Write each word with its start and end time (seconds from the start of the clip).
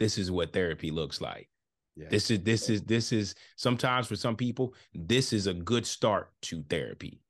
this 0.00 0.18
is 0.18 0.30
what 0.30 0.52
therapy 0.52 0.90
looks 0.90 1.20
like. 1.20 1.48
Yeah. 1.94 2.08
This 2.10 2.30
is 2.30 2.40
this 2.40 2.70
is 2.70 2.82
this 2.82 3.12
is 3.12 3.34
sometimes 3.56 4.06
for 4.06 4.16
some 4.16 4.34
people, 4.34 4.74
this 4.94 5.32
is 5.32 5.46
a 5.46 5.54
good 5.54 5.86
start 5.86 6.30
to 6.42 6.64
therapy. 6.68 7.20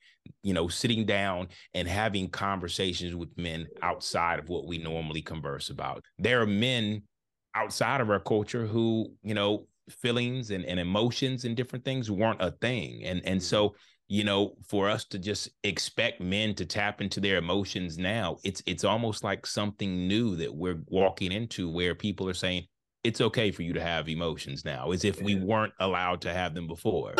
You 0.42 0.54
know, 0.54 0.68
sitting 0.68 1.04
down 1.04 1.48
and 1.74 1.88
having 1.88 2.28
conversations 2.28 3.14
with 3.16 3.36
men 3.36 3.66
outside 3.82 4.38
of 4.38 4.48
what 4.48 4.66
we 4.66 4.78
normally 4.78 5.22
converse 5.22 5.70
about. 5.70 6.04
There 6.18 6.40
are 6.40 6.46
men 6.46 7.02
outside 7.54 8.00
of 8.00 8.10
our 8.10 8.20
culture 8.20 8.66
who, 8.66 9.12
you 9.22 9.34
know, 9.34 9.66
feelings 9.88 10.50
and, 10.50 10.64
and 10.64 10.78
emotions 10.78 11.44
and 11.44 11.56
different 11.56 11.84
things 11.84 12.10
weren't 12.10 12.40
a 12.40 12.52
thing. 12.52 13.02
And 13.04 13.22
and 13.24 13.40
mm. 13.40 13.42
so 13.42 13.74
you 14.10 14.24
know 14.24 14.54
for 14.66 14.90
us 14.90 15.04
to 15.04 15.18
just 15.20 15.48
expect 15.62 16.20
men 16.20 16.52
to 16.52 16.66
tap 16.66 17.00
into 17.00 17.20
their 17.20 17.38
emotions 17.38 17.96
now 17.96 18.36
it's 18.42 18.60
it's 18.66 18.82
almost 18.82 19.22
like 19.22 19.46
something 19.46 20.08
new 20.08 20.34
that 20.34 20.52
we're 20.52 20.80
walking 20.88 21.30
into 21.30 21.70
where 21.70 21.94
people 21.94 22.28
are 22.28 22.34
saying 22.34 22.66
it's 23.04 23.20
okay 23.20 23.52
for 23.52 23.62
you 23.62 23.72
to 23.72 23.80
have 23.80 24.08
emotions 24.08 24.64
now 24.64 24.90
as 24.90 25.04
if 25.04 25.22
we 25.22 25.36
weren't 25.36 25.72
allowed 25.78 26.20
to 26.20 26.32
have 26.32 26.54
them 26.54 26.66
before 26.66 27.14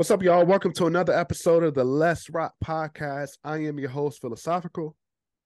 What's 0.00 0.10
up, 0.10 0.22
y'all? 0.22 0.46
Welcome 0.46 0.72
to 0.76 0.86
another 0.86 1.12
episode 1.12 1.62
of 1.62 1.74
the 1.74 1.84
Let's 1.84 2.30
Rap 2.30 2.52
Podcast. 2.64 3.32
I 3.44 3.58
am 3.58 3.78
your 3.78 3.90
host, 3.90 4.22
Philasophikal. 4.22 4.94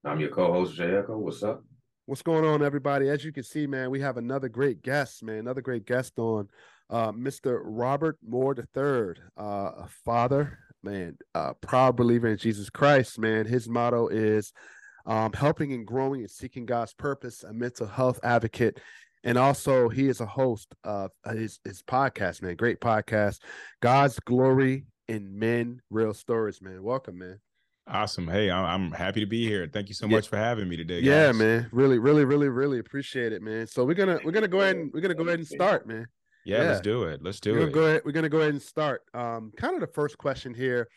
I'm 0.05 0.21
your 0.21 0.29
co-host 0.29 0.77
Jay 0.77 0.95
Ecko. 0.95 1.19
What's 1.19 1.43
up? 1.43 1.65
What's 2.07 2.23
going 2.23 2.45
on, 2.45 2.63
everybody? 2.63 3.09
As 3.09 3.25
you 3.25 3.33
can 3.33 3.43
see, 3.43 3.67
man, 3.67 3.91
we 3.91 3.99
have 3.99 4.17
another 4.17 4.49
great 4.49 4.81
guest, 4.81 5.25
man, 5.25 5.39
another 5.39 5.61
great 5.61 5.87
guest 5.87 6.21
on 6.21 6.47
uh, 6.89 7.11
Mr. 7.11 7.63
Robert 7.65 8.17
Moore 8.25 8.55
III, 8.57 9.21
uh, 9.37 9.71
a 9.77 9.89
father, 10.05 10.57
man, 10.85 11.19
a 11.35 11.55
proud 11.55 11.97
believer 11.97 12.29
in 12.29 12.39
Jesus 12.39 12.71
Christ, 12.71 13.19
man. 13.19 13.47
His 13.47 13.69
motto 13.69 14.07
is 14.07 14.53
um, 15.05 15.33
helping 15.33 15.73
and 15.73 15.85
growing 15.85 16.21
and 16.21 16.31
seeking 16.31 16.65
God's 16.65 16.95
purpose, 16.95 17.43
a 17.43 17.53
mental 17.53 17.89
health 17.89 18.21
advocate, 18.23 18.79
and 19.25 19.37
also 19.39 19.89
he 19.89 20.09
is 20.09 20.21
a 20.21 20.27
host 20.27 20.75
of 20.85 21.11
his 21.33 21.59
his 21.65 21.83
podcast, 21.83 22.43
man. 22.43 22.55
Great 22.57 22.81
podcast, 22.81 23.41
God's 23.81 24.21
Glory 24.21 24.87
in 25.09 25.39
Men, 25.39 25.81
Real 25.91 26.15
Stories, 26.15 26.63
man. 26.63 26.83
Welcome, 26.83 27.19
man. 27.19 27.39
awesome 27.87 28.27
hey 28.27 28.51
i'm, 28.51 28.65
I'm 28.65 28.93
happy 28.93 29.21
to 29.21 29.27
be 29.27 29.47
here 29.47 29.69
thank 29.71 29.89
you 29.91 29.95
so 29.95 30.07
Yeah. 30.07 30.17
much 30.17 30.29
for 30.29 30.39
having 30.39 30.67
me 30.71 30.77
today 30.79 31.01
Yeah, 31.01 31.27
guys. 31.27 31.39
man. 31.39 31.69
Really, 31.71 31.99
really, 31.99 32.25
really, 32.25 32.49
really 32.49 32.79
appreciate 32.79 33.33
it, 33.35 33.43
man. 33.43 33.67
So 33.67 33.85
we're 33.85 33.93
gonna 33.95 34.19
we're 34.25 34.33
gonna 34.33 34.49
go 34.49 34.61
ahead 34.63 34.77
and 34.77 34.91
we're 34.93 35.01
gonna 35.03 35.15
go 35.15 35.25
ahead 35.25 35.39
and 35.41 35.47
start, 35.49 35.87
man. 35.87 36.07
yeah, 36.47 36.63
Yeah. 36.63 36.69
let's 36.69 36.81
do 36.81 37.03
it 37.05 37.21
let's 37.23 37.41
do 37.41 37.53
we're 37.53 37.59
gonna 37.59 37.71
it 37.71 37.75
go 37.75 37.85
ahead, 37.85 38.03
we're 38.07 38.13
gonna 38.13 38.29
go 38.31 38.39
ahead 38.39 38.53
and 38.53 38.63
start. 38.63 39.03
Um, 39.13 39.53
kind 39.57 39.75
of 39.75 39.81
the 39.81 39.87
first 39.95 40.17
question 40.17 40.55
here, 40.55 40.89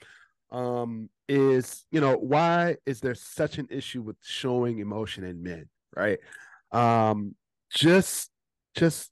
um, 0.51 1.09
is 1.27 1.85
you 1.91 1.99
know 1.99 2.15
why 2.15 2.77
is 2.85 3.01
there 3.01 3.15
such 3.15 3.57
an 3.57 3.67
issue 3.69 4.01
with 4.01 4.15
showing 4.23 4.79
emotion 4.79 5.25
in 5.25 5.43
men, 5.43 5.67
right? 5.93 6.19
Um, 6.71 7.35
just 7.73 8.29
just. 8.75 9.11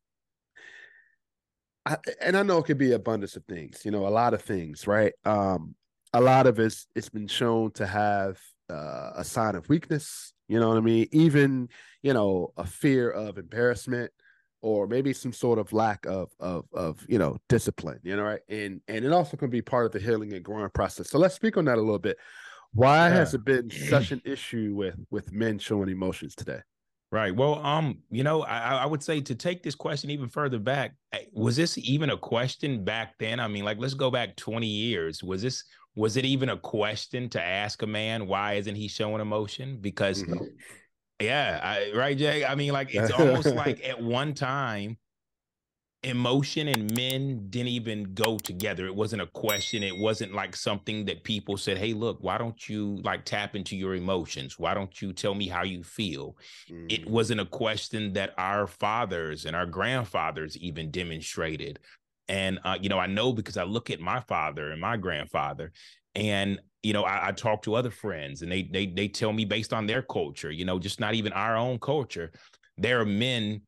I, 1.88 1.98
and 2.20 2.36
I 2.36 2.42
know 2.42 2.58
it 2.58 2.66
could 2.66 2.80
be 2.80 2.94
abundance 2.94 3.36
of 3.36 3.46
things, 3.46 3.86
you 3.86 3.92
know, 3.92 4.08
a 4.08 4.10
lot 4.10 4.34
of 4.34 4.42
things, 4.42 4.88
right? 4.88 5.14
Um, 5.24 5.76
a 6.14 6.22
lot 6.22 6.48
of 6.48 6.60
it's 6.60 6.88
it's 6.96 7.10
been 7.10 7.28
shown 7.28 7.72
to 7.74 7.86
have 7.86 8.40
uh, 8.70 9.12
a 9.16 9.24
sign 9.24 9.56
of 9.56 9.70
weakness, 9.70 10.34
you 10.48 10.60
know 10.60 10.70
what 10.70 10.78
I 10.78 10.82
mean? 10.82 11.08
Even 11.12 11.70
you 12.02 12.14
know 12.14 12.54
a 12.58 12.66
fear 12.66 13.10
of 13.10 13.38
embarrassment, 13.38 14.12
or 14.62 14.88
maybe 14.88 15.14
some 15.14 15.34
sort 15.34 15.60
of 15.60 15.74
lack 15.74 16.06
of 16.06 16.32
of 16.40 16.66
of 16.74 17.06
you 17.08 17.20
know 17.20 17.38
discipline, 17.50 18.00
you 18.04 18.16
know, 18.16 18.24
right? 18.24 18.42
And 18.50 18.82
and 18.88 19.06
it 19.06 19.12
also 19.12 19.38
can 19.38 19.50
be 19.50 19.62
part 19.62 19.86
of 19.86 19.92
the 19.92 20.00
healing 20.00 20.34
and 20.34 20.44
growing 20.44 20.70
process. 20.72 21.10
So 21.10 21.20
let's 21.20 21.36
speak 21.36 21.58
on 21.58 21.66
that 21.66 21.78
a 21.78 21.82
little 21.82 22.00
bit. 22.00 22.18
Why 22.74 23.10
has 23.10 23.34
it 23.34 23.46
been 23.46 23.70
such 23.70 24.12
an 24.12 24.22
issue 24.26 24.74
with 24.76 24.96
with 25.10 25.32
men 25.32 25.60
showing 25.60 25.90
emotions 25.90 26.36
today? 26.36 26.62
Right. 27.12 27.36
Well, 27.36 27.64
um, 27.66 28.00
you 28.10 28.24
know, 28.24 28.42
I, 28.42 28.78
I 28.78 28.86
would 28.86 29.02
say 29.02 29.22
to 29.22 29.36
take 29.36 29.64
this 29.64 29.76
question 29.76 30.10
even 30.10 30.28
further 30.28 30.60
back, 30.60 30.96
eh, 31.14 31.20
was 31.34 31.56
this 31.56 31.78
even 31.78 32.10
a 32.10 32.18
question 32.18 32.84
back 32.84 33.14
then? 33.20 33.40
I 33.40 33.48
mean, 33.48 33.64
like, 33.64 33.78
let's 33.78 33.94
go 33.94 34.12
back 34.12 34.36
20 34.36 34.68
years. 34.68 35.24
Was 35.24 35.42
this 35.42 35.64
was 35.96 36.18
it 36.18 36.26
even 36.26 36.50
a 36.50 36.58
question 36.58 37.30
to 37.30 37.42
ask 37.42 37.82
a 37.82 37.88
man 37.88 38.28
why 38.28 38.54
isn't 38.54 38.76
he 38.76 38.88
showing 38.88 39.22
emotion? 39.22 39.78
Because 39.80 40.24
Mhm. 40.24 40.46
yeah, 41.22 41.60
I, 41.64 41.92
right, 41.96 42.18
Jay. 42.18 42.44
I 42.44 42.56
mean, 42.56 42.74
like 42.74 42.94
it's 42.94 43.12
almost 43.12 43.48
like 43.56 43.88
at 43.88 44.02
one 44.02 44.34
time, 44.34 44.98
emotion 46.06 46.68
and 46.68 46.96
men 46.96 47.50
didn't 47.50 47.70
even 47.70 48.14
go 48.14 48.40
together. 48.40 48.86
It 48.86 48.96
wasn't 48.96 49.24
a 49.24 49.28
question. 49.28 49.84
It 49.84 49.98
wasn't 49.98 50.34
like 50.34 50.56
something 50.56 51.06
that 51.06 51.24
people 51.24 51.58
said, 51.58 51.78
"Hey, 51.78 51.94
look, 51.94 52.20
why 52.22 52.38
don't 52.38 52.70
you 52.70 52.98
like 53.04 53.26
tap 53.26 53.56
into 53.56 53.76
your 53.76 53.96
emotions? 53.96 54.60
Why 54.60 54.74
don't 54.74 55.02
you 55.02 55.14
tell 55.14 55.36
me 55.36 55.48
how 55.48 55.64
you 55.64 55.84
feel?" 55.84 56.38
it 56.88 57.08
Mhm. 57.08 57.10
wasn't 57.10 57.42
a 57.42 57.46
question 57.46 58.14
that 58.14 58.34
our 58.38 58.68
fathers 58.68 59.46
and 59.46 59.56
our 59.56 59.66
grandfathers 59.66 60.56
even 60.58 60.92
demonstrated 60.92 61.80
and 62.28 62.60
uh, 62.64 62.78
you 62.80 62.90
know 62.90 63.00
i 63.00 63.08
know 63.08 63.34
because 63.34 63.58
i 63.58 63.64
look 63.64 63.90
at 63.90 64.00
my 64.00 64.20
father 64.20 64.72
and 64.72 64.82
my 64.82 64.98
grandfather 64.98 65.72
and 66.16 66.60
you 66.84 66.94
know 66.94 67.04
I, 67.04 67.30
I 67.30 67.32
talk 67.32 67.62
to 67.64 67.76
other 67.76 67.92
friends 67.92 68.42
and 68.42 68.52
they 68.52 68.64
they 68.64 68.86
they 68.88 69.08
tell 69.08 69.34
me 69.34 69.46
based 69.46 69.74
on 69.74 69.88
their 69.88 70.02
culture 70.02 70.52
you 70.52 70.66
know 70.66 70.80
just 70.80 71.00
not 71.00 71.16
even 71.16 71.34
our 71.34 71.56
own 71.56 71.80
culture 71.80 72.32
there 72.78 73.00
are 73.00 73.06
men 73.06 73.62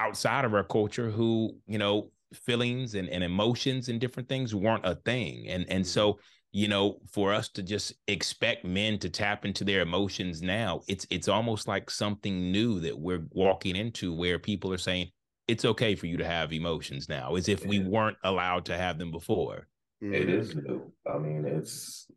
outside 0.00 0.44
of 0.44 0.54
our 0.54 0.64
culture 0.64 1.10
who 1.10 1.54
you 1.66 1.78
know 1.78 2.10
feelings 2.32 2.94
and, 2.94 3.08
and 3.08 3.22
emotions 3.22 3.88
and 3.88 4.00
different 4.00 4.28
things 4.28 4.54
weren't 4.54 4.86
a 4.86 4.94
thing 4.94 5.46
and 5.48 5.66
and 5.68 5.86
so 5.86 6.18
you 6.52 6.68
know 6.68 6.98
for 7.10 7.32
us 7.32 7.48
to 7.48 7.62
just 7.62 7.92
expect 8.08 8.64
men 8.64 8.98
to 8.98 9.10
tap 9.10 9.44
into 9.44 9.62
their 9.62 9.82
emotions 9.82 10.40
now 10.40 10.80
it's 10.88 11.06
it's 11.10 11.28
almost 11.28 11.68
like 11.68 11.90
something 11.90 12.50
new 12.50 12.80
that 12.80 12.98
we're 12.98 13.26
walking 13.32 13.76
into 13.76 14.14
where 14.14 14.38
people 14.38 14.72
are 14.72 14.78
saying 14.78 15.06
it's 15.48 15.64
okay 15.64 15.94
for 15.94 16.06
you 16.06 16.16
to 16.16 16.26
have 16.26 16.52
emotions 16.52 17.08
now 17.08 17.34
as 17.34 17.48
if 17.48 17.66
we 17.66 17.80
weren't 17.80 18.16
allowed 18.24 18.64
to 18.64 18.76
have 18.76 18.98
them 18.98 19.10
before 19.10 19.66
It 20.00 20.28
Mhm. 20.28 20.64
new. 20.64 20.92
I 21.06 21.18
mean, 21.18 21.44
it's 21.44 22.10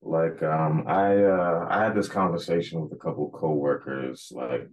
like 0.00 0.42
um 0.42 0.84
I 0.86 1.22
uh 1.22 1.66
I 1.68 1.84
had 1.84 1.94
this 1.94 2.08
conversation 2.08 2.80
with 2.80 2.92
a 2.92 2.96
couple 2.96 3.30
coworkers 3.30 4.32
like 4.34 4.68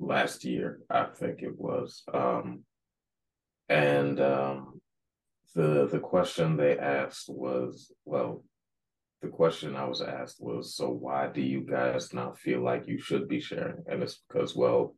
last 0.00 0.44
year, 0.44 0.80
I 0.90 1.04
think 1.04 1.42
it 1.42 1.56
was. 1.56 2.02
Um 2.12 2.64
and 3.68 4.20
um 4.20 4.80
the 5.54 5.88
the 5.90 6.00
question 6.00 6.56
they 6.56 6.78
asked 6.78 7.28
was, 7.28 7.92
well, 8.04 8.44
the 9.22 9.28
question 9.28 9.76
I 9.76 9.84
was 9.84 10.00
asked 10.00 10.38
was, 10.40 10.74
so 10.74 10.88
why 10.88 11.28
do 11.28 11.42
you 11.42 11.60
guys 11.60 12.14
not 12.14 12.38
feel 12.38 12.62
like 12.62 12.88
you 12.88 12.98
should 12.98 13.28
be 13.28 13.40
sharing? 13.40 13.84
And 13.86 14.02
it's 14.02 14.22
because, 14.28 14.56
well, 14.56 14.94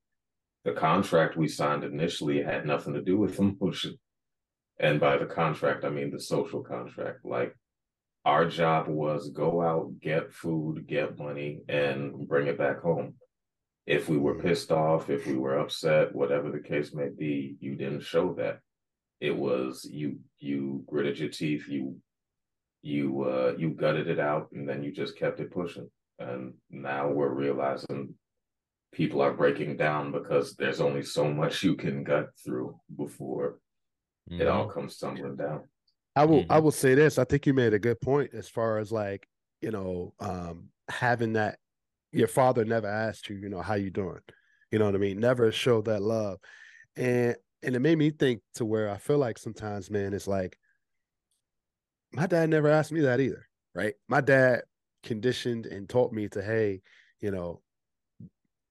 the 0.65 0.73
contract 0.73 1.37
we 1.37 1.49
signed 1.49 1.83
initially 1.83 2.41
had 2.43 2.65
nothing 2.65 2.95
to 2.95 3.03
do 3.03 3.19
with 3.19 3.39
emotion. 3.41 3.99
And 4.79 5.01
by 5.01 5.17
the 5.17 5.27
contract, 5.27 5.85
I 5.85 5.91
mean 5.91 6.11
the 6.11 6.21
social 6.21 6.62
contract. 6.62 7.25
Like 7.25 7.55
our 8.25 8.47
job 8.47 8.87
was 8.89 9.31
go 9.31 9.62
out, 9.62 9.93
get 10.01 10.33
food, 10.33 10.87
get 10.87 11.19
money, 11.19 11.61
and 11.69 12.29
bring 12.29 12.47
it 12.47 12.59
back 12.59 12.81
home. 12.81 13.15
If 13.87 14.09
we 14.09 14.16
were 14.16 14.38
pissed 14.38 14.70
off, 14.70 15.10
if 15.10 15.26
we 15.26 15.37
were 15.37 15.59
upset, 15.59 16.15
whatever 16.15 16.50
the 16.50 16.60
case 16.60 16.94
may 16.94 17.09
be, 17.09 17.56
you 17.61 17.75
didn't 17.75 18.02
show 18.02 18.34
that. 18.34 18.61
It 19.20 19.37
was 19.37 19.84
you 19.84 20.20
you 20.38 20.84
gritted 20.87 21.19
your 21.19 21.31
teeth, 21.31 21.69
you 21.69 21.96
you 22.82 23.23
uh 23.25 23.55
you 23.58 23.70
gutted 23.70 24.08
it 24.08 24.19
out 24.19 24.50
and 24.52 24.69
then 24.69 24.82
you 24.82 24.93
just 24.93 25.17
kept 25.17 25.40
it 25.40 25.50
pushing. 25.52 25.90
And 26.19 26.55
now 26.70 27.08
we're 27.08 27.32
realizing 27.32 28.14
people 28.93 29.20
are 29.20 29.32
breaking 29.32 29.76
down 29.76 30.12
because 30.12 30.55
there's 30.55 30.81
only 30.81 31.02
so 31.02 31.32
much 31.32 31.62
you 31.62 31.75
can 31.76 32.05
gut 32.05 32.28
through 32.44 32.78
before 32.96 33.58
it 34.31 34.46
all 34.49 34.69
comes 34.69 34.96
tumbling 34.99 35.37
down. 35.37 35.69
I 36.14 36.25
will 36.25 36.44
I 36.50 36.58
Mhm. 36.61 36.62
will 36.62 36.70
say 36.73 36.94
this. 36.94 37.19
I 37.19 37.25
think 37.25 37.46
you 37.46 37.55
made 37.55 37.75
a 37.75 37.78
good 37.78 38.00
point 38.00 38.35
as 38.35 38.49
far 38.49 38.78
as 38.78 38.93
like, 38.93 39.26
you 39.61 39.70
know, 39.73 40.14
um 40.20 40.70
having 40.88 41.32
that 41.35 41.58
your 42.12 42.29
father 42.29 42.64
never 42.64 42.87
asked 42.87 43.29
you, 43.29 43.37
you 43.37 43.49
know, 43.49 43.62
how 43.62 43.75
you 43.75 43.91
doing. 43.91 44.20
You 44.70 44.79
know 44.79 44.87
what 44.87 44.94
I 44.94 44.99
mean? 44.99 45.19
Never 45.19 45.50
showed 45.53 45.87
that 45.87 46.03
love. 46.03 46.38
And 46.97 47.37
and 47.64 47.76
it 47.76 47.81
made 47.81 47.99
me 47.99 48.11
think 48.11 48.43
to 48.55 48.64
where 48.64 48.91
I 48.91 48.97
feel 48.99 49.19
like 49.19 49.38
sometimes, 49.38 49.91
man, 49.91 50.12
it's 50.14 50.26
like 50.26 50.59
my 52.12 52.26
dad 52.26 52.50
never 52.50 52.69
asked 52.69 52.93
me 52.93 53.00
that 53.03 53.20
either, 53.20 53.47
right? 53.75 53.94
My 54.09 54.20
dad 54.20 54.62
conditioned 55.03 55.67
and 55.67 55.88
taught 55.88 56.12
me 56.12 56.29
to, 56.29 56.43
hey, 56.43 56.82
you 57.20 57.31
know, 57.31 57.62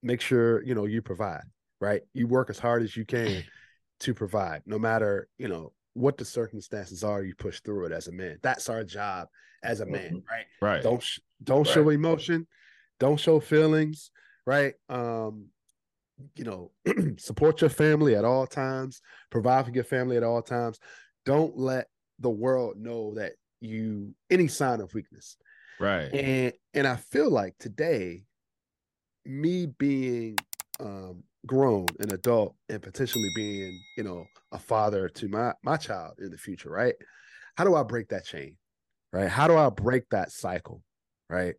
make 0.04 0.22
sure, 0.22 0.62
you 0.64 0.76
know, 0.76 0.86
you 0.86 1.02
provide, 1.02 1.44
right? 1.80 2.02
You 2.14 2.28
work 2.28 2.50
as 2.50 2.60
hard 2.60 2.84
as 2.84 2.96
you 2.96 3.06
can 3.06 3.44
to 4.02 4.14
provide, 4.14 4.62
no 4.66 4.78
matter, 4.78 5.28
you 5.38 5.48
know, 5.48 5.74
what 5.94 6.18
the 6.18 6.26
circumstances 6.26 7.04
are, 7.04 7.24
you 7.24 7.34
push 7.36 7.62
through 7.62 7.86
it 7.86 7.92
as 7.92 8.08
a 8.08 8.12
man. 8.12 8.38
That's 8.42 8.70
our 8.70 8.84
job 8.84 9.28
as 9.64 9.80
a 9.80 9.86
man, 9.86 10.16
Mhm. 10.16 10.24
right? 10.30 10.46
Right. 10.62 10.84
Don't 10.84 11.02
sh- 11.02 11.20
don't 11.44 11.66
show 11.68 11.90
emotion, 11.90 12.48
don't 13.02 13.20
show 13.20 13.40
feelings, 13.40 14.12
right? 14.46 14.76
Um, 14.88 15.48
you 16.36 16.44
know, 16.44 16.72
support 17.18 17.60
your 17.60 17.72
family 17.72 18.16
at 18.16 18.24
all 18.24 18.46
times, 18.46 19.02
provide 19.32 19.66
for 19.66 19.72
your 19.72 19.84
family 19.84 20.18
at 20.18 20.24
all 20.24 20.44
times. 20.44 20.80
Don't 21.26 21.58
let 21.58 21.88
the 22.20 22.30
world 22.30 22.78
know 22.78 23.16
that 23.16 23.34
you 23.60 24.14
any 24.30 24.48
sign 24.48 24.82
of 24.82 24.94
weakness. 24.94 25.36
Right. 25.80 26.14
And 26.14 26.54
and 26.76 26.86
I 26.86 26.98
feel 26.98 27.32
like 27.32 27.56
today, 27.58 28.24
me 29.26 29.66
being 29.66 30.38
um 30.80 31.24
grown, 31.48 31.88
an 32.00 32.14
adult, 32.14 32.56
and 32.70 32.84
potentially 32.84 33.30
being, 33.36 33.80
you 33.98 34.04
know, 34.04 34.26
a 34.52 34.60
father 34.60 35.10
to 35.10 35.28
my 35.28 35.54
my 35.64 35.76
child 35.76 36.20
in 36.20 36.30
the 36.30 36.38
future, 36.38 36.70
right? 36.70 36.94
How 37.56 37.64
do 37.64 37.74
I 37.74 37.82
break 37.82 38.10
that 38.10 38.26
chain? 38.26 38.58
Right? 39.12 39.28
How 39.28 39.48
do 39.48 39.58
I 39.58 39.70
break 39.70 40.04
that 40.12 40.32
cycle? 40.32 40.84
Right. 41.32 41.56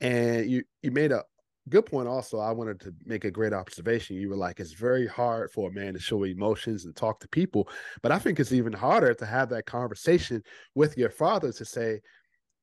And 0.00 0.48
you 0.48 0.62
you 0.82 0.92
made 0.92 1.10
a 1.10 1.24
good 1.68 1.86
point 1.86 2.06
also. 2.06 2.38
I 2.38 2.52
wanted 2.52 2.78
to 2.82 2.94
make 3.04 3.24
a 3.24 3.32
great 3.32 3.52
observation. 3.52 4.16
You 4.16 4.30
were 4.30 4.36
like, 4.36 4.60
it's 4.60 4.72
very 4.72 5.08
hard 5.08 5.50
for 5.50 5.68
a 5.68 5.72
man 5.72 5.94
to 5.94 6.00
show 6.00 6.22
emotions 6.22 6.84
and 6.84 6.94
talk 6.94 7.18
to 7.20 7.28
people. 7.28 7.68
But 8.00 8.12
I 8.12 8.20
think 8.20 8.38
it's 8.38 8.52
even 8.52 8.72
harder 8.72 9.14
to 9.14 9.26
have 9.26 9.48
that 9.50 9.66
conversation 9.66 10.44
with 10.76 10.96
your 10.96 11.10
father 11.10 11.52
to 11.52 11.64
say, 11.64 12.00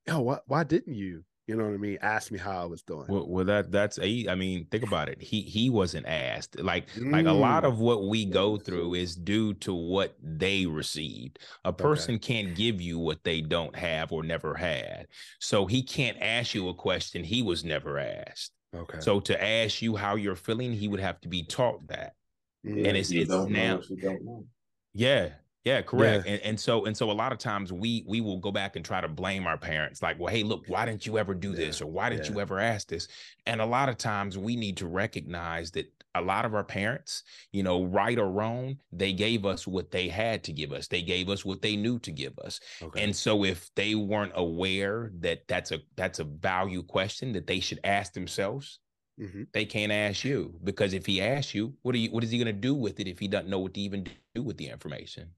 yo, 0.08 0.22
what 0.22 0.44
why 0.48 0.64
didn't 0.64 0.96
you? 0.96 1.26
You 1.48 1.56
know 1.56 1.66
what 1.66 1.74
I 1.76 1.78
mean? 1.78 2.00
Ask 2.02 2.32
me 2.32 2.40
how 2.40 2.60
I 2.60 2.66
was 2.66 2.82
doing. 2.82 3.06
Well, 3.08 3.28
well, 3.28 3.46
that 3.46 3.72
that's 3.72 4.00
a. 4.00 4.28
I 4.28 4.34
mean, 4.34 4.66
think 4.72 4.84
about 4.84 5.10
it. 5.10 5.22
He 5.22 5.42
he 5.42 5.70
wasn't 5.70 6.08
asked. 6.08 6.60
Like 6.60 6.88
like 6.98 7.28
a 7.28 7.32
lot 7.32 7.64
Mm. 7.64 7.68
of 7.68 7.80
what 7.80 8.08
we 8.08 8.26
go 8.26 8.58
through 8.58 8.96
is 8.96 9.16
due 9.16 9.54
to 9.56 9.74
what 9.74 10.16
they 10.24 10.66
received. 10.66 11.38
A 11.64 11.72
person 11.72 12.18
can't 12.18 12.56
give 12.56 12.82
you 12.82 12.98
what 12.98 13.24
they 13.24 13.42
don't 13.42 13.76
have 13.76 14.12
or 14.12 14.24
never 14.24 14.56
had. 14.56 15.06
So 15.40 15.68
he 15.68 15.84
can't 15.84 16.18
ask 16.20 16.56
you 16.56 16.68
a 16.70 16.74
question 16.74 17.24
he 17.24 17.44
was 17.44 17.64
never 17.64 18.00
asked. 18.00 18.52
Okay. 18.76 19.00
So 19.00 19.20
to 19.22 19.42
ask 19.44 19.84
you 19.84 19.96
how 19.96 20.16
you're 20.16 20.36
feeling, 20.36 20.74
he 20.74 20.88
would 20.88 21.00
have 21.00 21.22
to 21.22 21.28
be 21.30 21.44
taught 21.44 21.88
that. 21.90 22.14
Mm. 22.66 22.78
Yeah, 22.78 22.88
it's- 22.90 23.12
it's 23.12 23.30
now- 23.30 23.76
what 23.78 23.90
you 23.90 23.98
don't 23.98 24.26
know. 24.26 24.46
Yeah. 24.94 25.30
Yeah, 25.66 25.82
correct. 25.82 26.26
And 26.28 26.40
and 26.42 26.60
so 26.60 26.86
and 26.86 26.96
so 26.96 27.10
a 27.10 27.14
lot 27.14 27.32
of 27.32 27.40
times 27.40 27.74
we 27.74 28.04
we 28.08 28.22
will 28.22 28.38
go 28.38 28.52
back 28.52 28.76
and 28.76 28.86
try 28.86 29.02
to 29.02 29.08
blame 29.08 29.48
our 29.48 29.58
parents 29.58 30.02
like, 30.04 30.20
"Well, 30.20 30.32
hey, 30.32 30.44
look, 30.44 30.64
why 30.68 30.86
didn't 30.86 31.08
you 31.08 31.18
ever 31.18 31.34
do 31.34 31.56
this 31.56 31.82
or 31.82 31.88
why 31.88 32.10
didn't 32.10 32.28
yeah. 32.28 32.36
you 32.36 32.40
ever 32.40 32.60
ask 32.60 32.88
this?" 32.88 33.08
And 33.48 33.60
a 33.60 33.66
lot 33.66 33.90
of 33.90 33.98
times 33.98 34.38
we 34.38 34.56
need 34.56 34.78
to 34.78 34.88
recognize 34.88 35.72
that 35.72 35.92
a 36.14 36.22
lot 36.22 36.46
of 36.46 36.54
our 36.54 36.64
parents, 36.64 37.24
you 37.52 37.64
know, 37.64 37.84
right 37.84 38.18
or 38.20 38.30
wrong, 38.32 38.80
they 38.92 39.12
gave 39.12 39.44
us 39.44 39.66
what 39.68 39.90
they 39.90 40.08
had 40.08 40.44
to 40.46 40.54
give 40.54 40.72
us. 40.72 40.88
They 40.88 41.02
gave 41.02 41.30
us 41.30 41.44
what 41.44 41.64
they 41.64 41.76
knew 41.76 41.98
to 42.00 42.12
give 42.12 42.38
us. 42.40 42.60
okay. 42.82 43.04
And 43.04 43.16
so 43.16 43.44
if 43.44 43.74
they 43.76 43.96
weren't 43.96 44.34
aware 44.36 45.12
that 45.16 45.48
that's 45.48 45.72
a 45.72 45.82
that's 45.96 46.20
a 46.20 46.26
value 46.26 46.84
question 46.84 47.32
that 47.34 47.48
they 47.48 47.60
should 47.60 47.80
ask 47.84 48.14
themselves, 48.14 48.80
Mhm. 49.20 49.48
they 49.54 49.66
can't 49.66 49.92
ask 49.92 50.24
you 50.26 50.60
because 50.64 50.94
if 50.94 51.06
he 51.06 51.22
asks 51.22 51.56
you, 51.56 51.78
what 51.84 51.96
are 51.96 52.00
you 52.00 52.12
what 52.12 52.24
is 52.24 52.32
he 52.32 52.38
going 52.38 52.48
to 52.48 52.54
do 52.54 52.76
with 52.76 53.00
it 53.00 53.08
if 53.08 53.20
he 53.20 53.28
doesn't 53.28 53.50
know 53.50 53.60
what 53.60 53.74
to 53.76 53.82
even 53.82 54.06
do 54.36 54.44
with 54.44 54.58
the 54.58 54.68
information? 54.70 55.36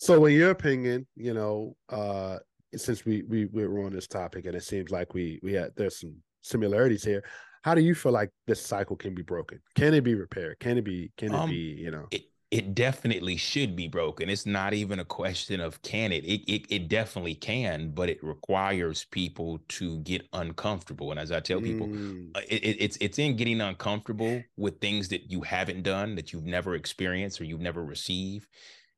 So, 0.00 0.24
in 0.26 0.34
your 0.34 0.50
opinion, 0.50 1.06
you 1.16 1.34
know, 1.34 1.76
uh, 1.90 2.38
since 2.74 3.04
we 3.04 3.22
we 3.24 3.46
we're 3.46 3.84
on 3.84 3.92
this 3.92 4.06
topic, 4.06 4.46
and 4.46 4.54
it 4.54 4.64
seems 4.64 4.90
like 4.90 5.12
we 5.14 5.38
we 5.42 5.52
had 5.54 5.72
there's 5.76 6.00
some 6.00 6.16
similarities 6.42 7.04
here. 7.04 7.22
How 7.62 7.74
do 7.74 7.82
you 7.82 7.94
feel 7.94 8.12
like 8.12 8.30
this 8.46 8.64
cycle 8.64 8.96
can 8.96 9.14
be 9.14 9.22
broken? 9.22 9.60
Can 9.74 9.92
it 9.94 10.02
be 10.02 10.14
repaired? 10.14 10.58
Can 10.60 10.78
it 10.78 10.84
be? 10.84 11.12
Can 11.18 11.34
it 11.34 11.42
Um, 11.42 11.44
be? 11.44 11.74
You 11.78 11.90
know. 11.90 12.10
it 12.10 12.24
it 12.50 12.74
definitely 12.74 13.36
should 13.36 13.76
be 13.76 13.86
broken. 13.86 14.28
It's 14.28 14.46
not 14.46 14.74
even 14.74 14.98
a 14.98 15.04
question 15.04 15.60
of 15.60 15.80
can 15.82 16.12
it. 16.12 16.24
It 16.24 16.42
it, 16.50 16.66
it 16.70 16.88
definitely 16.88 17.34
can, 17.34 17.92
but 17.92 18.08
it 18.08 18.22
requires 18.24 19.04
people 19.04 19.60
to 19.70 19.98
get 20.00 20.28
uncomfortable. 20.32 21.10
And 21.12 21.20
as 21.20 21.30
I 21.30 21.40
tell 21.40 21.60
people, 21.60 21.92
Mm, 21.92 22.34
uh, 22.34 22.40
it, 22.48 22.64
it- 22.64 22.76
it's 22.80 22.98
it's 23.00 23.18
in 23.18 23.36
getting 23.36 23.60
uncomfortable 23.60 24.50
with 24.56 24.80
things 24.80 25.08
that 25.08 25.30
you 25.30 25.42
haven't 25.42 25.82
done, 25.82 26.16
that 26.16 26.32
you've 26.32 26.44
never 26.46 26.74
experienced 26.74 27.40
or 27.40 27.44
you've 27.44 27.60
never 27.60 27.84
received, 27.84 28.48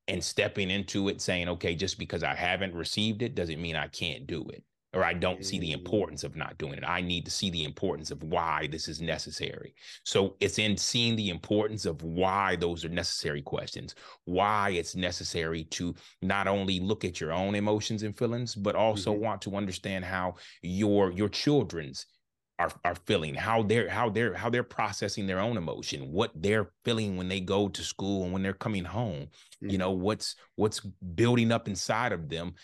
and 0.09 0.23
stepping 0.23 0.71
into 0.71 1.09
it, 1.09 1.21
saying, 1.21 1.49
okay, 1.49 1.75
just 1.75 1.99
because 1.99 2.23
I 2.23 2.35
haven't 2.35 2.75
received 2.75 3.23
it 3.23 3.35
doesn't 3.35 3.61
mean 3.63 3.77
I 3.77 3.89
can't 3.89 4.27
do 4.27 4.49
it. 4.51 4.65
Or 4.95 5.03
I 5.05 5.15
don't 5.15 5.43
see 5.43 5.59
the 5.59 5.71
Mm. 5.71 5.75
importance 5.75 6.23
of 6.23 6.37
not 6.37 6.59
doing 6.59 6.75
it. 6.75 6.85
I 6.87 7.01
need 7.01 7.25
to 7.25 7.31
see 7.31 7.49
the 7.49 7.65
importance 7.65 8.11
of 8.11 8.23
why 8.23 8.67
this 8.67 8.89
is 8.89 9.01
necessary. 9.01 9.75
So 10.05 10.37
it's 10.39 10.59
in 10.59 10.77
seeing 10.77 11.17
the 11.17 11.31
importance 11.31 11.87
of 11.87 12.03
why 12.03 12.57
those 12.57 12.85
are 12.85 12.91
necessary 12.91 13.41
questions, 13.41 13.95
why 14.25 14.71
it's 14.71 14.95
necessary 14.95 15.65
to 15.65 15.95
not 16.21 16.47
only 16.47 16.79
look 16.79 17.05
at 17.07 17.21
your 17.21 17.33
own 17.33 17.55
emotions 17.55 18.03
and 18.03 18.17
feelings, 18.19 18.55
but 18.55 18.75
also 18.77 19.13
Mhm. 19.13 19.19
want 19.19 19.41
to 19.43 19.57
understand 19.57 20.05
how 20.05 20.35
your 20.61 21.11
your 21.13 21.29
children's 21.31 22.05
are 22.59 22.73
are 22.85 22.95
feeling, 23.07 23.35
how 23.35 23.63
they're 23.63 23.89
how 23.89 24.09
they're 24.11 24.35
how 24.35 24.51
they're 24.51 24.63
processing 24.63 25.27
their 25.27 25.41
own 25.41 25.57
emotion, 25.57 26.13
what 26.13 26.31
they're 26.35 26.71
feeling 26.85 27.17
when 27.17 27.29
they 27.29 27.41
go 27.41 27.69
to 27.69 27.83
school 27.83 28.25
and 28.25 28.33
when 28.33 28.43
they're 28.43 28.53
coming 28.53 28.85
home. 28.85 29.29
You 29.67 29.79
Mhm. 29.79 29.79
know, 29.79 29.91
what's 29.93 30.37
what's 30.57 30.81
building 30.81 31.53
up 31.53 31.69
inside 31.69 32.13
of 32.13 32.29
them 32.29 32.55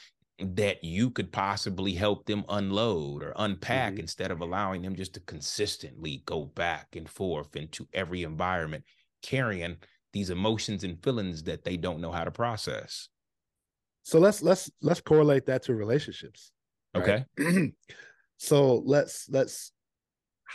that 0.41 0.85
you 0.85 1.11
could 1.11 1.33
possibly 1.33 1.95
help 1.95 2.27
them 2.27 2.45
unload 2.49 3.23
or 3.25 3.33
unpack 3.37 3.95
Mhm. 3.95 3.99
instead 3.99 4.31
of 4.31 4.41
allowing 4.41 4.83
them 4.83 4.95
just 4.95 5.15
to 5.15 5.21
consistently 5.21 6.23
go 6.27 6.45
back 6.45 6.95
and 6.95 7.09
forth 7.09 7.57
into 7.57 7.89
every 7.93 8.23
environment 8.23 8.85
carrying 9.23 9.77
these 10.13 10.31
emotions 10.31 10.85
and 10.85 11.03
feelings 11.03 11.43
that 11.43 11.65
they 11.65 11.77
don't 11.77 12.01
know 12.01 12.13
how 12.13 12.25
to 12.25 12.31
process. 12.31 13.09
So 14.05 14.19
let's 14.19 14.43
let's 14.43 14.71
let's 14.81 15.01
correlate 15.01 15.47
that 15.47 15.65
to 15.65 15.75
relationships. 15.75 16.53
right? 16.95 17.25
Okay. 17.39 17.73
so 18.39 18.77
let's 18.87 19.29
let's 19.29 19.73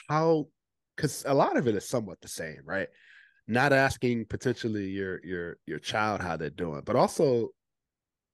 how 0.09 0.47
because 0.95 1.23
a 1.27 1.33
lot 1.33 1.57
of 1.57 1.67
it 1.67 1.75
is 1.75 1.87
somewhat 1.87 2.21
the 2.21 2.27
same, 2.27 2.61
right? 2.65 2.87
Not 3.47 3.73
asking 3.73 4.25
potentially 4.25 4.87
your 4.89 5.19
your 5.25 5.57
your 5.65 5.79
child 5.79 6.21
how 6.21 6.37
they're 6.37 6.49
doing, 6.49 6.81
but 6.85 6.95
also 6.95 7.49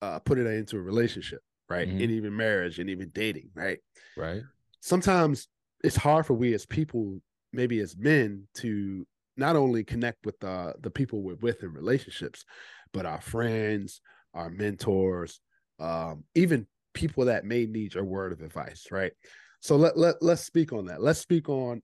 uh 0.01 0.19
putting 0.19 0.45
it 0.45 0.53
into 0.53 0.77
a 0.77 0.81
relationship, 0.81 1.41
right? 1.69 1.87
Mhm. 1.87 2.01
And 2.03 2.11
even 2.11 2.35
marriage 2.35 2.79
and 2.79 2.89
even 2.89 3.09
dating, 3.09 3.49
right? 3.55 3.79
Right. 4.17 4.43
Sometimes 4.81 5.47
it's 5.83 5.95
hard 5.95 6.25
for 6.25 6.33
we 6.33 6.53
as 6.53 6.65
people, 6.65 7.21
maybe 7.53 7.79
as 7.79 7.97
men, 7.97 8.47
to 8.55 9.05
not 9.37 9.55
only 9.55 9.83
connect 9.83 10.25
with 10.25 10.39
the 10.39 10.75
the 10.81 10.91
people 10.91 11.21
we're 11.21 11.35
with 11.35 11.63
in 11.63 11.73
relationships, 11.73 12.45
but 12.93 13.05
our 13.05 13.21
friends, 13.21 14.01
our 14.33 14.49
mentors, 14.49 15.39
um, 15.79 16.23
even 16.35 16.67
people 16.93 17.25
that 17.25 17.45
may 17.45 17.65
need 17.65 17.93
your 17.93 18.03
word 18.03 18.33
of 18.33 18.41
advice, 18.41 18.87
right? 18.91 19.13
So 19.61 19.75
let 19.75 19.97
let 19.97 20.21
let's 20.21 20.41
speak 20.43 20.73
on 20.73 20.85
that. 20.85 21.01
Let's 21.01 21.19
speak 21.19 21.49
on 21.49 21.81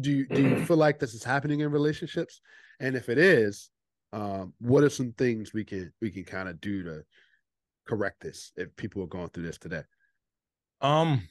do 0.00 0.10
you 0.12 0.26
do 0.26 0.42
you 0.42 0.56
feel 0.64 0.76
like 0.76 0.98
this 0.98 1.14
is 1.14 1.24
happening 1.24 1.60
in 1.60 1.70
relationships? 1.70 2.40
And 2.80 2.94
if 2.94 3.08
it 3.08 3.18
is, 3.18 3.70
um, 4.12 4.54
what 4.60 4.84
are 4.84 4.90
some 4.90 5.12
things 5.12 5.52
we 5.52 5.64
can 5.64 5.92
we 6.00 6.10
can 6.10 6.24
kind 6.24 6.48
of 6.48 6.60
do 6.60 6.82
to 6.84 7.04
correct 7.86 8.20
this 8.20 8.52
if 8.56 8.74
people 8.76 9.02
are 9.02 9.08
going 9.08 9.28
through 9.30 9.44
this 9.44 9.58
today? 9.58 9.82
Um, 10.80 11.28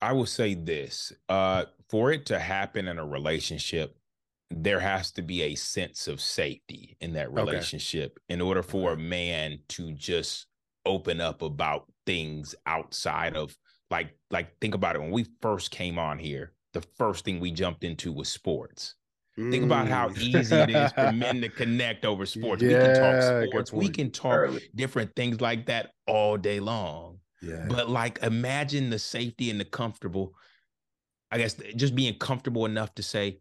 I 0.00 0.12
will 0.12 0.26
say 0.26 0.54
this: 0.54 1.12
uh, 1.28 1.66
for 1.88 2.12
it 2.12 2.26
to 2.26 2.38
happen 2.38 2.88
in 2.88 2.98
a 2.98 3.06
relationship, 3.06 3.96
there 4.50 4.80
has 4.80 5.12
to 5.12 5.22
be 5.22 5.42
a 5.42 5.54
sense 5.54 6.08
of 6.08 6.20
safety 6.20 6.96
in 7.00 7.12
that 7.14 7.32
Okay. 7.36 7.36
relationship 7.36 8.18
in 8.28 8.40
order 8.40 8.62
for 8.62 8.92
a 8.92 8.96
man 8.96 9.60
to 9.68 9.92
just 9.92 10.46
open 10.86 11.20
up 11.20 11.42
about 11.42 11.92
things 12.06 12.54
outside 12.66 13.36
of 13.36 13.56
like 13.90 14.10
like 14.30 14.58
think 14.60 14.74
about 14.74 14.96
it. 14.96 15.00
When 15.00 15.10
we 15.10 15.26
first 15.40 15.70
came 15.70 15.98
on 15.98 16.18
here 16.18 16.52
the 16.74 16.82
first 16.98 17.24
thing 17.24 17.40
we 17.40 17.50
jumped 17.50 17.82
into 17.84 18.12
was 18.12 18.28
sports. 18.28 18.94
Think 19.36 19.64
about 19.64 19.86
how 19.88 20.08
Mm. 20.08 20.18
easy 20.18 20.56
it 20.56 20.70
is 20.70 20.92
for 20.92 21.12
men 21.24 21.40
to 21.42 21.48
connect 21.48 22.04
over 22.04 22.26
sports. 22.26 22.60
We 22.62 22.70
can 22.70 22.94
talk 22.94 23.46
sports. 23.50 23.72
We 23.72 23.88
can 23.88 24.10
talk 24.10 24.34
Early. 24.34 24.68
different 24.74 25.14
things 25.14 25.40
like 25.40 25.66
that 25.66 25.92
all 26.08 26.36
day 26.36 26.58
long. 26.60 27.20
Yeah. 27.40 27.66
but 27.68 27.88
like 27.88 28.18
imagine 28.24 28.90
the 28.90 28.98
safety 28.98 29.48
and 29.48 29.60
the 29.60 29.64
comfortable 29.64 30.34
i 31.30 31.38
guess 31.38 31.54
just 31.76 31.94
being 31.94 32.18
comfortable 32.18 32.66
enough 32.66 32.92
to 32.96 33.02
say 33.04 33.38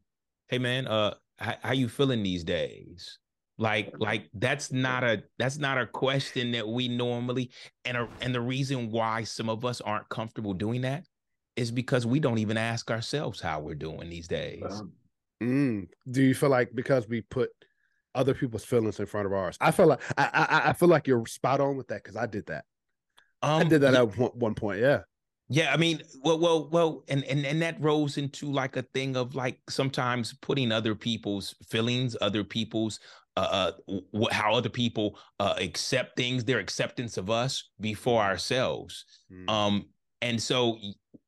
hey 0.50 0.60
man 0.60 0.86
uh 0.86 1.16
how, 1.40 1.56
how 1.64 1.74
you 1.74 1.90
feeling 1.90 2.22
these 2.22 2.44
days 2.44 3.18
like 3.58 3.92
like 4.00 4.30
that's 4.36 4.72
not 4.72 5.04
a 5.04 5.24
that's 5.40 5.58
not 5.58 5.78
a 5.78 5.88
question 5.88 6.52
that 6.52 6.68
we 6.68 6.88
normally 6.88 7.52
and 7.86 7.98
a, 7.98 8.08
and 8.22 8.34
the 8.34 8.42
reason 8.42 8.92
why 8.92 9.24
some 9.24 9.50
of 9.50 9.66
us 9.66 9.82
aren't 9.82 10.08
comfortable 10.10 10.54
doing 10.54 10.82
that 10.82 11.06
is 11.56 11.72
because 11.72 12.06
we 12.06 12.20
don't 12.20 12.38
even 12.38 12.58
ask 12.58 12.92
ourselves 12.92 13.42
how 13.42 13.60
we're 13.60 13.76
doing 13.76 14.10
these 14.10 14.28
days 14.28 14.64
Um, 14.64 14.94
Mm. 15.42 15.88
Do 16.10 16.24
you 16.24 16.34
feel 16.34 16.50
like 16.50 16.72
because 16.74 17.08
we 17.08 17.22
put 17.22 17.52
other 18.16 18.34
people's 18.34 18.66
feelings 18.66 19.00
in 19.00 19.06
front 19.06 19.28
of 19.28 19.34
ours? 19.34 19.58
I 19.62 19.72
feel 19.72 19.88
like 19.88 20.02
I 20.18 20.30
I, 20.34 20.70
I 20.70 20.74
feel 20.74 20.90
like 20.90 21.08
you're 21.08 21.26
spot 21.28 21.62
on 21.62 21.78
with 21.78 21.88
that 21.90 22.04
because 22.04 22.16
I 22.16 22.26
did 22.26 22.48
that. 22.48 22.66
I 23.58 23.62
um 23.62 23.70
did 23.70 23.82
that 23.82 23.94
yeah, 23.94 24.02
at 24.02 24.18
one, 24.18 24.32
one 24.34 24.56
point. 24.56 24.80
Yeah. 24.82 25.04
Yeah, 25.50 25.74
I 25.74 25.78
mean, 25.78 26.02
well, 26.24 26.40
well, 26.40 26.70
well, 26.70 27.04
and 27.08 27.24
and 27.24 27.46
and 27.46 27.62
that 27.62 27.80
rolls 27.80 28.18
into 28.18 28.52
like 28.52 28.76
a 28.76 28.82
thing 28.82 29.16
of 29.16 29.34
like 29.34 29.60
sometimes 29.70 30.34
putting 30.42 30.74
other 30.74 30.94
people's 30.94 31.56
feelings, 31.70 32.18
other 32.20 32.44
people's 32.44 33.00
uh, 33.38 33.72
uh 33.88 34.26
how 34.32 34.54
other 34.54 34.70
people 34.70 35.18
uh 35.40 35.56
accept 35.58 36.18
things, 36.18 36.44
their 36.44 36.60
acceptance 36.60 37.18
of 37.18 37.30
us 37.30 37.70
before 37.80 38.22
ourselves. 38.22 39.06
Mm. 39.32 39.50
Um, 39.50 39.86
and 40.22 40.42
so 40.42 40.78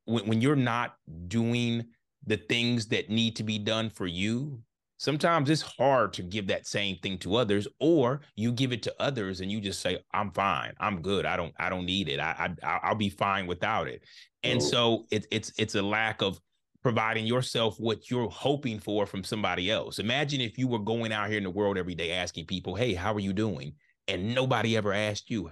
when 0.05 0.27
when 0.27 0.41
you're 0.41 0.55
not 0.55 0.95
doing 1.27 1.85
the 2.25 2.37
things 2.37 2.87
that 2.87 3.09
need 3.09 3.35
to 3.37 3.43
be 3.43 3.57
done 3.59 3.89
for 3.89 4.07
you, 4.07 4.61
sometimes 4.99 5.49
it's 5.49 5.61
hard 5.61 6.13
to 6.13 6.21
give 6.21 6.45
that 6.47 6.67
same 6.67 6.97
thing 6.97 7.17
to 7.17 7.35
others 7.35 7.67
or 7.79 8.21
you 8.35 8.51
give 8.51 8.71
it 8.71 8.83
to 8.83 8.93
others 8.99 9.39
and 9.41 9.51
you 9.51 9.59
just 9.59 9.81
say 9.81 9.97
i'm 10.13 10.29
fine 10.31 10.73
i'm 10.79 11.01
good 11.01 11.25
i 11.25 11.35
don't 11.35 11.53
i 11.57 11.69
don't 11.69 11.85
need 11.85 12.09
it 12.09 12.19
i, 12.19 12.53
I 12.61 12.79
i'll 12.83 12.95
be 12.95 13.09
fine 13.09 13.47
without 13.47 13.87
it 13.87 14.03
and 14.43 14.61
oh. 14.61 14.63
so 14.63 15.05
it, 15.09 15.25
it's 15.31 15.51
it's 15.57 15.75
a 15.75 15.81
lack 15.81 16.21
of 16.21 16.39
providing 16.81 17.25
yourself 17.25 17.79
what 17.79 18.09
you're 18.09 18.29
hoping 18.29 18.79
for 18.79 19.05
from 19.05 19.23
somebody 19.23 19.69
else 19.69 19.99
imagine 19.99 20.41
if 20.41 20.57
you 20.57 20.67
were 20.67 20.79
going 20.79 21.11
out 21.11 21.27
here 21.27 21.37
in 21.37 21.43
the 21.43 21.49
world 21.49 21.77
every 21.77 21.95
day 21.95 22.11
asking 22.11 22.45
people 22.45 22.75
hey 22.75 22.93
how 22.93 23.13
are 23.13 23.19
you 23.19 23.33
doing 23.33 23.73
and 24.07 24.33
nobody 24.33 24.77
ever 24.77 24.93
asked 24.93 25.29
you 25.29 25.51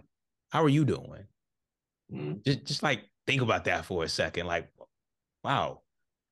how 0.50 0.64
are 0.64 0.70
you 0.70 0.86
doing 0.86 1.26
mm-hmm. 2.12 2.34
just, 2.46 2.66
just 2.66 2.84
like 2.84 3.02
think 3.26 3.42
about 3.42 3.66
that 3.66 3.86
for 3.86 4.04
a 4.04 4.10
second 4.10 4.48
like 4.48 4.70
wow 5.44 5.82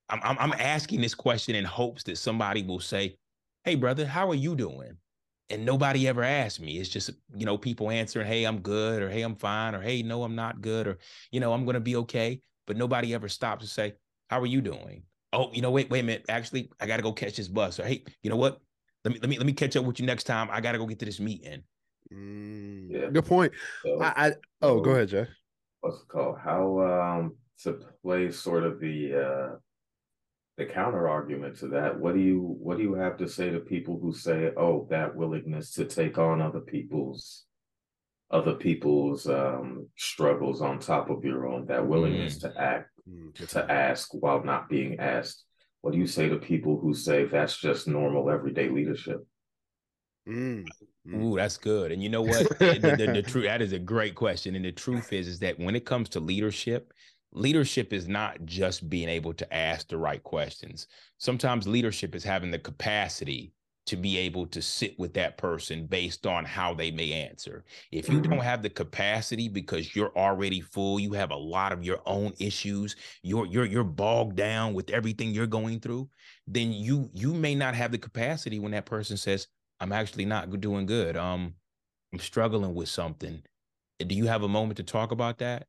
I'm, 0.09 0.19
I'm, 0.23 0.37
I'm 0.39 0.53
asking 0.53 1.01
this 1.01 1.15
question 1.15 1.55
in 1.55 1.65
hopes 1.65 2.03
that 2.03 2.17
somebody 2.17 2.63
will 2.63 2.79
say, 2.79 3.17
"Hey, 3.63 3.75
brother, 3.75 4.05
how 4.05 4.29
are 4.29 4.35
you 4.35 4.55
doing?" 4.55 4.97
And 5.49 5.65
nobody 5.65 6.07
ever 6.07 6.23
asked 6.23 6.59
me. 6.59 6.77
It's 6.77 6.89
just 6.89 7.11
you 7.35 7.45
know 7.45 7.57
people 7.57 7.89
answering, 7.89 8.27
"Hey, 8.27 8.43
I'm 8.43 8.59
good," 8.59 9.01
or 9.01 9.09
"Hey, 9.09 9.21
I'm 9.21 9.35
fine," 9.35 9.75
or 9.75 9.81
"Hey, 9.81 10.03
no, 10.03 10.23
I'm 10.23 10.35
not 10.35 10.61
good," 10.61 10.87
or 10.87 10.97
you 11.31 11.39
know, 11.39 11.53
"I'm 11.53 11.65
gonna 11.65 11.79
be 11.79 11.95
okay." 11.97 12.41
But 12.67 12.77
nobody 12.77 13.13
ever 13.13 13.29
stops 13.29 13.63
to 13.63 13.69
say, 13.69 13.93
"How 14.29 14.41
are 14.41 14.45
you 14.45 14.61
doing?" 14.61 15.03
Oh, 15.33 15.51
you 15.51 15.61
know, 15.61 15.71
wait, 15.71 15.89
wait 15.89 15.99
a 15.99 16.03
minute. 16.03 16.25
Actually, 16.29 16.71
I 16.79 16.87
gotta 16.87 17.03
go 17.03 17.11
catch 17.11 17.35
this 17.35 17.47
bus. 17.47 17.79
Or 17.79 17.85
hey, 17.85 18.03
you 18.23 18.29
know 18.29 18.37
what? 18.37 18.59
Let 19.03 19.13
me 19.13 19.19
let 19.19 19.29
me 19.29 19.37
let 19.37 19.45
me 19.45 19.53
catch 19.53 19.75
up 19.75 19.85
with 19.85 19.99
you 19.99 20.05
next 20.05 20.23
time. 20.23 20.49
I 20.51 20.61
gotta 20.61 20.77
go 20.77 20.85
get 20.85 20.99
to 20.99 21.05
this 21.05 21.19
meeting. 21.19 21.63
Mm, 22.13 22.89
yeah. 22.89 23.09
Good 23.11 23.25
point. 23.25 23.53
So, 23.83 24.01
I, 24.01 24.27
I 24.27 24.33
oh, 24.61 24.77
so, 24.77 24.81
go 24.81 24.91
ahead, 24.91 25.09
Jay. 25.09 25.27
What's 25.81 26.01
it 26.01 26.07
called? 26.07 26.37
How 26.43 26.79
um 26.79 27.35
to 27.63 27.79
play 28.01 28.31
sort 28.31 28.63
of 28.63 28.79
the 28.79 29.15
uh 29.15 29.55
the 30.57 30.65
counter 30.65 31.07
argument 31.07 31.57
to 31.57 31.67
that 31.67 31.99
what 31.99 32.13
do 32.15 32.21
you 32.21 32.39
what 32.39 32.77
do 32.77 32.83
you 32.83 32.93
have 32.93 33.17
to 33.17 33.27
say 33.27 33.49
to 33.49 33.59
people 33.59 33.99
who 33.99 34.13
say 34.13 34.51
oh 34.55 34.87
that 34.89 35.13
willingness 35.15 35.71
to 35.71 35.83
take 35.83 36.17
on 36.17 36.41
other 36.41 36.61
people's 36.61 37.43
other 38.31 38.53
people's 38.53 39.27
um, 39.27 39.87
struggles 39.97 40.61
on 40.61 40.79
top 40.79 41.09
of 41.09 41.23
your 41.23 41.47
own 41.47 41.65
that 41.67 41.85
willingness 41.85 42.37
mm. 42.37 42.41
to 42.41 42.61
act 42.61 42.89
mm, 43.09 43.49
to 43.49 43.71
ask 43.71 44.13
while 44.13 44.43
not 44.43 44.69
being 44.69 44.99
asked 44.99 45.43
what 45.81 45.91
do 45.91 45.99
you 45.99 46.07
say 46.07 46.29
to 46.29 46.37
people 46.37 46.79
who 46.79 46.93
say 46.93 47.25
that's 47.25 47.57
just 47.57 47.87
normal 47.87 48.29
everyday 48.29 48.69
leadership 48.69 49.25
mm. 50.27 50.65
mm. 51.07 51.23
Ooh, 51.23 51.35
that's 51.35 51.57
good. 51.57 51.91
And 51.91 52.01
you 52.01 52.09
know 52.09 52.23
what? 52.23 52.49
the, 52.59 52.95
the, 52.97 53.11
the 53.13 53.21
truth 53.21 53.45
that 53.45 53.61
is 53.61 53.73
a 53.73 53.79
great 53.79 54.15
question. 54.15 54.55
And 54.55 54.65
the 54.65 54.71
truth 54.71 55.13
is, 55.13 55.27
is 55.27 55.39
that 55.39 55.59
when 55.59 55.75
it 55.75 55.85
comes 55.85 56.09
to 56.09 56.19
leadership, 56.19 56.91
leadership 57.31 57.93
is 57.93 58.07
not 58.07 58.43
just 58.45 58.89
being 58.89 59.09
able 59.09 59.33
to 59.33 59.53
ask 59.53 59.87
the 59.87 59.97
right 59.97 60.23
questions. 60.23 60.87
Sometimes 61.19 61.67
leadership 61.67 62.15
is 62.15 62.23
having 62.23 62.49
the 62.49 62.57
capacity 62.57 63.53
to 63.85 63.95
be 63.95 64.17
able 64.17 64.47
to 64.47 64.61
sit 64.61 64.97
with 64.97 65.13
that 65.13 65.37
person 65.37 65.85
based 65.85 66.25
on 66.25 66.43
how 66.43 66.73
they 66.73 66.91
may 66.91 67.11
answer. 67.11 67.63
If 67.91 68.09
you 68.09 68.19
don't 68.19 68.33
mm-hmm. 68.33 68.41
have 68.41 68.61
the 68.61 68.69
capacity 68.69 69.47
because 69.47 69.95
you're 69.95 70.15
already 70.17 70.61
full, 70.61 70.99
you 70.99 71.13
have 71.13 71.31
a 71.31 71.35
lot 71.35 71.71
of 71.71 71.83
your 71.83 71.99
own 72.05 72.33
issues, 72.39 72.95
you're 73.21 73.45
you're 73.45 73.65
you're 73.65 73.83
bogged 73.83 74.35
down 74.35 74.73
with 74.73 74.89
everything 74.89 75.31
you're 75.31 75.47
going 75.47 75.79
through, 75.79 76.09
then 76.47 76.71
you 76.71 77.09
you 77.13 77.33
may 77.33 77.55
not 77.55 77.75
have 77.75 77.91
the 77.91 77.97
capacity 77.97 78.59
when 78.59 78.71
that 78.71 78.85
person 78.85 79.17
says, 79.17 79.47
"I'm 79.79 79.91
actually 79.91 80.25
not 80.25 80.59
doing 80.59 80.85
good. 80.85 81.15
Um 81.15 81.53
I'm 82.13 82.19
struggling 82.19 82.73
with 82.73 82.89
something." 82.89 83.41
Do 83.99 84.13
you 84.13 84.25
have 84.25 84.43
a 84.43 84.47
moment 84.47 84.77
to 84.77 84.83
talk 84.83 85.11
about 85.11 85.37
that? 85.37 85.67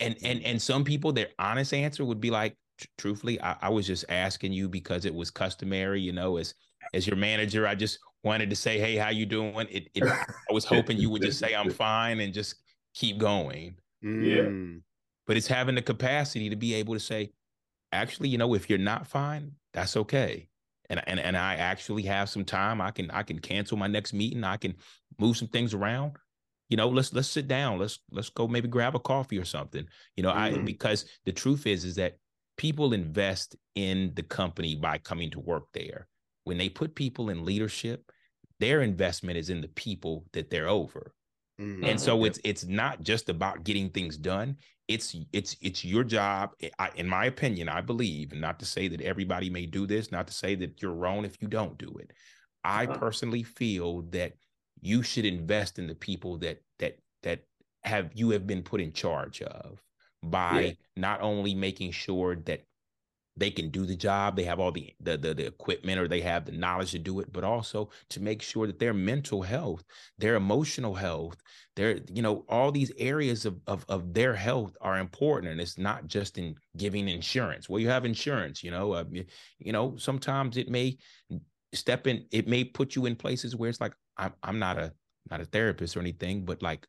and 0.00 0.16
and 0.22 0.42
and 0.42 0.60
some 0.60 0.82
people 0.82 1.12
their 1.12 1.28
honest 1.38 1.72
answer 1.72 2.04
would 2.04 2.20
be 2.20 2.30
like 2.30 2.56
truthfully 2.98 3.40
I, 3.42 3.56
I, 3.62 3.68
was 3.68 3.86
just 3.86 4.06
asking 4.08 4.52
you 4.52 4.68
because 4.68 5.04
it 5.04 5.14
was 5.14 5.30
customary 5.30 6.00
you 6.00 6.12
know 6.12 6.38
as 6.38 6.54
as 6.94 7.06
your 7.06 7.16
manager 7.16 7.66
i 7.66 7.74
just 7.74 7.98
wanted 8.22 8.50
to 8.50 8.56
say 8.56 8.78
hey 8.78 8.96
how 8.96 9.08
you 9.08 9.26
doing? 9.26 9.54
It, 9.70 9.88
it 9.94 10.04
i 10.50 10.52
was 10.52 10.64
hoping 10.64 10.98
you 10.98 11.10
would 11.10 11.22
just 11.22 11.38
say 11.38 11.54
i'm 11.54 11.70
fine 11.86 12.20
and 12.20 12.32
just 12.32 12.56
keep 12.94 13.18
going. 13.18 13.76
Yeah. 14.02 14.44
Mm. 14.44 14.80
but 15.26 15.36
it's 15.36 15.46
having 15.46 15.74
the 15.74 15.82
capacity 15.82 16.48
to 16.48 16.56
be 16.56 16.74
able 16.74 16.94
to 16.94 17.00
say 17.00 17.32
actually 17.92 18.30
you 18.30 18.38
know 18.38 18.54
if 18.54 18.70
you're 18.70 18.78
not 18.78 19.06
fine 19.06 19.52
that's 19.72 19.96
okay. 19.96 20.48
And 20.88 21.00
and, 21.06 21.20
and 21.20 21.36
i 21.36 21.54
actually 21.54 22.02
have 22.02 22.28
some 22.28 22.44
time. 22.44 22.80
I 22.80 22.90
can 22.90 23.10
i 23.10 23.22
can 23.22 23.38
cancel 23.38 23.76
my 23.76 23.86
next 23.86 24.12
meeting. 24.12 24.42
I 24.42 24.56
can 24.56 24.74
move 25.18 25.36
some 25.36 25.48
things 25.48 25.74
around. 25.74 26.16
You 26.68 26.76
know 26.76 26.88
let's 26.88 27.12
let's 27.12 27.28
sit 27.28 27.46
down. 27.46 27.78
Let's 27.78 28.00
let's 28.10 28.30
go 28.30 28.48
maybe 28.48 28.68
grab 28.68 28.96
a 28.96 28.98
coffee 28.98 29.38
or 29.38 29.44
something. 29.44 29.86
You 30.16 30.22
know 30.22 30.30
mm-hmm. 30.30 30.60
i 30.60 30.62
because 30.62 31.04
the 31.24 31.32
truth 31.32 31.66
is 31.66 31.84
is 31.84 31.94
that 31.96 32.16
people 32.56 32.92
invest 32.92 33.56
in 33.76 34.12
the 34.14 34.22
company 34.22 34.74
by 34.74 34.98
coming 34.98 35.30
to 35.30 35.40
work 35.40 35.64
there 35.72 36.08
when 36.50 36.58
they 36.58 36.68
put 36.68 36.96
people 36.96 37.30
in 37.30 37.44
leadership 37.44 38.10
their 38.58 38.82
investment 38.82 39.38
is 39.38 39.50
in 39.50 39.60
the 39.60 39.68
people 39.68 40.24
that 40.32 40.50
they're 40.50 40.66
over 40.66 41.14
mm-hmm. 41.60 41.84
and 41.84 42.00
so 42.00 42.24
it's 42.24 42.40
it's 42.42 42.64
not 42.64 43.00
just 43.04 43.28
about 43.28 43.62
getting 43.62 43.88
things 43.88 44.16
done 44.16 44.56
it's 44.88 45.14
it's 45.32 45.54
it's 45.62 45.84
your 45.84 46.02
job 46.02 46.50
I, 46.80 46.90
in 46.96 47.06
my 47.06 47.26
opinion 47.26 47.68
i 47.68 47.80
believe 47.80 48.32
and 48.32 48.40
not 48.40 48.58
to 48.58 48.64
say 48.64 48.88
that 48.88 49.00
everybody 49.00 49.48
may 49.48 49.64
do 49.64 49.86
this 49.86 50.10
not 50.10 50.26
to 50.26 50.32
say 50.32 50.56
that 50.56 50.82
you're 50.82 50.92
wrong 50.92 51.24
if 51.24 51.40
you 51.40 51.46
don't 51.46 51.78
do 51.78 51.94
it 52.00 52.10
i 52.64 52.84
uh-huh. 52.84 52.98
personally 52.98 53.44
feel 53.44 54.02
that 54.10 54.32
you 54.80 55.04
should 55.04 55.24
invest 55.24 55.78
in 55.78 55.86
the 55.86 55.94
people 55.94 56.36
that 56.38 56.60
that 56.80 56.98
that 57.22 57.44
have 57.84 58.10
you 58.14 58.30
have 58.30 58.44
been 58.44 58.64
put 58.64 58.80
in 58.80 58.92
charge 58.92 59.40
of 59.42 59.80
by 60.24 60.60
yeah. 60.60 60.72
not 60.96 61.20
only 61.20 61.54
making 61.54 61.92
sure 61.92 62.34
that 62.34 62.64
they 63.36 63.50
can 63.50 63.70
do 63.70 63.86
the 63.86 63.96
job 63.96 64.36
they 64.36 64.44
have 64.44 64.60
all 64.60 64.72
the, 64.72 64.92
the, 65.00 65.16
the 65.16 65.34
the 65.34 65.46
equipment 65.46 65.98
or 65.98 66.08
they 66.08 66.20
have 66.20 66.44
the 66.44 66.52
knowledge 66.52 66.90
to 66.90 66.98
do 66.98 67.20
it 67.20 67.32
but 67.32 67.44
also 67.44 67.88
to 68.08 68.20
make 68.20 68.42
sure 68.42 68.66
that 68.66 68.78
their 68.78 68.94
mental 68.94 69.42
health 69.42 69.84
their 70.18 70.34
emotional 70.34 70.94
health 70.94 71.36
their 71.76 72.00
you 72.12 72.22
know 72.22 72.44
all 72.48 72.72
these 72.72 72.92
areas 72.98 73.46
of, 73.46 73.60
of 73.66 73.84
of 73.88 74.12
their 74.12 74.34
health 74.34 74.76
are 74.80 74.98
important 74.98 75.52
and 75.52 75.60
it's 75.60 75.78
not 75.78 76.06
just 76.06 76.38
in 76.38 76.54
giving 76.76 77.08
insurance. 77.08 77.68
Well 77.68 77.80
you 77.80 77.88
have 77.88 78.04
insurance 78.04 78.62
you 78.62 78.70
know 78.70 78.92
uh, 78.92 79.04
you, 79.58 79.72
know 79.72 79.96
sometimes 79.96 80.56
it 80.56 80.68
may 80.68 80.98
step 81.72 82.06
in 82.06 82.26
it 82.30 82.48
may 82.48 82.64
put 82.64 82.96
you 82.96 83.06
in 83.06 83.16
places 83.16 83.54
where 83.54 83.70
it's 83.70 83.80
like 83.80 83.94
i'm, 84.16 84.32
I'm 84.42 84.58
not 84.58 84.78
a 84.78 84.92
not 85.30 85.40
a 85.40 85.44
therapist 85.44 85.96
or 85.96 86.00
anything 86.00 86.44
but 86.44 86.62
like 86.62 86.86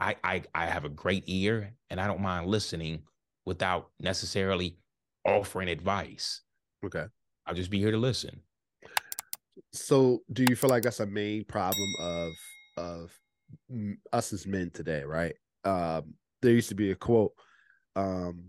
I, 0.00 0.16
I 0.22 0.42
i 0.54 0.66
have 0.66 0.84
a 0.84 0.88
great 0.88 1.24
ear 1.26 1.72
and 1.90 2.00
i 2.00 2.06
don't 2.06 2.20
mind 2.20 2.46
listening 2.46 3.02
without 3.44 3.90
necessarily 3.98 4.76
offering 5.24 5.68
advice. 5.68 6.42
Okay. 6.84 7.04
I'll 7.46 7.54
just 7.54 7.70
be 7.70 7.78
here 7.78 7.90
to 7.90 7.98
listen. 7.98 8.40
So 9.72 10.20
do 10.32 10.44
you 10.48 10.56
feel 10.56 10.70
like 10.70 10.82
that's 10.82 11.00
a 11.00 11.06
main 11.06 11.44
problem 11.44 11.94
of 11.98 12.32
of 12.76 13.18
us 14.12 14.32
as 14.32 14.46
men 14.46 14.70
today 14.72 15.02
right? 15.02 15.34
Um 15.64 16.14
there 16.40 16.52
used 16.52 16.70
to 16.70 16.74
be 16.74 16.90
a 16.90 16.96
quote 16.96 17.32
um 17.96 18.44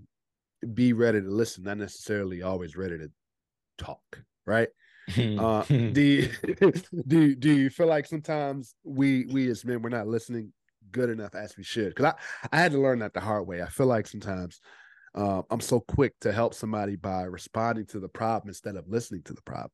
be 0.73 0.93
ready 0.93 1.21
to 1.21 1.29
listen 1.29 1.63
not 1.63 1.77
necessarily 1.77 2.41
always 2.41 2.75
ready 2.75 2.97
to 2.97 3.11
talk 3.77 4.23
right? 4.45 4.69
Uh, 5.17 5.65
do 5.65 6.01
you, 6.01 6.29
do 7.07 7.35
do 7.35 7.51
you 7.51 7.69
feel 7.69 7.87
like 7.87 8.05
sometimes 8.05 8.73
we 8.85 9.25
we 9.25 9.49
as 9.49 9.65
men 9.65 9.81
we're 9.81 9.89
not 9.89 10.07
listening 10.07 10.53
good 10.91 11.09
enough 11.09 11.35
as 11.35 11.57
we 11.57 11.63
should? 11.63 11.89
Because 11.89 12.13
I 12.13 12.47
I 12.53 12.59
had 12.61 12.71
to 12.71 12.79
learn 12.79 12.99
that 12.99 13.13
the 13.13 13.19
hard 13.19 13.45
way. 13.45 13.61
I 13.61 13.67
feel 13.67 13.87
like 13.87 14.07
sometimes 14.07 14.61
uh, 15.15 15.41
I'm 15.49 15.61
so 15.61 15.79
quick 15.79 16.13
to 16.21 16.31
help 16.31 16.53
somebody 16.53 16.95
by 16.95 17.23
responding 17.23 17.85
to 17.87 17.99
the 17.99 18.09
problem 18.09 18.49
instead 18.49 18.75
of 18.75 18.87
listening 18.87 19.23
to 19.23 19.33
the 19.33 19.41
problem. 19.41 19.71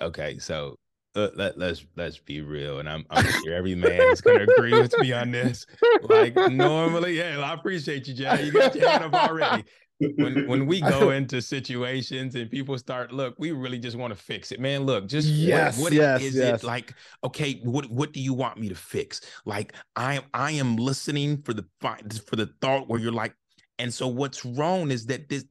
Okay, 0.00 0.38
so 0.38 0.76
uh, 1.14 1.28
let, 1.36 1.58
let's 1.58 1.84
let's 1.96 2.18
be 2.18 2.40
real, 2.40 2.80
and 2.80 2.88
I'm 2.88 3.04
I'm 3.10 3.24
sure 3.24 3.54
every 3.54 3.74
man 3.74 4.00
is 4.12 4.20
going 4.20 4.38
to 4.38 4.52
agree 4.52 4.72
with 4.72 4.98
me 4.98 5.12
on 5.12 5.30
this. 5.30 5.66
Like 6.02 6.34
normally, 6.50 7.18
yeah, 7.18 7.38
I 7.38 7.54
appreciate 7.54 8.08
you, 8.08 8.14
Jay. 8.14 8.44
You 8.44 8.52
got 8.52 8.74
your 8.74 8.88
hand 8.88 9.04
up 9.04 9.14
already 9.14 9.64
when 9.98 10.46
when 10.48 10.66
we 10.66 10.80
go 10.98 11.10
into 11.10 11.40
situations 11.40 12.34
and 12.34 12.50
people 12.50 12.76
start 12.78 13.12
look 13.12 13.34
we 13.38 13.52
really 13.52 13.78
just 13.78 13.96
want 13.96 14.12
to 14.12 14.18
fix 14.18 14.50
it 14.52 14.60
man 14.60 14.84
look 14.84 15.06
just 15.06 15.28
yes 15.28 15.76
what, 15.76 15.84
what 15.84 15.92
yes, 15.92 16.22
is 16.22 16.34
yes. 16.34 16.62
it 16.62 16.66
like 16.66 16.94
okay 17.22 17.60
what 17.64 17.88
what 17.90 18.12
do 18.12 18.20
you 18.20 18.34
want 18.34 18.58
me 18.58 18.68
to 18.68 18.74
fix 18.74 19.20
like 19.44 19.72
i 19.96 20.14
am 20.14 20.22
i 20.34 20.50
am 20.50 20.76
listening 20.76 21.40
for 21.42 21.54
the 21.54 21.64
for 22.26 22.36
the 22.36 22.46
thought 22.60 22.88
where 22.88 22.98
you're 22.98 23.12
like 23.12 23.34
and 23.78 23.92
so 23.92 24.06
what's 24.06 24.44
wrong 24.44 24.90
is 24.90 25.06
that 25.06 25.28
this 25.28 25.44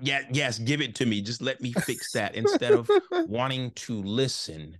yeah 0.00 0.22
yes 0.30 0.58
give 0.58 0.80
it 0.80 0.94
to 0.94 1.06
me 1.06 1.20
just 1.20 1.42
let 1.42 1.60
me 1.60 1.72
fix 1.72 2.12
that 2.12 2.34
instead 2.34 2.72
of 2.72 2.90
wanting 3.26 3.70
to 3.72 4.02
listen 4.02 4.76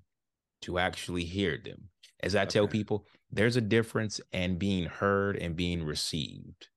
to 0.62 0.78
actually 0.78 1.24
hear 1.24 1.58
them 1.62 1.88
as 2.22 2.34
i 2.34 2.42
okay. 2.42 2.50
tell 2.50 2.68
people 2.68 3.06
there's 3.30 3.56
a 3.56 3.60
difference 3.60 4.20
in 4.32 4.56
being 4.58 4.84
heard 4.86 5.36
and 5.36 5.56
being 5.56 5.82
received 5.84 6.68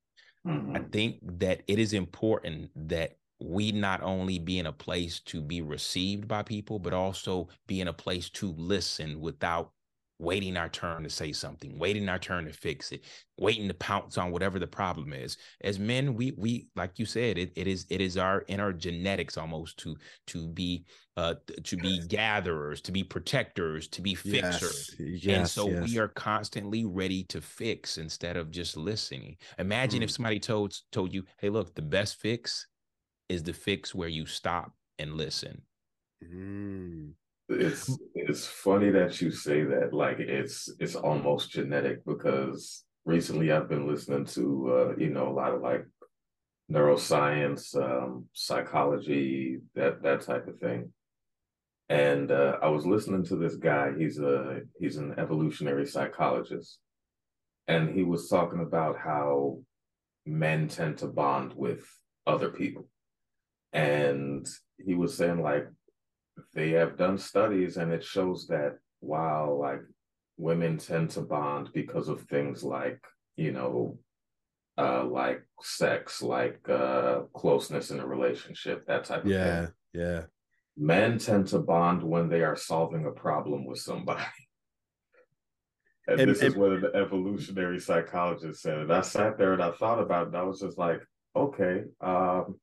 mm-hmm. 0.45 0.75
I 0.75 0.79
think 0.91 1.19
that 1.39 1.63
it 1.67 1.79
is 1.79 1.93
important 1.93 2.71
that 2.75 3.19
we 3.41 3.71
not 3.71 4.03
only 4.03 4.37
be 4.37 4.59
in 4.59 4.65
a 4.65 4.71
place 4.71 5.21
to 5.21 5.41
be 5.41 5.61
received 5.61 6.27
by 6.27 6.43
people, 6.43 6.77
but 6.77 6.93
also 6.93 7.47
be 7.67 7.79
in 7.79 7.87
a 7.87 7.93
place 7.93 8.29
to 8.31 8.53
listen 8.57 9.21
without 9.21 9.71
waiting 10.19 10.57
our 10.57 10.67
turn 10.67 11.03
to 11.03 11.09
say 11.09 11.31
something, 11.31 11.79
waiting 11.79 12.09
our 12.09 12.19
turn 12.19 12.45
to 12.45 12.51
fix 12.51 12.91
it, 12.91 13.05
waiting 13.37 13.69
to 13.69 13.73
pounce 13.73 14.17
on 14.17 14.31
whatever 14.31 14.59
the 14.59 14.67
problem 14.67 15.13
is. 15.13 15.37
As 15.61 15.79
men, 15.79 16.13
we 16.13 16.33
we 16.37 16.67
like 16.75 16.99
you 16.99 17.05
said, 17.05 17.37
it, 17.37 17.51
it 17.55 17.67
is 17.67 17.85
it 17.89 18.01
is 18.01 18.17
our 18.17 18.41
in 18.41 18.59
our 18.59 18.73
genetics 18.73 19.37
almost 19.37 19.77
to 19.77 19.95
to 20.27 20.47
be 20.49 20.85
uh 21.15 21.35
to 21.63 21.77
be 21.77 22.01
gatherers, 22.07 22.81
to 22.81 22.91
be 22.91 23.03
protectors, 23.03 23.87
to 23.87 24.01
be 24.01 24.13
fixers. 24.13 24.93
Yes, 24.99 25.23
yes, 25.23 25.37
and 25.37 25.47
so 25.47 25.69
yes. 25.69 25.89
we 25.89 25.97
are 25.97 26.09
constantly 26.09 26.85
ready 26.85 27.23
to 27.25 27.39
fix 27.41 27.97
instead 27.97 28.35
of 28.35 28.51
just 28.51 28.75
listening. 28.75 29.37
Imagine 29.57 30.01
mm. 30.01 30.03
if 30.03 30.11
somebody 30.11 30.39
told 30.39 30.75
told 30.91 31.13
you, 31.13 31.23
"Hey, 31.37 31.49
look, 31.49 31.73
the 31.73 31.81
best 31.81 32.19
fix 32.19 32.67
is 33.29 33.43
the 33.43 33.53
fix 33.53 33.95
where 33.95 34.09
you 34.09 34.25
stop 34.25 34.73
and 34.99 35.15
listen." 35.15 35.61
Mm. 36.21 37.13
It's 37.49 37.97
it's 38.29 38.45
funny 38.45 38.91
that 38.91 39.19
you 39.21 39.31
say 39.31 39.63
that. 39.63 39.91
Like 39.91 40.19
it's 40.19 40.69
it's 40.79 40.95
almost 40.95 41.49
genetic 41.49 42.05
because 42.05 42.85
recently 43.03 43.51
I've 43.51 43.67
been 43.67 43.87
listening 43.87 44.25
to 44.37 44.43
uh, 44.71 44.95
you 44.97 45.09
know 45.09 45.27
a 45.29 45.37
lot 45.41 45.55
of 45.55 45.61
like 45.61 45.85
neuroscience, 46.71 47.75
um, 47.75 48.25
psychology, 48.33 49.59
that 49.73 50.03
that 50.03 50.21
type 50.21 50.47
of 50.47 50.59
thing. 50.59 50.93
And 51.89 52.31
uh, 52.31 52.57
I 52.61 52.67
was 52.67 52.85
listening 52.85 53.23
to 53.25 53.35
this 53.35 53.55
guy. 53.55 53.93
He's 53.97 54.19
a 54.19 54.61
he's 54.79 54.97
an 54.97 55.15
evolutionary 55.17 55.87
psychologist, 55.87 56.77
and 57.67 57.89
he 57.89 58.03
was 58.03 58.29
talking 58.29 58.61
about 58.61 58.95
how 58.99 59.59
men 60.27 60.67
tend 60.67 60.99
to 60.99 61.07
bond 61.07 61.53
with 61.55 61.83
other 62.27 62.49
people, 62.49 62.87
and 63.73 64.47
he 64.77 64.93
was 64.93 65.17
saying 65.17 65.41
like 65.41 65.65
they 66.53 66.71
have 66.71 66.97
done 66.97 67.17
studies 67.17 67.77
and 67.77 67.91
it 67.91 68.03
shows 68.03 68.47
that 68.47 68.77
while 68.99 69.59
like 69.59 69.81
women 70.37 70.77
tend 70.77 71.09
to 71.11 71.21
bond 71.21 71.69
because 71.73 72.07
of 72.07 72.21
things 72.23 72.63
like 72.63 72.99
you 73.35 73.51
know 73.51 73.97
uh 74.77 75.03
like 75.03 75.41
sex 75.61 76.21
like 76.21 76.59
uh 76.69 77.21
closeness 77.33 77.91
in 77.91 77.99
a 77.99 78.05
relationship 78.05 78.85
that 78.87 79.03
type 79.03 79.23
of 79.25 79.31
yeah 79.31 79.65
thing. 79.65 79.73
yeah 79.93 80.21
men 80.77 81.17
tend 81.17 81.47
to 81.47 81.59
bond 81.59 82.01
when 82.01 82.29
they 82.29 82.41
are 82.41 82.55
solving 82.55 83.05
a 83.05 83.11
problem 83.11 83.65
with 83.65 83.79
somebody. 83.79 84.23
And, 86.07 86.21
and 86.21 86.31
this 86.31 86.41
and, 86.41 86.47
is 86.47 86.55
what 86.55 86.81
the 86.81 86.95
evolutionary 86.95 87.79
psychologist 87.79 88.63
said. 88.63 88.79
And 88.79 88.91
i 88.91 89.01
sat 89.01 89.37
there 89.37 89.53
and 89.53 89.61
i 89.61 89.69
thought 89.69 89.99
about 89.99 90.29
it 90.29 90.33
i 90.33 90.41
was 90.41 90.59
just 90.59 90.75
like 90.75 91.01
okay 91.35 91.83
um 92.01 92.55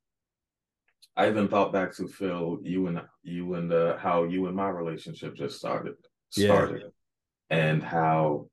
I 1.17 1.29
even 1.29 1.47
thought 1.47 1.73
back 1.73 1.95
to 1.95 2.07
Phil, 2.07 2.59
you 2.61 2.85
and 2.87 3.01
you 3.23 3.55
and 3.55 3.73
uh, 3.73 3.97
how 3.97 4.25
you 4.25 4.45
and 4.45 4.55
my 4.55 4.69
relationship 4.69 5.35
just 5.35 5.57
started 5.57 5.95
started, 6.29 6.83
yeah. 6.83 7.57
and 7.57 7.81
how 7.81 8.47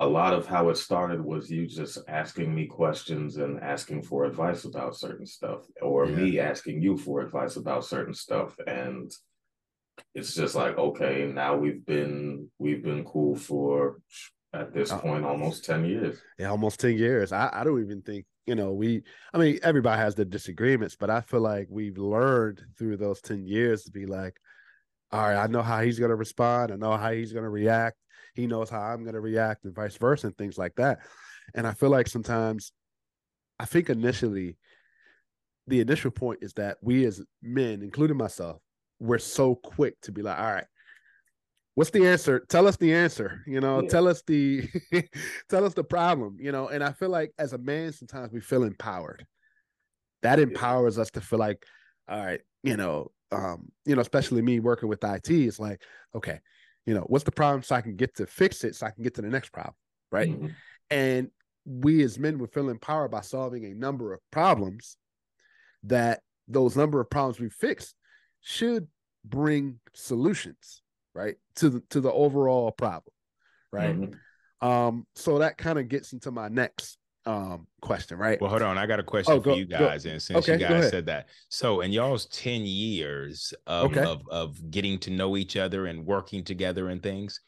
a 0.00 0.06
lot 0.06 0.34
of 0.34 0.48
how 0.48 0.70
it 0.70 0.76
started 0.76 1.20
was 1.20 1.48
you 1.48 1.68
just 1.68 1.98
asking 2.08 2.52
me 2.52 2.66
questions 2.66 3.36
and 3.36 3.60
asking 3.60 4.02
for 4.02 4.24
advice 4.24 4.64
about 4.64 4.96
certain 4.96 5.24
stuff, 5.24 5.60
or 5.80 6.06
yeah. 6.06 6.16
me 6.16 6.40
asking 6.40 6.82
you 6.82 6.98
for 6.98 7.20
advice 7.20 7.54
about 7.54 7.84
certain 7.84 8.14
stuff, 8.14 8.56
and 8.66 9.12
it's 10.16 10.34
just 10.34 10.56
like 10.56 10.76
okay, 10.76 11.30
now 11.32 11.56
we've 11.56 11.86
been 11.86 12.50
we've 12.58 12.82
been 12.82 13.04
cool 13.04 13.36
for 13.36 14.00
at 14.52 14.74
this 14.74 14.90
uh, 14.90 14.98
point 14.98 15.24
almost 15.24 15.64
10 15.64 15.86
years 15.86 16.20
yeah 16.38 16.50
almost 16.50 16.78
10 16.78 16.98
years 16.98 17.32
I, 17.32 17.48
I 17.50 17.64
don't 17.64 17.82
even 17.82 18.02
think 18.02 18.26
you 18.46 18.54
know, 18.54 18.72
we, 18.72 19.02
I 19.32 19.38
mean, 19.38 19.58
everybody 19.62 20.00
has 20.00 20.14
their 20.14 20.24
disagreements, 20.24 20.96
but 20.98 21.10
I 21.10 21.20
feel 21.20 21.40
like 21.40 21.68
we've 21.70 21.98
learned 21.98 22.62
through 22.76 22.96
those 22.96 23.20
10 23.20 23.46
years 23.46 23.84
to 23.84 23.90
be 23.90 24.06
like, 24.06 24.36
all 25.12 25.22
right, 25.22 25.36
I 25.36 25.46
know 25.46 25.62
how 25.62 25.82
he's 25.82 25.98
going 25.98 26.10
to 26.10 26.16
respond. 26.16 26.72
I 26.72 26.76
know 26.76 26.96
how 26.96 27.12
he's 27.12 27.32
going 27.32 27.44
to 27.44 27.50
react. 27.50 27.96
He 28.34 28.46
knows 28.46 28.70
how 28.70 28.80
I'm 28.80 29.02
going 29.02 29.14
to 29.14 29.20
react 29.20 29.64
and 29.64 29.74
vice 29.74 29.96
versa 29.96 30.28
and 30.28 30.36
things 30.36 30.56
like 30.58 30.74
that. 30.76 31.00
And 31.54 31.66
I 31.66 31.72
feel 31.72 31.90
like 31.90 32.08
sometimes, 32.08 32.72
I 33.58 33.66
think 33.66 33.90
initially, 33.90 34.56
the 35.66 35.80
initial 35.80 36.10
point 36.10 36.40
is 36.42 36.54
that 36.54 36.78
we 36.80 37.04
as 37.04 37.22
men, 37.42 37.82
including 37.82 38.16
myself, 38.16 38.60
we're 38.98 39.18
so 39.18 39.54
quick 39.54 40.00
to 40.02 40.12
be 40.12 40.22
like, 40.22 40.38
all 40.38 40.52
right, 40.52 40.64
what's 41.74 41.90
the 41.90 42.06
answer? 42.06 42.44
Tell 42.48 42.66
us 42.66 42.76
the 42.76 42.92
answer 42.92 43.42
you 43.46 43.60
know 43.60 43.82
yeah. 43.82 43.88
tell 43.88 44.08
us 44.08 44.22
the 44.26 44.68
tell 45.48 45.64
us 45.64 45.74
the 45.74 45.84
problem 45.84 46.36
you 46.40 46.52
know 46.52 46.68
and 46.68 46.82
i 46.84 46.92
feel 46.92 47.08
like 47.08 47.32
as 47.38 47.52
a 47.52 47.58
man 47.58 47.92
sometimes 47.92 48.32
we 48.32 48.40
feel 48.40 48.64
empowered. 48.64 49.26
That 50.22 50.38
empowers 50.38 51.00
us 51.00 51.10
to 51.12 51.20
feel 51.20 51.40
like 51.40 51.66
all 52.08 52.24
right 52.24 52.40
you 52.62 52.76
know 52.76 53.10
um 53.30 53.70
you 53.84 53.94
know 53.94 54.02
especially 54.02 54.42
me 54.42 54.60
working 54.60 54.88
with 54.88 55.02
it 55.02 55.28
it's 55.28 55.58
like 55.58 55.82
okay 56.14 56.40
you 56.86 56.94
know 56.94 57.04
what's 57.06 57.24
the 57.24 57.32
problem 57.32 57.62
so 57.62 57.74
i 57.74 57.80
can 57.80 57.96
get 57.96 58.14
to 58.16 58.26
fix 58.26 58.64
it 58.64 58.74
so 58.74 58.86
i 58.86 58.90
can 58.90 59.02
get 59.02 59.14
to 59.14 59.22
the 59.22 59.28
next 59.28 59.52
problem 59.52 59.74
right? 60.10 60.28
Mm-hmm. 60.28 60.48
and 60.90 61.30
we 61.64 62.02
as 62.02 62.18
men 62.18 62.38
would 62.38 62.52
feel 62.52 62.68
empowered 62.68 63.10
by 63.10 63.20
solving 63.20 63.64
a 63.64 63.74
number 63.74 64.12
of 64.12 64.20
problems 64.30 64.96
that 65.84 66.20
those 66.48 66.76
number 66.76 67.00
of 67.00 67.08
problems 67.08 67.40
we 67.40 67.48
fix 67.48 67.94
should 68.40 68.88
bring 69.24 69.78
solutions 69.94 70.81
right 71.14 71.36
to 71.56 71.68
the 71.68 71.82
to 71.90 72.00
the 72.00 72.12
overall 72.12 72.70
problem 72.70 73.12
right 73.72 73.98
mm-hmm. 73.98 74.66
um 74.66 75.06
so 75.14 75.38
that 75.38 75.58
kind 75.58 75.78
of 75.78 75.88
gets 75.88 76.12
into 76.12 76.30
my 76.30 76.48
next 76.48 76.98
um 77.24 77.66
question 77.80 78.18
right 78.18 78.40
well 78.40 78.50
hold 78.50 78.62
on 78.62 78.76
i 78.76 78.86
got 78.86 78.98
a 78.98 79.02
question 79.02 79.34
oh, 79.34 79.40
for 79.40 79.54
you 79.54 79.64
guys 79.64 80.04
go. 80.04 80.10
and 80.10 80.20
since 80.20 80.38
okay, 80.38 80.60
you 80.60 80.66
guys 80.66 80.90
said 80.90 81.06
that 81.06 81.28
so 81.48 81.80
in 81.80 81.92
y'all's 81.92 82.26
10 82.26 82.62
years 82.62 83.54
of, 83.66 83.92
okay. 83.92 84.02
of 84.02 84.22
of 84.28 84.70
getting 84.70 84.98
to 84.98 85.10
know 85.10 85.36
each 85.36 85.56
other 85.56 85.86
and 85.86 86.04
working 86.04 86.42
together 86.42 86.88
and 86.88 87.02
things 87.02 87.40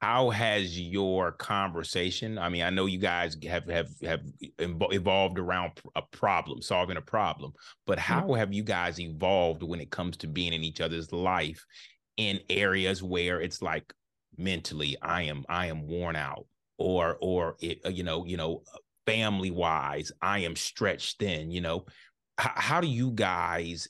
how 0.00 0.30
has 0.30 0.78
your 0.78 1.30
conversation 1.30 2.36
i 2.36 2.48
mean 2.48 2.62
i 2.64 2.70
know 2.70 2.86
you 2.86 2.98
guys 2.98 3.36
have 3.48 3.64
have 3.68 3.88
have 4.02 4.22
evolved 4.58 5.38
around 5.38 5.70
a 5.94 6.02
problem 6.10 6.60
solving 6.60 6.96
a 6.96 7.00
problem 7.00 7.52
but 7.86 7.98
mm-hmm. 7.98 8.12
how 8.12 8.32
have 8.34 8.52
you 8.52 8.64
guys 8.64 8.98
evolved 8.98 9.62
when 9.62 9.80
it 9.80 9.92
comes 9.92 10.16
to 10.16 10.26
being 10.26 10.52
in 10.52 10.64
each 10.64 10.80
other's 10.80 11.12
life 11.12 11.64
in 12.16 12.40
areas 12.50 13.02
where 13.02 13.40
it's 13.40 13.62
like 13.62 13.92
mentally 14.38 14.96
i 15.02 15.22
am 15.22 15.44
i 15.48 15.66
am 15.66 15.86
worn 15.86 16.16
out 16.16 16.46
or 16.78 17.16
or 17.20 17.56
it 17.60 17.80
uh, 17.84 17.88
you 17.88 18.02
know 18.02 18.24
you 18.24 18.36
know 18.36 18.62
family 19.06 19.50
wise 19.50 20.12
i 20.22 20.40
am 20.40 20.56
stretched 20.56 21.18
thin 21.18 21.50
you 21.50 21.60
know? 21.60 21.84
H- 22.40 22.50
how 22.54 22.80
do 22.80 22.86
you 22.86 23.10
guys 23.10 23.88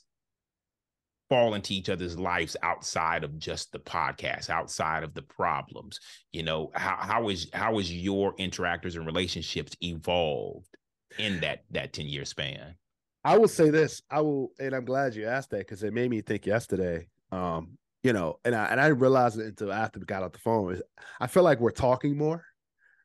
fall 1.29 1.53
into 1.53 1.73
each 1.73 1.89
other's 1.89 2.19
lives 2.19 2.55
outside 2.61 3.23
of 3.23 3.39
just 3.39 3.71
the 3.71 3.79
podcast 3.79 4.49
outside 4.49 5.03
of 5.03 5.13
the 5.13 5.21
problems? 5.21 5.99
You 6.31 6.43
know 6.43 6.71
how 6.75 6.97
how 6.99 7.29
is 7.29 7.49
how 7.53 7.79
is 7.79 7.91
your 7.91 8.35
interactors 8.35 8.95
and 8.95 9.05
relationships 9.05 9.75
evolved 9.81 10.67
in 11.17 11.39
that 11.41 11.63
that 11.71 11.93
10 11.93 12.07
year 12.07 12.25
span? 12.25 12.75
I 13.23 13.37
will 13.37 13.47
say 13.47 13.69
this 13.69 14.01
i 14.11 14.19
will 14.19 14.51
and 14.59 14.75
i'm 14.75 14.83
glad 14.83 15.15
you 15.15 15.25
asked 15.25 15.51
that 15.51 15.59
because 15.59 15.81
it 15.81 15.93
made 15.93 16.09
me 16.09 16.19
think 16.21 16.45
yesterday 16.45 17.07
um 17.31 17.77
you 18.03 18.11
know, 18.11 18.39
and 18.43 18.53
I 18.53 18.65
and 18.65 18.79
I 18.79 18.87
realized 18.87 19.39
it 19.39 19.45
until 19.45 19.71
after 19.71 19.99
we 19.99 20.05
got 20.05 20.23
off 20.23 20.33
the 20.33 20.39
phone. 20.39 20.79
I 21.19 21.27
feel 21.27 21.43
like 21.43 21.59
we're 21.59 21.71
talking 21.71 22.17
more, 22.17 22.45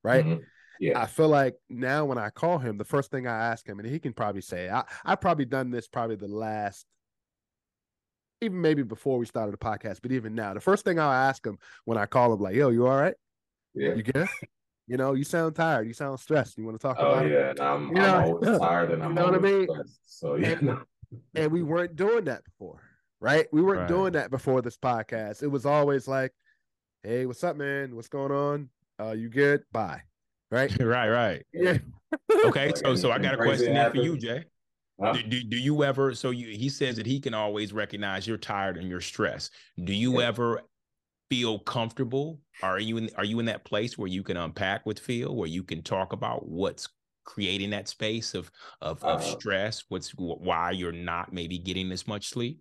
right? 0.02 0.24
Mm-hmm. 0.24 0.42
Yeah. 0.80 1.00
I 1.00 1.06
feel 1.06 1.28
like 1.28 1.54
now 1.68 2.04
when 2.04 2.18
I 2.18 2.30
call 2.30 2.58
him, 2.58 2.78
the 2.78 2.84
first 2.84 3.10
thing 3.10 3.26
I 3.26 3.50
ask 3.50 3.66
him, 3.66 3.78
and 3.78 3.88
he 3.88 3.98
can 3.98 4.12
probably 4.12 4.42
say, 4.42 4.68
I 4.68 4.84
I 5.04 5.14
probably 5.14 5.44
done 5.44 5.70
this 5.70 5.86
probably 5.86 6.16
the 6.16 6.28
last, 6.28 6.84
even 8.40 8.60
maybe 8.60 8.82
before 8.82 9.18
we 9.18 9.26
started 9.26 9.52
the 9.52 9.58
podcast, 9.58 10.00
but 10.02 10.10
even 10.10 10.34
now, 10.34 10.52
the 10.52 10.60
first 10.60 10.84
thing 10.84 10.98
I'll 10.98 11.10
ask 11.12 11.46
him 11.46 11.58
when 11.84 11.96
I 11.96 12.06
call 12.06 12.32
him, 12.32 12.40
like, 12.40 12.56
"Yo, 12.56 12.70
you 12.70 12.86
all 12.88 12.96
right? 12.96 13.14
Yeah, 13.74 13.94
you 13.94 14.02
good? 14.02 14.28
You 14.88 14.96
know, 14.96 15.12
you 15.12 15.22
sound 15.22 15.54
tired. 15.54 15.86
You 15.86 15.92
sound 15.92 16.18
stressed. 16.18 16.56
You 16.58 16.64
want 16.64 16.80
to 16.80 16.82
talk 16.82 16.96
oh, 16.98 17.10
about 17.10 17.30
yeah, 17.30 17.50
it? 17.50 17.60
I'm, 17.60 17.94
you 17.94 18.02
I'm 18.02 18.24
always 18.24 18.58
tired 18.58 18.90
and 18.90 19.02
I'm 19.02 19.10
you 19.10 19.16
know 19.16 19.24
what 19.26 19.34
I 19.34 19.38
mean? 19.38 19.66
Stressed, 19.70 20.00
so 20.06 20.34
yeah. 20.36 20.48
And, 20.52 20.78
and 21.34 21.52
we 21.52 21.62
weren't 21.62 21.94
doing 21.94 22.24
that 22.24 22.42
before 22.44 22.87
right? 23.20 23.46
We 23.52 23.62
weren't 23.62 23.80
right. 23.80 23.88
doing 23.88 24.12
that 24.12 24.30
before 24.30 24.62
this 24.62 24.76
podcast. 24.76 25.42
It 25.42 25.48
was 25.48 25.66
always 25.66 26.08
like, 26.08 26.32
"Hey, 27.02 27.26
what's 27.26 27.44
up, 27.44 27.56
man? 27.56 27.94
What's 27.94 28.08
going 28.08 28.32
on? 28.32 28.68
Uh, 29.00 29.12
you 29.12 29.28
good? 29.28 29.62
Bye." 29.72 30.02
Right? 30.50 30.70
right, 30.80 31.08
right. 31.08 31.46
Yeah. 31.52 31.78
okay, 32.46 32.72
so 32.76 32.94
so 32.94 33.10
I 33.10 33.18
got 33.18 33.34
a 33.34 33.38
question 33.38 33.74
there 33.74 33.90
for 33.90 33.96
you, 33.96 34.16
Jay. 34.16 34.44
Huh? 35.00 35.12
Do, 35.12 35.22
do, 35.22 35.42
do, 35.44 35.56
you 35.56 35.84
ever 35.84 36.14
so 36.14 36.30
you 36.30 36.48
he 36.48 36.68
says 36.68 36.96
that 36.96 37.06
he 37.06 37.20
can 37.20 37.32
always 37.32 37.72
recognize 37.72 38.26
you're 38.26 38.36
tired 38.36 38.76
and 38.76 38.88
you're 38.88 39.00
stressed. 39.00 39.52
Do 39.84 39.94
you 39.94 40.20
yeah. 40.20 40.26
ever 40.26 40.62
feel 41.30 41.60
comfortable? 41.60 42.40
Are 42.62 42.80
you 42.80 42.96
in 42.96 43.10
are 43.16 43.24
you 43.24 43.38
in 43.38 43.46
that 43.46 43.64
place 43.64 43.96
where 43.96 44.08
you 44.08 44.24
can 44.24 44.36
unpack 44.36 44.86
with 44.86 44.98
Phil, 44.98 45.34
where 45.34 45.48
you 45.48 45.62
can 45.62 45.82
talk 45.82 46.12
about 46.12 46.48
what's 46.48 46.88
creating 47.24 47.70
that 47.70 47.86
space 47.86 48.34
of 48.34 48.50
of, 48.80 49.04
of 49.04 49.20
uh, 49.20 49.22
stress, 49.22 49.84
what's 49.88 50.10
why 50.16 50.72
you're 50.72 50.90
not 50.90 51.32
maybe 51.32 51.58
getting 51.58 51.92
as 51.92 52.08
much 52.08 52.30
sleep? 52.30 52.60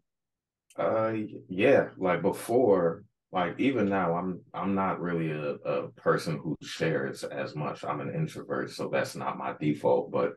Uh, 0.78 1.14
yeah. 1.50 1.90
Like 1.98 2.22
before, 2.22 3.04
like 3.32 3.60
even 3.60 3.90
now, 3.90 4.16
I'm 4.16 4.42
I'm 4.54 4.76
not 4.76 5.02
really 5.02 5.32
a, 5.32 5.54
a 5.56 5.90
person 5.92 6.38
who 6.38 6.56
shares 6.62 7.24
as 7.24 7.56
much. 7.56 7.84
I'm 7.84 8.00
an 8.02 8.14
introvert, 8.14 8.72
so 8.72 8.90
that's 8.90 9.16
not 9.16 9.38
my 9.38 9.54
default. 9.60 10.12
But 10.12 10.34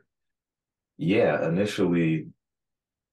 yeah, 0.97 1.47
initially, 1.47 2.29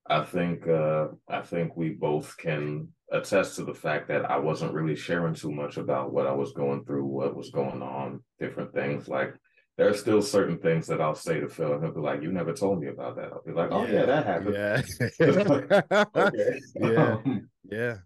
I 0.08 0.24
think 0.24 0.68
uh, 0.68 1.10
I 1.28 1.42
think 1.42 1.76
we 1.76 1.90
both 1.90 2.38
can 2.38 2.90
attest 3.12 3.56
to 3.56 3.64
the 3.66 3.74
fact 3.74 4.08
that 4.10 4.30
I 4.30 4.38
wasn't 4.38 4.74
really 4.74 4.96
sharing 4.96 5.34
too 5.34 5.52
much 5.52 5.78
about 5.78 6.12
what 6.14 6.28
I 6.28 6.34
was 6.34 6.52
going 6.54 6.84
through, 6.86 7.06
what 7.06 7.36
was 7.36 7.52
going 7.52 7.82
on, 7.82 8.22
different 8.40 8.74
things. 8.74 9.08
Like 9.08 9.34
there 9.78 9.88
are 9.88 9.94
still 9.94 10.24
certain 10.24 10.58
things 10.58 10.88
that 10.88 11.00
I'll 11.00 11.16
say 11.16 11.40
to 11.40 11.48
Phil, 11.48 11.74
and 11.74 11.84
he'll 11.84 11.94
be 11.94 12.00
like, 12.00 12.24
"You 12.24 12.32
never 12.32 12.52
told 12.52 12.82
me 12.82 12.88
about 12.88 13.16
that." 13.18 13.32
I'll 13.32 13.44
be 13.44 13.52
like, 13.52 13.72
"Oh 13.72 13.86
yeah, 13.86 13.94
yeah 13.94 14.06
that 14.06 14.26
happened." 14.26 14.56
Yeah, 14.56 14.82
okay. 16.16 16.60
yeah, 16.76 17.14
um, 17.14 17.50
yeah. 17.70 17.98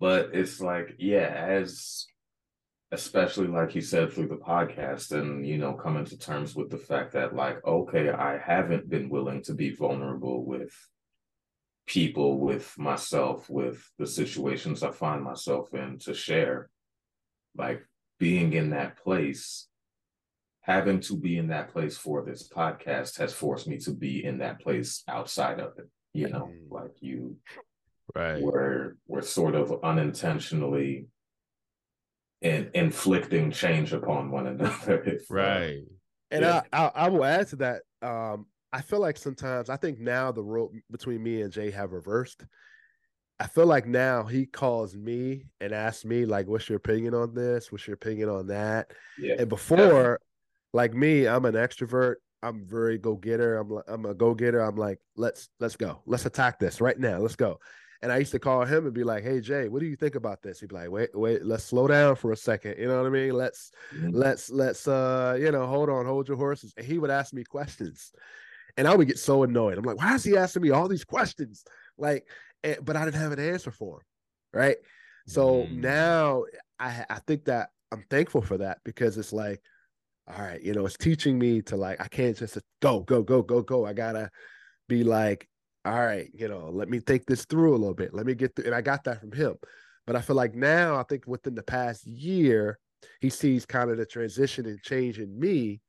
But 0.00 0.30
it's 0.32 0.60
like, 0.60 0.96
yeah, 0.98 1.28
as 1.28 2.06
especially 2.92 3.46
like 3.46 3.74
you 3.74 3.80
said 3.82 4.12
through 4.12 4.28
the 4.28 4.36
podcast, 4.36 5.12
and 5.12 5.46
you 5.46 5.58
know, 5.58 5.74
coming 5.74 6.06
to 6.06 6.16
terms 6.16 6.56
with 6.56 6.70
the 6.70 6.78
fact 6.78 7.12
that, 7.12 7.36
like, 7.36 7.62
okay, 7.64 8.08
I 8.08 8.38
haven't 8.38 8.88
been 8.88 9.10
willing 9.10 9.42
to 9.44 9.54
be 9.54 9.74
vulnerable 9.74 10.44
with 10.46 10.72
people, 11.86 12.38
with 12.38 12.72
myself, 12.78 13.50
with 13.50 13.86
the 13.98 14.06
situations 14.06 14.82
I 14.82 14.90
find 14.92 15.22
myself 15.22 15.74
in 15.74 15.98
to 16.00 16.14
share. 16.14 16.70
Like 17.54 17.86
being 18.18 18.54
in 18.54 18.70
that 18.70 18.96
place 18.96 19.68
having 20.62 21.00
to 21.00 21.16
be 21.16 21.38
in 21.38 21.48
that 21.48 21.68
place 21.72 21.96
for 21.96 22.22
this 22.22 22.48
podcast 22.48 23.18
has 23.18 23.32
forced 23.32 23.68
me 23.68 23.78
to 23.78 23.90
be 23.90 24.24
in 24.24 24.38
that 24.38 24.60
place 24.60 25.02
outside 25.08 25.60
of 25.60 25.78
it. 25.78 25.88
You 26.14 26.28
know, 26.28 26.50
mm. 26.52 26.70
like 26.70 26.92
you, 27.00 27.36
right? 28.14 28.42
Where 28.42 28.96
we're 29.06 29.22
sort 29.22 29.54
of 29.54 29.82
unintentionally 29.82 31.06
in, 32.42 32.70
inflicting 32.74 33.50
change 33.50 33.92
upon 33.92 34.30
one 34.30 34.46
another. 34.46 35.02
If, 35.06 35.30
uh, 35.30 35.34
right. 35.34 35.78
Uh, 35.78 35.94
and 36.30 36.42
yeah. 36.42 36.62
I, 36.72 36.84
I, 36.84 36.90
I 36.94 37.08
will 37.08 37.24
add 37.24 37.48
to 37.48 37.56
that. 37.56 37.82
Um, 38.02 38.46
I 38.72 38.82
feel 38.82 39.00
like 39.00 39.16
sometimes 39.16 39.68
I 39.68 39.76
think 39.76 39.98
now 39.98 40.32
the 40.32 40.42
role 40.42 40.72
between 40.90 41.22
me 41.22 41.42
and 41.42 41.52
Jay 41.52 41.70
have 41.70 41.92
reversed. 41.92 42.44
I 43.40 43.46
feel 43.46 43.66
like 43.66 43.86
now 43.86 44.24
he 44.24 44.46
calls 44.46 44.94
me 44.94 45.46
and 45.60 45.72
asks 45.72 46.04
me 46.04 46.26
like, 46.26 46.46
"What's 46.46 46.68
your 46.68 46.76
opinion 46.76 47.14
on 47.14 47.34
this? 47.34 47.72
What's 47.72 47.86
your 47.86 47.94
opinion 47.94 48.28
on 48.28 48.46
that?" 48.48 48.92
Yeah. 49.18 49.36
And 49.38 49.48
before 49.48 50.20
like 50.72 50.94
me, 50.94 51.26
I'm 51.26 51.44
an 51.44 51.54
extrovert. 51.54 52.16
I'm 52.42 52.64
very 52.64 52.98
go 52.98 53.14
getter. 53.14 53.58
I'm 53.58 53.80
I'm 53.86 54.06
a 54.06 54.14
go 54.14 54.34
getter. 54.34 54.60
I'm 54.60 54.76
like, 54.76 54.98
let's 55.16 55.48
let's 55.60 55.76
go. 55.76 56.02
Let's 56.06 56.26
attack 56.26 56.58
this 56.58 56.80
right 56.80 56.98
now. 56.98 57.18
Let's 57.18 57.36
go. 57.36 57.58
And 58.02 58.10
I 58.10 58.16
used 58.16 58.32
to 58.32 58.40
call 58.40 58.64
him 58.64 58.84
and 58.84 58.92
be 58.92 59.04
like, 59.04 59.22
"Hey 59.22 59.40
Jay, 59.40 59.68
what 59.68 59.78
do 59.78 59.86
you 59.86 59.94
think 59.94 60.16
about 60.16 60.42
this?" 60.42 60.58
He'd 60.58 60.70
be 60.70 60.74
like, 60.74 60.90
"Wait, 60.90 61.10
wait, 61.14 61.44
let's 61.44 61.62
slow 61.62 61.86
down 61.86 62.16
for 62.16 62.32
a 62.32 62.36
second. 62.36 62.76
You 62.78 62.88
know 62.88 62.96
what 62.96 63.06
I 63.06 63.10
mean? 63.10 63.32
Let's 63.32 63.70
mm-hmm. 63.94 64.10
let's 64.10 64.50
let's 64.50 64.88
uh, 64.88 65.38
you 65.40 65.52
know, 65.52 65.66
hold 65.66 65.88
on, 65.88 66.04
hold 66.04 66.26
your 66.26 66.36
horses." 66.36 66.74
And 66.76 66.84
he 66.84 66.98
would 66.98 67.10
ask 67.10 67.32
me 67.32 67.44
questions, 67.44 68.10
and 68.76 68.88
I 68.88 68.96
would 68.96 69.06
get 69.06 69.20
so 69.20 69.44
annoyed. 69.44 69.78
I'm 69.78 69.84
like, 69.84 69.98
"Why 69.98 70.16
is 70.16 70.24
he 70.24 70.36
asking 70.36 70.62
me 70.62 70.70
all 70.70 70.88
these 70.88 71.04
questions?" 71.04 71.64
Like, 71.96 72.26
and, 72.64 72.78
but 72.82 72.96
I 72.96 73.04
didn't 73.04 73.20
have 73.20 73.32
an 73.32 73.38
answer 73.38 73.70
for 73.70 73.98
him, 73.98 74.04
right? 74.52 74.76
So 75.28 75.62
mm. 75.62 75.76
now 75.76 76.42
I 76.80 77.04
I 77.08 77.20
think 77.20 77.44
that 77.44 77.70
I'm 77.92 78.04
thankful 78.10 78.42
for 78.42 78.58
that 78.58 78.78
because 78.84 79.16
it's 79.16 79.32
like 79.32 79.62
all 80.28 80.42
right, 80.42 80.62
you 80.62 80.72
know, 80.72 80.86
it's 80.86 80.96
teaching 80.96 81.38
me 81.38 81.62
to 81.62 81.76
like, 81.76 82.00
I 82.00 82.08
can't 82.08 82.36
just 82.36 82.58
go, 82.80 83.00
go, 83.00 83.22
go, 83.22 83.42
go, 83.42 83.62
go. 83.62 83.86
I 83.86 83.92
gotta 83.92 84.30
be 84.88 85.04
like, 85.04 85.48
all 85.84 86.00
right, 86.00 86.30
you 86.32 86.48
know, 86.48 86.70
let 86.70 86.88
me 86.88 87.00
think 87.00 87.26
this 87.26 87.44
through 87.44 87.74
a 87.74 87.78
little 87.78 87.94
bit. 87.94 88.14
Let 88.14 88.26
me 88.26 88.34
get 88.34 88.54
through. 88.54 88.66
And 88.66 88.74
I 88.74 88.80
got 88.82 89.04
that 89.04 89.20
from 89.20 89.32
him. 89.32 89.56
But 90.06 90.16
I 90.16 90.20
feel 90.20 90.36
like 90.36 90.54
now, 90.54 90.96
I 90.96 91.04
think 91.04 91.26
within 91.26 91.54
the 91.54 91.62
past 91.62 92.06
year, 92.06 92.78
he 93.20 93.30
sees 93.30 93.66
kind 93.66 93.90
of 93.90 93.96
the 93.96 94.06
transition 94.06 94.66
and 94.66 94.80
change 94.82 95.18
in 95.18 95.38
me 95.38 95.80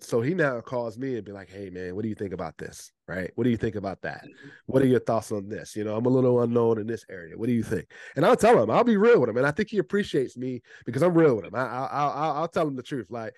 so 0.00 0.20
he 0.20 0.34
now 0.34 0.60
calls 0.60 0.98
me 0.98 1.16
and 1.16 1.24
be 1.24 1.32
like, 1.32 1.48
"Hey 1.50 1.70
man, 1.70 1.94
what 1.94 2.02
do 2.02 2.08
you 2.08 2.14
think 2.14 2.32
about 2.32 2.56
this? 2.58 2.90
Right? 3.06 3.30
What 3.34 3.44
do 3.44 3.50
you 3.50 3.56
think 3.56 3.76
about 3.76 4.00
that? 4.02 4.22
Mm-hmm. 4.24 4.48
What 4.66 4.82
are 4.82 4.86
your 4.86 5.00
thoughts 5.00 5.30
on 5.30 5.48
this? 5.48 5.76
You 5.76 5.84
know, 5.84 5.96
I'm 5.96 6.06
a 6.06 6.10
little 6.10 6.42
unknown 6.42 6.78
in 6.78 6.86
this 6.86 7.04
area. 7.10 7.36
What 7.36 7.46
do 7.46 7.52
you 7.52 7.62
think?" 7.62 7.90
And 8.16 8.24
I'll 8.24 8.36
tell 8.36 8.62
him, 8.62 8.70
I'll 8.70 8.84
be 8.84 8.96
real 8.96 9.20
with 9.20 9.28
him, 9.28 9.36
and 9.36 9.46
I 9.46 9.50
think 9.50 9.68
he 9.68 9.78
appreciates 9.78 10.36
me 10.36 10.62
because 10.86 11.02
I'm 11.02 11.14
real 11.14 11.36
with 11.36 11.44
him. 11.44 11.54
I, 11.54 11.66
I, 11.66 11.86
I'll, 11.86 12.32
I'll 12.32 12.48
tell 12.48 12.66
him 12.66 12.76
the 12.76 12.82
truth, 12.82 13.06
like, 13.10 13.34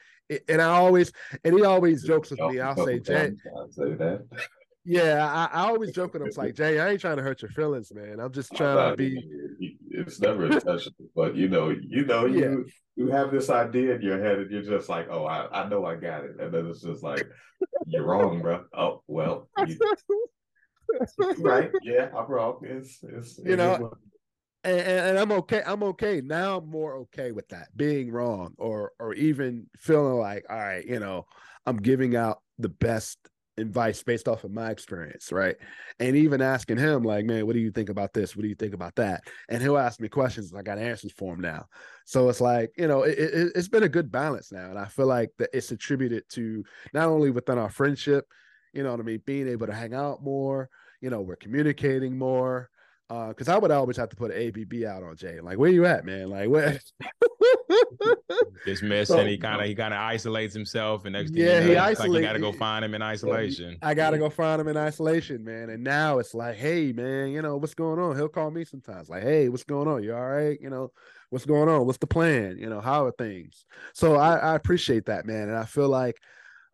and 0.49 0.63
I 0.63 0.67
always, 0.67 1.13
and 1.45 1.55
he 1.55 1.65
always 1.65 2.05
jokes 2.05 2.31
with 2.31 2.41
me. 2.41 2.61
I'll 2.61 2.77
say, 2.77 3.01
"Jay." 3.01 3.33
Yeah, 4.87 5.27
I, 5.53 5.61
I, 5.61 5.67
always 5.67 5.91
joke 5.91 6.13
with 6.13 6.23
him. 6.23 6.29
It's 6.29 6.37
like, 6.39 6.55
Jay, 6.55 6.79
I 6.79 6.91
ain't 6.91 7.01
trying 7.01 7.17
to 7.17 7.23
hurt 7.23 7.43
your 7.43 7.51
feelings, 7.51 7.93
man. 7.93 8.21
I'm 8.21 8.33
just 8.33 8.55
trying 8.55 8.91
to 8.91 8.97
be. 8.97 9.21
It's 9.91 10.21
never 10.21 10.47
intentional, 10.47 11.11
but 11.15 11.35
you 11.35 11.49
know, 11.49 11.71
you 11.71 12.05
know, 12.05 12.27
you 12.27 12.41
yeah 12.41 12.71
you 12.97 13.09
have 13.09 13.31
this 13.31 13.51
idea 13.51 13.95
in 13.95 14.03
your 14.03 14.23
head 14.23 14.39
and 14.39 14.51
you're 14.51 14.63
just 14.63 14.89
like, 14.89 15.07
oh, 15.11 15.27
I, 15.27 15.65
I 15.65 15.69
know 15.69 15.85
I 15.85 15.97
got 15.97 16.25
it. 16.25 16.41
And 16.41 16.53
then 16.53 16.67
it's 16.67 16.81
just 16.81 17.03
like, 17.03 17.29
you're 17.87 18.07
wrong, 18.07 18.41
bro. 18.41 18.65
Oh, 18.77 19.03
well. 19.07 19.49
You, 19.67 19.79
right. 21.39 21.71
Yeah, 21.83 22.09
I'm 22.17 22.27
wrong. 22.27 22.61
It's, 22.63 22.99
it's 23.03 23.39
you 23.45 23.57
know, 23.57 23.93
and, 24.65 24.81
and, 24.81 25.19
I'm 25.19 25.31
okay. 25.33 25.63
I'm 25.65 25.83
okay. 25.83 26.23
Now 26.23 26.59
I'm 26.59 26.71
more 26.71 26.95
okay 27.01 27.33
with 27.33 27.49
that 27.51 27.69
being 27.77 28.11
wrong 28.11 28.55
or, 28.57 28.93
or 28.99 29.13
even 29.13 29.67
feeling 29.77 30.19
like, 30.19 30.47
all 30.49 30.59
right, 30.59 30.85
you 30.85 30.99
know, 30.99 31.27
I'm 31.67 31.77
giving 31.77 32.17
out 32.17 32.39
the 32.59 32.71
best 32.71 33.19
advice 33.59 34.03
based 34.03 34.29
off 34.29 34.45
of 34.45 34.51
my 34.51 34.71
experience, 34.71 35.33
right? 35.33 35.57
And 35.99 36.17
even 36.17 36.43
asking 36.43 36.79
him, 36.79 37.03
like, 37.03 37.25
man, 37.25 37.47
what 37.47 37.55
do 37.55 37.61
you 37.61 37.71
think 37.71 37.89
about 37.89 38.13
this? 38.13 38.37
What 38.37 38.43
do 38.43 38.49
you 38.49 38.55
think 38.55 38.75
about 38.75 38.95
that? 38.97 39.25
And 39.49 39.63
he'll 39.63 39.79
ask 39.79 40.01
me 40.01 40.09
questions, 40.09 40.53
I 40.55 40.63
got 40.63 40.79
answers 40.79 41.13
for 41.13 41.35
him 41.35 41.41
now. 41.41 41.67
So 42.05 42.29
it's 42.29 42.41
like, 42.41 42.73
you 42.77 42.87
know, 42.87 43.03
it, 43.03 43.19
it, 43.19 43.53
it's 43.55 43.69
been 43.69 43.83
a 43.83 43.89
good 43.89 44.13
balance 44.13 44.53
now, 44.53 44.71
and 44.71 44.79
I 44.79 44.87
feel 44.87 45.07
like 45.07 45.31
that 45.39 45.51
it's 45.53 45.73
attributed 45.73 46.25
to 46.31 46.65
not 46.93 47.09
only 47.09 47.31
within 47.31 47.59
our 47.59 47.71
friendship, 47.71 48.27
you 48.73 48.83
know 48.83 48.91
what 48.91 49.01
I 49.01 49.05
mean, 49.05 49.23
being 49.25 49.49
able 49.49 49.67
to 49.67 49.75
hang 49.75 49.95
out 49.95 50.23
more. 50.23 50.69
You 51.01 51.11
know, 51.11 51.21
we're 51.21 51.37
communicating 51.37 52.17
more 52.17 52.71
because 53.09 53.49
uh, 53.49 53.55
I 53.55 53.59
would 53.59 53.71
always 53.71 53.97
have 53.99 54.09
to 54.09 54.17
put 54.17 54.33
an 54.33 54.39
APB 54.39 54.85
out 54.85 55.05
on 55.05 55.17
Jay. 55.17 55.41
Like, 55.41 55.59
where 55.59 55.71
you 55.71 55.87
at, 55.87 56.05
man? 56.05 56.29
Like, 56.29 56.49
where? 56.49 56.81
Just 58.67 58.83
missing. 58.83 59.17
So, 59.17 59.25
he 59.25 59.39
kind 59.39 59.61
of 59.61 59.67
he 59.69 59.75
kind 59.77 59.95
of 59.95 60.01
isolates 60.01 60.53
himself, 60.53 61.05
and 61.05 61.13
next 61.13 61.31
thing 61.33 61.43
yeah, 61.43 61.61
you 61.61 61.67
know, 61.67 61.71
he 61.71 61.77
isolates. 61.77 62.11
Like 62.11 62.21
you 62.21 62.27
got 62.27 62.33
to 62.33 62.41
go 62.41 62.53
find 62.53 62.85
him 62.85 62.95
in 62.95 63.03
isolation. 63.03 63.79
I 63.81 63.95
got 63.95 64.11
to 64.11 64.19
go 64.19 64.29
find 64.29 64.61
him 64.61 64.67
in 64.69 64.77
isolation, 64.77 65.45
man. 65.45 65.71
And 65.71 65.85
now 65.85 66.19
it's 66.19 66.35
like, 66.35 66.57
hey, 66.57 66.93
man, 66.93 67.29
you 67.29 67.43
know 67.43 67.57
what's 67.57 67.75
going 67.75 68.01
on? 68.01 68.17
He'll 68.17 68.29
call 68.29 68.51
me 68.51 68.65
sometimes, 68.65 69.09
like, 69.09 69.23
hey, 69.23 69.49
what's 69.49 69.65
going 69.65 69.87
on? 69.87 70.03
You 70.03 70.15
all 70.15 70.27
right? 70.27 70.59
You 70.61 70.71
know, 70.71 70.91
what's 71.31 71.47
going 71.47 71.69
on? 71.69 71.87
What's 71.87 71.99
the 71.99 72.09
plan? 72.09 72.59
You 72.59 72.69
know, 72.69 72.81
how 72.81 73.07
are 73.07 73.13
things? 73.13 73.65
So 73.93 74.17
I, 74.17 74.37
I 74.37 74.55
appreciate 74.57 75.07
that, 75.07 75.27
man, 75.27 75.49
and 75.49 75.57
I 75.57 75.65
feel 75.65 75.89
like 75.89 76.21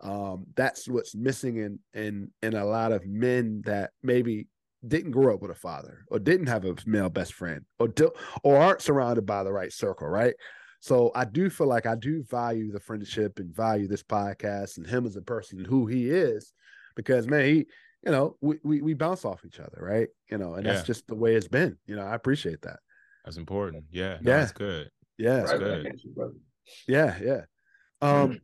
um, 0.00 0.46
that's 0.56 0.88
what's 0.88 1.14
missing 1.14 1.56
in 1.56 1.78
in 1.94 2.30
in 2.42 2.54
a 2.54 2.64
lot 2.64 2.92
of 2.92 3.06
men 3.06 3.62
that 3.66 3.90
maybe 4.02 4.48
didn't 4.86 5.12
grow 5.12 5.34
up 5.34 5.42
with 5.42 5.50
a 5.50 5.54
father 5.54 6.04
or 6.08 6.18
didn't 6.18 6.48
have 6.48 6.64
a 6.64 6.74
male 6.86 7.08
best 7.08 7.34
friend 7.34 7.64
or 7.78 7.88
do, 7.88 8.10
or 8.42 8.56
aren't 8.56 8.82
surrounded 8.82 9.24
by 9.26 9.44
the 9.44 9.52
right 9.52 9.72
circle, 9.72 10.08
right? 10.08 10.34
So 10.80 11.12
I 11.14 11.24
do 11.24 11.48
feel 11.48 11.68
like 11.68 11.86
I 11.86 11.94
do 11.94 12.24
value 12.24 12.72
the 12.72 12.80
friendship 12.80 13.38
and 13.38 13.54
value 13.54 13.86
this 13.86 14.02
podcast 14.02 14.78
and 14.78 14.86
him 14.86 15.06
as 15.06 15.14
a 15.14 15.22
person 15.22 15.58
and 15.58 15.66
who 15.66 15.86
he 15.86 16.10
is, 16.10 16.52
because 16.96 17.28
man, 17.28 17.44
he, 17.44 17.66
you 18.04 18.10
know, 18.10 18.36
we 18.40 18.58
we, 18.64 18.82
we 18.82 18.94
bounce 18.94 19.24
off 19.24 19.44
each 19.46 19.60
other, 19.60 19.78
right? 19.80 20.08
You 20.28 20.38
know, 20.38 20.54
and 20.54 20.66
yeah. 20.66 20.72
that's 20.72 20.86
just 20.86 21.06
the 21.06 21.14
way 21.14 21.36
it's 21.36 21.46
been. 21.46 21.78
You 21.86 21.94
know, 21.94 22.02
I 22.02 22.16
appreciate 22.16 22.62
that. 22.62 22.80
That's 23.24 23.36
important. 23.36 23.84
Yeah. 23.92 24.18
No, 24.20 24.32
yeah. 24.32 24.38
That's 24.38 24.52
good. 24.52 24.90
Yeah. 25.18 25.36
That's 25.36 25.52
good. 25.52 26.00
Yeah. 26.88 27.16
Yeah. 27.22 27.40
Um, 28.00 28.40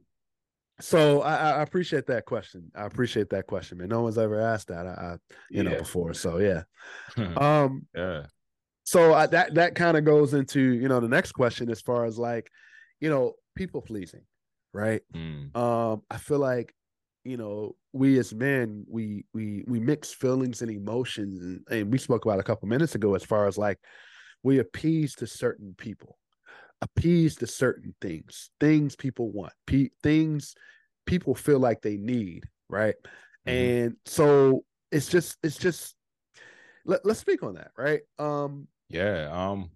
so 0.80 1.22
I, 1.22 1.34
I, 1.34 1.62
appreciate 1.62 2.06
that 2.06 2.24
question. 2.24 2.70
I 2.74 2.84
appreciate 2.84 3.30
that 3.30 3.46
question, 3.46 3.78
man. 3.78 3.88
No 3.88 4.02
one's 4.02 4.18
ever 4.18 4.40
asked 4.40 4.68
that, 4.68 4.86
I, 4.86 4.90
I 4.90 5.12
you 5.50 5.62
yeah. 5.62 5.70
know, 5.70 5.78
before. 5.78 6.14
So 6.14 6.38
yeah. 6.38 6.62
um, 7.36 7.86
yeah. 7.94 8.26
So 8.84 9.12
I, 9.12 9.26
that 9.26 9.54
that 9.54 9.74
kind 9.74 9.96
of 9.96 10.04
goes 10.04 10.34
into 10.34 10.60
you 10.60 10.88
know 10.88 11.00
the 11.00 11.08
next 11.08 11.32
question 11.32 11.70
as 11.70 11.80
far 11.80 12.04
as 12.04 12.18
like, 12.18 12.50
you 13.00 13.10
know, 13.10 13.34
people 13.54 13.82
pleasing, 13.82 14.22
right? 14.72 15.02
Mm. 15.14 15.54
Um, 15.56 16.02
I 16.10 16.16
feel 16.16 16.38
like 16.38 16.74
you 17.24 17.36
know 17.36 17.74
we 17.92 18.18
as 18.18 18.32
men 18.32 18.84
we 18.88 19.24
we 19.34 19.64
we 19.66 19.80
mix 19.80 20.12
feelings 20.12 20.62
and 20.62 20.70
emotions 20.70 21.42
and, 21.42 21.60
and 21.70 21.92
we 21.92 21.98
spoke 21.98 22.24
about 22.24 22.40
a 22.40 22.44
couple 22.44 22.68
minutes 22.68 22.94
ago 22.94 23.14
as 23.14 23.24
far 23.24 23.46
as 23.46 23.58
like 23.58 23.78
we 24.42 24.60
appease 24.60 25.14
to 25.16 25.26
certain 25.26 25.74
people 25.76 26.16
appease 26.80 27.36
to 27.36 27.46
certain 27.46 27.94
things, 28.00 28.50
things 28.60 28.96
people 28.96 29.30
want, 29.30 29.52
pe- 29.66 29.90
things 30.02 30.54
people 31.06 31.34
feel 31.34 31.58
like 31.58 31.82
they 31.82 31.96
need, 31.96 32.44
right? 32.68 32.94
Mm-hmm. 33.46 33.50
And 33.50 33.96
so 34.04 34.64
it's 34.92 35.08
just 35.08 35.36
it's 35.42 35.56
just 35.56 35.94
let, 36.84 37.04
let's 37.04 37.20
speak 37.20 37.42
on 37.42 37.54
that, 37.54 37.72
right? 37.76 38.00
Um 38.18 38.68
yeah, 38.88 39.28
um 39.32 39.70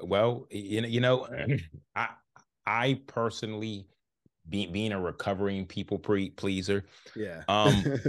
well, 0.00 0.46
you 0.50 0.80
know, 0.80 0.88
you 0.88 1.00
know, 1.00 1.28
I 1.94 2.08
I 2.66 3.00
personally 3.06 3.86
be, 4.48 4.66
being 4.66 4.92
a 4.92 5.00
recovering 5.00 5.66
people 5.66 5.98
pre- 5.98 6.30
pleaser, 6.30 6.84
yeah. 7.14 7.42
Um 7.48 7.84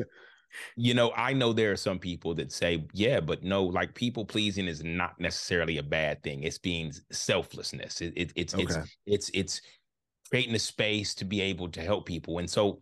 you 0.76 0.94
know, 0.94 1.12
I 1.16 1.34
know 1.34 1.54
there 1.54 1.72
are 1.72 1.78
some 1.78 2.00
people 2.00 2.34
that 2.36 2.52
say, 2.52 2.86
yeah, 2.94 3.20
but 3.20 3.44
no, 3.44 3.64
like 3.64 3.94
people 3.96 4.26
pleasing 4.26 4.68
is 4.68 4.84
not 4.84 5.20
necessarily 5.20 5.78
a 5.78 5.84
bad 5.84 6.24
thing. 6.24 6.44
It's 6.44 6.58
being 6.58 6.92
selflessness. 7.12 8.02
It, 8.02 8.14
it, 8.16 8.34
it's 8.36 8.54
okay. 8.54 8.64
it's 8.64 8.78
it's 9.06 9.30
it's 9.34 9.62
creating 10.30 10.56
a 10.56 10.60
space 10.60 11.16
to 11.16 11.26
be 11.26 11.42
able 11.42 11.70
to 11.70 11.82
help 11.82 12.06
people. 12.06 12.40
And 12.40 12.50
so 12.50 12.82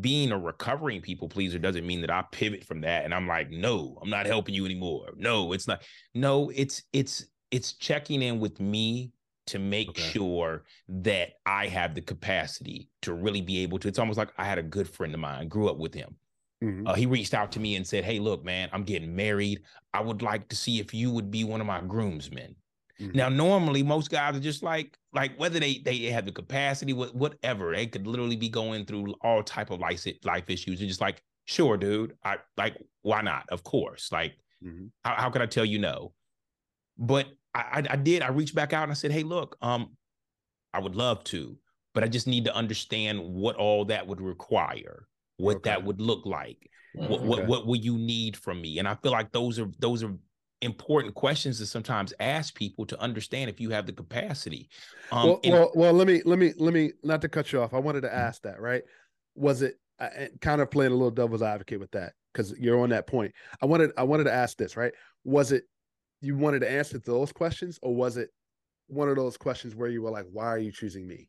being 0.00 0.32
a 0.32 0.38
recovering 0.38 1.00
people 1.00 1.28
pleaser 1.28 1.58
doesn't 1.58 1.86
mean 1.86 2.00
that 2.00 2.10
I 2.10 2.24
pivot 2.32 2.64
from 2.64 2.80
that 2.80 3.04
and 3.04 3.14
I'm 3.14 3.28
like, 3.28 3.50
no, 3.50 3.98
I'm 4.02 4.10
not 4.10 4.26
helping 4.26 4.54
you 4.54 4.64
anymore. 4.64 5.10
No, 5.16 5.52
it's 5.52 5.68
not. 5.68 5.82
No, 6.14 6.50
it's 6.54 6.82
it's 6.92 7.26
it's 7.50 7.72
checking 7.74 8.22
in 8.22 8.40
with 8.40 8.60
me 8.60 9.12
to 9.46 9.58
make 9.58 9.88
okay. 9.90 10.02
sure 10.02 10.64
that 10.88 11.30
I 11.46 11.68
have 11.68 11.94
the 11.94 12.02
capacity 12.02 12.90
to 13.02 13.14
really 13.14 13.40
be 13.40 13.62
able 13.62 13.78
to. 13.78 13.88
It's 13.88 13.98
almost 13.98 14.18
like 14.18 14.30
I 14.36 14.44
had 14.44 14.58
a 14.58 14.62
good 14.62 14.88
friend 14.88 15.14
of 15.14 15.20
mine, 15.20 15.48
grew 15.48 15.68
up 15.68 15.78
with 15.78 15.94
him. 15.94 16.16
Mm-hmm. 16.62 16.86
Uh, 16.86 16.94
he 16.94 17.06
reached 17.06 17.34
out 17.34 17.52
to 17.52 17.60
me 17.60 17.76
and 17.76 17.86
said, 17.86 18.04
Hey, 18.04 18.18
look, 18.18 18.44
man, 18.44 18.68
I'm 18.72 18.82
getting 18.82 19.14
married. 19.14 19.62
I 19.94 20.00
would 20.00 20.22
like 20.22 20.48
to 20.48 20.56
see 20.56 20.80
if 20.80 20.92
you 20.92 21.10
would 21.10 21.30
be 21.30 21.44
one 21.44 21.60
of 21.60 21.66
my 21.66 21.80
groomsmen. 21.80 22.54
Mm-hmm. 23.00 23.16
Now, 23.16 23.28
normally 23.28 23.82
most 23.82 24.10
guys 24.10 24.36
are 24.36 24.40
just 24.40 24.62
like, 24.62 24.98
like 25.12 25.38
whether 25.38 25.60
they 25.60 25.78
they 25.84 25.98
have 26.06 26.26
the 26.26 26.32
capacity, 26.32 26.92
whatever, 26.92 27.72
they 27.72 27.86
could 27.86 28.06
literally 28.06 28.36
be 28.36 28.48
going 28.48 28.86
through 28.86 29.14
all 29.22 29.42
type 29.42 29.70
of 29.70 29.78
life 29.78 30.04
life 30.24 30.50
issues 30.50 30.80
and 30.80 30.88
just 30.88 31.00
like, 31.00 31.22
sure, 31.44 31.76
dude, 31.76 32.14
I 32.24 32.38
like, 32.56 32.76
why 33.02 33.22
not? 33.22 33.44
Of 33.50 33.62
course, 33.62 34.10
like, 34.10 34.34
mm-hmm. 34.64 34.86
how, 35.04 35.14
how 35.14 35.30
could 35.30 35.42
I 35.42 35.46
tell 35.46 35.64
you 35.64 35.78
no? 35.78 36.12
But 36.98 37.28
I, 37.54 37.82
I 37.88 37.96
did. 37.96 38.22
I 38.22 38.28
reached 38.28 38.54
back 38.54 38.72
out 38.72 38.82
and 38.82 38.92
I 38.92 38.94
said, 38.94 39.12
hey, 39.12 39.22
look, 39.22 39.56
um, 39.62 39.96
I 40.74 40.80
would 40.80 40.94
love 40.94 41.24
to, 41.24 41.56
but 41.94 42.04
I 42.04 42.08
just 42.08 42.26
need 42.26 42.44
to 42.44 42.54
understand 42.54 43.20
what 43.20 43.56
all 43.56 43.84
that 43.86 44.06
would 44.06 44.20
require, 44.20 45.08
what 45.38 45.56
okay. 45.56 45.70
that 45.70 45.84
would 45.84 46.00
look 46.00 46.26
like. 46.26 46.70
What, 46.94 47.20
okay. 47.20 47.26
what 47.26 47.46
what 47.46 47.66
will 47.66 47.76
you 47.76 47.96
need 47.96 48.36
from 48.36 48.60
me? 48.60 48.78
And 48.78 48.86
I 48.86 48.94
feel 48.96 49.12
like 49.12 49.32
those 49.32 49.58
are 49.58 49.70
those 49.78 50.02
are 50.02 50.14
important 50.60 51.14
questions 51.14 51.58
to 51.58 51.66
sometimes 51.66 52.12
ask 52.18 52.54
people 52.54 52.84
to 52.86 53.00
understand 53.00 53.48
if 53.48 53.60
you 53.60 53.70
have 53.70 53.86
the 53.86 53.92
capacity. 53.92 54.68
Um, 55.12 55.26
well, 55.26 55.40
and- 55.44 55.52
well, 55.52 55.72
well, 55.74 55.92
let 55.92 56.06
me 56.06 56.22
let 56.24 56.38
me 56.38 56.52
let 56.58 56.74
me 56.74 56.92
not 57.02 57.22
to 57.22 57.28
cut 57.28 57.52
you 57.52 57.62
off. 57.62 57.74
I 57.74 57.78
wanted 57.78 58.02
to 58.02 58.14
ask 58.14 58.42
that. 58.42 58.60
Right? 58.60 58.82
Was 59.34 59.62
it 59.62 59.78
I, 60.00 60.28
kind 60.40 60.60
of 60.60 60.70
playing 60.70 60.92
a 60.92 60.96
little 60.96 61.10
devil's 61.10 61.42
advocate 61.42 61.80
with 61.80 61.90
that 61.92 62.12
because 62.32 62.52
you're 62.58 62.80
on 62.80 62.90
that 62.90 63.06
point. 63.06 63.32
I 63.62 63.66
wanted 63.66 63.92
I 63.96 64.02
wanted 64.02 64.24
to 64.24 64.32
ask 64.32 64.56
this. 64.56 64.76
Right? 64.76 64.92
Was 65.24 65.52
it 65.52 65.64
you 66.20 66.36
wanted 66.36 66.60
to 66.60 66.70
answer 66.70 66.98
those 66.98 67.32
questions, 67.32 67.78
or 67.82 67.94
was 67.94 68.16
it 68.16 68.30
one 68.88 69.08
of 69.08 69.16
those 69.16 69.36
questions 69.36 69.76
where 69.76 69.88
you 69.88 70.02
were 70.02 70.10
like, 70.10 70.26
"Why 70.32 70.46
are 70.46 70.58
you 70.58 70.72
choosing 70.72 71.06
me?" 71.06 71.28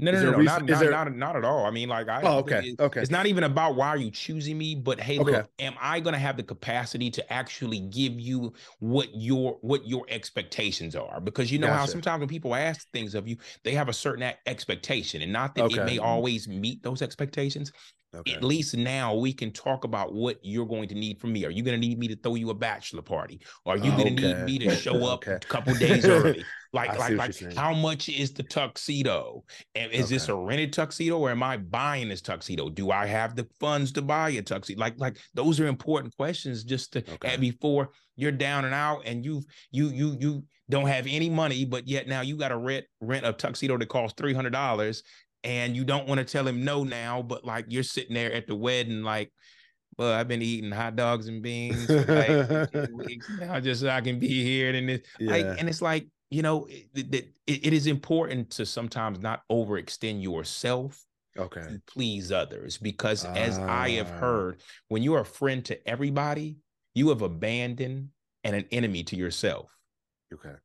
No, 0.00 0.12
no, 0.12 0.22
no, 0.22 0.30
no, 0.30 0.38
not, 0.38 0.64
not, 0.64 0.80
there... 0.80 0.90
not, 0.90 1.14
not, 1.16 1.36
at 1.36 1.44
all. 1.44 1.66
I 1.66 1.70
mean, 1.70 1.88
like, 1.88 2.08
I. 2.08 2.22
Oh, 2.22 2.38
okay, 2.38 2.74
okay. 2.78 3.00
It's 3.00 3.10
not 3.10 3.26
even 3.26 3.44
about 3.44 3.74
why 3.74 3.88
are 3.88 3.96
you 3.96 4.10
choosing 4.10 4.56
me, 4.56 4.76
but 4.76 5.00
hey, 5.00 5.18
okay. 5.18 5.32
look, 5.32 5.50
am 5.58 5.74
I 5.80 5.98
going 5.98 6.12
to 6.12 6.18
have 6.18 6.36
the 6.36 6.42
capacity 6.44 7.10
to 7.10 7.32
actually 7.32 7.80
give 7.80 8.18
you 8.18 8.52
what 8.78 9.08
your 9.14 9.58
what 9.60 9.86
your 9.88 10.06
expectations 10.08 10.94
are? 10.94 11.20
Because 11.20 11.50
you 11.50 11.58
know 11.58 11.66
gotcha. 11.66 11.78
how 11.78 11.86
sometimes 11.86 12.20
when 12.20 12.28
people 12.28 12.54
ask 12.54 12.88
things 12.92 13.14
of 13.14 13.26
you, 13.26 13.36
they 13.64 13.74
have 13.74 13.88
a 13.88 13.92
certain 13.92 14.32
expectation, 14.46 15.22
and 15.22 15.32
not 15.32 15.54
that 15.56 15.64
okay. 15.64 15.80
it 15.80 15.84
may 15.84 15.98
always 15.98 16.46
meet 16.46 16.82
those 16.82 17.02
expectations. 17.02 17.72
Okay. 18.14 18.32
At 18.32 18.42
least 18.42 18.74
now 18.76 19.14
we 19.14 19.34
can 19.34 19.52
talk 19.52 19.84
about 19.84 20.14
what 20.14 20.38
you're 20.42 20.66
going 20.66 20.88
to 20.88 20.94
need 20.94 21.20
from 21.20 21.32
me. 21.32 21.44
Are 21.44 21.50
you 21.50 21.62
going 21.62 21.78
to 21.78 21.86
need 21.86 21.98
me 21.98 22.08
to 22.08 22.16
throw 22.16 22.36
you 22.36 22.48
a 22.48 22.54
bachelor 22.54 23.02
party? 23.02 23.40
Are 23.66 23.76
you 23.76 23.90
going 23.92 24.16
to 24.16 24.22
need 24.22 24.44
me 24.44 24.58
to 24.60 24.74
show 24.76 25.06
up 25.06 25.20
okay. 25.20 25.32
a 25.32 25.38
couple 25.40 25.74
days 25.74 26.06
early? 26.06 26.44
Like, 26.74 26.98
like, 26.98 27.16
like, 27.16 27.54
how 27.54 27.72
much 27.72 28.10
is 28.10 28.34
the 28.34 28.42
tuxedo? 28.42 29.42
And 29.74 29.90
is 29.90 30.10
this 30.10 30.28
a 30.28 30.34
rented 30.34 30.70
tuxedo 30.70 31.18
or 31.18 31.30
am 31.30 31.42
I 31.42 31.56
buying 31.56 32.10
this 32.10 32.20
tuxedo? 32.20 32.68
Do 32.68 32.90
I 32.90 33.06
have 33.06 33.34
the 33.34 33.48
funds 33.58 33.90
to 33.92 34.02
buy 34.02 34.28
a 34.30 34.42
tuxedo? 34.42 34.78
Like, 34.78 34.98
like 34.98 35.16
those 35.32 35.60
are 35.60 35.66
important 35.66 36.14
questions 36.14 36.64
just 36.64 36.92
to 36.92 36.98
okay. 37.14 37.38
before 37.38 37.88
you're 38.16 38.32
down 38.32 38.66
and 38.66 38.74
out 38.74 39.00
and 39.06 39.24
you've 39.24 39.44
you 39.70 39.88
you 39.88 40.16
you 40.20 40.44
don't 40.68 40.88
have 40.88 41.06
any 41.08 41.30
money, 41.30 41.64
but 41.64 41.88
yet 41.88 42.06
now 42.06 42.20
you 42.20 42.36
got 42.36 42.48
to 42.48 42.58
rent 42.58 42.84
rent 43.00 43.24
a 43.24 43.32
tuxedo 43.32 43.78
that 43.78 43.88
costs 43.88 44.16
three 44.18 44.34
hundred 44.34 44.52
dollars 44.52 45.02
and 45.48 45.74
you 45.74 45.82
don't 45.82 46.06
want 46.06 46.18
to 46.18 46.24
tell 46.24 46.46
him 46.46 46.62
no 46.62 46.84
now, 46.84 47.22
but 47.22 47.42
like 47.42 47.64
you're 47.68 47.82
sitting 47.82 48.12
there 48.12 48.30
at 48.32 48.46
the 48.46 48.54
wedding, 48.54 49.02
like, 49.02 49.32
well, 49.96 50.12
I've 50.12 50.28
been 50.28 50.42
eating 50.42 50.70
hot 50.70 50.94
dogs 50.94 51.26
and 51.26 51.42
beans 51.42 51.86
for 51.86 52.04
like 52.04 52.90
weeks 52.92 53.30
now, 53.40 53.58
just 53.58 53.80
so 53.80 53.88
I 53.88 54.02
can 54.02 54.18
be 54.18 54.44
here. 54.44 54.74
And 54.74 54.90
it's 54.90 55.08
yeah. 55.18 55.30
like, 55.30 55.46
and 55.58 55.66
it's 55.66 55.80
like, 55.80 56.06
you 56.30 56.42
know, 56.42 56.66
it, 56.66 57.14
it, 57.14 57.32
it 57.46 57.72
is 57.72 57.86
important 57.86 58.50
to 58.50 58.66
sometimes 58.66 59.20
not 59.20 59.40
overextend 59.50 60.22
yourself 60.22 61.02
okay 61.36 61.60
to 61.60 61.80
please 61.86 62.32
others 62.32 62.78
because 62.78 63.24
as 63.24 63.58
i 63.58 63.90
have 63.90 64.10
ah. 64.10 64.18
heard 64.18 64.60
when 64.88 65.04
you're 65.04 65.20
a 65.20 65.24
friend 65.24 65.64
to 65.64 65.88
everybody 65.88 66.56
you 66.94 67.10
have 67.10 67.22
abandoned 67.22 68.08
and 68.42 68.56
an 68.56 68.64
enemy 68.72 69.04
to 69.04 69.14
yourself 69.14 69.70
okay 70.34 70.56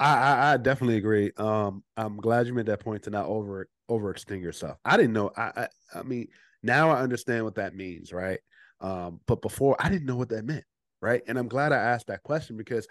I, 0.00 0.14
I, 0.14 0.52
I 0.54 0.56
definitely 0.56 0.96
agree. 0.96 1.30
Um, 1.36 1.84
I'm 1.96 2.16
glad 2.16 2.46
you 2.46 2.54
made 2.54 2.66
that 2.66 2.80
point 2.80 3.04
to 3.04 3.10
not 3.10 3.26
over 3.26 3.68
overextend 3.90 4.42
yourself. 4.42 4.78
I 4.84 4.96
didn't 4.96 5.12
know. 5.12 5.30
I, 5.36 5.52
I 5.56 5.68
I 6.00 6.02
mean, 6.02 6.28
now 6.62 6.90
I 6.90 7.02
understand 7.02 7.44
what 7.44 7.56
that 7.56 7.74
means, 7.76 8.12
right? 8.12 8.40
Um, 8.80 9.20
but 9.26 9.42
before 9.42 9.76
I 9.78 9.90
didn't 9.90 10.06
know 10.06 10.16
what 10.16 10.30
that 10.30 10.44
meant, 10.46 10.64
right? 11.02 11.22
And 11.28 11.38
I'm 11.38 11.48
glad 11.48 11.72
I 11.72 11.76
asked 11.76 12.08
that 12.08 12.22
question 12.22 12.56
because 12.56 12.88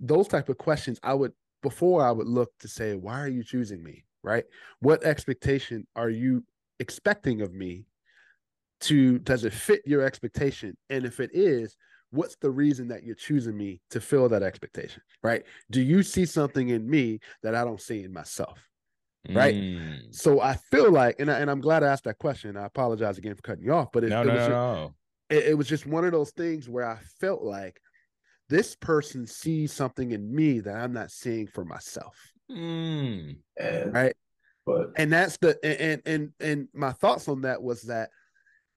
those 0.00 0.28
type 0.28 0.48
of 0.48 0.58
questions 0.58 1.00
I 1.02 1.14
would 1.14 1.32
before 1.62 2.04
I 2.06 2.12
would 2.12 2.28
look 2.28 2.50
to 2.60 2.68
say, 2.68 2.96
why 2.96 3.20
are 3.20 3.28
you 3.28 3.44
choosing 3.44 3.84
me, 3.84 4.04
right? 4.24 4.44
What 4.80 5.04
expectation 5.04 5.86
are 5.96 6.10
you 6.10 6.44
expecting 6.80 7.42
of 7.42 7.54
me? 7.54 7.86
To 8.82 9.20
does 9.20 9.44
it 9.44 9.52
fit 9.52 9.82
your 9.86 10.02
expectation? 10.02 10.76
And 10.90 11.04
if 11.06 11.20
it 11.20 11.30
is, 11.32 11.76
what's 12.12 12.36
the 12.36 12.50
reason 12.50 12.88
that 12.88 13.02
you're 13.02 13.14
choosing 13.14 13.56
me 13.56 13.80
to 13.90 14.00
fill 14.00 14.28
that 14.28 14.42
expectation 14.42 15.02
right 15.22 15.44
do 15.70 15.80
you 15.80 16.02
see 16.02 16.24
something 16.24 16.68
in 16.68 16.88
me 16.88 17.18
that 17.42 17.54
i 17.54 17.64
don't 17.64 17.80
see 17.80 18.04
in 18.04 18.12
myself 18.12 18.58
right 19.30 19.54
mm. 19.54 20.14
so 20.14 20.40
i 20.40 20.54
feel 20.70 20.90
like 20.90 21.16
and, 21.18 21.30
I, 21.30 21.40
and 21.40 21.50
i'm 21.50 21.60
glad 21.60 21.82
i 21.82 21.88
asked 21.88 22.04
that 22.04 22.18
question 22.18 22.56
i 22.56 22.66
apologize 22.66 23.18
again 23.18 23.34
for 23.34 23.42
cutting 23.42 23.64
you 23.64 23.72
off 23.72 23.88
but 23.92 24.04
it, 24.04 24.10
no, 24.10 24.22
it 24.22 24.26
no, 24.26 24.34
was 24.34 24.48
no, 24.48 24.92
just. 25.30 25.44
It, 25.44 25.50
it 25.50 25.54
was 25.54 25.68
just 25.68 25.86
one 25.86 26.04
of 26.04 26.12
those 26.12 26.30
things 26.32 26.68
where 26.68 26.88
i 26.88 26.98
felt 27.20 27.42
like 27.42 27.80
this 28.48 28.76
person 28.76 29.26
sees 29.26 29.72
something 29.72 30.10
in 30.10 30.34
me 30.34 30.60
that 30.60 30.76
i'm 30.76 30.92
not 30.92 31.10
seeing 31.10 31.46
for 31.46 31.64
myself 31.64 32.16
mm. 32.50 33.36
right 33.92 34.14
but 34.66 34.90
and 34.96 35.12
that's 35.12 35.36
the 35.38 35.58
and 35.64 36.02
and 36.04 36.32
and 36.40 36.68
my 36.74 36.92
thoughts 36.92 37.28
on 37.28 37.42
that 37.42 37.62
was 37.62 37.82
that 37.82 38.10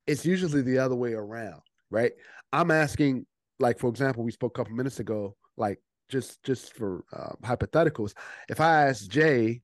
it's 0.08 0.26
usually 0.26 0.62
the 0.62 0.78
other 0.78 0.96
way 0.96 1.14
around 1.14 1.62
right 1.90 2.14
I'm 2.56 2.72
asking, 2.72 3.26
like 3.60 3.80
for 3.80 3.90
example, 3.90 4.24
we 4.24 4.32
spoke 4.32 4.58
a 4.58 4.60
couple 4.62 4.76
minutes 4.76 5.02
ago, 5.02 5.36
like 5.58 5.82
just 6.10 6.42
just 6.44 6.74
for 6.74 7.04
uh, 7.12 7.34
hypotheticals. 7.44 8.14
If 8.48 8.62
I 8.62 8.88
asked 8.88 9.12
Jay, 9.12 9.62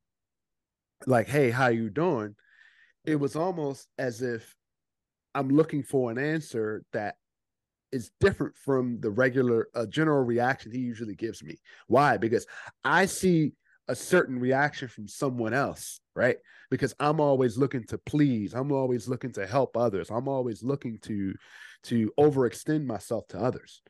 like, 1.07 1.29
"Hey, 1.29 1.51
how 1.51 1.67
you 1.67 1.89
doing?" 1.89 2.35
It 3.05 3.15
was 3.15 3.37
almost 3.37 3.87
as 3.97 4.21
if 4.21 4.55
I'm 5.33 5.49
looking 5.49 5.83
for 5.83 6.11
an 6.11 6.17
answer 6.17 6.83
that 6.91 7.15
is 7.93 8.11
different 8.19 8.57
from 8.57 8.99
the 8.99 9.09
regular 9.09 9.69
uh, 9.73 9.85
general 9.85 10.23
reaction 10.23 10.73
he 10.73 10.79
usually 10.79 11.15
gives 11.15 11.41
me. 11.41 11.55
Why? 11.87 12.17
Because 12.17 12.45
I 12.83 13.05
see 13.05 13.53
a 13.91 13.95
certain 13.95 14.39
reaction 14.39 14.87
from 14.87 15.05
someone 15.05 15.53
else, 15.53 15.99
right? 16.15 16.37
Because 16.69 16.95
I'm 16.97 17.19
always 17.19 17.57
looking 17.57 17.83
to 17.87 17.97
please. 17.97 18.53
I'm 18.53 18.71
always 18.71 19.09
looking 19.09 19.33
to 19.33 19.45
help 19.45 19.75
others. 19.75 20.09
I'm 20.09 20.29
always 20.29 20.63
looking 20.63 20.97
to 20.99 21.33
to 21.83 22.11
overextend 22.17 22.85
myself 22.85 23.27
to 23.29 23.39
others. 23.39 23.81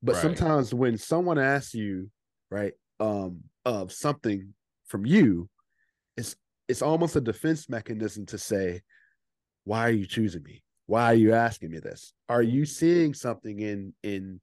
But 0.00 0.14
right. 0.14 0.22
sometimes 0.22 0.72
when 0.72 0.96
someone 0.96 1.38
asks 1.38 1.74
you, 1.74 2.08
right, 2.50 2.74
um, 3.00 3.40
of 3.64 3.92
something 3.92 4.54
from 4.86 5.04
you, 5.06 5.48
it's 6.16 6.36
it's 6.68 6.82
almost 6.82 7.16
a 7.16 7.20
defense 7.20 7.68
mechanism 7.68 8.24
to 8.26 8.38
say, 8.38 8.82
why 9.64 9.88
are 9.88 9.90
you 9.90 10.06
choosing 10.06 10.44
me? 10.44 10.62
Why 10.86 11.06
are 11.06 11.14
you 11.14 11.34
asking 11.34 11.72
me 11.72 11.80
this? 11.80 12.12
Are 12.28 12.42
you 12.42 12.64
seeing 12.64 13.12
something 13.12 13.58
in 13.58 13.92
in 14.04 14.40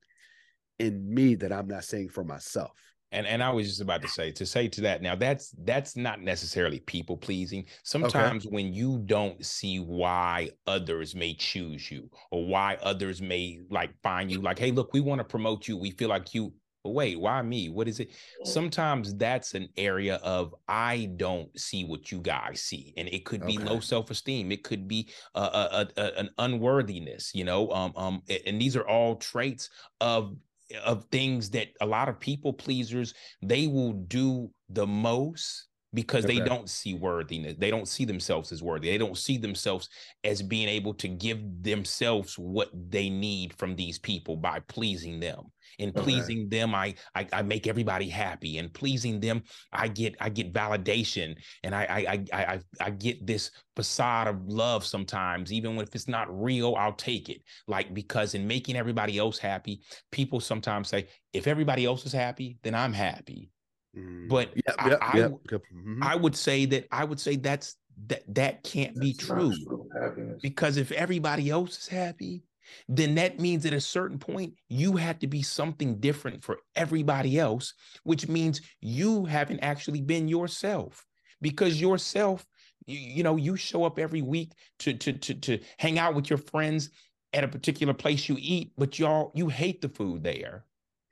in 0.78 1.14
me 1.14 1.36
that 1.36 1.54
I'm 1.54 1.70
not 1.70 1.86
seeing 1.86 2.10
for 2.10 2.26
myself? 2.26 2.89
And 3.12 3.26
and 3.26 3.42
I 3.42 3.50
was 3.50 3.68
just 3.68 3.82
about 3.82 4.02
to 4.02 4.08
say 4.08 4.32
to 4.32 4.46
say 4.46 4.68
to 4.68 4.82
that 4.82 5.02
now 5.02 5.16
that's 5.16 5.54
that's 5.64 5.96
not 5.96 6.22
necessarily 6.22 6.80
people 6.82 7.18
pleasing. 7.18 7.66
Sometimes 7.84 8.46
okay. 8.46 8.54
when 8.54 8.74
you 8.74 9.00
don't 9.06 9.44
see 9.46 9.80
why 9.80 10.50
others 10.68 11.16
may 11.16 11.34
choose 11.34 11.90
you 11.90 12.10
or 12.32 12.46
why 12.46 12.78
others 12.82 13.22
may 13.22 13.62
like 13.70 13.92
find 14.04 14.32
you 14.32 14.42
like 14.42 14.60
hey 14.60 14.72
look 14.72 14.94
we 14.94 15.02
want 15.02 15.20
to 15.20 15.26
promote 15.26 15.68
you. 15.68 15.78
We 15.78 15.92
feel 15.92 16.10
like 16.10 16.34
you 16.34 16.54
but 16.84 16.92
wait 16.92 17.20
why 17.20 17.42
me? 17.42 17.68
What 17.70 17.88
is 17.88 18.00
it? 18.00 18.12
Sometimes 18.46 19.14
that's 19.16 19.54
an 19.54 19.68
area 19.76 20.16
of 20.18 20.56
i 20.68 21.10
don't 21.18 21.58
see 21.60 21.84
what 21.84 22.12
you 22.12 22.20
guys 22.20 22.62
see. 22.62 22.94
And 22.96 23.10
it 23.10 23.26
could 23.26 23.46
be 23.46 23.58
okay. 23.58 23.68
low 23.68 23.80
self-esteem. 23.80 24.52
It 24.52 24.64
could 24.64 24.88
be 24.88 25.10
a, 25.36 25.42
a, 25.42 25.88
a, 25.98 26.20
an 26.20 26.30
unworthiness 26.38 27.32
you 27.34 27.44
know? 27.44 27.70
Um 27.72 27.94
um 27.96 28.22
and 28.46 28.62
these 28.62 28.76
are 28.76 28.88
all 28.88 29.16
traits 29.16 29.70
of 30.00 30.36
of 30.84 31.06
things 31.12 31.50
that 31.52 31.70
a 31.82 31.86
lot 31.86 32.10
of 32.10 32.20
people 32.20 32.54
pleasers 32.54 33.14
they 33.42 33.68
will 33.68 33.94
do 33.94 34.50
the 34.70 34.86
most 34.88 35.69
because 35.94 36.26
okay. 36.26 36.40
they 36.40 36.46
don't 36.46 36.70
see 36.70 36.94
worthiness. 36.94 37.56
They 37.58 37.72
don't 37.72 37.88
see 37.88 38.06
themselves 38.06 38.52
as 38.52 38.62
worthy. 38.62 38.90
They 38.90 38.98
don't 38.98 39.18
see 39.18 39.38
themselves 39.38 39.90
as 40.24 40.42
being 40.42 40.70
able 40.70 40.94
to 40.96 41.08
give 41.08 41.40
themselves 41.62 42.38
what 42.38 42.70
they 42.74 43.10
need 43.10 43.54
from 43.54 43.76
these 43.76 43.98
people 43.98 44.38
by 44.38 44.60
pleasing 44.62 45.20
them. 45.20 45.52
And 45.78 45.96
pleasing 45.96 46.42
okay. 46.42 46.60
them, 46.60 46.76
I, 46.76 46.96
I, 47.16 47.28
I 47.32 47.42
make 47.42 47.66
everybody 47.66 48.10
happy. 48.10 48.58
And 48.58 48.74
pleasing 48.74 49.20
them, 49.20 49.44
I 49.72 49.88
get 49.88 50.16
I 50.20 50.30
get 50.30 50.52
validation, 50.52 51.36
and 51.64 51.74
I 51.74 51.84
I 51.84 52.38
I 52.38 52.54
I, 52.54 52.60
I 52.82 52.90
get 52.90 53.26
this 53.26 53.52
facade 53.76 54.28
of 54.28 54.48
love 54.48 54.84
sometimes, 54.84 55.54
even 55.54 55.78
if 55.78 55.96
it's 55.96 56.08
not 56.08 56.28
real. 56.30 56.76
I'll 56.76 56.94
take 56.94 57.30
it, 57.30 57.42
like 57.68 57.94
because 57.94 58.34
in 58.34 58.48
making 58.48 58.76
everybody 58.76 59.18
else 59.18 59.38
happy, 59.38 59.82
people 60.12 60.40
sometimes 60.40 60.90
say, 60.90 61.08
if 61.34 61.48
everybody 61.48 61.86
else 61.86 62.06
is 62.06 62.14
happy, 62.14 62.58
then 62.64 62.76
I'm 62.76 62.94
happy. 62.94 63.52
Mm, 63.98 64.30
but 64.30 64.50
yep, 64.56 64.76
I, 64.78 64.90
yep, 64.90 65.00
I. 65.02 65.18
Mm-hmm. 65.18 66.04
I, 66.04 66.16
would 66.16 66.36
say 66.36 66.66
that 66.66 66.88
I 66.92 67.04
would 67.04 67.20
say 67.20 67.36
that's 67.36 67.76
that 68.08 68.24
that 68.36 68.64
can't 68.64 68.94
that's 68.96 69.06
be 69.06 69.14
true, 69.14 69.54
true 69.66 70.38
because 70.42 70.78
if 70.78 70.92
everybody 70.92 71.50
else 71.50 71.80
is 71.80 71.88
happy, 71.88 72.44
then 72.88 73.16
that 73.16 73.40
means 73.40 73.66
at 73.66 73.74
a 73.74 73.82
certain 73.82 74.20
point 74.20 74.54
you 74.68 74.96
had 74.96 75.20
to 75.22 75.28
be 75.28 75.42
something 75.42 76.00
different 76.00 76.44
for 76.44 76.60
everybody 76.76 77.40
else, 77.40 77.74
which 78.04 78.28
means 78.28 78.62
you 78.82 79.26
haven't 79.26 79.60
actually 79.60 80.02
been 80.02 80.28
yourself 80.28 81.06
because 81.42 81.80
yourself, 81.82 82.46
you, 82.86 83.00
you 83.00 83.24
know, 83.24 83.36
you 83.36 83.56
show 83.56 83.84
up 83.84 84.00
every 84.00 84.22
week 84.22 84.52
to 84.80 84.94
to 84.94 85.14
to 85.14 85.34
to 85.34 85.60
hang 85.78 86.00
out 86.00 86.16
with 86.16 86.30
your 86.30 86.40
friends 86.40 86.90
at 87.34 87.44
a 87.44 87.48
particular 87.48 87.94
place 87.94 88.28
you 88.28 88.36
eat, 88.40 88.72
but 88.78 88.98
y'all 88.98 89.32
you 89.36 89.50
hate 89.50 89.82
the 89.82 89.90
food 89.90 90.24
there, 90.24 90.66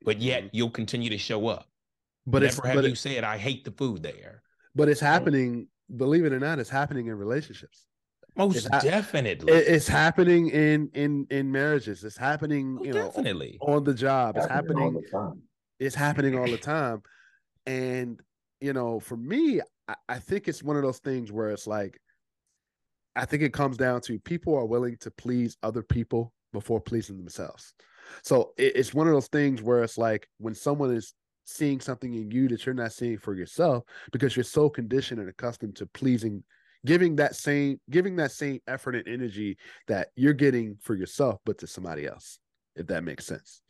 but 0.03 0.21
yet 0.21 0.43
mm-hmm. 0.43 0.55
you'll 0.55 0.69
continue 0.69 1.09
to 1.09 1.17
show 1.17 1.47
up. 1.47 1.67
But 2.27 2.43
Never 2.43 2.45
it's, 2.47 2.65
have 2.65 2.75
but 2.75 2.83
you 2.83 2.91
it, 2.91 2.97
said 2.97 3.23
I 3.23 3.37
hate 3.37 3.63
the 3.63 3.71
food 3.71 4.03
there. 4.03 4.43
But 4.75 4.89
it's 4.89 4.99
happening. 4.99 5.69
Believe 5.95 6.25
it 6.25 6.33
or 6.33 6.39
not, 6.39 6.59
it's 6.59 6.69
happening 6.69 7.07
in 7.07 7.15
relationships. 7.15 7.85
Most 8.35 8.57
it's 8.57 8.83
definitely, 8.83 9.51
it's 9.51 9.87
happening 9.87 10.49
in 10.49 10.91
in 10.93 11.25
in 11.31 11.51
marriages. 11.51 12.03
It's 12.03 12.17
happening, 12.17 12.77
you 12.83 12.93
know, 12.93 13.05
definitely 13.05 13.57
on 13.61 13.83
the 13.83 13.93
job. 13.93 14.37
It's 14.37 14.45
happening. 14.45 15.01
happening 15.11 15.41
it's 15.79 15.95
happening 15.95 16.37
all 16.37 16.45
the 16.45 16.57
time, 16.57 17.01
and 17.65 18.19
you 18.61 18.73
know, 18.73 18.99
for 18.99 19.17
me, 19.17 19.61
I, 19.87 19.95
I 20.09 20.19
think 20.19 20.47
it's 20.47 20.61
one 20.61 20.75
of 20.75 20.83
those 20.83 20.99
things 20.99 21.31
where 21.31 21.49
it's 21.49 21.65
like, 21.65 21.99
I 23.15 23.25
think 23.25 23.41
it 23.41 23.53
comes 23.53 23.77
down 23.77 24.01
to 24.01 24.19
people 24.19 24.55
are 24.55 24.65
willing 24.65 24.97
to 25.01 25.11
please 25.11 25.57
other 25.63 25.81
people 25.81 26.33
before 26.53 26.81
pleasing 26.81 27.17
themselves. 27.17 27.73
So 28.23 28.53
it, 28.57 28.75
it's 28.75 28.93
one 28.93 29.07
of 29.07 29.13
those 29.13 29.27
things 29.27 29.61
where 29.61 29.83
it's 29.83 29.97
like 29.97 30.27
when 30.37 30.53
someone 30.53 30.93
is 30.93 31.13
seeing 31.47 31.79
something 31.79 32.13
in 32.13 32.29
you 32.29 32.47
that 32.49 32.65
you're 32.65 32.75
not 32.75 32.91
seeing 32.91 33.17
for 33.17 33.33
yourself 33.33 33.85
because 34.11 34.35
you're 34.35 34.43
so 34.43 34.69
conditioned 34.69 35.19
and 35.19 35.29
accustomed 35.29 35.75
to 35.77 35.85
pleasing 35.87 36.43
giving 36.85 37.15
that 37.15 37.35
same 37.35 37.79
giving 37.89 38.17
that 38.17 38.31
same 38.31 38.59
effort 38.67 38.95
and 38.95 39.07
energy 39.07 39.57
that 39.87 40.09
you're 40.15 40.33
getting 40.33 40.77
for 40.81 40.93
yourself 40.93 41.39
but 41.45 41.57
to 41.57 41.65
somebody 41.65 42.05
else 42.05 42.39
if 42.75 42.85
that 42.87 43.03
makes 43.03 43.25
sense. 43.25 43.61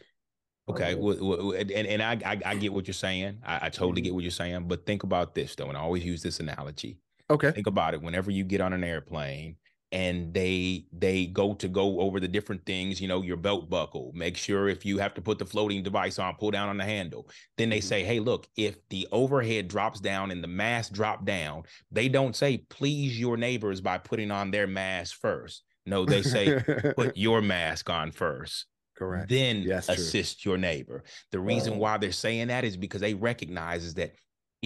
Okay 0.69 0.95
well, 0.95 1.51
and, 1.51 1.71
and 1.71 2.01
I, 2.01 2.19
I, 2.25 2.41
I 2.45 2.55
get 2.55 2.73
what 2.73 2.87
you're 2.87 2.93
saying. 2.93 3.37
I, 3.45 3.67
I 3.67 3.69
totally 3.69 4.01
get 4.01 4.09
mm-hmm. 4.09 4.15
what 4.15 4.23
you're 4.23 4.31
saying 4.31 4.67
but 4.67 4.85
think 4.85 5.03
about 5.03 5.35
this 5.35 5.55
though 5.55 5.69
and 5.69 5.77
i 5.77 5.81
always 5.81 6.03
use 6.03 6.21
this 6.23 6.39
analogy. 6.39 6.97
Okay. 7.29 7.51
Think 7.51 7.67
about 7.67 7.93
it. 7.93 8.01
Whenever 8.01 8.31
you 8.31 8.43
get 8.43 8.61
on 8.61 8.73
an 8.73 8.83
airplane 8.83 9.55
and 9.91 10.34
they 10.34 10.86
they 10.91 11.28
go 11.28 11.54
to 11.54 11.67
go 11.67 12.02
over 12.02 12.19
the 12.19 12.28
different 12.28 12.65
things 12.65 13.00
you 13.00 13.08
know 13.08 13.21
your 13.21 13.38
belt 13.38 13.69
buckle 13.69 14.12
make 14.13 14.36
sure 14.36 14.67
if 14.67 14.86
you 14.86 14.97
have 14.97 15.13
to 15.13 15.21
put 15.21 15.39
the 15.39 15.45
floating 15.45 15.82
device 15.82 16.19
on 16.19 16.36
pull 16.36 16.52
down 16.52 16.67
on 16.67 16.78
the 16.78 16.84
handle 16.84 17.30
then 17.58 17.69
they 17.69 17.78
mm-hmm. 17.78 17.88
say 17.88 18.04
hey 18.04 18.19
look 18.19 18.47
if 18.58 18.76
the 18.89 19.08
overhead 19.12 19.67
drops 19.67 20.00
down 20.00 20.32
and 20.32 20.43
the 20.43 20.47
mask 20.47 20.91
drop 20.91 21.23
down 21.23 21.63
they 21.91 22.10
don't 22.10 22.36
say 22.36 22.58
please 22.69 23.17
your 23.17 23.38
neighbors 23.38 23.80
by 23.80 23.97
putting 23.97 24.30
on 24.30 24.52
their 24.52 24.67
mask 24.67 25.17
first 25.19 25.63
no 25.86 26.06
they 26.06 26.21
say 26.21 26.62
put 26.95 27.15
your 27.15 27.41
mask 27.41 27.89
on 27.89 28.12
first 28.12 28.65
correct 28.97 29.30
then 29.30 29.62
yes, 29.62 29.88
assist 29.88 30.41
true. 30.41 30.52
your 30.52 30.58
neighbor 30.58 31.04
the 31.32 31.39
reason 31.39 31.73
oh. 31.73 31.78
why 31.78 31.97
they're 31.97 32.12
saying 32.12 32.47
that 32.47 32.65
is 32.65 32.76
because 32.76 33.00
they 33.00 33.13
recognize 33.13 33.93
that 33.93 34.12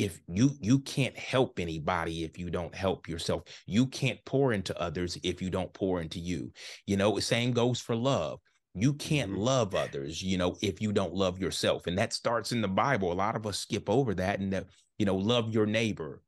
if 0.02 0.20
you 0.28 0.52
you 0.60 0.80
can't 0.80 1.16
help 1.16 1.60
anybody 1.60 2.24
if 2.24 2.38
you 2.38 2.50
don't 2.50 2.74
help 2.74 3.08
yourself. 3.08 3.44
You 3.68 3.86
can't 3.86 4.20
pour 4.26 4.52
into 4.52 4.80
others 4.82 5.16
if 5.24 5.42
you 5.42 5.52
don't 5.52 5.72
pour 5.74 6.02
into 6.02 6.20
you. 6.20 6.52
You 6.88 6.98
know 6.98 7.20
same 7.20 7.52
goes 7.52 7.80
for 7.80 7.96
love. 7.96 8.40
You 8.74 8.94
can't 8.94 9.32
mm-hmm. 9.32 9.42
love 9.42 9.76
others 9.76 10.24
you 10.24 10.38
know 10.38 10.58
if 10.62 10.82
you 10.82 10.92
don't 10.92 11.14
love 11.14 11.38
yourself 11.38 11.86
and 11.86 11.98
that 12.00 12.14
starts 12.14 12.52
in 12.52 12.62
the 12.62 12.68
bible. 12.68 13.12
A 13.12 13.14
lot 13.14 13.36
of 13.36 13.46
us 13.46 13.60
skip 13.60 13.90
over 13.90 14.16
that 14.16 14.40
and 14.40 14.52
that 14.54 14.66
you 14.98 15.06
know 15.06 15.16
love 15.16 15.54
your 15.54 15.68
neighbor 15.68 16.24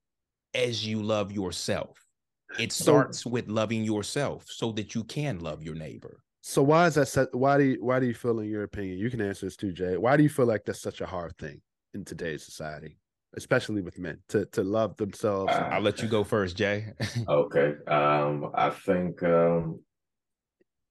as 0.53 0.85
you 0.85 1.01
love 1.01 1.31
yourself. 1.31 1.97
It 2.59 2.71
starts 2.71 3.23
so, 3.23 3.31
with 3.31 3.47
loving 3.47 3.83
yourself 3.83 4.45
so 4.47 4.71
that 4.73 4.93
you 4.93 5.03
can 5.05 5.39
love 5.39 5.63
your 5.63 5.73
neighbor. 5.73 6.19
So 6.41 6.61
why 6.61 6.85
is 6.85 6.93
that 6.95 7.29
why 7.31 7.57
do 7.57 7.63
you, 7.63 7.77
why 7.83 7.99
do 7.99 8.05
you 8.05 8.13
feel 8.13 8.39
in 8.39 8.49
your 8.49 8.63
opinion 8.63 8.99
you 8.99 9.09
can 9.09 9.21
answer 9.21 9.45
this 9.45 9.55
too 9.55 9.71
jay 9.71 9.97
why 9.97 10.17
do 10.17 10.23
you 10.23 10.29
feel 10.29 10.45
like 10.45 10.65
that's 10.65 10.81
such 10.81 10.99
a 10.99 11.05
hard 11.05 11.35
thing 11.37 11.61
in 11.93 12.03
today's 12.03 12.43
society 12.43 12.97
especially 13.35 13.81
with 13.81 13.99
men, 13.99 14.19
to 14.29 14.45
to 14.47 14.63
love 14.63 14.97
themselves. 14.97 15.53
Uh, 15.53 15.69
I'll 15.71 15.81
let 15.81 16.01
you 16.01 16.07
go 16.07 16.23
first, 16.23 16.57
Jay. 16.57 16.93
okay. 17.27 17.73
Um, 17.87 18.51
I 18.53 18.69
think 18.69 19.21
um, 19.23 19.79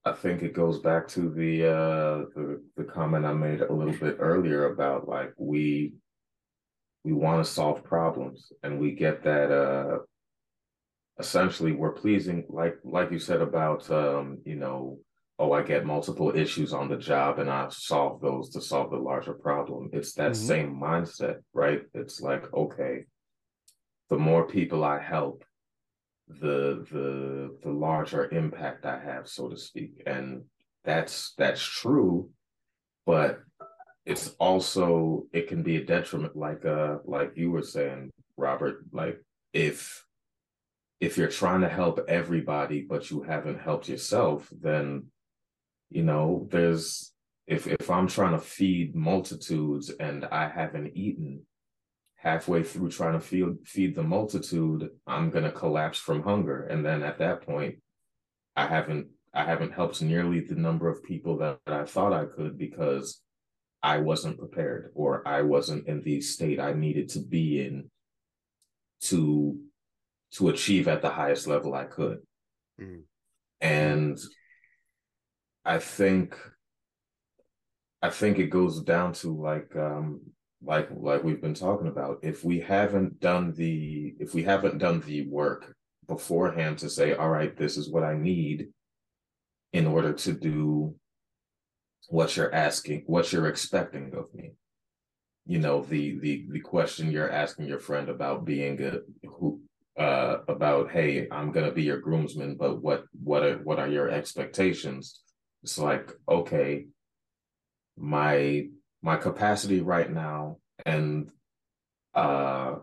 I 0.04 0.12
think 0.12 0.42
it 0.42 0.52
goes 0.52 0.80
back 0.80 1.06
to 1.08 1.30
the 1.30 1.66
uh 1.66 2.16
the, 2.34 2.62
the 2.76 2.84
comment 2.84 3.24
I 3.24 3.32
made 3.32 3.60
a 3.60 3.72
little 3.72 3.94
bit 3.94 4.16
earlier 4.18 4.66
about 4.72 5.08
like 5.08 5.32
we 5.38 5.94
we 7.04 7.12
want 7.12 7.44
to 7.44 7.50
solve 7.50 7.84
problems 7.84 8.52
and 8.62 8.80
we 8.80 8.92
get 8.92 9.22
that 9.24 9.52
uh 9.52 9.98
essentially 11.18 11.72
we're 11.72 11.92
pleasing 11.92 12.44
like 12.48 12.76
like 12.84 13.12
you 13.12 13.18
said 13.18 13.40
about 13.40 13.88
um 13.90 14.38
you 14.44 14.56
know 14.56 14.98
oh, 15.42 15.52
I 15.52 15.62
get 15.62 15.84
multiple 15.84 16.36
issues 16.36 16.72
on 16.72 16.88
the 16.88 16.96
job 16.96 17.40
and 17.40 17.50
I 17.50 17.66
solve 17.70 18.20
those 18.20 18.48
to 18.50 18.60
solve 18.60 18.92
the 18.92 18.96
larger 18.96 19.34
problem. 19.34 19.90
It's 19.92 20.12
that 20.12 20.32
mm-hmm. 20.32 20.46
same 20.46 20.80
mindset, 20.80 21.38
right? 21.52 21.82
It's 21.94 22.20
like, 22.20 22.44
okay, 22.54 23.06
the 24.08 24.18
more 24.18 24.46
people 24.46 24.84
I 24.84 25.00
help, 25.00 25.44
the 26.28 26.86
the 26.92 27.58
the 27.60 27.72
larger 27.72 28.30
impact 28.30 28.86
I 28.86 29.00
have, 29.00 29.26
so 29.26 29.48
to 29.48 29.56
speak. 29.56 30.02
And 30.06 30.44
that's 30.84 31.34
that's 31.36 31.60
true, 31.60 32.30
but 33.04 33.40
it's 34.06 34.28
also 34.38 35.26
it 35.32 35.48
can 35.48 35.64
be 35.64 35.76
a 35.76 35.84
detriment, 35.84 36.36
like 36.36 36.64
uh 36.64 36.98
like 37.04 37.32
you 37.34 37.50
were 37.50 37.62
saying, 37.76 38.10
Robert, 38.36 38.84
like 38.92 39.18
if 39.52 40.04
if 41.00 41.18
you're 41.18 41.40
trying 41.40 41.62
to 41.62 41.68
help 41.68 41.98
everybody 42.06 42.82
but 42.82 43.10
you 43.10 43.22
haven't 43.22 43.60
helped 43.60 43.88
yourself, 43.88 44.48
then 44.60 45.06
you 45.94 46.02
know 46.02 46.46
there's 46.50 47.12
if 47.46 47.66
if 47.66 47.90
i'm 47.90 48.06
trying 48.06 48.32
to 48.32 48.38
feed 48.38 48.94
multitudes 48.94 49.90
and 50.00 50.24
i 50.26 50.48
haven't 50.48 50.96
eaten 50.96 51.40
halfway 52.16 52.62
through 52.62 52.88
trying 52.88 53.14
to 53.14 53.20
feed 53.20 53.44
feed 53.64 53.94
the 53.94 54.02
multitude 54.02 54.88
i'm 55.06 55.30
going 55.30 55.44
to 55.44 55.52
collapse 55.52 55.98
from 55.98 56.22
hunger 56.22 56.64
and 56.64 56.84
then 56.84 57.02
at 57.02 57.18
that 57.18 57.44
point 57.44 57.76
i 58.56 58.66
haven't 58.66 59.06
i 59.34 59.44
haven't 59.44 59.72
helped 59.72 60.00
nearly 60.02 60.40
the 60.40 60.54
number 60.54 60.88
of 60.88 61.02
people 61.02 61.36
that, 61.36 61.58
that 61.66 61.80
i 61.80 61.84
thought 61.84 62.12
i 62.12 62.24
could 62.24 62.56
because 62.56 63.20
i 63.82 63.98
wasn't 63.98 64.38
prepared 64.38 64.92
or 64.94 65.26
i 65.26 65.42
wasn't 65.42 65.86
in 65.88 66.00
the 66.02 66.20
state 66.20 66.60
i 66.60 66.72
needed 66.72 67.08
to 67.08 67.18
be 67.18 67.60
in 67.60 67.90
to 69.00 69.58
to 70.30 70.48
achieve 70.48 70.86
at 70.86 71.02
the 71.02 71.10
highest 71.10 71.48
level 71.48 71.74
i 71.74 71.84
could 71.84 72.18
mm. 72.80 73.02
and 73.60 74.18
I 75.64 75.78
think 75.78 76.36
I 78.00 78.10
think 78.10 78.38
it 78.38 78.50
goes 78.50 78.80
down 78.82 79.12
to 79.14 79.30
like 79.30 79.74
um 79.76 80.20
like 80.62 80.88
like 80.92 81.22
we've 81.22 81.40
been 81.40 81.54
talking 81.54 81.86
about 81.86 82.18
if 82.22 82.44
we 82.44 82.60
haven't 82.60 83.20
done 83.20 83.52
the 83.54 84.14
if 84.18 84.34
we 84.34 84.42
haven't 84.42 84.78
done 84.78 85.00
the 85.00 85.26
work 85.28 85.74
beforehand 86.08 86.78
to 86.78 86.90
say 86.90 87.14
all 87.14 87.28
right 87.28 87.56
this 87.56 87.76
is 87.76 87.90
what 87.90 88.02
I 88.02 88.14
need 88.16 88.68
in 89.72 89.86
order 89.86 90.12
to 90.12 90.32
do 90.32 90.94
what 92.08 92.36
you're 92.36 92.54
asking 92.54 93.04
what 93.06 93.32
you're 93.32 93.48
expecting 93.48 94.12
of 94.16 94.34
me. 94.34 94.52
You 95.46 95.60
know 95.60 95.82
the 95.82 96.18
the 96.18 96.46
the 96.50 96.60
question 96.60 97.12
you're 97.12 97.30
asking 97.30 97.66
your 97.66 97.80
friend 97.80 98.08
about 98.08 98.44
being 98.44 98.82
a 98.82 98.98
who 99.26 99.60
uh 99.96 100.38
about 100.48 100.90
hey 100.90 101.28
I'm 101.30 101.52
going 101.52 101.66
to 101.66 101.72
be 101.72 101.82
your 101.82 102.00
groomsman 102.00 102.56
but 102.56 102.82
what 102.82 103.04
what 103.22 103.44
are 103.44 103.58
what 103.58 103.78
are 103.78 103.88
your 103.88 104.08
expectations 104.08 105.20
it's 105.62 105.78
like 105.78 106.12
okay 106.28 106.86
my 107.96 108.66
my 109.02 109.16
capacity 109.16 109.80
right 109.80 110.10
now 110.10 110.56
and 110.84 111.30
uh, 112.14 112.76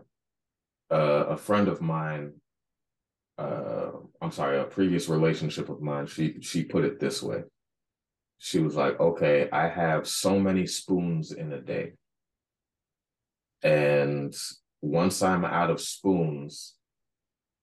uh 0.90 1.24
a 1.28 1.36
friend 1.36 1.68
of 1.68 1.80
mine 1.80 2.32
uh 3.38 3.90
i'm 4.20 4.32
sorry 4.32 4.58
a 4.58 4.64
previous 4.64 5.08
relationship 5.08 5.68
of 5.68 5.80
mine 5.80 6.06
she 6.06 6.40
she 6.40 6.64
put 6.64 6.84
it 6.84 7.00
this 7.00 7.22
way. 7.22 7.42
She 8.42 8.58
was 8.60 8.74
like 8.74 8.98
okay 8.98 9.48
i 9.52 9.68
have 9.68 10.08
so 10.08 10.38
many 10.38 10.66
spoons 10.66 11.32
in 11.32 11.52
a 11.52 11.60
day. 11.60 11.92
And 13.62 14.34
once 14.80 15.22
I'm 15.22 15.44
out 15.44 15.70
of 15.70 15.80
spoons, 15.80 16.74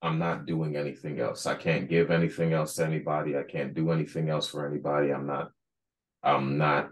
I'm 0.01 0.19
not 0.19 0.45
doing 0.45 0.75
anything 0.75 1.19
else. 1.19 1.45
I 1.45 1.55
can't 1.55 1.89
give 1.89 2.11
anything 2.11 2.53
else 2.53 2.75
to 2.75 2.85
anybody. 2.85 3.35
I 3.37 3.43
can't 3.43 3.73
do 3.73 3.91
anything 3.91 4.29
else 4.29 4.47
for 4.47 4.67
anybody. 4.67 5.11
I'm 5.11 5.25
not, 5.25 5.51
I'm 6.21 6.57
not, 6.57 6.89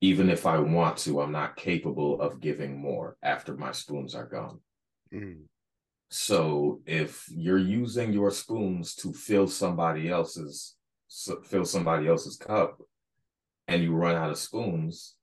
even 0.00 0.28
if 0.28 0.44
I 0.44 0.58
want 0.58 0.98
to, 0.98 1.22
I'm 1.22 1.32
not 1.32 1.56
capable 1.56 2.20
of 2.20 2.40
giving 2.40 2.78
more 2.78 3.16
after 3.22 3.56
my 3.56 3.72
spoons 3.72 4.14
are 4.14 4.26
gone. 4.26 4.60
Mm. 5.12 5.44
So 6.10 6.80
if 6.86 7.26
you're 7.30 7.58
using 7.58 8.12
your 8.12 8.30
spoons 8.30 8.94
to 8.96 9.12
fill 9.12 9.48
somebody 9.48 10.10
else's 10.10 10.76
fill 11.44 11.64
somebody 11.64 12.08
else's 12.08 12.36
cup 12.36 12.80
and 13.68 13.82
you 13.82 13.94
run 13.94 14.16
out 14.16 14.30
of 14.30 14.38
spoons, 14.38 15.14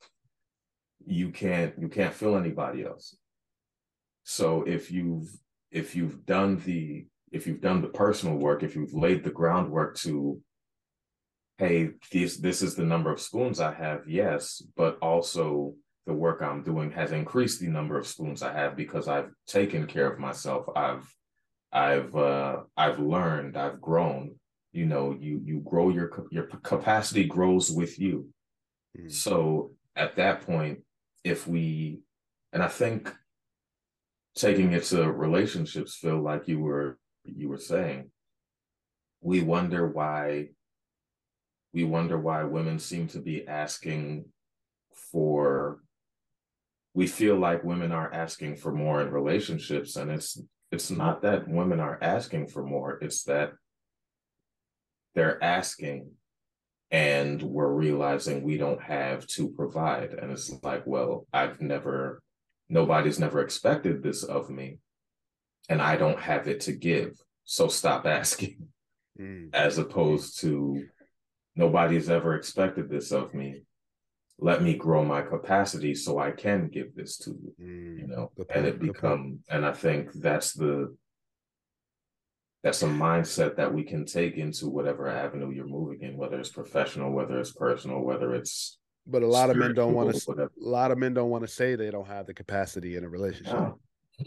you 1.05 1.29
can't 1.29 1.73
you 1.77 1.87
can't 1.87 2.13
fill 2.13 2.37
anybody 2.37 2.83
else. 2.83 3.15
So 4.23 4.63
if 4.63 4.91
you've 4.91 5.29
if 5.71 5.95
you've 5.95 6.25
done 6.25 6.57
the 6.65 7.05
if 7.31 7.47
you've 7.47 7.61
done 7.61 7.81
the 7.81 7.87
personal 7.87 8.35
work, 8.35 8.61
if 8.61 8.75
you've 8.75 8.93
laid 8.93 9.23
the 9.23 9.31
groundwork 9.31 9.95
to 9.97 10.41
hey, 11.57 11.91
this 12.11 12.37
this 12.37 12.61
is 12.61 12.75
the 12.75 12.83
number 12.83 13.11
of 13.11 13.21
spoons 13.21 13.59
I 13.59 13.73
have, 13.73 14.07
yes, 14.07 14.63
but 14.75 14.97
also 15.01 15.75
the 16.07 16.13
work 16.13 16.41
I'm 16.41 16.63
doing 16.63 16.91
has 16.91 17.11
increased 17.11 17.59
the 17.59 17.67
number 17.67 17.97
of 17.97 18.07
spoons 18.07 18.41
I 18.41 18.51
have 18.51 18.75
because 18.75 19.07
I've 19.07 19.29
taken 19.47 19.85
care 19.85 20.11
of 20.11 20.19
myself. 20.19 20.65
I've 20.75 21.07
I've 21.71 22.15
uh, 22.15 22.57
I've 22.75 22.99
learned. 22.99 23.57
I've 23.57 23.79
grown. 23.79 24.35
You 24.73 24.85
know, 24.85 25.15
you 25.17 25.41
you 25.43 25.59
grow 25.59 25.89
your 25.89 26.09
your 26.31 26.45
capacity 26.45 27.25
grows 27.25 27.71
with 27.71 27.99
you. 27.99 28.27
Mm-hmm. 28.97 29.09
So 29.09 29.71
at 29.95 30.15
that 30.15 30.41
point, 30.41 30.79
if 31.23 31.47
we, 31.47 31.99
and 32.51 32.63
I 32.63 32.67
think 32.67 33.13
taking 34.35 34.73
it 34.73 34.83
to 34.85 35.11
relationships, 35.11 35.95
Phil, 35.95 36.21
like 36.21 36.47
you 36.47 36.59
were 36.59 36.97
you 37.23 37.49
were 37.49 37.57
saying, 37.57 38.11
we 39.21 39.41
wonder 39.41 39.87
why 39.87 40.49
we 41.73 41.83
wonder 41.83 42.17
why 42.17 42.43
women 42.43 42.79
seem 42.79 43.07
to 43.07 43.19
be 43.19 43.47
asking 43.47 44.25
for 45.11 45.79
we 46.93 47.07
feel 47.07 47.37
like 47.37 47.63
women 47.63 47.91
are 47.91 48.13
asking 48.13 48.57
for 48.57 48.73
more 48.73 49.01
in 49.01 49.09
relationships 49.09 49.95
and 49.95 50.11
it's 50.11 50.41
it's 50.71 50.91
not 50.91 51.21
that 51.21 51.47
women 51.47 51.79
are 51.79 51.97
asking 52.01 52.47
for 52.47 52.63
more 52.63 52.97
it's 53.01 53.23
that 53.23 53.53
they're 55.15 55.41
asking 55.43 56.11
and 56.89 57.41
we're 57.41 57.71
realizing 57.71 58.43
we 58.43 58.57
don't 58.57 58.81
have 58.81 59.25
to 59.25 59.47
provide. 59.49 60.11
And 60.11 60.31
it's 60.31 60.51
like 60.63 60.83
well 60.85 61.25
i've 61.31 61.61
never 61.61 62.21
nobody's 62.71 63.19
never 63.19 63.41
expected 63.41 64.01
this 64.01 64.23
of 64.23 64.49
me 64.49 64.79
and 65.69 65.81
i 65.81 65.95
don't 65.95 66.19
have 66.19 66.47
it 66.47 66.61
to 66.61 66.71
give. 66.71 67.21
So 67.43 67.67
stop 67.67 68.05
asking. 68.05 68.67
Mm. 69.19 69.49
as 69.53 69.77
opposed 69.77 70.39
to 70.39 70.87
nobody's 71.55 72.09
ever 72.09 72.33
expected 72.35 72.89
this 72.89 73.11
of 73.11 73.33
me. 73.33 73.63
Let 74.39 74.63
me 74.63 74.73
grow 74.73 75.03
my 75.03 75.21
capacity 75.21 75.93
so 75.93 76.17
I 76.17 76.31
can 76.31 76.69
give 76.69 76.95
this 76.95 77.17
to 77.19 77.31
you. 77.31 77.53
Mm, 77.61 77.99
you 77.99 78.07
know, 78.07 78.31
and 78.49 78.65
it 78.65 78.79
become 78.79 79.39
and 79.49 79.65
I 79.65 79.73
think 79.73 80.13
that's 80.13 80.53
the 80.53 80.95
that's 82.63 82.83
a 82.83 82.87
mindset 82.87 83.57
that 83.57 83.73
we 83.73 83.83
can 83.83 84.05
take 84.05 84.37
into 84.37 84.69
whatever 84.69 85.07
avenue 85.07 85.51
you're 85.51 85.67
moving 85.67 86.01
in, 86.01 86.17
whether 86.17 86.39
it's 86.39 86.49
professional, 86.49 87.11
whether 87.11 87.39
it's 87.39 87.51
personal, 87.51 88.01
whether 88.01 88.33
it's 88.33 88.79
but 89.11 89.23
a 89.23 89.27
lot 89.27 89.49
of 89.49 89.57
men 89.57 89.73
don't 89.73 89.93
want 89.93 90.15
to 90.15 90.31
a 90.31 90.49
lot 90.57 90.91
of 90.91 90.97
men 90.97 91.13
don't 91.13 91.29
want 91.29 91.43
to 91.43 91.47
say 91.47 91.75
they 91.75 91.91
don't 91.91 92.07
have 92.07 92.25
the 92.25 92.33
capacity 92.33 92.95
in 92.95 93.03
a 93.03 93.09
relationship. 93.09 93.53
No. 93.53 93.79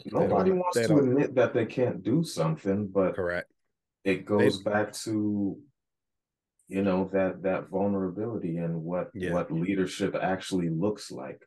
Nobody 0.07 0.51
wants 0.51 0.78
to 0.78 0.97
admit 0.97 1.35
that 1.37 1.55
they 1.55 1.66
can't 1.66 2.03
do 2.03 2.24
something, 2.24 2.89
but 2.89 3.14
correct. 3.14 3.51
It 4.05 4.26
goes 4.26 4.62
they, 4.62 4.70
back 4.70 4.93
to 5.05 5.59
you 6.68 6.82
know 6.82 7.11
that 7.12 7.43
that 7.43 7.68
vulnerability 7.68 8.57
and 8.57 8.82
what 8.82 9.11
yeah. 9.14 9.32
what 9.32 9.53
leadership 9.53 10.16
actually 10.20 10.68
looks 10.70 11.11
like 11.11 11.41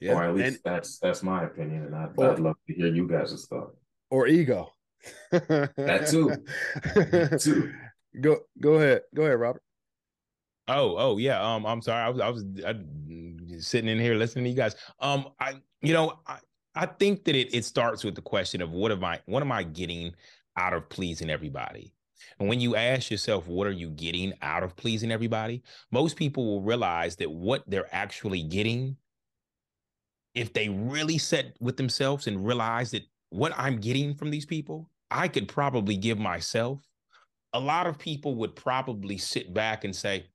yeah 0.00 0.14
or 0.14 0.24
at 0.24 0.34
least 0.34 0.46
and, 0.46 0.58
that's 0.64 0.98
that's 0.98 1.22
my 1.22 1.44
opinion 1.44 1.84
and 1.84 1.94
I'd, 1.94 2.10
or, 2.16 2.32
I'd 2.32 2.38
love 2.38 2.56
to 2.66 2.74
hear 2.74 2.88
you 2.88 3.08
guys' 3.08 3.46
thought 3.48 3.74
or 4.10 4.26
ego 4.26 4.72
that 5.30 6.08
too 6.10 6.34
that 6.94 7.40
too 7.40 7.72
go 8.20 8.38
go 8.60 8.74
ahead 8.74 9.02
go 9.14 9.22
ahead 9.22 9.38
robert 9.38 9.62
oh 10.68 10.96
oh 10.96 11.18
yeah 11.18 11.40
um 11.40 11.66
i'm 11.66 11.82
sorry 11.82 12.02
i 12.02 12.08
was 12.08 12.20
i 12.20 12.28
was 12.28 12.44
I, 12.66 12.76
sitting 13.58 13.90
in 13.90 13.98
here 13.98 14.14
listening 14.14 14.44
to 14.44 14.50
you 14.50 14.56
guys 14.56 14.76
um 15.00 15.28
i 15.40 15.54
you 15.82 15.92
know 15.92 16.18
i 16.26 16.38
i 16.74 16.86
think 16.86 17.24
that 17.24 17.34
it 17.34 17.54
it 17.54 17.64
starts 17.64 18.04
with 18.04 18.14
the 18.14 18.22
question 18.22 18.62
of 18.62 18.70
what 18.70 18.92
am 18.92 19.04
i 19.04 19.20
what 19.26 19.42
am 19.42 19.52
i 19.52 19.62
getting 19.62 20.14
out 20.56 20.72
of 20.72 20.88
pleasing 20.88 21.30
everybody 21.30 21.92
and 22.38 22.48
when 22.48 22.60
you 22.60 22.76
ask 22.76 23.10
yourself, 23.10 23.46
what 23.46 23.66
are 23.66 23.72
you 23.72 23.90
getting 23.90 24.32
out 24.42 24.62
of 24.62 24.76
pleasing 24.76 25.10
everybody? 25.10 25.62
Most 25.90 26.16
people 26.16 26.44
will 26.44 26.62
realize 26.62 27.16
that 27.16 27.30
what 27.30 27.64
they're 27.66 27.92
actually 27.92 28.42
getting, 28.42 28.96
if 30.34 30.52
they 30.52 30.68
really 30.68 31.18
set 31.18 31.56
with 31.60 31.76
themselves 31.76 32.26
and 32.26 32.46
realize 32.46 32.92
that 32.92 33.02
what 33.30 33.52
I'm 33.56 33.78
getting 33.80 34.14
from 34.14 34.30
these 34.30 34.46
people, 34.46 34.90
I 35.10 35.28
could 35.28 35.48
probably 35.48 35.96
give 35.96 36.18
myself. 36.18 36.80
A 37.54 37.60
lot 37.60 37.86
of 37.86 37.98
people 37.98 38.34
would 38.36 38.54
probably 38.54 39.18
sit 39.18 39.52
back 39.52 39.84
and 39.84 39.94
say, 39.94 40.26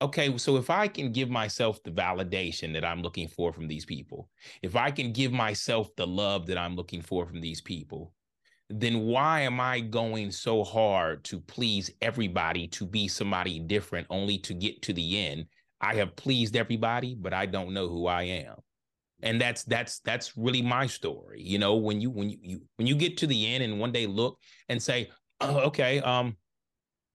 okay, 0.00 0.36
so 0.38 0.56
if 0.56 0.70
I 0.70 0.88
can 0.88 1.12
give 1.12 1.30
myself 1.30 1.82
the 1.82 1.90
validation 1.90 2.72
that 2.74 2.84
I'm 2.84 3.02
looking 3.02 3.28
for 3.28 3.52
from 3.52 3.68
these 3.68 3.84
people, 3.84 4.28
if 4.62 4.76
I 4.76 4.90
can 4.90 5.12
give 5.12 5.32
myself 5.32 5.94
the 5.96 6.06
love 6.06 6.46
that 6.46 6.58
I'm 6.58 6.76
looking 6.76 7.02
for 7.02 7.26
from 7.26 7.40
these 7.40 7.60
people, 7.60 8.12
then 8.68 9.02
why 9.02 9.42
am 9.42 9.60
I 9.60 9.80
going 9.80 10.30
so 10.30 10.64
hard 10.64 11.24
to 11.24 11.40
please 11.40 11.90
everybody 12.02 12.66
to 12.68 12.84
be 12.84 13.08
somebody 13.08 13.58
different 13.60 14.06
only 14.10 14.38
to 14.38 14.54
get 14.54 14.82
to 14.82 14.92
the 14.92 15.26
end? 15.26 15.46
I 15.80 15.94
have 15.94 16.16
pleased 16.16 16.56
everybody, 16.56 17.14
but 17.14 17.32
I 17.32 17.46
don't 17.46 17.72
know 17.72 17.88
who 17.88 18.06
I 18.06 18.22
am. 18.24 18.56
And 19.22 19.40
that's 19.40 19.64
that's 19.64 20.00
that's 20.00 20.36
really 20.36 20.60
my 20.62 20.86
story. 20.86 21.40
You 21.40 21.58
know, 21.58 21.76
when 21.76 22.00
you 22.00 22.10
when 22.10 22.28
you, 22.30 22.38
you 22.42 22.60
when 22.76 22.86
you 22.86 22.96
get 22.96 23.16
to 23.18 23.26
the 23.26 23.46
end 23.46 23.64
and 23.64 23.80
one 23.80 23.92
day 23.92 24.06
look 24.06 24.38
and 24.68 24.82
say, 24.82 25.10
oh, 25.40 25.58
okay, 25.60 26.00
um, 26.00 26.36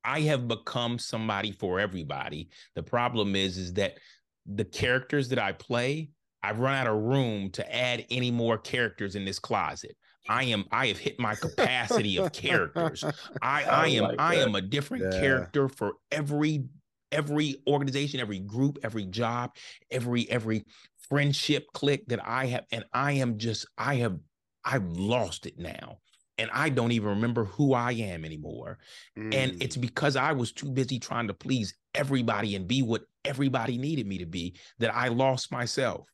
I 0.03 0.21
have 0.21 0.47
become 0.47 0.99
somebody 0.99 1.51
for 1.51 1.79
everybody. 1.79 2.49
The 2.75 2.83
problem 2.83 3.35
is, 3.35 3.57
is 3.57 3.73
that 3.73 3.97
the 4.45 4.65
characters 4.65 5.29
that 5.29 5.39
I 5.39 5.51
play, 5.53 6.09
I've 6.43 6.59
run 6.59 6.75
out 6.75 6.87
of 6.87 7.01
room 7.01 7.51
to 7.51 7.75
add 7.75 8.05
any 8.09 8.31
more 8.31 8.57
characters 8.57 9.15
in 9.15 9.25
this 9.25 9.39
closet. 9.39 9.95
I 10.29 10.43
am 10.45 10.65
I 10.71 10.87
have 10.87 10.97
hit 10.97 11.19
my 11.19 11.35
capacity 11.35 12.17
of 12.17 12.31
characters. 12.31 13.03
I 13.41 13.63
I, 13.63 13.63
I 13.63 13.87
am 13.87 14.03
like 14.03 14.19
I 14.19 14.35
am 14.35 14.55
a 14.55 14.61
different 14.61 15.11
yeah. 15.11 15.19
character 15.19 15.67
for 15.67 15.93
every 16.11 16.65
every 17.11 17.57
organization, 17.67 18.19
every 18.19 18.39
group, 18.39 18.79
every 18.83 19.05
job, 19.05 19.55
every 19.89 20.29
every 20.29 20.63
friendship 21.09 21.67
click 21.73 22.05
that 22.07 22.25
I 22.25 22.45
have 22.47 22.65
and 22.71 22.85
I 22.93 23.13
am 23.13 23.37
just 23.37 23.65
I 23.77 23.95
have 23.95 24.17
I've 24.63 24.89
lost 24.91 25.45
it 25.45 25.57
now. 25.57 25.99
And 26.41 26.49
I 26.51 26.69
don't 26.69 26.91
even 26.91 27.09
remember 27.09 27.45
who 27.45 27.75
I 27.75 27.91
am 27.91 28.25
anymore. 28.25 28.79
Mm. 29.15 29.35
And 29.35 29.63
it's 29.63 29.77
because 29.77 30.15
I 30.15 30.31
was 30.31 30.51
too 30.51 30.71
busy 30.71 30.97
trying 30.97 31.27
to 31.27 31.35
please 31.35 31.75
everybody 31.93 32.55
and 32.55 32.67
be 32.67 32.81
what 32.81 33.03
everybody 33.23 33.77
needed 33.77 34.07
me 34.07 34.17
to 34.17 34.25
be 34.25 34.55
that 34.79 34.91
I 34.93 35.09
lost 35.09 35.51
myself. 35.51 36.07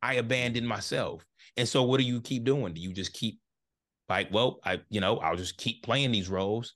I 0.00 0.14
abandoned 0.14 0.68
myself. 0.68 1.26
And 1.56 1.68
so 1.68 1.82
what 1.82 1.98
do 1.98 2.04
you 2.04 2.20
keep 2.20 2.44
doing? 2.44 2.74
Do 2.74 2.80
you 2.80 2.92
just 2.92 3.12
keep 3.12 3.40
like, 4.08 4.28
well, 4.32 4.60
I, 4.64 4.80
you 4.88 5.00
know, 5.00 5.16
I'll 5.18 5.36
just 5.36 5.56
keep 5.58 5.82
playing 5.82 6.12
these 6.12 6.28
roles. 6.28 6.74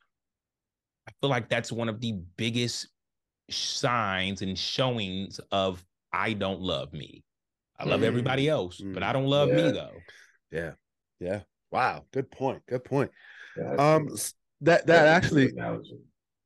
I 1.09 1.13
feel 1.21 1.31
like 1.31 1.49
that's 1.49 1.71
one 1.71 1.89
of 1.89 2.01
the 2.01 2.19
biggest 2.37 2.89
signs 3.51 4.43
and 4.43 4.59
showings 4.59 5.39
of 5.53 5.85
I 6.13 6.33
don't 6.33 6.61
love 6.61 6.93
me. 6.93 7.23
I 7.79 7.85
love 7.85 8.01
mm. 8.01 8.07
everybody 8.07 8.49
else, 8.49 8.81
mm. 8.81 8.93
but 8.93 9.05
I 9.05 9.13
don't 9.13 9.27
love 9.27 9.51
yeah. 9.51 9.55
me 9.55 9.71
though. 9.71 9.97
Yeah. 10.51 10.71
Yeah. 11.21 11.41
Wow. 11.71 12.05
Good 12.13 12.31
point. 12.31 12.63
Good 12.67 12.85
point. 12.85 13.11
Yeah, 13.57 13.75
um 13.75 14.09
that 14.63 14.87
that 14.87 15.07
actually 15.07 15.53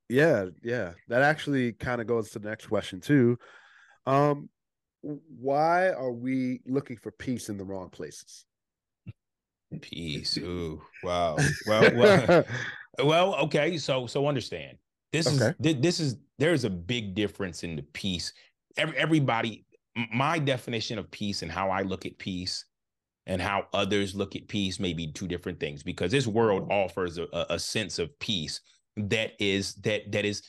yeah, 0.08 0.46
yeah. 0.62 0.92
That 1.08 1.22
actually 1.22 1.72
kind 1.72 2.00
of 2.00 2.06
goes 2.06 2.30
to 2.30 2.38
the 2.38 2.48
next 2.48 2.66
question 2.66 3.00
too. 3.00 3.38
Um 4.06 4.48
why 5.02 5.90
are 5.90 6.12
we 6.12 6.60
looking 6.66 6.96
for 6.96 7.10
peace 7.10 7.48
in 7.48 7.56
the 7.56 7.64
wrong 7.64 7.88
places? 7.88 8.44
Peace. 9.80 10.36
Ooh, 10.38 10.82
wow. 11.02 11.36
Well, 11.66 11.94
well, 11.94 12.44
well. 13.04 13.34
Okay. 13.36 13.78
So, 13.78 14.06
so 14.06 14.26
understand. 14.26 14.76
This 15.12 15.26
okay. 15.26 15.54
is 15.62 15.80
this 15.80 16.00
is 16.00 16.16
there's 16.38 16.64
a 16.64 16.70
big 16.70 17.14
difference 17.14 17.62
in 17.62 17.76
the 17.76 17.82
peace. 17.82 18.32
Every, 18.76 18.96
everybody, 18.96 19.64
my 20.12 20.38
definition 20.38 20.98
of 20.98 21.10
peace 21.10 21.42
and 21.42 21.50
how 21.50 21.70
I 21.70 21.82
look 21.82 22.04
at 22.04 22.18
peace 22.18 22.64
and 23.26 23.40
how 23.40 23.66
others 23.72 24.14
look 24.14 24.34
at 24.34 24.48
peace 24.48 24.80
may 24.80 24.92
be 24.92 25.12
two 25.12 25.28
different 25.28 25.60
things 25.60 25.82
because 25.82 26.10
this 26.10 26.26
world 26.26 26.62
mm-hmm. 26.62 26.72
offers 26.72 27.18
a, 27.18 27.26
a 27.50 27.58
sense 27.58 27.98
of 27.98 28.18
peace 28.18 28.60
that 28.96 29.32
is 29.38 29.74
that 29.76 30.10
that 30.12 30.24
is 30.24 30.42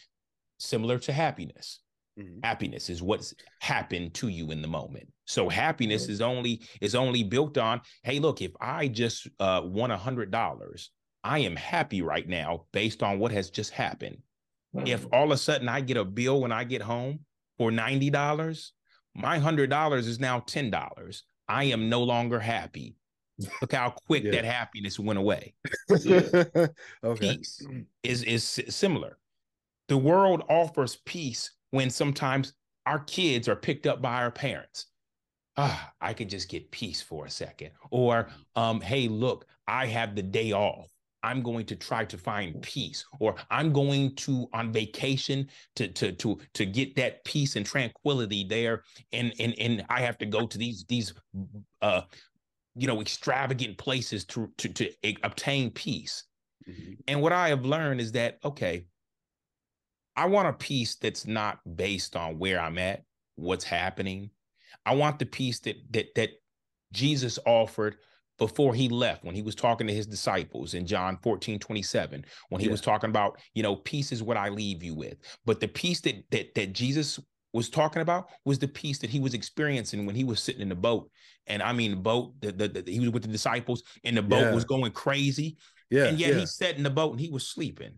similar 0.60 0.98
to 1.00 1.12
happiness. 1.12 1.80
Mm-hmm. 2.20 2.40
Happiness 2.44 2.90
is 2.90 3.02
what's 3.02 3.34
happened 3.62 4.14
to 4.16 4.28
you 4.28 4.52
in 4.52 4.62
the 4.62 4.68
moment. 4.68 5.08
So 5.26 5.48
happiness 5.48 6.10
is 6.10 6.22
only 6.22 6.62
is 6.82 6.96
only 6.96 7.24
built 7.24 7.58
on, 7.58 7.82
hey, 8.04 8.20
look, 8.20 8.42
if 8.42 8.52
I 8.60 8.88
just 8.88 9.28
uh, 9.40 9.62
won 9.64 9.92
a 9.92 9.98
hundred 9.98 10.32
dollars, 10.32 10.92
I 11.24 11.40
am 11.40 11.56
happy 11.56 12.02
right 12.02 12.28
now 12.28 12.66
based 12.74 13.04
on 13.04 13.20
what 13.20 13.32
has 13.32 13.50
just 13.50 13.72
happened. 13.72 14.18
If 14.86 15.06
all 15.12 15.26
of 15.26 15.32
a 15.32 15.38
sudden 15.38 15.68
I 15.68 15.82
get 15.82 15.98
a 15.98 16.06
bill 16.06 16.42
when 16.42 16.52
I 16.52 16.64
get 16.64 16.82
home 16.82 17.20
for 17.58 17.72
ninety 17.72 18.10
dollars, 18.10 18.74
my 19.16 19.38
hundred 19.38 19.70
dollars 19.70 20.08
is 20.08 20.20
now 20.20 20.40
ten 20.40 20.70
dollars. 20.70 21.24
I 21.52 21.66
am 21.66 21.90
no 21.90 22.02
longer 22.02 22.40
happy. 22.40 22.96
Look 23.62 23.74
how 23.74 23.90
quick 24.08 24.24
yeah. 24.24 24.32
that 24.32 24.46
happiness 24.46 24.98
went 24.98 25.20
away. 25.20 25.54
okay. 25.92 26.74
Peace 27.04 27.62
is 28.04 28.24
is 28.24 28.44
similar. 28.70 29.18
The 29.90 29.98
world 29.98 30.44
offers 30.50 30.98
peace 31.06 31.52
when 31.72 31.90
sometimes 31.90 32.54
our 32.86 33.00
kids 33.00 33.50
are 33.50 33.56
picked 33.56 33.86
up 33.86 34.02
by 34.02 34.22
our 34.22 34.32
parents. 34.32 34.88
Ah, 35.58 35.92
I 36.00 36.14
could 36.14 36.30
just 36.30 36.48
get 36.48 36.72
peace 36.72 37.02
for 37.02 37.26
a 37.26 37.30
second. 37.30 37.72
Or, 37.90 38.30
um, 38.56 38.80
hey, 38.80 39.10
look, 39.10 39.46
I 39.68 39.88
have 39.88 40.16
the 40.16 40.24
day 40.24 40.54
off. 40.54 40.90
I'm 41.24 41.42
going 41.42 41.66
to 41.68 41.76
try 41.76 42.06
to 42.06 42.18
find 42.18 42.62
peace, 42.62 43.06
or 43.20 43.36
I'm 43.50 43.72
going 43.72 44.16
to 44.18 44.48
on 44.54 44.72
vacation 44.72 45.48
to 45.76 45.88
to 45.90 46.12
to 46.14 46.40
to 46.54 46.66
get 46.66 46.96
that 46.96 47.24
peace 47.26 47.56
and 47.56 47.66
tranquility 47.66 48.44
there, 48.44 48.84
and 49.12 49.34
and 49.40 49.54
and 49.60 49.86
I 49.90 50.02
have 50.02 50.18
to 50.20 50.26
go 50.26 50.48
to 50.48 50.58
these 50.58 50.86
these 50.88 51.14
uh 51.82 52.02
you 52.76 52.88
know 52.88 53.02
extravagant 53.02 53.78
places 53.78 54.26
to 54.26 54.52
to 54.58 54.70
to 54.70 54.92
obtain 55.24 55.72
peace. 55.72 56.24
Mm-hmm. 56.68 56.94
And 57.08 57.22
what 57.22 57.34
I 57.34 57.50
have 57.50 57.66
learned 57.66 58.02
is 58.02 58.12
that 58.14 58.40
okay, 58.44 58.86
I 60.16 60.26
want 60.26 60.48
a 60.48 60.54
peace 60.54 60.96
that's 60.96 61.28
not 61.28 61.60
based 61.76 62.16
on 62.16 62.40
where 62.40 62.60
I'm 62.60 62.78
at, 62.78 63.04
what's 63.36 63.64
happening. 63.64 64.32
I 64.86 64.96
want 64.96 65.20
the 65.20 65.26
peace 65.26 65.60
that 65.62 65.78
that 65.92 66.16
that 66.16 66.30
Jesus 66.92 67.40
offered 67.46 67.98
before 68.42 68.74
he 68.74 68.90
left 68.90 69.24
when 69.24 69.36
he 69.36 69.44
was 69.44 69.54
talking 69.54 69.86
to 69.86 69.94
his 69.94 70.08
disciples 70.08 70.74
in 70.74 70.88
John 70.88 71.16
14, 71.22 71.60
27, 71.60 72.26
when 72.50 72.60
he 72.60 72.66
yeah. 72.66 72.72
was 72.72 72.82
talking 72.82 73.12
about, 73.12 73.40
you 73.54 73.62
know, 73.62 73.76
peace 73.76 74.12
is 74.12 74.24
what 74.24 74.36
I 74.36 74.50
leave 74.50 74.82
you 74.82 74.96
with. 74.96 75.14
But 75.46 75.60
the 75.60 75.68
peace 75.68 76.02
that 76.02 76.24
that 76.32 76.56
that 76.56 76.74
Jesus 76.74 77.20
was 77.54 77.70
talking 77.70 78.02
about 78.02 78.30
was 78.44 78.58
the 78.58 78.68
peace 78.68 78.98
that 78.98 79.12
he 79.12 79.20
was 79.20 79.36
experiencing 79.36 80.08
when 80.08 80.16
he 80.16 80.24
was 80.24 80.42
sitting 80.42 80.64
in 80.64 80.70
the 80.70 80.76
boat. 80.76 81.12
And 81.46 81.62
I 81.62 81.72
mean, 81.72 81.92
the 81.92 81.98
boat, 81.98 82.34
the, 82.42 82.52
the, 82.52 82.68
the 82.68 82.92
he 82.92 83.00
was 83.00 83.12
with 83.12 83.22
the 83.22 83.30
disciples, 83.30 83.84
and 84.04 84.18
the 84.18 84.24
boat 84.24 84.42
yeah. 84.42 84.56
was 84.56 84.66
going 84.66 84.92
crazy. 84.92 85.58
Yeah. 85.92 86.06
And 86.06 86.20
yet 86.20 86.34
yeah. 86.34 86.40
he 86.40 86.48
sat 86.48 86.78
in 86.78 86.84
the 86.84 86.90
boat 86.90 87.12
and 87.12 87.22
he 87.22 87.30
was 87.30 87.48
sleeping. 87.48 87.92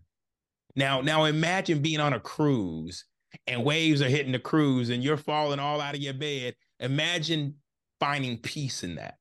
Now, 0.76 1.00
now 1.00 1.24
imagine 1.24 1.80
being 1.80 2.00
on 2.00 2.12
a 2.12 2.20
cruise 2.20 3.06
and 3.46 3.64
waves 3.64 4.02
are 4.02 4.10
hitting 4.10 4.32
the 4.32 4.38
cruise 4.38 4.90
and 4.90 5.02
you're 5.02 5.16
falling 5.16 5.58
all 5.58 5.80
out 5.80 5.94
of 5.94 6.02
your 6.02 6.12
bed. 6.12 6.54
Imagine 6.80 7.54
finding 7.98 8.36
peace 8.36 8.84
in 8.84 8.96
that. 8.96 9.14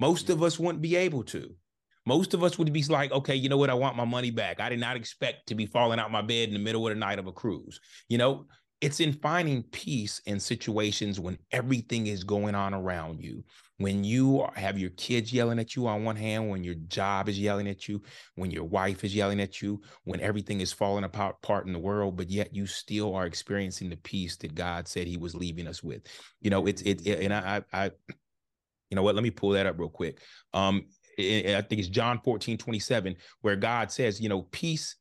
Most 0.00 0.30
of 0.30 0.42
us 0.42 0.58
wouldn't 0.58 0.82
be 0.82 0.96
able 0.96 1.22
to. 1.24 1.54
Most 2.06 2.32
of 2.32 2.42
us 2.42 2.58
would 2.58 2.72
be 2.72 2.82
like, 2.84 3.12
okay, 3.12 3.34
you 3.34 3.48
know 3.50 3.58
what? 3.58 3.70
I 3.70 3.74
want 3.74 3.96
my 3.96 4.06
money 4.06 4.30
back. 4.30 4.58
I 4.58 4.70
did 4.70 4.80
not 4.80 4.96
expect 4.96 5.46
to 5.48 5.54
be 5.54 5.66
falling 5.66 5.98
out 6.00 6.10
my 6.10 6.22
bed 6.22 6.48
in 6.48 6.54
the 6.54 6.60
middle 6.60 6.86
of 6.86 6.94
the 6.94 6.98
night 6.98 7.18
of 7.18 7.26
a 7.26 7.32
cruise. 7.32 7.78
You 8.08 8.16
know, 8.16 8.46
it's 8.80 9.00
in 9.00 9.12
finding 9.12 9.62
peace 9.64 10.22
in 10.24 10.40
situations 10.40 11.20
when 11.20 11.38
everything 11.52 12.06
is 12.06 12.24
going 12.24 12.54
on 12.54 12.72
around 12.72 13.20
you. 13.20 13.44
When 13.76 14.04
you 14.04 14.46
have 14.56 14.78
your 14.78 14.90
kids 14.90 15.32
yelling 15.32 15.58
at 15.58 15.76
you 15.76 15.86
on 15.86 16.04
one 16.04 16.16
hand, 16.16 16.48
when 16.48 16.64
your 16.64 16.74
job 16.74 17.28
is 17.28 17.38
yelling 17.38 17.68
at 17.68 17.88
you, 17.88 18.02
when 18.36 18.50
your 18.50 18.64
wife 18.64 19.04
is 19.04 19.14
yelling 19.14 19.40
at 19.40 19.60
you, 19.60 19.80
when 20.04 20.20
everything 20.20 20.60
is 20.60 20.72
falling 20.72 21.04
apart 21.04 21.66
in 21.66 21.72
the 21.72 21.78
world, 21.78 22.16
but 22.16 22.30
yet 22.30 22.54
you 22.54 22.66
still 22.66 23.14
are 23.14 23.26
experiencing 23.26 23.90
the 23.90 23.96
peace 23.96 24.36
that 24.38 24.54
God 24.54 24.88
said 24.88 25.06
He 25.06 25.16
was 25.16 25.34
leaving 25.34 25.66
us 25.66 25.82
with. 25.82 26.02
You 26.40 26.50
know, 26.50 26.66
it's 26.66 26.82
it, 26.82 27.06
it 27.06 27.20
and 27.20 27.32
I, 27.32 27.62
I, 27.72 27.90
you 28.90 28.96
know 28.96 29.02
what? 29.02 29.14
Let 29.14 29.24
me 29.24 29.30
pull 29.30 29.50
that 29.50 29.66
up 29.66 29.78
real 29.78 29.88
quick. 29.88 30.18
Um, 30.52 30.86
I 31.18 31.64
think 31.68 31.78
it's 31.80 31.88
John 31.88 32.20
14, 32.24 32.58
27, 32.58 33.16
where 33.42 33.56
God 33.56 33.90
says, 33.92 34.20
you 34.20 34.28
know, 34.28 34.42
peace, 34.50 34.96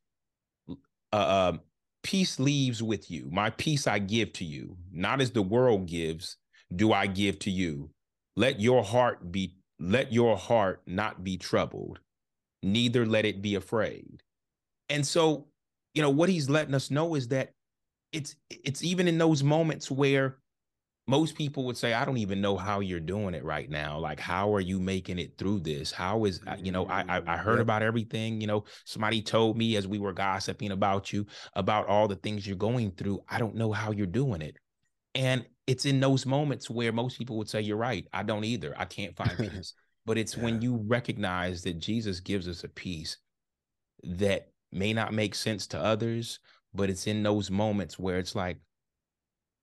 uh, 1.13 1.51
um, 1.51 1.61
peace 2.03 2.39
leaves 2.39 2.83
with 2.83 3.09
you. 3.09 3.29
My 3.31 3.49
peace 3.51 3.87
I 3.87 3.99
give 3.99 4.33
to 4.33 4.45
you, 4.45 4.77
not 4.91 5.21
as 5.21 5.31
the 5.31 5.41
world 5.41 5.87
gives, 5.87 6.37
do 6.75 6.93
I 6.93 7.07
give 7.07 7.39
to 7.39 7.51
you. 7.51 7.89
Let 8.35 8.59
your 8.59 8.83
heart 8.83 9.31
be, 9.31 9.55
let 9.79 10.13
your 10.13 10.37
heart 10.37 10.81
not 10.85 11.23
be 11.23 11.37
troubled, 11.37 11.99
neither 12.61 13.05
let 13.05 13.25
it 13.25 13.41
be 13.41 13.55
afraid. 13.55 14.21
And 14.89 15.05
so, 15.05 15.47
you 15.93 16.01
know, 16.01 16.09
what 16.09 16.29
he's 16.29 16.49
letting 16.49 16.75
us 16.75 16.91
know 16.91 17.15
is 17.15 17.29
that 17.29 17.51
it's 18.11 18.35
it's 18.49 18.83
even 18.83 19.07
in 19.07 19.17
those 19.17 19.43
moments 19.43 19.91
where 19.91 20.37
most 21.09 21.33
people 21.33 21.65
would 21.65 21.75
say, 21.75 21.93
I 21.93 22.05
don't 22.05 22.19
even 22.19 22.39
know 22.39 22.55
how 22.55 22.81
you're 22.81 22.99
doing 22.99 23.33
it 23.33 23.43
right 23.43 23.67
now. 23.67 23.97
Like, 23.97 24.19
how 24.19 24.53
are 24.53 24.59
you 24.59 24.79
making 24.79 25.17
it 25.17 25.39
through 25.39 25.61
this? 25.61 25.91
How 25.91 26.25
is, 26.25 26.39
you 26.61 26.71
know, 26.71 26.85
I, 26.85 27.03
I, 27.09 27.21
I 27.25 27.37
heard 27.37 27.53
mm-hmm. 27.53 27.61
about 27.61 27.81
everything. 27.81 28.39
You 28.39 28.45
know, 28.45 28.65
somebody 28.85 29.23
told 29.23 29.57
me 29.57 29.75
as 29.75 29.87
we 29.87 29.97
were 29.97 30.13
gossiping 30.13 30.69
about 30.69 31.11
you, 31.11 31.25
about 31.53 31.87
all 31.87 32.07
the 32.07 32.17
things 32.17 32.45
you're 32.45 32.55
going 32.55 32.91
through. 32.91 33.23
I 33.27 33.39
don't 33.39 33.55
know 33.55 33.71
how 33.71 33.89
you're 33.89 34.05
doing 34.05 34.43
it. 34.43 34.57
And 35.15 35.47
it's 35.65 35.85
in 35.85 35.99
those 35.99 36.27
moments 36.27 36.69
where 36.69 36.91
most 36.91 37.17
people 37.17 37.39
would 37.39 37.49
say, 37.49 37.61
You're 37.61 37.77
right. 37.77 38.05
I 38.13 38.21
don't 38.21 38.45
either. 38.45 38.75
I 38.77 38.85
can't 38.85 39.15
find 39.15 39.35
peace. 39.37 39.73
but 40.05 40.19
it's 40.19 40.37
yeah. 40.37 40.43
when 40.43 40.61
you 40.61 40.75
recognize 40.85 41.63
that 41.63 41.79
Jesus 41.79 42.19
gives 42.19 42.47
us 42.47 42.63
a 42.63 42.69
peace 42.69 43.17
that 44.03 44.49
may 44.71 44.93
not 44.93 45.11
make 45.11 45.33
sense 45.33 45.65
to 45.67 45.79
others, 45.79 46.39
but 46.71 46.91
it's 46.91 47.07
in 47.07 47.23
those 47.23 47.49
moments 47.49 47.97
where 47.97 48.19
it's 48.19 48.35
like, 48.35 48.59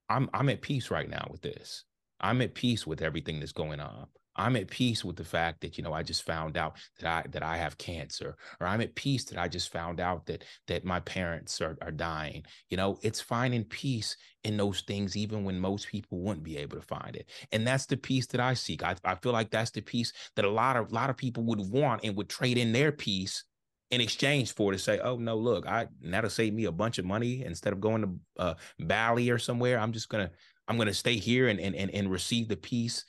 I'm 0.08 0.28
I'm 0.32 0.48
at 0.48 0.62
peace 0.62 0.90
right 0.90 1.08
now 1.08 1.26
with 1.30 1.42
this. 1.42 1.84
I'm 2.20 2.40
at 2.42 2.54
peace 2.54 2.86
with 2.86 3.02
everything 3.02 3.40
that's 3.40 3.52
going 3.52 3.80
on. 3.80 4.06
I'm 4.38 4.56
at 4.56 4.68
peace 4.68 5.04
with 5.04 5.16
the 5.16 5.24
fact 5.24 5.62
that 5.62 5.78
you 5.78 5.84
know 5.84 5.92
I 5.92 6.02
just 6.02 6.22
found 6.22 6.56
out 6.56 6.76
that 7.00 7.08
I 7.08 7.28
that 7.30 7.42
I 7.42 7.56
have 7.56 7.78
cancer, 7.78 8.36
or 8.60 8.66
I'm 8.66 8.80
at 8.80 8.94
peace 8.94 9.24
that 9.26 9.38
I 9.38 9.48
just 9.48 9.72
found 9.72 9.98
out 9.98 10.26
that 10.26 10.44
that 10.66 10.84
my 10.84 11.00
parents 11.00 11.60
are, 11.60 11.76
are 11.80 11.90
dying. 11.90 12.44
You 12.68 12.76
know, 12.76 12.98
it's 13.02 13.20
finding 13.20 13.64
peace 13.64 14.16
in 14.44 14.56
those 14.56 14.82
things, 14.82 15.16
even 15.16 15.44
when 15.44 15.58
most 15.58 15.88
people 15.88 16.20
wouldn't 16.20 16.44
be 16.44 16.58
able 16.58 16.76
to 16.76 16.86
find 16.86 17.16
it. 17.16 17.28
And 17.52 17.66
that's 17.66 17.86
the 17.86 17.96
peace 17.96 18.26
that 18.28 18.40
I 18.40 18.54
seek. 18.54 18.82
I, 18.82 18.96
I 19.04 19.16
feel 19.16 19.32
like 19.32 19.50
that's 19.50 19.70
the 19.70 19.80
peace 19.80 20.12
that 20.36 20.44
a 20.44 20.50
lot 20.50 20.76
of 20.76 20.90
a 20.90 20.94
lot 20.94 21.10
of 21.10 21.16
people 21.16 21.44
would 21.44 21.60
want 21.70 22.02
and 22.04 22.16
would 22.16 22.28
trade 22.28 22.58
in 22.58 22.72
their 22.72 22.92
peace 22.92 23.44
in 23.90 24.00
exchange 24.00 24.52
for 24.52 24.72
to 24.72 24.78
say, 24.78 24.98
oh 24.98 25.16
no, 25.16 25.36
look, 25.36 25.66
I 25.66 25.86
that'll 26.02 26.30
save 26.30 26.54
me 26.54 26.64
a 26.64 26.72
bunch 26.72 26.98
of 26.98 27.04
money 27.04 27.44
instead 27.44 27.72
of 27.72 27.80
going 27.80 28.02
to 28.02 28.42
uh, 28.42 28.54
Bali 28.80 29.30
or 29.30 29.38
somewhere. 29.38 29.78
I'm 29.78 29.92
just 29.92 30.08
gonna 30.08 30.30
I'm 30.68 30.76
gonna 30.78 30.94
stay 30.94 31.16
here 31.16 31.48
and 31.48 31.60
and 31.60 31.74
and, 31.74 31.90
and 31.92 32.10
receive 32.10 32.48
the 32.48 32.56
peace 32.56 33.04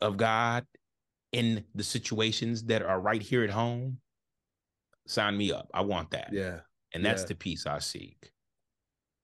of 0.00 0.16
God 0.16 0.66
in 1.32 1.64
the 1.74 1.84
situations 1.84 2.64
that 2.64 2.82
are 2.82 3.00
right 3.00 3.22
here 3.22 3.42
at 3.42 3.50
home. 3.50 3.98
Sign 5.06 5.36
me 5.36 5.52
up. 5.52 5.70
I 5.72 5.80
want 5.80 6.10
that. 6.10 6.28
Yeah, 6.32 6.60
and 6.92 7.04
that's 7.04 7.22
yeah. 7.22 7.28
the 7.28 7.34
peace 7.34 7.66
I 7.66 7.78
seek. 7.78 8.32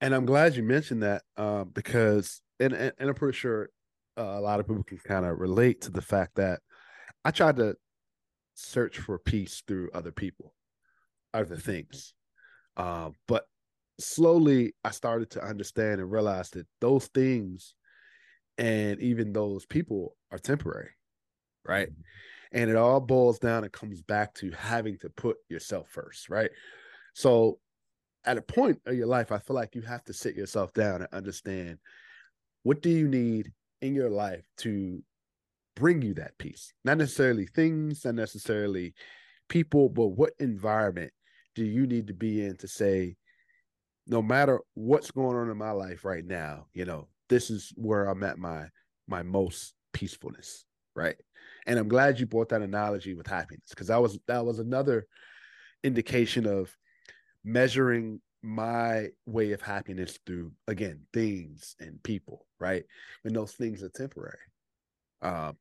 And 0.01 0.15
I'm 0.15 0.27
glad 0.27 0.57
you 0.57 0.63
mentioned 0.63 1.03
that 1.03 1.23
uh, 1.37 1.65
because, 1.65 2.43
and, 2.61 2.75
and, 2.75 2.93
and 2.99 3.09
I'm 3.09 3.15
pretty 3.15 3.37
sure 3.37 3.71
uh, 4.19 4.23
a 4.23 4.41
lot 4.41 4.61
of 4.61 4.67
people 4.67 4.83
can 4.83 4.99
kind 4.99 5.25
of 5.25 5.39
relate 5.39 5.83
to 5.83 5.91
the 5.91 6.03
fact 6.03 6.35
that 6.35 6.61
I 7.25 7.31
tried 7.31 7.57
to 7.57 7.77
search 8.55 8.99
for 8.99 9.19
peace 9.19 9.63
through 9.67 9.91
other 9.95 10.13
people 10.13 10.54
other 11.35 11.57
things. 11.57 12.15
Uh, 12.77 13.11
but 13.29 13.47
slowly 13.99 14.75
I 14.85 14.91
started 14.91 15.31
to 15.31 15.45
understand 15.45 16.01
and 16.01 16.11
realize 16.11 16.51
that 16.51 16.67
those 16.81 17.07
things 17.09 17.75
and 18.59 19.01
even 19.01 19.33
those 19.33 19.67
people 19.67 20.17
are 20.31 20.39
temporary, 20.39 20.91
right? 21.65 21.91
Mm-hmm. 21.91 22.01
And 22.53 22.71
it 22.71 22.77
all 22.77 23.01
boils 23.01 23.41
down 23.41 23.65
and 23.65 23.73
comes 23.73 24.01
back 24.01 24.35
to 24.35 24.53
having 24.53 24.97
to 24.99 25.11
put 25.11 25.37
yourself 25.49 25.89
first, 25.91 26.29
right? 26.29 26.51
So 27.15 27.59
at 28.25 28.39
a 28.39 28.43
point 28.43 28.81
of 28.87 28.95
your 28.95 29.09
life, 29.09 29.33
I 29.33 29.39
feel 29.39 29.57
like 29.57 29.75
you 29.75 29.83
have 29.83 30.05
to 30.05 30.13
sit 30.13 30.37
yourself 30.37 30.73
down 30.73 31.03
and 31.03 31.09
understand 31.13 31.79
what 32.63 32.81
do 32.81 32.91
you 32.91 33.09
need 33.09 33.53
in 33.83 33.95
your 33.95 34.09
life 34.09 34.45
to 34.59 35.03
bring 35.77 36.01
you 36.01 36.15
that 36.15 36.39
peace? 36.39 36.73
Not 36.85 36.99
necessarily 36.99 37.47
things, 37.47 38.05
not 38.05 38.15
necessarily 38.15 38.95
people, 39.49 39.89
but 39.89 40.09
what 40.09 40.33
environment 40.39 41.13
do 41.55 41.65
you 41.65 41.87
need 41.87 42.09
to 42.09 42.15
be 42.15 42.45
in 42.45 42.57
to 42.59 42.69
say, 42.69 43.17
no 44.07 44.21
matter 44.21 44.61
what's 44.75 45.11
going 45.11 45.37
on 45.37 45.51
in 45.51 45.57
my 45.57 45.71
life 45.71 46.05
right 46.05 46.25
now, 46.25 46.67
you 46.75 46.85
know, 46.85 47.09
this 47.29 47.51
is 47.51 47.73
where 47.77 48.07
I'm 48.07 48.23
at 48.23 48.39
my 48.39 48.67
my 49.07 49.23
most 49.23 49.75
peacefulness, 49.93 50.65
right? 50.95 51.17
And 51.67 51.79
I'm 51.79 51.89
glad 51.89 52.19
you 52.19 52.27
brought 52.27 52.51
that 52.51 52.63
analogy 52.63 53.15
with 53.15 53.27
happiness 53.27 53.71
because 53.71 53.89
that 53.89 54.01
was 54.03 54.19
that 54.27 54.45
was 54.45 54.59
another 54.59 55.07
indication 55.83 56.47
of 56.47 56.75
measuring 57.45 58.21
my 58.43 59.09
way 59.25 59.53
of 59.53 59.63
happiness 59.63 60.19
through 60.27 60.53
again 60.69 61.01
things 61.15 61.77
and 61.81 62.03
people, 62.03 62.47
right? 62.61 62.85
And 63.25 63.35
those 63.35 63.53
things 63.53 63.83
are 63.83 63.89
temporary. 63.89 64.37
Um, 65.23 65.57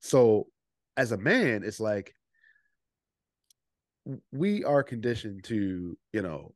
so 0.00 0.48
as 0.96 1.12
a 1.12 1.16
man, 1.16 1.62
it's 1.64 1.80
like 1.80 2.12
we 4.32 4.64
are 4.64 4.82
conditioned 4.82 5.44
to, 5.44 5.96
you 6.12 6.22
know, 6.22 6.54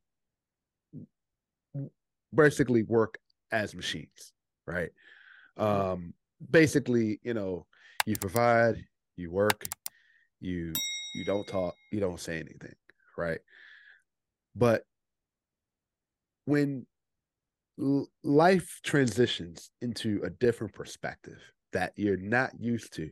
basically 2.33 2.83
work 2.83 3.17
as 3.51 3.75
machines, 3.75 4.33
right? 4.65 4.89
Um, 5.57 6.13
basically, 6.49 7.19
you 7.23 7.33
know, 7.33 7.65
you 8.05 8.15
provide, 8.15 8.83
you 9.15 9.31
work, 9.31 9.67
you 10.39 10.73
you 11.15 11.25
don't 11.25 11.47
talk, 11.47 11.75
you 11.91 11.99
don't 11.99 12.19
say 12.19 12.39
anything, 12.39 12.75
right? 13.17 13.39
But 14.55 14.83
when 16.45 16.85
l- 17.79 18.09
life 18.23 18.79
transitions 18.83 19.69
into 19.81 20.21
a 20.23 20.29
different 20.29 20.73
perspective 20.73 21.39
that 21.71 21.93
you're 21.95 22.17
not 22.17 22.51
used 22.59 22.93
to, 22.93 23.11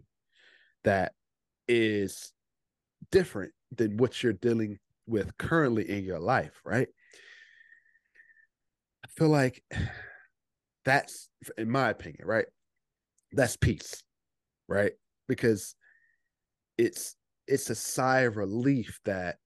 that 0.83 1.13
is 1.67 2.33
different 3.11 3.53
than 3.75 3.97
what 3.97 4.21
you're 4.21 4.33
dealing 4.33 4.79
with 5.07 5.37
currently 5.37 5.89
in 5.89 6.03
your 6.03 6.19
life, 6.19 6.61
right? 6.63 6.87
I 9.03 9.07
feel 9.09 9.29
like 9.29 9.63
that's, 10.85 11.29
in 11.57 11.69
my 11.69 11.89
opinion, 11.89 12.25
right? 12.25 12.45
That's 13.31 13.57
peace, 13.57 14.03
right? 14.67 14.93
Because 15.27 15.75
it's 16.77 17.15
it's 17.47 17.69
a 17.69 17.75
sigh 17.75 18.21
of 18.21 18.37
relief 18.37 18.99
that 19.05 19.37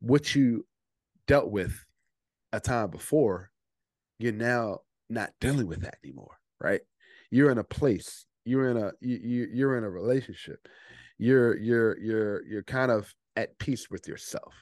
what 0.00 0.34
you 0.34 0.66
dealt 1.26 1.50
with 1.50 1.84
a 2.52 2.60
time 2.60 2.90
before, 2.90 3.50
you're 4.18 4.32
now 4.32 4.78
not 5.08 5.30
dealing 5.40 5.66
with 5.66 5.82
that 5.82 5.98
anymore, 6.04 6.38
right? 6.60 6.80
You're 7.30 7.50
in 7.50 7.58
a 7.58 7.64
place, 7.64 8.26
you're 8.44 8.70
in 8.70 8.76
a 8.76 8.92
you 9.00 9.48
you're 9.52 9.76
in 9.78 9.84
a 9.84 9.90
relationship, 9.90 10.66
you're 11.20 11.56
you're 11.58 11.98
you're 12.00 12.46
you're 12.46 12.64
kind 12.64 12.92
of 12.92 13.14
at 13.36 13.58
peace 13.60 13.90
with 13.90 14.08
yourself, 14.08 14.54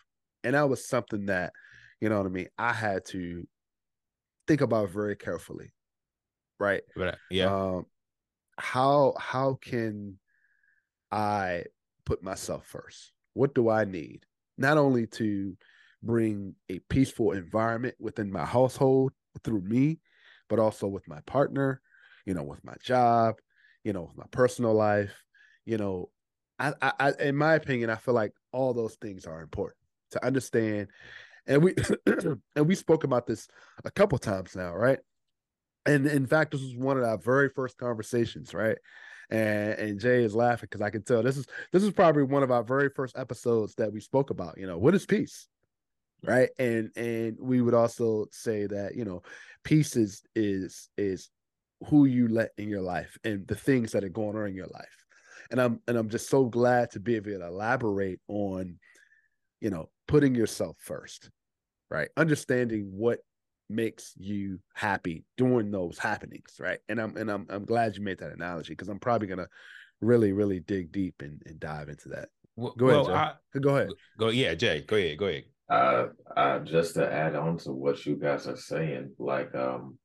and 0.45 0.55
that 0.55 0.69
was 0.69 0.87
something 0.89 1.27
that, 1.27 1.55
you 2.01 2.11
know 2.11 2.19
what 2.19 2.27
I 2.27 2.31
mean. 2.31 2.49
I 2.59 2.73
had 2.75 3.05
to 3.07 3.47
think 4.47 4.61
about 4.61 4.91
very 4.91 5.17
carefully, 5.17 5.73
right? 6.61 6.83
But 6.97 7.21
yeah, 7.31 7.53
Um, 7.75 7.87
how 8.59 9.15
how 9.19 9.57
can 9.57 10.21
I 11.13 11.65
put 12.07 12.23
myself 12.23 12.67
first? 12.67 13.13
What 13.35 13.55
do 13.55 13.69
I 13.71 13.85
need? 13.85 14.27
Not 14.59 14.79
only 14.79 15.07
to 15.09 15.57
bring 16.03 16.57
a 16.69 16.81
peaceful 16.81 17.33
environment 17.33 17.97
within 18.01 18.31
my 18.33 18.45
household 18.45 19.13
through 19.45 19.63
me, 19.63 20.01
but 20.49 20.59
also 20.59 20.89
with 20.89 21.09
my 21.09 21.21
partner, 21.23 21.83
you 22.27 22.35
know, 22.35 22.43
with 22.45 22.65
my 22.65 22.77
job, 22.83 23.41
you 23.85 23.93
know, 23.93 24.03
with 24.05 24.17
my 24.17 24.27
personal 24.33 24.75
life, 24.75 25.25
you 25.65 25.79
know, 25.79 26.11
I, 26.59 26.73
I, 26.83 27.13
in 27.21 27.37
my 27.37 27.55
opinion, 27.55 27.91
I 27.91 27.97
feel 27.97 28.15
like 28.15 28.33
all 28.53 28.75
those 28.75 28.95
things 28.97 29.27
are 29.27 29.41
important 29.41 29.79
to 30.13 30.25
understand. 30.25 30.89
And 31.47 31.63
we 31.63 31.75
and 32.57 32.67
we 32.67 32.75
spoke 32.75 33.05
about 33.05 33.27
this 33.27 33.49
a 33.85 33.91
couple 33.91 34.19
times 34.19 34.57
now, 34.57 34.75
right? 34.75 34.99
And 35.87 36.07
in 36.07 36.27
fact, 36.27 36.53
this 36.53 36.61
was 36.61 36.77
one 36.77 36.99
of 36.99 37.05
our 37.05 37.19
very 37.19 37.49
first 37.49 37.79
conversations, 37.79 38.53
right? 38.53 38.79
And 39.31 39.75
and 39.75 40.01
Jay 40.01 40.25
is 40.25 40.35
laughing 40.35 40.69
because 40.71 40.83
I 40.83 40.91
can 40.91 41.03
tell 41.03 41.23
this 41.23 41.37
is 41.37 41.47
this 41.73 41.83
is 41.83 41.93
probably 41.93 42.25
one 42.25 42.43
of 42.43 42.51
our 42.51 42.63
very 42.63 42.91
first 42.91 43.17
episodes 43.17 43.75
that 43.77 43.93
we 43.93 44.01
spoke 44.01 44.31
about. 44.31 44.59
You 44.59 44.67
know, 44.67 44.79
what 44.79 44.95
is 44.95 45.07
peace, 45.07 45.49
right? 46.25 46.51
And 46.59 46.91
and 46.97 47.37
we 47.41 47.61
would 47.61 47.75
also 47.75 48.27
say 48.33 48.67
that 48.67 48.97
you 48.97 49.05
know, 49.05 49.23
peace 49.65 49.97
is 49.97 50.23
is 50.35 50.89
is 50.97 51.31
who 51.87 52.07
you 52.07 52.29
let 52.29 52.51
in 52.59 52.69
your 52.69 52.83
life 52.83 53.17
and 53.23 53.47
the 53.47 53.55
things 53.55 53.93
that 53.93 54.05
are 54.05 54.09
going 54.09 54.37
on 54.37 54.49
in 54.49 54.55
your 54.55 54.67
life. 54.67 55.07
And 55.51 55.61
I'm 55.61 55.81
and 55.89 55.97
I'm 55.97 56.09
just 56.09 56.29
so 56.29 56.45
glad 56.45 56.91
to 56.93 57.01
be 57.01 57.17
able 57.17 57.31
to 57.31 57.47
elaborate 57.47 58.21
on, 58.29 58.79
you 59.61 59.71
know, 59.71 59.89
putting 60.07 60.35
yourself 60.35 60.77
first, 60.79 61.31
right? 61.91 62.09
Understanding 62.17 62.91
what 62.93 63.21
makes 63.71 64.15
you 64.17 64.61
happy 64.75 65.25
during 65.37 65.71
those 65.71 65.99
happenings, 65.99 66.57
right? 66.59 66.79
And 66.89 67.01
I'm 67.01 67.17
and 67.17 67.31
I'm 67.31 67.47
I'm 67.49 67.65
glad 67.65 67.97
you 67.97 68.03
made 68.03 68.19
that 68.19 68.33
analogy 68.33 68.73
because 68.73 68.89
I'm 68.89 68.99
probably 69.01 69.29
gonna 69.29 69.49
really 70.01 70.33
really 70.33 70.61
dig 70.61 70.93
deep 70.93 71.17
and, 71.21 71.43
and 71.47 71.59
dive 71.59 71.89
into 71.89 72.11
that. 72.11 72.29
well, 72.57 72.75
Go 72.77 72.89
ahead, 72.89 73.07
well, 73.07 73.07
Jay. 73.07 73.13
I, 73.15 73.59
Go 73.61 73.77
ahead. 73.77 73.89
go 74.19 74.29
yeah, 74.29 74.55
Jay, 74.55 74.83
go 74.83 74.97
ahead, 74.97 75.19
go 75.19 75.27
ahead. 75.27 75.45
Uh, 75.71 76.07
uh, 76.35 76.59
just 76.61 76.95
to 76.95 77.13
add 77.13 77.35
on 77.35 77.59
to 77.59 77.73
what 77.73 78.07
you 78.07 78.17
guys 78.17 78.47
are 78.47 78.57
saying, 78.57 79.13
like 79.19 79.55
um, 79.55 79.99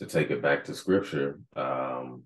to 0.00 0.06
take 0.06 0.30
it 0.30 0.42
back 0.42 0.64
to 0.64 0.74
scripture, 0.74 1.38
um, 1.54 2.24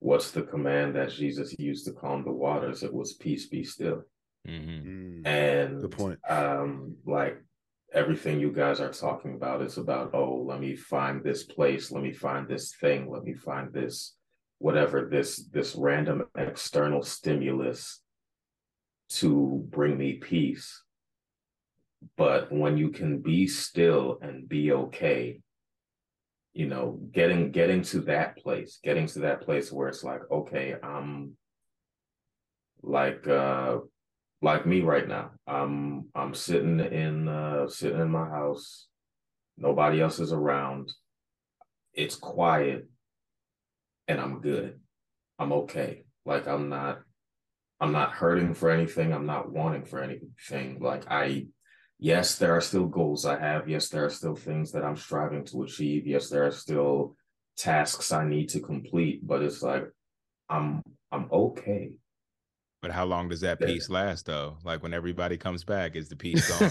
what's 0.00 0.30
the 0.30 0.42
command 0.42 0.94
that 0.96 1.10
Jesus 1.10 1.54
used 1.58 1.86
to 1.86 1.92
calm 1.92 2.24
the 2.24 2.32
waters? 2.32 2.82
It 2.82 2.92
was 2.92 3.14
peace, 3.14 3.46
be 3.46 3.64
still. 3.64 4.02
hmm 4.46 4.52
Mm, 4.88 5.26
And 5.26 5.80
Good 5.82 5.90
point. 5.92 6.18
um, 6.28 6.96
like 7.06 7.42
everything 7.92 8.38
you 8.40 8.52
guys 8.52 8.80
are 8.80 8.92
talking 8.92 9.34
about 9.34 9.62
is 9.62 9.78
about, 9.78 10.14
oh, 10.14 10.44
let 10.46 10.60
me 10.60 10.76
find 10.76 11.22
this 11.22 11.44
place, 11.44 11.90
let 11.90 12.02
me 12.02 12.12
find 12.12 12.46
this 12.48 12.74
thing, 12.76 13.10
let 13.10 13.24
me 13.24 13.34
find 13.34 13.72
this 13.72 14.14
whatever 14.60 15.08
this 15.08 15.36
this 15.52 15.76
random 15.76 16.24
external 16.36 17.02
stimulus 17.02 18.02
to 19.08 19.64
bring 19.70 19.96
me 19.96 20.14
peace. 20.14 20.82
But 22.16 22.50
when 22.52 22.76
you 22.76 22.90
can 22.90 23.18
be 23.20 23.46
still 23.46 24.18
and 24.20 24.48
be 24.48 24.72
okay, 24.72 25.40
you 26.58 26.66
know, 26.66 26.98
getting 27.12 27.52
getting 27.52 27.82
to 27.82 28.00
that 28.00 28.36
place, 28.36 28.80
getting 28.82 29.06
to 29.06 29.20
that 29.20 29.42
place 29.42 29.70
where 29.70 29.86
it's 29.86 30.02
like, 30.02 30.22
okay, 30.28 30.74
I'm 30.82 31.36
like 32.82 33.28
uh 33.28 33.76
like 34.42 34.66
me 34.66 34.80
right 34.80 35.06
now. 35.06 35.30
I'm 35.46 36.08
I'm 36.16 36.34
sitting 36.34 36.80
in 36.80 37.28
uh 37.28 37.68
sitting 37.68 38.00
in 38.00 38.10
my 38.10 38.28
house. 38.28 38.88
Nobody 39.56 40.00
else 40.00 40.18
is 40.18 40.32
around. 40.32 40.90
It's 41.94 42.16
quiet 42.16 42.88
and 44.08 44.20
I'm 44.20 44.40
good. 44.40 44.80
I'm 45.38 45.52
okay. 45.52 46.06
Like 46.26 46.48
I'm 46.48 46.68
not 46.68 47.02
I'm 47.78 47.92
not 47.92 48.10
hurting 48.10 48.54
for 48.54 48.68
anything. 48.68 49.12
I'm 49.12 49.26
not 49.26 49.48
wanting 49.48 49.84
for 49.84 50.02
anything. 50.02 50.80
Like 50.80 51.08
I 51.08 51.46
yes, 51.98 52.36
there 52.38 52.54
are 52.56 52.60
still 52.60 52.86
goals 52.86 53.24
I 53.26 53.38
have. 53.38 53.68
Yes, 53.68 53.88
there 53.88 54.04
are 54.04 54.10
still 54.10 54.34
things 54.36 54.72
that 54.72 54.84
I'm 54.84 54.96
striving 54.96 55.44
to 55.46 55.62
achieve. 55.62 56.06
Yes, 56.06 56.28
there 56.28 56.44
are 56.46 56.50
still 56.52 57.16
tasks 57.56 58.12
I 58.12 58.26
need 58.26 58.48
to 58.50 58.60
complete, 58.60 59.26
but 59.26 59.42
it's 59.42 59.62
like 59.62 59.90
I'm 60.48 60.82
I'm 61.12 61.28
okay. 61.30 61.92
But 62.80 62.92
how 62.92 63.06
long 63.06 63.28
does 63.28 63.40
that 63.40 63.58
peace 63.58 63.90
last 63.90 64.26
though? 64.26 64.56
Like 64.62 64.84
when 64.84 64.94
everybody 64.94 65.36
comes 65.36 65.64
back, 65.64 65.96
is 65.96 66.08
the 66.08 66.14
peace 66.14 66.48
gone? 66.48 66.70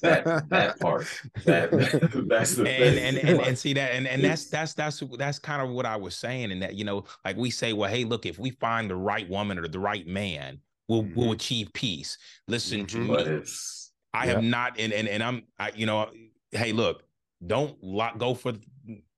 That 0.00 0.48
that 0.48 0.80
part. 0.80 1.06
That 1.44 1.70
that's 2.28 2.56
the 2.56 2.66
and 2.66 2.96
thing. 2.96 2.98
and 2.98 3.18
and, 3.18 3.36
Like, 3.38 3.48
and 3.48 3.58
see 3.58 3.74
that 3.74 3.92
and, 3.92 4.06
and 4.08 4.24
that's 4.24 4.46
that's 4.46 4.72
that's 4.72 5.02
that's 5.18 5.38
kind 5.38 5.60
of 5.60 5.68
what 5.70 5.84
I 5.84 5.96
was 5.96 6.16
saying 6.16 6.52
and 6.52 6.62
that 6.62 6.74
you 6.74 6.84
know 6.84 7.04
like 7.24 7.36
we 7.36 7.50
say 7.50 7.74
well 7.74 7.90
hey 7.90 8.04
look 8.04 8.24
if 8.24 8.38
we 8.38 8.50
find 8.52 8.88
the 8.88 8.96
right 8.96 9.28
woman 9.28 9.58
or 9.58 9.68
the 9.68 9.78
right 9.78 10.06
man 10.06 10.58
we'll 10.88 11.04
we'll 11.14 11.28
Mhm. 11.30 11.34
achieve 11.34 11.72
peace 11.74 12.16
listen 12.48 12.86
to 12.86 12.96
Mhm. 12.96 13.02
me 13.02 13.08
but 13.08 13.26
it's 13.26 13.81
I 14.14 14.26
Yep. 14.26 14.34
have 14.34 14.44
not 14.44 14.78
and 14.78 14.92
and 14.92 15.08
and 15.08 15.22
I'm 15.22 15.42
I 15.58 15.72
you 15.74 15.86
know 15.86 16.10
hey 16.50 16.72
look 16.72 17.02
don't 17.46 17.76
lock 17.82 18.18
go 18.18 18.34
for 18.34 18.54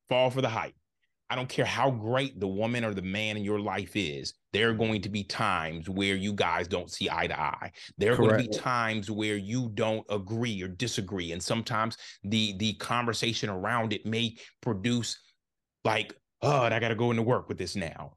fall 0.09 0.31
for 0.31 0.41
the 0.43 0.49
hype. 0.49 0.75
I 1.31 1.37
don't 1.37 1.49
care 1.49 1.65
how 1.65 1.91
great 1.91 2.39
the 2.39 2.47
woman 2.47 2.85
or 2.85 2.95
the 2.95 3.03
man 3.03 3.37
in 3.37 3.45
your 3.45 3.59
life 3.59 3.97
is 3.97 4.35
there 4.53 4.71
are 4.71 4.75
going 4.75 5.01
to 5.03 5.09
be 5.09 5.25
times 5.25 5.89
where 5.89 6.15
you 6.15 6.33
guys 6.33 6.69
don't 6.69 6.91
see 6.91 7.09
eye 7.11 7.27
to 7.27 7.41
eye. 7.41 7.73
There 7.99 8.13
are 8.13 8.17
going 8.17 8.29
to 8.29 8.37
be 8.37 8.47
times 8.47 9.11
where 9.11 9.37
you 9.37 9.71
don't 9.75 10.07
agree 10.11 10.63
or 10.63 10.69
disagree 10.69 11.33
and 11.33 11.43
sometimes 11.43 11.97
the 12.23 12.55
the 12.59 12.75
conversation 12.75 13.49
around 13.51 13.93
it 13.93 14.07
may 14.07 14.37
produce 14.61 15.19
like 15.85 16.15
oh 16.43 16.63
i 16.63 16.79
gotta 16.79 16.95
go 16.95 17.11
into 17.11 17.23
work 17.23 17.49
with 17.49 17.59
this 17.59 17.75
now. 17.75 18.17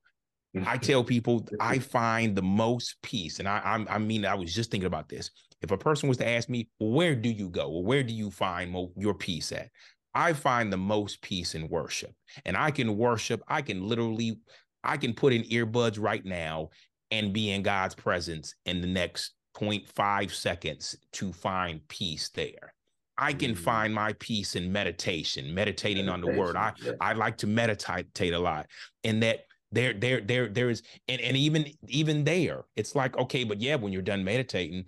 I 0.65 0.77
tell 0.77 1.03
people 1.03 1.47
i 1.59 1.79
find 1.79 2.35
the 2.35 2.41
most 2.43 2.95
peace 3.01 3.39
and 3.39 3.47
i 3.47 3.61
I'm, 3.63 3.87
i 3.89 3.97
mean 3.97 4.25
i 4.25 4.35
was 4.35 4.53
just 4.53 4.71
thinking 4.71 4.87
about 4.87 5.09
this 5.09 5.31
if 5.61 5.71
a 5.71 5.77
person 5.77 6.07
was 6.07 6.17
to 6.17 6.27
ask 6.27 6.49
me 6.49 6.67
well, 6.79 6.91
where 6.91 7.15
do 7.15 7.29
you 7.29 7.49
go 7.49 7.69
or 7.69 7.83
where 7.83 8.03
do 8.03 8.13
you 8.13 8.29
find 8.31 8.71
mo- 8.71 8.91
your 8.95 9.13
peace 9.13 9.51
at 9.51 9.69
i 10.13 10.33
find 10.33 10.71
the 10.71 10.77
most 10.77 11.21
peace 11.21 11.55
in 11.55 11.67
worship 11.69 12.13
and 12.45 12.55
i 12.57 12.71
can 12.71 12.97
worship 12.97 13.41
i 13.47 13.61
can 13.61 13.87
literally 13.87 14.39
i 14.83 14.97
can 14.97 15.13
put 15.13 15.33
in 15.33 15.43
earbuds 15.43 15.99
right 15.99 16.25
now 16.25 16.69
and 17.11 17.33
be 17.33 17.51
in 17.51 17.61
god's 17.63 17.95
presence 17.95 18.55
in 18.65 18.81
the 18.81 18.87
next 18.87 19.33
0.5 19.55 20.31
seconds 20.31 20.95
to 21.11 21.33
find 21.33 21.85
peace 21.87 22.29
there 22.29 22.73
i 23.17 23.33
can 23.33 23.51
Mm. 23.53 23.57
find 23.57 23.93
my 23.93 24.13
peace 24.19 24.55
in 24.55 24.71
meditation 24.71 25.53
meditating 25.53 26.07
on 26.09 26.21
the 26.21 26.27
word 26.27 26.55
i 26.55 26.65
Meditation, 26.65 26.97
I 27.01 27.13
like 27.13 27.37
to 27.37 27.47
meditate 27.47 28.33
a 28.33 28.39
lot. 28.39 28.67
And 29.03 29.23
that 29.23 29.45
there, 29.71 29.93
there, 29.93 30.21
there, 30.21 30.47
there 30.47 30.69
is, 30.69 30.81
and, 31.09 31.19
and 31.19 31.35
even 31.35 31.65
even 31.87 32.23
there, 32.23 32.63
it's 32.75 32.95
like, 32.95 33.17
okay, 33.17 33.43
but 33.43 33.59
yeah, 33.59 33.75
when 33.75 33.91
you're 33.91 34.01
done 34.01 34.23
meditating, 34.23 34.85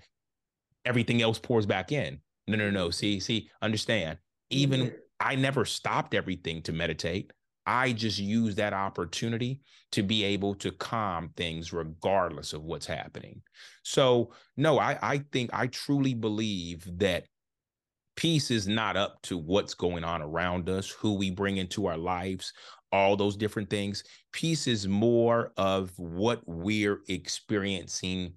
everything 0.85 1.21
else 1.21 1.39
pours 1.39 1.65
back 1.65 1.91
in. 1.91 2.19
No, 2.47 2.57
no, 2.57 2.69
no. 2.69 2.89
See, 2.89 3.19
see, 3.19 3.49
understand. 3.61 4.17
Even. 4.49 4.93
I 5.19 5.35
never 5.35 5.65
stopped 5.65 6.13
everything 6.13 6.61
to 6.63 6.71
meditate. 6.71 7.33
I 7.65 7.91
just 7.91 8.19
use 8.19 8.55
that 8.55 8.73
opportunity 8.73 9.59
to 9.91 10.01
be 10.01 10.23
able 10.23 10.55
to 10.55 10.71
calm 10.71 11.31
things 11.35 11.73
regardless 11.73 12.53
of 12.53 12.63
what's 12.63 12.85
happening. 12.85 13.41
So, 13.83 14.31
no, 14.55 14.79
I, 14.79 14.97
I 15.01 15.17
think 15.31 15.49
I 15.53 15.67
truly 15.67 16.13
believe 16.13 16.87
that 16.99 17.25
peace 18.15 18.49
is 18.49 18.67
not 18.67 18.97
up 18.97 19.21
to 19.23 19.37
what's 19.37 19.73
going 19.73 20.03
on 20.03 20.21
around 20.21 20.69
us, 20.69 20.89
who 20.89 21.15
we 21.15 21.31
bring 21.31 21.57
into 21.57 21.85
our 21.85 21.97
lives, 21.97 22.53
all 22.91 23.15
those 23.15 23.35
different 23.35 23.69
things. 23.69 24.03
Peace 24.31 24.67
is 24.67 24.87
more 24.87 25.51
of 25.57 25.91
what 25.97 26.41
we're 26.45 27.01
experiencing 27.07 28.33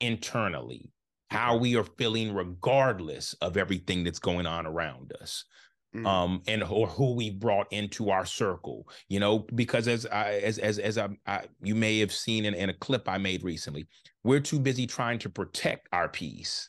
internally, 0.00 0.90
how 1.30 1.56
we 1.56 1.76
are 1.76 1.84
feeling 1.84 2.34
regardless 2.34 3.34
of 3.40 3.56
everything 3.56 4.04
that's 4.04 4.18
going 4.18 4.46
on 4.46 4.66
around 4.66 5.12
us. 5.20 5.44
Mm. 5.92 6.06
um 6.06 6.42
and 6.46 6.62
or 6.62 6.86
who 6.86 7.16
we 7.16 7.30
brought 7.30 7.66
into 7.72 8.10
our 8.10 8.24
circle 8.24 8.88
you 9.08 9.18
know 9.18 9.40
because 9.56 9.88
as 9.88 10.06
i 10.06 10.34
as 10.34 10.58
as 10.58 10.78
as 10.78 10.96
I, 10.96 11.08
I 11.26 11.46
you 11.64 11.74
may 11.74 11.98
have 11.98 12.12
seen 12.12 12.44
in, 12.44 12.54
in 12.54 12.70
a 12.70 12.74
clip 12.74 13.08
i 13.08 13.18
made 13.18 13.42
recently 13.42 13.88
we're 14.22 14.38
too 14.38 14.60
busy 14.60 14.86
trying 14.86 15.18
to 15.18 15.28
protect 15.28 15.88
our 15.92 16.08
peace 16.08 16.68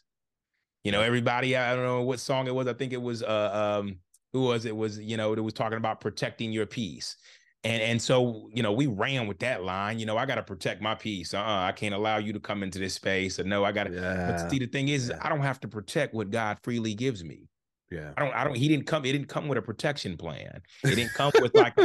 you 0.83 0.91
know 0.91 1.01
everybody 1.01 1.55
i 1.55 1.75
don't 1.75 1.85
know 1.85 2.01
what 2.01 2.19
song 2.19 2.47
it 2.47 2.55
was 2.55 2.65
i 2.65 2.73
think 2.73 2.93
it 2.93 3.01
was 3.01 3.21
uh 3.21 3.77
um 3.79 3.97
who 4.33 4.41
was 4.41 4.65
it 4.65 4.75
was 4.75 4.97
you 4.97 5.17
know 5.17 5.33
it 5.33 5.39
was 5.39 5.53
talking 5.53 5.77
about 5.77 6.01
protecting 6.01 6.51
your 6.51 6.65
peace 6.65 7.15
and 7.63 7.81
and 7.81 8.01
so 8.01 8.49
you 8.53 8.63
know 8.63 8.71
we 8.71 8.87
ran 8.87 9.27
with 9.27 9.39
that 9.39 9.63
line 9.63 9.99
you 9.99 10.05
know 10.05 10.17
i 10.17 10.25
got 10.25 10.35
to 10.35 10.43
protect 10.43 10.81
my 10.81 10.95
peace 10.95 11.33
uh 11.33 11.41
i 11.43 11.71
can't 11.71 11.93
allow 11.93 12.17
you 12.17 12.33
to 12.33 12.39
come 12.39 12.63
into 12.63 12.79
this 12.79 12.93
space 12.93 13.39
or 13.39 13.43
no 13.43 13.63
i 13.63 13.71
got 13.71 13.85
to 13.85 13.93
yeah. 13.93 14.31
but 14.31 14.49
see 14.49 14.59
the 14.59 14.67
thing 14.67 14.87
is 14.87 15.09
yeah. 15.09 15.19
i 15.21 15.29
don't 15.29 15.41
have 15.41 15.59
to 15.59 15.67
protect 15.67 16.13
what 16.13 16.31
god 16.31 16.57
freely 16.63 16.93
gives 16.93 17.23
me 17.23 17.47
yeah. 17.91 18.13
I 18.15 18.23
don't 18.23 18.33
I 18.33 18.43
don't 18.45 18.55
he 18.55 18.69
didn't 18.69 18.87
come 18.87 19.03
it 19.03 19.11
didn't 19.11 19.27
come 19.27 19.49
with 19.49 19.57
a 19.57 19.61
protection 19.61 20.15
plan. 20.15 20.61
It 20.85 20.95
didn't 20.95 21.13
come 21.13 21.31
with 21.41 21.53
like 21.53 21.77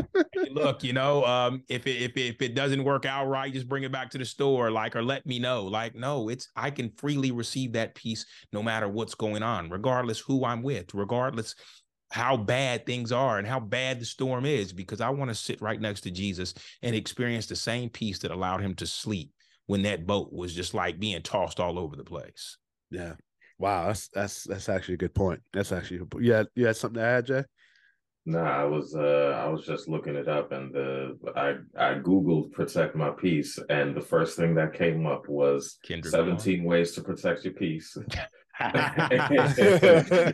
look, 0.53 0.85
you 0.85 0.93
know, 0.93 1.25
um 1.25 1.65
if 1.69 1.87
it, 1.89 2.01
if 2.01 2.17
it, 2.17 2.27
if 2.29 2.43
it 2.43 2.55
doesn't 2.55 2.85
work 2.85 3.05
out 3.05 3.27
right, 3.27 3.53
just 3.53 3.69
bring 3.69 3.83
it 3.83 3.91
back 3.91 4.11
to 4.11 4.19
the 4.19 4.25
store 4.25 4.71
like 4.71 4.95
or 4.95 5.03
let 5.03 5.27
me 5.27 5.41
know. 5.41 5.65
Like 5.65 5.97
no, 5.97 6.29
it's 6.29 6.49
I 6.55 6.71
can 6.71 6.91
freely 6.97 7.33
receive 7.33 7.73
that 7.73 7.97
peace 7.97 8.25
no 8.53 8.63
matter 8.63 8.89
what's 8.89 9.17
going 9.17 9.43
on, 9.43 9.69
regardless 9.69 10.21
who 10.21 10.45
I'm 10.45 10.63
with, 10.63 10.95
regardless 10.95 11.57
how 12.11 12.37
bad 12.37 12.87
things 12.87 13.13
are 13.13 13.39
and 13.39 13.47
how 13.47 13.61
bad 13.61 14.01
the 14.01 14.05
storm 14.05 14.47
is 14.47 14.73
because 14.73 15.01
I 15.01 15.11
want 15.11 15.31
to 15.31 15.35
sit 15.35 15.61
right 15.61 15.81
next 15.81 16.03
to 16.03 16.11
Jesus 16.11 16.55
and 16.83 16.95
experience 16.95 17.47
the 17.47 17.57
same 17.57 17.89
peace 17.89 18.19
that 18.21 18.31
allowed 18.31 18.61
him 18.61 18.75
to 18.77 18.87
sleep 18.87 19.33
when 19.67 19.83
that 19.83 20.07
boat 20.07 20.33
was 20.33 20.55
just 20.55 20.75
like 20.75 21.01
being 21.01 21.23
tossed 21.23 21.61
all 21.61 21.79
over 21.79 21.97
the 21.97 22.05
place. 22.05 22.57
Yeah. 22.91 23.15
Wow, 23.59 23.87
that's 23.87 24.09
that's 24.09 24.45
that's 24.45 24.69
actually 24.69 24.95
a 24.95 24.99
good 24.99 25.15
point. 25.15 25.41
That's 25.53 25.73
actually 25.73 26.01
you 26.21 26.33
had 26.33 26.47
you 26.55 26.67
had 26.67 26.77
something 26.77 27.01
to 27.01 27.07
add, 27.07 27.27
Jay? 27.27 27.45
No, 28.27 28.41
I 28.41 28.65
was 28.65 28.95
uh 28.95 29.41
I 29.43 29.49
was 29.49 29.65
just 29.65 29.89
looking 29.89 30.17
it 30.17 30.29
up 30.29 30.53
and 30.53 30.75
the 30.75 31.17
I 31.37 31.55
I 31.79 31.95
googled 31.95 32.53
protect 32.53 32.97
my 32.97 33.11
peace 33.11 33.59
and 33.71 33.97
the 33.97 34.01
first 34.01 34.37
thing 34.37 34.55
that 34.57 34.75
came 34.75 35.07
up 35.07 35.29
was 35.29 35.79
Kendrick 35.85 36.11
17 36.11 36.59
Lamar. 36.59 36.69
ways 36.69 36.93
to 36.93 37.03
protect 37.03 37.45
your 37.45 37.55
peace. 37.55 37.97
I 38.61 40.33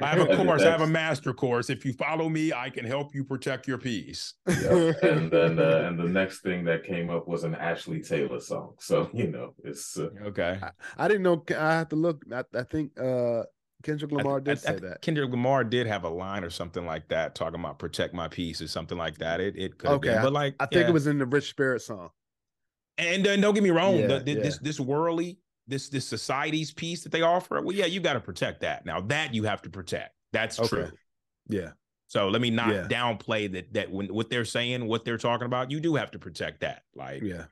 have 0.00 0.20
a 0.20 0.36
course. 0.36 0.62
I 0.62 0.70
have 0.70 0.82
a 0.82 0.86
master 0.86 1.32
course. 1.32 1.70
If 1.70 1.86
you 1.86 1.94
follow 1.94 2.28
me, 2.28 2.52
I 2.52 2.68
can 2.68 2.84
help 2.84 3.14
you 3.14 3.24
protect 3.24 3.66
your 3.66 3.78
peace. 3.78 4.34
Yep. 4.46 5.02
And 5.02 5.30
then, 5.30 5.58
uh, 5.58 5.84
and 5.88 5.98
the 5.98 6.04
next 6.04 6.40
thing 6.40 6.64
that 6.64 6.84
came 6.84 7.08
up 7.08 7.26
was 7.26 7.44
an 7.44 7.54
Ashley 7.54 8.02
Taylor 8.02 8.40
song. 8.40 8.74
So 8.78 9.08
you 9.14 9.28
know, 9.28 9.54
it's 9.64 9.98
uh, 9.98 10.10
okay. 10.22 10.58
I, 10.62 10.70
I, 10.98 11.08
didn't 11.08 11.22
know. 11.22 11.42
I 11.58 11.72
have 11.72 11.88
to 11.90 11.96
look. 11.96 12.22
I, 12.30 12.44
I 12.54 12.62
think 12.64 12.98
uh, 13.00 13.44
Kendrick 13.82 14.12
Lamar 14.12 14.40
did 14.40 14.52
I, 14.52 14.54
say 14.56 14.76
that. 14.76 15.00
Kendrick 15.00 15.30
Lamar 15.30 15.64
did 15.64 15.86
have 15.86 16.04
a 16.04 16.10
line 16.10 16.44
or 16.44 16.50
something 16.50 16.84
like 16.84 17.08
that, 17.08 17.34
talking 17.34 17.58
about 17.58 17.78
protect 17.78 18.12
my 18.12 18.28
peace 18.28 18.60
or 18.60 18.68
something 18.68 18.98
like 18.98 19.16
that. 19.18 19.40
It 19.40 19.56
it 19.56 19.78
could 19.78 19.90
okay, 19.92 20.10
been, 20.10 20.22
but 20.22 20.32
like 20.32 20.56
I, 20.60 20.66
think 20.66 20.82
yeah. 20.82 20.88
it 20.88 20.92
was 20.92 21.06
in 21.06 21.18
the 21.18 21.26
Rich 21.26 21.48
Spirit 21.48 21.80
song. 21.80 22.10
And 22.98 23.26
uh, 23.26 23.36
don't 23.36 23.54
get 23.54 23.62
me 23.62 23.70
wrong, 23.70 23.96
yeah, 23.96 24.06
the, 24.08 24.20
the, 24.20 24.32
yeah. 24.32 24.42
this 24.42 24.58
this 24.58 24.78
worldly 24.78 25.38
this 25.66 25.88
this 25.88 26.06
society's 26.06 26.72
peace 26.72 27.02
that 27.02 27.12
they 27.12 27.22
offer 27.22 27.60
well 27.60 27.74
yeah 27.74 27.86
you 27.86 28.00
got 28.00 28.14
to 28.14 28.20
protect 28.20 28.60
that 28.60 28.84
now 28.84 29.00
that 29.00 29.34
you 29.34 29.44
have 29.44 29.62
to 29.62 29.70
protect 29.70 30.14
that's 30.32 30.58
okay. 30.58 30.68
true 30.68 30.90
yeah 31.48 31.70
so 32.06 32.28
let 32.28 32.40
me 32.40 32.50
not 32.50 32.70
yeah. 32.70 32.86
downplay 32.88 33.50
that 33.50 33.72
that 33.72 33.90
when 33.90 34.06
what 34.08 34.30
they're 34.30 34.44
saying 34.44 34.86
what 34.86 35.04
they're 35.04 35.18
talking 35.18 35.46
about 35.46 35.70
you 35.70 35.80
do 35.80 35.94
have 35.94 36.10
to 36.10 36.18
protect 36.18 36.60
that 36.60 36.82
like 36.94 37.22
yeah 37.22 37.44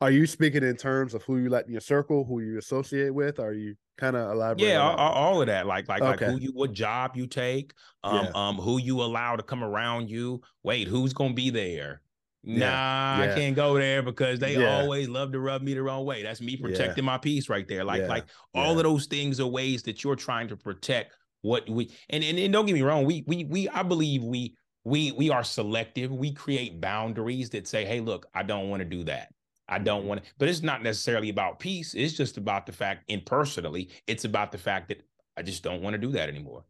are 0.00 0.10
you 0.10 0.26
speaking 0.26 0.62
in 0.62 0.76
terms 0.76 1.14
of 1.14 1.22
who 1.24 1.38
you 1.38 1.48
let 1.48 1.66
in 1.66 1.72
your 1.72 1.80
circle 1.80 2.24
who 2.24 2.40
you 2.40 2.58
associate 2.58 3.10
with 3.10 3.40
are 3.40 3.52
you 3.52 3.74
kind 3.98 4.16
of 4.16 4.30
elaborate 4.30 4.66
yeah 4.66 4.80
all, 4.80 4.96
all, 4.96 5.40
of 5.40 5.46
that 5.46 5.66
like 5.66 5.88
like 5.88 6.00
okay. 6.00 6.26
like 6.26 6.34
who 6.34 6.40
you 6.40 6.50
what 6.52 6.72
job 6.72 7.14
you 7.14 7.26
take 7.26 7.74
um 8.04 8.24
yeah. 8.24 8.30
um 8.34 8.56
who 8.56 8.78
you 8.78 9.02
allow 9.02 9.36
to 9.36 9.42
come 9.42 9.62
around 9.62 10.08
you 10.08 10.40
wait 10.62 10.88
who's 10.88 11.12
gonna 11.12 11.34
be 11.34 11.50
there 11.50 12.00
Nah, 12.42 12.64
yeah. 12.64 13.30
I 13.30 13.34
can't 13.34 13.54
go 13.54 13.74
there 13.74 14.02
because 14.02 14.38
they 14.38 14.56
yeah. 14.56 14.80
always 14.80 15.08
love 15.08 15.32
to 15.32 15.40
rub 15.40 15.62
me 15.62 15.74
the 15.74 15.82
wrong 15.82 16.06
way. 16.06 16.22
That's 16.22 16.40
me 16.40 16.56
protecting 16.56 17.04
yeah. 17.04 17.10
my 17.10 17.18
peace 17.18 17.48
right 17.50 17.68
there. 17.68 17.84
Like, 17.84 18.08
like 18.08 18.24
all 18.54 18.78
of 18.78 18.82
those 18.84 19.06
things 19.06 19.40
are 19.40 19.46
ways 19.46 19.82
that 19.82 20.02
you're 20.02 20.16
trying 20.16 20.48
to 20.48 20.56
protect 20.56 21.12
what 21.42 21.68
we 21.68 21.90
and, 22.08 22.22
and 22.22 22.38
and 22.38 22.52
don't 22.52 22.66
get 22.66 22.74
me 22.74 22.82
wrong, 22.82 23.04
we 23.04 23.24
we 23.26 23.44
we 23.44 23.68
I 23.68 23.82
believe 23.82 24.22
we 24.22 24.54
we 24.84 25.12
we 25.12 25.30
are 25.30 25.44
selective. 25.44 26.12
We 26.12 26.32
create 26.32 26.80
boundaries 26.80 27.50
that 27.50 27.66
say, 27.66 27.84
hey, 27.84 28.00
look, 28.00 28.26
I 28.34 28.42
don't 28.42 28.68
want 28.70 28.80
to 28.80 28.88
do 28.88 29.04
that. 29.04 29.32
I 29.68 29.78
don't 29.78 30.06
want 30.06 30.24
to, 30.24 30.30
but 30.38 30.48
it's 30.48 30.62
not 30.62 30.82
necessarily 30.82 31.28
about 31.28 31.60
peace. 31.60 31.94
It's 31.94 32.14
just 32.14 32.36
about 32.36 32.66
the 32.66 32.72
fact, 32.72 33.04
and 33.08 33.24
personally, 33.24 33.90
it's 34.06 34.24
about 34.24 34.50
the 34.50 34.58
fact 34.58 34.88
that 34.88 35.02
I 35.36 35.42
just 35.42 35.62
don't 35.62 35.82
want 35.82 35.94
to 35.94 35.98
do 35.98 36.10
that 36.12 36.28
anymore. 36.28 36.64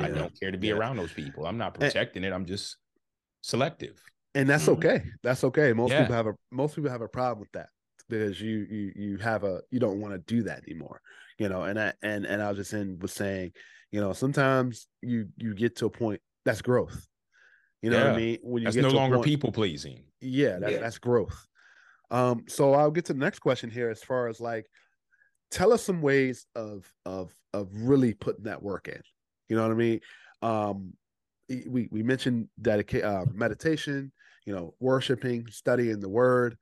I 0.00 0.08
don't 0.08 0.38
care 0.38 0.50
to 0.50 0.58
be 0.58 0.72
around 0.72 0.96
those 0.96 1.12
people. 1.12 1.46
I'm 1.46 1.58
not 1.58 1.76
eh 1.76 1.86
protecting 1.86 2.24
and, 2.24 2.32
it. 2.32 2.34
I'm 2.34 2.44
just 2.44 2.76
selective 3.42 4.02
and 4.36 4.48
that's 4.48 4.64
mm-hmm. 4.64 4.86
okay. 4.86 5.02
That's 5.22 5.44
okay. 5.44 5.72
Most 5.72 5.92
yeah. 5.92 6.02
people 6.02 6.14
have 6.14 6.26
a 6.26 6.34
most 6.52 6.76
people 6.76 6.90
have 6.90 7.00
a 7.00 7.08
problem 7.08 7.40
with 7.40 7.52
that 7.52 7.68
because 8.08 8.40
you 8.40 8.66
you 8.70 8.92
you 8.94 9.16
have 9.18 9.44
a 9.44 9.62
you 9.70 9.80
don't 9.80 10.00
want 10.00 10.14
to 10.14 10.18
do 10.18 10.42
that 10.42 10.62
anymore. 10.68 11.00
You 11.38 11.48
know, 11.48 11.62
and 11.62 11.80
I 11.80 11.94
and 12.02 12.26
and 12.26 12.42
I 12.42 12.48
was 12.48 12.58
just 12.58 12.72
in 12.72 12.98
was 12.98 13.12
saying, 13.12 13.52
you 13.90 14.00
know, 14.00 14.12
sometimes 14.12 14.86
you 15.00 15.28
you 15.38 15.54
get 15.54 15.76
to 15.76 15.86
a 15.86 15.90
point 15.90 16.20
that's 16.44 16.62
growth. 16.62 17.06
You 17.82 17.90
know 17.90 17.98
yeah. 17.98 18.04
what 18.04 18.12
I 18.12 18.16
mean? 18.16 18.38
When 18.42 18.62
you 18.62 18.66
that's 18.66 18.76
get 18.76 18.82
no 18.82 18.90
longer 18.90 19.16
point, 19.16 19.26
people 19.26 19.52
pleasing. 19.52 20.04
Yeah, 20.20 20.58
that, 20.58 20.72
yeah, 20.72 20.78
that's 20.78 20.98
growth. 20.98 21.46
Um, 22.10 22.44
so 22.46 22.74
I'll 22.74 22.90
get 22.90 23.06
to 23.06 23.14
the 23.14 23.18
next 23.18 23.40
question 23.40 23.70
here 23.70 23.90
as 23.90 24.02
far 24.02 24.28
as 24.28 24.40
like 24.40 24.66
tell 25.50 25.72
us 25.72 25.82
some 25.82 26.02
ways 26.02 26.46
of 26.54 26.90
of 27.04 27.32
of 27.54 27.68
really 27.72 28.12
putting 28.12 28.44
that 28.44 28.62
work 28.62 28.88
in. 28.88 29.00
You 29.48 29.56
know 29.56 29.62
what 29.62 29.72
I 29.72 29.74
mean? 29.74 30.00
Um, 30.42 30.92
we 31.48 31.88
we 31.90 32.02
mentioned 32.02 32.48
dedicate 32.60 33.04
uh, 33.04 33.24
meditation, 33.32 34.12
you 34.46 34.54
know, 34.54 34.74
worshiping, 34.80 35.46
studying 35.50 36.00
the 36.00 36.08
word. 36.08 36.56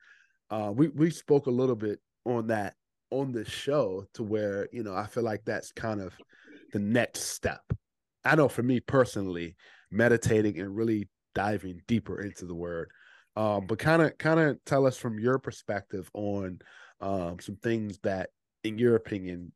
Uh, 0.50 0.72
we 0.74 0.88
we 0.88 1.10
spoke 1.10 1.46
a 1.46 1.50
little 1.50 1.76
bit 1.76 2.00
on 2.24 2.48
that 2.48 2.74
on 3.10 3.30
this 3.30 3.48
show 3.48 4.04
to 4.14 4.22
where 4.22 4.68
you 4.72 4.82
know 4.82 4.94
I 4.94 5.06
feel 5.06 5.22
like 5.22 5.44
that's 5.44 5.70
kind 5.70 6.00
of 6.00 6.12
the 6.72 6.80
next 6.80 7.20
step. 7.20 7.62
I 8.24 8.34
know 8.34 8.48
for 8.48 8.62
me 8.62 8.80
personally, 8.80 9.54
meditating 9.90 10.58
and 10.58 10.74
really 10.74 11.08
diving 11.34 11.80
deeper 11.86 12.20
into 12.20 12.46
the 12.46 12.54
word. 12.54 12.90
Um, 13.36 13.66
but 13.66 13.78
kind 13.78 14.00
of 14.00 14.16
kind 14.18 14.40
of 14.40 14.64
tell 14.64 14.86
us 14.86 14.96
from 14.96 15.18
your 15.18 15.38
perspective 15.38 16.08
on 16.14 16.60
um, 17.00 17.38
some 17.40 17.56
things 17.56 17.98
that, 18.04 18.30
in 18.62 18.78
your 18.78 18.94
opinion, 18.96 19.52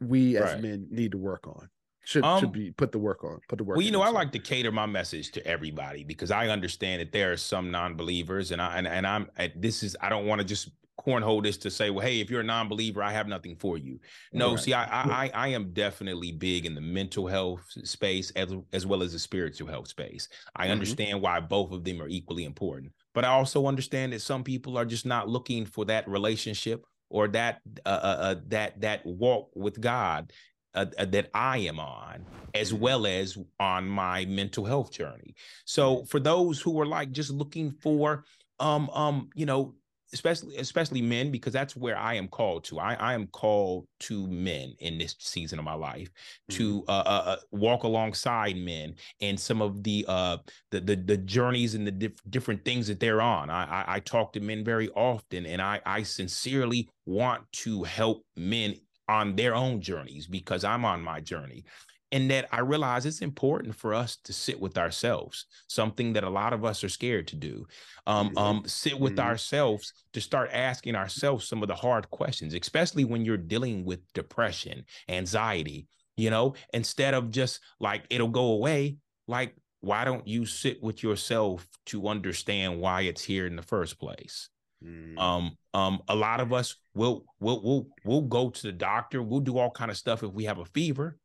we 0.00 0.36
as 0.36 0.54
right. 0.54 0.62
men 0.62 0.86
need 0.90 1.12
to 1.12 1.18
work 1.18 1.46
on 1.46 1.68
should 2.10 2.24
um, 2.24 2.40
should 2.40 2.52
be 2.52 2.72
put 2.72 2.90
the 2.90 2.98
work 2.98 3.22
on 3.22 3.40
put 3.48 3.56
the 3.56 3.64
work 3.64 3.76
well 3.76 3.84
you 3.84 3.92
know 3.92 4.02
i 4.02 4.10
like 4.10 4.32
to 4.32 4.38
cater 4.38 4.72
my 4.72 4.86
message 4.86 5.30
to 5.30 5.46
everybody 5.46 6.02
because 6.02 6.30
i 6.32 6.48
understand 6.48 7.00
that 7.00 7.12
there 7.12 7.32
are 7.32 7.36
some 7.36 7.70
non-believers 7.70 8.50
and 8.50 8.60
i 8.60 8.76
and, 8.76 8.88
and 8.88 9.06
i'm 9.06 9.28
this 9.54 9.82
is 9.84 9.96
i 10.00 10.08
don't 10.08 10.26
want 10.26 10.40
to 10.40 10.44
just 10.44 10.70
cornhole 11.00 11.42
this 11.42 11.56
to 11.56 11.70
say 11.70 11.88
well 11.88 12.04
hey 12.04 12.20
if 12.20 12.28
you're 12.28 12.40
a 12.40 12.44
non-believer 12.44 13.02
i 13.02 13.12
have 13.12 13.28
nothing 13.28 13.56
for 13.56 13.78
you 13.78 13.98
no 14.32 14.50
right. 14.50 14.60
see 14.60 14.74
I, 14.74 14.84
I 14.84 15.30
i 15.32 15.48
am 15.48 15.72
definitely 15.72 16.32
big 16.32 16.66
in 16.66 16.74
the 16.74 16.80
mental 16.80 17.26
health 17.26 17.64
space 17.84 18.30
as, 18.32 18.52
as 18.72 18.86
well 18.86 19.02
as 19.02 19.12
the 19.12 19.18
spiritual 19.18 19.68
health 19.68 19.88
space 19.88 20.28
i 20.56 20.64
mm-hmm. 20.64 20.72
understand 20.72 21.22
why 21.22 21.40
both 21.40 21.70
of 21.72 21.84
them 21.84 22.02
are 22.02 22.08
equally 22.08 22.44
important 22.44 22.92
but 23.14 23.24
i 23.24 23.28
also 23.28 23.66
understand 23.66 24.12
that 24.12 24.20
some 24.20 24.44
people 24.44 24.76
are 24.76 24.84
just 24.84 25.06
not 25.06 25.28
looking 25.28 25.64
for 25.64 25.86
that 25.86 26.06
relationship 26.06 26.84
or 27.08 27.28
that 27.28 27.60
uh, 27.86 27.88
uh, 27.88 28.16
uh 28.20 28.34
that 28.46 28.80
that 28.80 29.04
walk 29.04 29.50
with 29.54 29.80
God 29.80 30.32
uh, 30.74 30.86
uh, 30.98 31.04
that 31.06 31.30
I 31.34 31.58
am 31.58 31.80
on, 31.80 32.24
as 32.54 32.72
well 32.72 33.06
as 33.06 33.36
on 33.58 33.88
my 33.88 34.24
mental 34.26 34.64
health 34.64 34.92
journey. 34.92 35.34
So 35.64 36.04
for 36.04 36.20
those 36.20 36.60
who 36.60 36.80
are 36.80 36.86
like 36.86 37.12
just 37.12 37.30
looking 37.30 37.70
for, 37.70 38.24
um, 38.58 38.90
um, 38.90 39.30
you 39.34 39.46
know, 39.46 39.74
especially 40.12 40.56
especially 40.56 41.02
men, 41.02 41.30
because 41.30 41.52
that's 41.52 41.76
where 41.76 41.96
I 41.96 42.14
am 42.14 42.28
called 42.28 42.64
to. 42.64 42.78
I, 42.78 42.94
I 42.94 43.14
am 43.14 43.26
called 43.28 43.86
to 44.00 44.26
men 44.26 44.74
in 44.80 44.98
this 44.98 45.14
season 45.18 45.58
of 45.58 45.64
my 45.64 45.74
life 45.74 46.08
mm-hmm. 46.50 46.56
to 46.58 46.84
uh, 46.88 47.02
uh, 47.06 47.22
uh, 47.26 47.36
walk 47.52 47.84
alongside 47.84 48.56
men 48.56 48.94
and 49.20 49.38
some 49.38 49.62
of 49.62 49.82
the 49.82 50.04
uh 50.08 50.38
the 50.70 50.80
the, 50.80 50.96
the 50.96 51.16
journeys 51.16 51.74
and 51.74 51.86
the 51.86 51.92
diff- 51.92 52.22
different 52.28 52.64
things 52.64 52.86
that 52.88 53.00
they're 53.00 53.22
on. 53.22 53.50
I, 53.50 53.64
I 53.64 53.84
I 53.96 54.00
talk 54.00 54.32
to 54.32 54.40
men 54.40 54.64
very 54.64 54.88
often, 54.90 55.46
and 55.46 55.62
I 55.62 55.80
I 55.86 56.02
sincerely 56.02 56.88
want 57.06 57.42
to 57.52 57.84
help 57.84 58.24
men 58.36 58.74
on 59.10 59.34
their 59.34 59.56
own 59.56 59.80
journeys 59.80 60.28
because 60.28 60.62
I'm 60.62 60.84
on 60.84 61.02
my 61.02 61.20
journey. 61.20 61.64
And 62.12 62.30
that 62.30 62.48
I 62.50 62.60
realize 62.60 63.06
it's 63.06 63.22
important 63.22 63.74
for 63.74 63.94
us 63.94 64.16
to 64.24 64.32
sit 64.32 64.60
with 64.60 64.76
ourselves, 64.78 65.46
something 65.68 66.12
that 66.14 66.24
a 66.24 66.30
lot 66.30 66.52
of 66.52 66.64
us 66.64 66.82
are 66.82 66.88
scared 66.88 67.28
to 67.28 67.36
do. 67.36 67.66
Um, 68.06 68.28
mm-hmm. 68.28 68.38
um, 68.38 68.62
sit 68.66 68.98
with 68.98 69.16
mm-hmm. 69.16 69.28
ourselves 69.28 69.92
to 70.12 70.20
start 70.20 70.50
asking 70.52 70.96
ourselves 70.96 71.46
some 71.46 71.62
of 71.62 71.68
the 71.68 71.74
hard 71.74 72.10
questions, 72.10 72.54
especially 72.54 73.04
when 73.04 73.24
you're 73.24 73.36
dealing 73.36 73.84
with 73.84 74.00
depression, 74.12 74.84
anxiety, 75.08 75.86
you 76.16 76.30
know, 76.30 76.54
instead 76.72 77.14
of 77.14 77.30
just 77.30 77.60
like 77.78 78.04
it'll 78.10 78.28
go 78.28 78.52
away, 78.52 78.96
like 79.28 79.54
why 79.80 80.04
don't 80.04 80.26
you 80.26 80.46
sit 80.46 80.82
with 80.82 81.02
yourself 81.02 81.66
to 81.86 82.08
understand 82.08 82.80
why 82.80 83.02
it's 83.02 83.22
here 83.22 83.46
in 83.46 83.56
the 83.56 83.62
first 83.62 83.98
place? 83.98 84.48
Mm. 84.84 85.18
Um, 85.18 85.56
um, 85.74 86.02
a 86.08 86.14
lot 86.14 86.40
of 86.40 86.52
us 86.52 86.76
will 86.94 87.24
will 87.38 87.62
will 87.62 87.88
will 88.04 88.22
go 88.22 88.50
to 88.50 88.62
the 88.62 88.72
doctor, 88.72 89.22
we'll 89.22 89.40
do 89.40 89.58
all 89.58 89.70
kind 89.70 89.90
of 89.90 89.96
stuff 89.96 90.22
if 90.22 90.32
we 90.32 90.44
have 90.44 90.58
a 90.58 90.64
fever, 90.64 91.18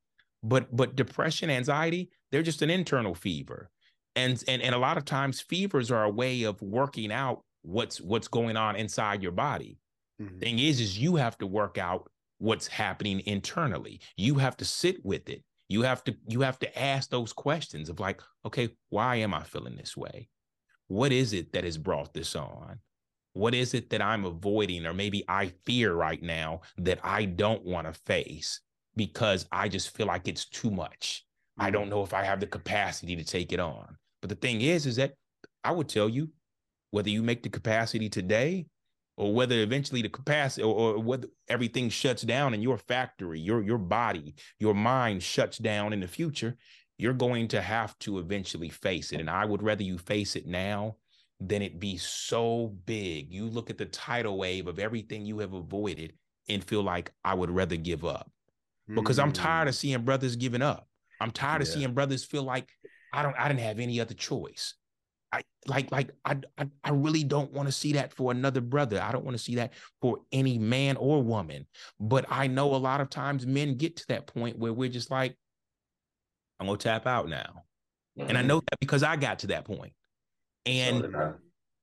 but 0.43 0.73
but 0.75 0.95
depression, 0.95 1.49
anxiety, 1.49 2.09
they're 2.31 2.43
just 2.43 2.61
an 2.61 2.69
internal 2.69 3.15
fever. 3.15 3.69
And 4.15 4.41
and 4.47 4.61
and 4.61 4.75
a 4.75 4.79
lot 4.79 4.97
of 4.97 5.05
times 5.05 5.41
fevers 5.41 5.91
are 5.91 6.03
a 6.03 6.09
way 6.09 6.43
of 6.43 6.61
working 6.61 7.11
out 7.11 7.43
what's 7.61 7.99
what's 7.99 8.27
going 8.27 8.57
on 8.57 8.75
inside 8.75 9.23
your 9.23 9.31
body. 9.31 9.77
Mm-hmm. 10.21 10.39
Thing 10.39 10.59
is, 10.59 10.79
is 10.79 10.97
you 10.97 11.15
have 11.15 11.37
to 11.39 11.47
work 11.47 11.77
out 11.77 12.09
what's 12.37 12.67
happening 12.67 13.21
internally. 13.25 14.01
You 14.17 14.35
have 14.35 14.57
to 14.57 14.65
sit 14.65 15.03
with 15.03 15.29
it. 15.29 15.43
You 15.67 15.81
have 15.81 16.03
to 16.03 16.15
you 16.27 16.41
have 16.41 16.59
to 16.59 16.79
ask 16.79 17.09
those 17.09 17.33
questions 17.33 17.89
of 17.89 17.99
like, 17.99 18.21
okay, 18.45 18.69
why 18.89 19.17
am 19.17 19.33
I 19.33 19.43
feeling 19.43 19.75
this 19.75 19.97
way? 19.97 20.29
What 20.87 21.11
is 21.11 21.33
it 21.33 21.53
that 21.53 21.63
has 21.63 21.77
brought 21.77 22.13
this 22.13 22.35
on? 22.35 22.79
What 23.35 23.53
is 23.53 23.73
it 23.73 23.89
that 23.89 24.01
I'm 24.01 24.23
avoiding 24.23 24.85
or 24.85 24.93
maybe 24.93 25.25
I 25.27 25.51
fear 25.65 25.93
right 25.93 26.23
now 26.23 26.61
that 26.77 26.99
I 27.03 27.25
don't 27.25 27.65
want 27.65 27.85
to 27.85 27.93
face 28.05 28.61
because 28.95 29.45
I 29.51 29.67
just 29.67 29.93
feel 29.93 30.07
like 30.07 30.29
it's 30.29 30.45
too 30.45 30.71
much. 30.71 31.25
I 31.57 31.69
don't 31.69 31.83
mm-hmm. 31.83 31.91
know 31.91 32.03
if 32.03 32.13
I 32.13 32.23
have 32.23 32.39
the 32.39 32.47
capacity 32.47 33.13
to 33.17 33.25
take 33.25 33.51
it 33.51 33.59
on. 33.59 33.97
But 34.21 34.29
the 34.29 34.35
thing 34.35 34.61
is 34.61 34.85
is 34.85 34.95
that 34.95 35.15
I 35.65 35.73
would 35.73 35.89
tell 35.89 36.07
you 36.07 36.29
whether 36.91 37.09
you 37.09 37.21
make 37.21 37.43
the 37.43 37.49
capacity 37.49 38.07
today 38.07 38.67
or 39.17 39.33
whether 39.33 39.59
eventually 39.59 40.01
the 40.01 40.07
capacity 40.07 40.63
or, 40.63 40.95
or 40.95 40.99
whether 40.99 41.27
everything 41.49 41.89
shuts 41.89 42.21
down 42.21 42.53
in 42.53 42.61
your 42.61 42.77
factory, 42.77 43.41
your 43.41 43.61
your 43.61 43.77
body, 43.77 44.35
your 44.59 44.73
mind 44.73 45.21
shuts 45.21 45.57
down 45.57 45.91
in 45.91 45.99
the 45.99 46.07
future, 46.07 46.55
you're 46.97 47.11
going 47.11 47.49
to 47.49 47.61
have 47.61 47.99
to 47.99 48.19
eventually 48.19 48.69
face 48.69 49.11
it. 49.11 49.19
And 49.19 49.29
I 49.29 49.43
would 49.43 49.61
rather 49.61 49.83
you 49.83 49.97
face 49.97 50.37
it 50.37 50.47
now 50.47 50.95
than 51.39 51.61
it 51.61 51.79
be 51.79 51.97
so 51.97 52.75
big. 52.85 53.31
You 53.31 53.45
look 53.45 53.69
at 53.69 53.77
the 53.77 53.85
tidal 53.85 54.37
wave 54.37 54.67
of 54.67 54.79
everything 54.79 55.25
you 55.25 55.39
have 55.39 55.53
avoided 55.53 56.13
and 56.49 56.63
feel 56.63 56.83
like 56.83 57.11
I 57.23 57.33
would 57.33 57.51
rather 57.51 57.75
give 57.75 58.05
up. 58.05 58.31
Because 58.93 59.17
mm. 59.17 59.23
I'm 59.23 59.31
tired 59.31 59.67
of 59.67 59.73
mm. 59.73 59.77
seeing 59.77 60.03
brothers 60.03 60.35
giving 60.35 60.61
up. 60.61 60.87
I'm 61.19 61.31
tired 61.31 61.61
yeah. 61.61 61.67
of 61.67 61.73
seeing 61.73 61.93
brothers 61.93 62.23
feel 62.23 62.43
like 62.43 62.69
I 63.13 63.23
don't 63.23 63.35
I 63.37 63.47
didn't 63.47 63.61
have 63.61 63.79
any 63.79 63.99
other 63.99 64.13
choice. 64.13 64.75
I 65.31 65.41
like 65.67 65.91
like 65.91 66.11
I 66.23 66.37
I, 66.57 66.67
I 66.83 66.91
really 66.91 67.23
don't 67.23 67.51
want 67.51 67.67
to 67.67 67.71
see 67.71 67.93
that 67.93 68.13
for 68.13 68.31
another 68.31 68.61
brother. 68.61 69.01
I 69.01 69.11
don't 69.11 69.25
want 69.25 69.35
to 69.35 69.43
see 69.43 69.55
that 69.55 69.73
for 70.01 70.19
any 70.31 70.59
man 70.59 70.97
or 70.97 71.23
woman. 71.23 71.65
But 71.99 72.25
I 72.29 72.47
know 72.47 72.75
a 72.75 72.77
lot 72.77 73.01
of 73.01 73.09
times 73.09 73.45
men 73.45 73.75
get 73.75 73.97
to 73.97 74.07
that 74.09 74.27
point 74.27 74.57
where 74.59 74.73
we're 74.73 74.89
just 74.89 75.09
like, 75.09 75.35
I'm 76.59 76.67
gonna 76.67 76.77
tap 76.77 77.07
out 77.07 77.27
now. 77.27 77.63
Mm-hmm. 78.17 78.29
And 78.29 78.37
I 78.37 78.41
know 78.43 78.57
that 78.59 78.79
because 78.79 79.03
I 79.03 79.15
got 79.15 79.39
to 79.39 79.47
that 79.47 79.65
point. 79.65 79.93
And 80.65 81.01
so 81.01 81.35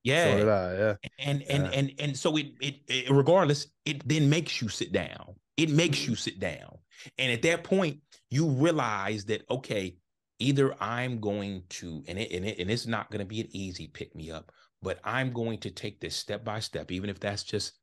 yeah. 0.04 0.38
So 0.38 0.48
I, 0.48 0.78
yeah. 0.78 0.94
And 1.18 1.42
and 1.42 1.64
yeah. 1.64 1.70
and 1.72 1.92
and 1.98 2.16
so 2.16 2.36
it, 2.36 2.52
it 2.60 2.76
it 2.88 3.10
regardless, 3.10 3.66
it 3.84 4.06
then 4.08 4.28
makes 4.28 4.60
you 4.60 4.68
sit 4.68 4.92
down. 4.92 5.34
It 5.56 5.70
makes 5.70 6.06
you 6.06 6.14
sit 6.14 6.40
down. 6.40 6.78
And 7.18 7.32
at 7.32 7.42
that 7.42 7.64
point, 7.64 8.00
you 8.30 8.48
realize 8.48 9.24
that 9.26 9.42
okay, 9.50 9.96
either 10.38 10.74
I'm 10.80 11.20
going 11.20 11.62
to, 11.68 12.02
and, 12.08 12.18
it, 12.18 12.32
and, 12.32 12.44
it, 12.44 12.58
and 12.58 12.70
it's 12.70 12.86
not 12.86 13.10
going 13.10 13.20
to 13.20 13.24
be 13.26 13.40
an 13.40 13.48
easy 13.50 13.86
pick 13.86 14.14
me 14.14 14.30
up, 14.30 14.50
but 14.82 14.98
I'm 15.04 15.32
going 15.32 15.58
to 15.58 15.70
take 15.70 16.00
this 16.00 16.16
step 16.16 16.44
by 16.44 16.60
step, 16.60 16.90
even 16.90 17.10
if 17.10 17.20
that's 17.20 17.44
just, 17.44 17.74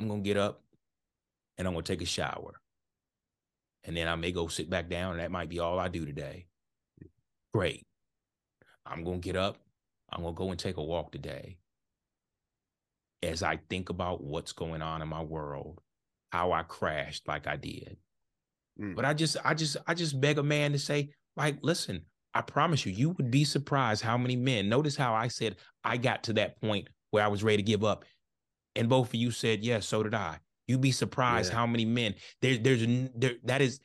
I'm 0.00 0.08
going 0.08 0.22
to 0.22 0.28
get 0.28 0.38
up 0.38 0.62
and 1.56 1.66
I'm 1.66 1.74
going 1.74 1.84
to 1.84 1.92
take 1.92 2.02
a 2.02 2.06
shower. 2.06 2.60
And 3.84 3.96
then 3.96 4.08
I 4.08 4.16
may 4.16 4.32
go 4.32 4.48
sit 4.48 4.68
back 4.68 4.88
down, 4.88 5.12
and 5.12 5.20
that 5.20 5.30
might 5.30 5.48
be 5.48 5.60
all 5.60 5.78
I 5.78 5.88
do 5.88 6.04
today. 6.04 6.46
Great. 7.54 7.86
I'm 8.84 9.04
going 9.04 9.20
to 9.20 9.24
get 9.24 9.36
up. 9.36 9.58
I'm 10.10 10.22
going 10.22 10.34
to 10.34 10.38
go 10.38 10.50
and 10.50 10.58
take 10.58 10.76
a 10.76 10.82
walk 10.82 11.12
today. 11.12 11.58
As 13.22 13.42
I 13.42 13.58
think 13.68 13.90
about 13.90 14.22
what's 14.22 14.52
going 14.52 14.80
on 14.80 15.02
in 15.02 15.08
my 15.08 15.22
world, 15.22 15.80
how 16.30 16.52
I 16.52 16.62
crashed 16.62 17.26
like 17.26 17.46
I 17.46 17.56
did. 17.56 17.96
Mm. 18.80 18.94
But 18.94 19.04
I 19.04 19.12
just, 19.12 19.36
I 19.44 19.54
just, 19.54 19.76
I 19.86 19.94
just 19.94 20.20
beg 20.20 20.38
a 20.38 20.42
man 20.42 20.72
to 20.72 20.78
say, 20.78 21.10
like, 21.36 21.58
listen, 21.62 22.02
I 22.34 22.42
promise 22.42 22.86
you, 22.86 22.92
you 22.92 23.10
would 23.10 23.30
be 23.30 23.44
surprised 23.44 24.02
how 24.02 24.16
many 24.16 24.36
men. 24.36 24.68
Notice 24.68 24.96
how 24.96 25.14
I 25.14 25.28
said 25.28 25.56
I 25.82 25.96
got 25.96 26.22
to 26.24 26.32
that 26.34 26.60
point 26.60 26.88
where 27.10 27.24
I 27.24 27.28
was 27.28 27.42
ready 27.42 27.56
to 27.56 27.62
give 27.62 27.84
up, 27.84 28.04
and 28.76 28.88
both 28.88 29.08
of 29.08 29.14
you 29.14 29.30
said 29.30 29.64
yes. 29.64 29.86
So 29.86 30.02
did 30.02 30.14
I. 30.14 30.38
You'd 30.66 30.80
be 30.80 30.92
surprised 30.92 31.50
yeah. 31.50 31.58
how 31.58 31.66
many 31.66 31.84
men 31.84 32.14
there. 32.42 32.58
There's 32.58 32.86
there, 33.16 33.32
that 33.44 33.62
is. 33.62 33.80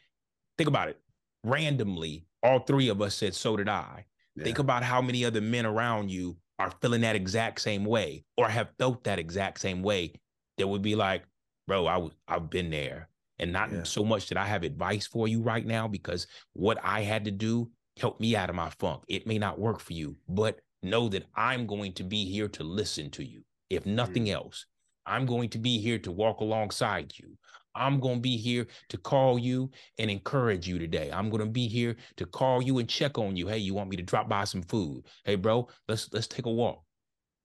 Think 0.57 0.67
about 0.67 0.89
it. 0.89 0.99
Randomly, 1.43 2.25
all 2.43 2.59
three 2.59 2.89
of 2.89 3.01
us 3.01 3.15
said 3.15 3.33
so 3.33 3.55
did 3.55 3.69
I. 3.69 4.05
Yeah. 4.35 4.43
Think 4.43 4.59
about 4.59 4.83
how 4.83 5.01
many 5.01 5.25
other 5.25 5.41
men 5.41 5.65
around 5.65 6.09
you 6.09 6.37
are 6.59 6.71
feeling 6.81 7.01
that 7.01 7.15
exact 7.15 7.61
same 7.61 7.85
way 7.85 8.23
or 8.37 8.47
have 8.49 8.69
felt 8.77 9.03
that 9.03 9.19
exact 9.19 9.59
same 9.59 9.81
way. 9.81 10.13
That 10.57 10.67
would 10.67 10.81
be 10.81 10.95
like, 10.95 11.23
bro, 11.67 11.85
I 11.85 11.97
was 11.97 12.11
I've 12.27 12.49
been 12.49 12.69
there. 12.69 13.09
And 13.39 13.51
not 13.51 13.71
yeah. 13.71 13.83
so 13.83 14.05
much 14.05 14.29
that 14.29 14.37
I 14.37 14.45
have 14.45 14.63
advice 14.63 15.07
for 15.07 15.27
you 15.27 15.41
right 15.41 15.65
now 15.65 15.87
because 15.87 16.27
what 16.53 16.77
I 16.83 17.01
had 17.01 17.25
to 17.25 17.31
do 17.31 17.71
helped 17.99 18.21
me 18.21 18.35
out 18.35 18.49
of 18.49 18.55
my 18.55 18.69
funk. 18.79 19.03
It 19.07 19.25
may 19.27 19.39
not 19.39 19.59
work 19.59 19.79
for 19.79 19.93
you, 19.93 20.15
but 20.29 20.59
know 20.83 21.09
that 21.09 21.25
I'm 21.35 21.65
going 21.65 21.93
to 21.93 22.03
be 22.03 22.25
here 22.25 22.47
to 22.49 22.63
listen 22.63 23.09
to 23.11 23.23
you. 23.25 23.43
If 23.69 23.85
nothing 23.85 24.25
mm. 24.25 24.33
else, 24.33 24.65
I'm 25.05 25.25
going 25.25 25.49
to 25.49 25.57
be 25.57 25.79
here 25.79 25.99
to 25.99 26.11
walk 26.11 26.41
alongside 26.41 27.13
you. 27.17 27.37
I'm 27.75 27.99
going 27.99 28.15
to 28.15 28.21
be 28.21 28.37
here 28.37 28.67
to 28.89 28.97
call 28.97 29.39
you 29.39 29.69
and 29.97 30.09
encourage 30.09 30.67
you 30.67 30.79
today. 30.79 31.11
I'm 31.11 31.29
going 31.29 31.43
to 31.43 31.49
be 31.49 31.67
here 31.67 31.95
to 32.17 32.25
call 32.25 32.61
you 32.61 32.79
and 32.79 32.87
check 32.87 33.17
on 33.17 33.35
you. 33.35 33.47
Hey, 33.47 33.57
you 33.57 33.73
want 33.73 33.89
me 33.89 33.97
to 33.97 34.03
drop 34.03 34.29
by 34.29 34.43
some 34.43 34.61
food? 34.63 35.05
Hey, 35.25 35.35
bro, 35.35 35.67
let's 35.87 36.11
let's 36.13 36.27
take 36.27 36.45
a 36.45 36.51
walk. 36.51 36.83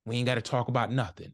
We 0.05 0.17
ain't 0.17 0.27
got 0.27 0.37
to 0.37 0.43
talk 0.43 0.69
about 0.69 0.93
nothing. 0.93 1.33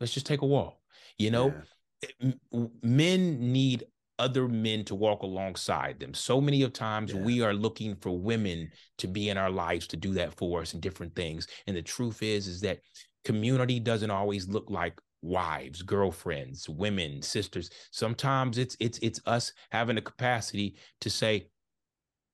Let's 0.00 0.12
just 0.12 0.26
take 0.26 0.42
a 0.42 0.46
walk. 0.46 0.78
You 1.16 1.30
know, 1.30 1.48
yeah 1.48 2.08
eh, 2.22 2.62
men 2.82 3.52
need 3.52 3.84
other 4.18 4.48
men 4.48 4.84
to 4.84 4.94
walk 4.94 5.22
alongside 5.22 6.00
them. 6.00 6.12
So 6.12 6.40
many 6.40 6.62
of 6.62 6.72
times 6.72 7.12
yeah. 7.12 7.20
we 7.20 7.40
are 7.42 7.54
looking 7.54 7.94
for 7.96 8.18
women 8.18 8.70
to 8.98 9.06
be 9.06 9.28
in 9.28 9.38
our 9.38 9.50
lives 9.50 9.86
to 9.88 9.96
do 9.96 10.12
that 10.14 10.34
for 10.34 10.60
us 10.60 10.72
and 10.72 10.82
different 10.82 11.14
things. 11.14 11.46
And 11.66 11.76
the 11.76 11.82
truth 11.82 12.22
is, 12.22 12.48
is 12.48 12.60
that 12.62 12.80
community 13.24 13.78
doesn't 13.78 14.10
always 14.10 14.48
look 14.48 14.70
like 14.70 15.00
wives, 15.22 15.82
girlfriends, 15.82 16.68
women, 16.68 17.22
sisters. 17.22 17.70
Sometimes 17.90 18.58
it's 18.58 18.76
it's 18.80 18.98
it's 18.98 19.20
us 19.26 19.52
having 19.70 19.96
the 19.96 20.02
capacity 20.02 20.76
to 21.00 21.10
say, 21.10 21.48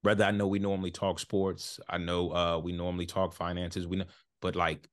brother, 0.02 0.24
I 0.24 0.30
know 0.30 0.46
we 0.46 0.58
normally 0.58 0.90
talk 0.90 1.18
sports. 1.18 1.80
I 1.88 1.98
know 1.98 2.32
uh 2.32 2.58
we 2.58 2.72
normally 2.72 3.06
talk 3.06 3.32
finances. 3.32 3.86
We 3.86 3.98
know, 3.98 4.06
but 4.40 4.56
like 4.56 4.88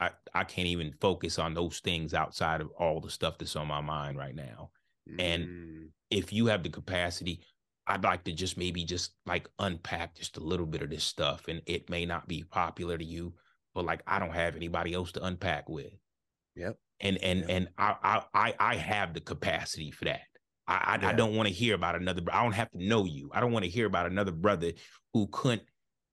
I, 0.00 0.10
I 0.34 0.44
can't 0.44 0.68
even 0.68 0.94
focus 1.00 1.38
on 1.38 1.52
those 1.52 1.80
things 1.80 2.14
outside 2.14 2.62
of 2.62 2.70
all 2.78 3.00
the 3.00 3.10
stuff 3.10 3.36
that's 3.38 3.56
on 3.56 3.68
my 3.68 3.82
mind 3.82 4.16
right 4.16 4.34
now. 4.34 4.70
Mm. 5.08 5.20
And 5.20 5.88
if 6.10 6.32
you 6.32 6.46
have 6.46 6.62
the 6.62 6.70
capacity, 6.70 7.40
I'd 7.86 8.04
like 8.04 8.24
to 8.24 8.32
just 8.32 8.56
maybe 8.56 8.84
just 8.84 9.12
like 9.26 9.48
unpack 9.58 10.14
just 10.14 10.38
a 10.38 10.42
little 10.44 10.64
bit 10.64 10.80
of 10.80 10.90
this 10.90 11.04
stuff. 11.04 11.48
And 11.48 11.60
it 11.66 11.90
may 11.90 12.06
not 12.06 12.26
be 12.26 12.44
popular 12.44 12.96
to 12.96 13.04
you, 13.04 13.34
but 13.74 13.84
like 13.84 14.02
I 14.06 14.18
don't 14.18 14.34
have 14.34 14.56
anybody 14.56 14.94
else 14.94 15.12
to 15.12 15.24
unpack 15.24 15.68
with. 15.68 15.92
Yep. 16.56 16.76
And 17.00 17.16
and 17.18 17.40
yep. 17.40 17.48
and 17.48 17.68
I 17.78 18.22
I 18.34 18.54
I 18.58 18.76
have 18.76 19.14
the 19.14 19.20
capacity 19.20 19.90
for 19.90 20.06
that. 20.06 20.20
I 20.66 20.74
I, 20.74 20.98
yeah. 21.00 21.08
I 21.08 21.12
don't 21.12 21.34
want 21.34 21.48
to 21.48 21.54
hear 21.54 21.74
about 21.74 21.96
another. 21.96 22.22
I 22.32 22.42
don't 22.42 22.52
have 22.52 22.70
to 22.70 22.84
know 22.84 23.04
you. 23.04 23.30
I 23.32 23.40
don't 23.40 23.52
want 23.52 23.64
to 23.64 23.70
hear 23.70 23.86
about 23.86 24.06
another 24.06 24.32
brother 24.32 24.72
who 25.14 25.28
couldn't 25.32 25.62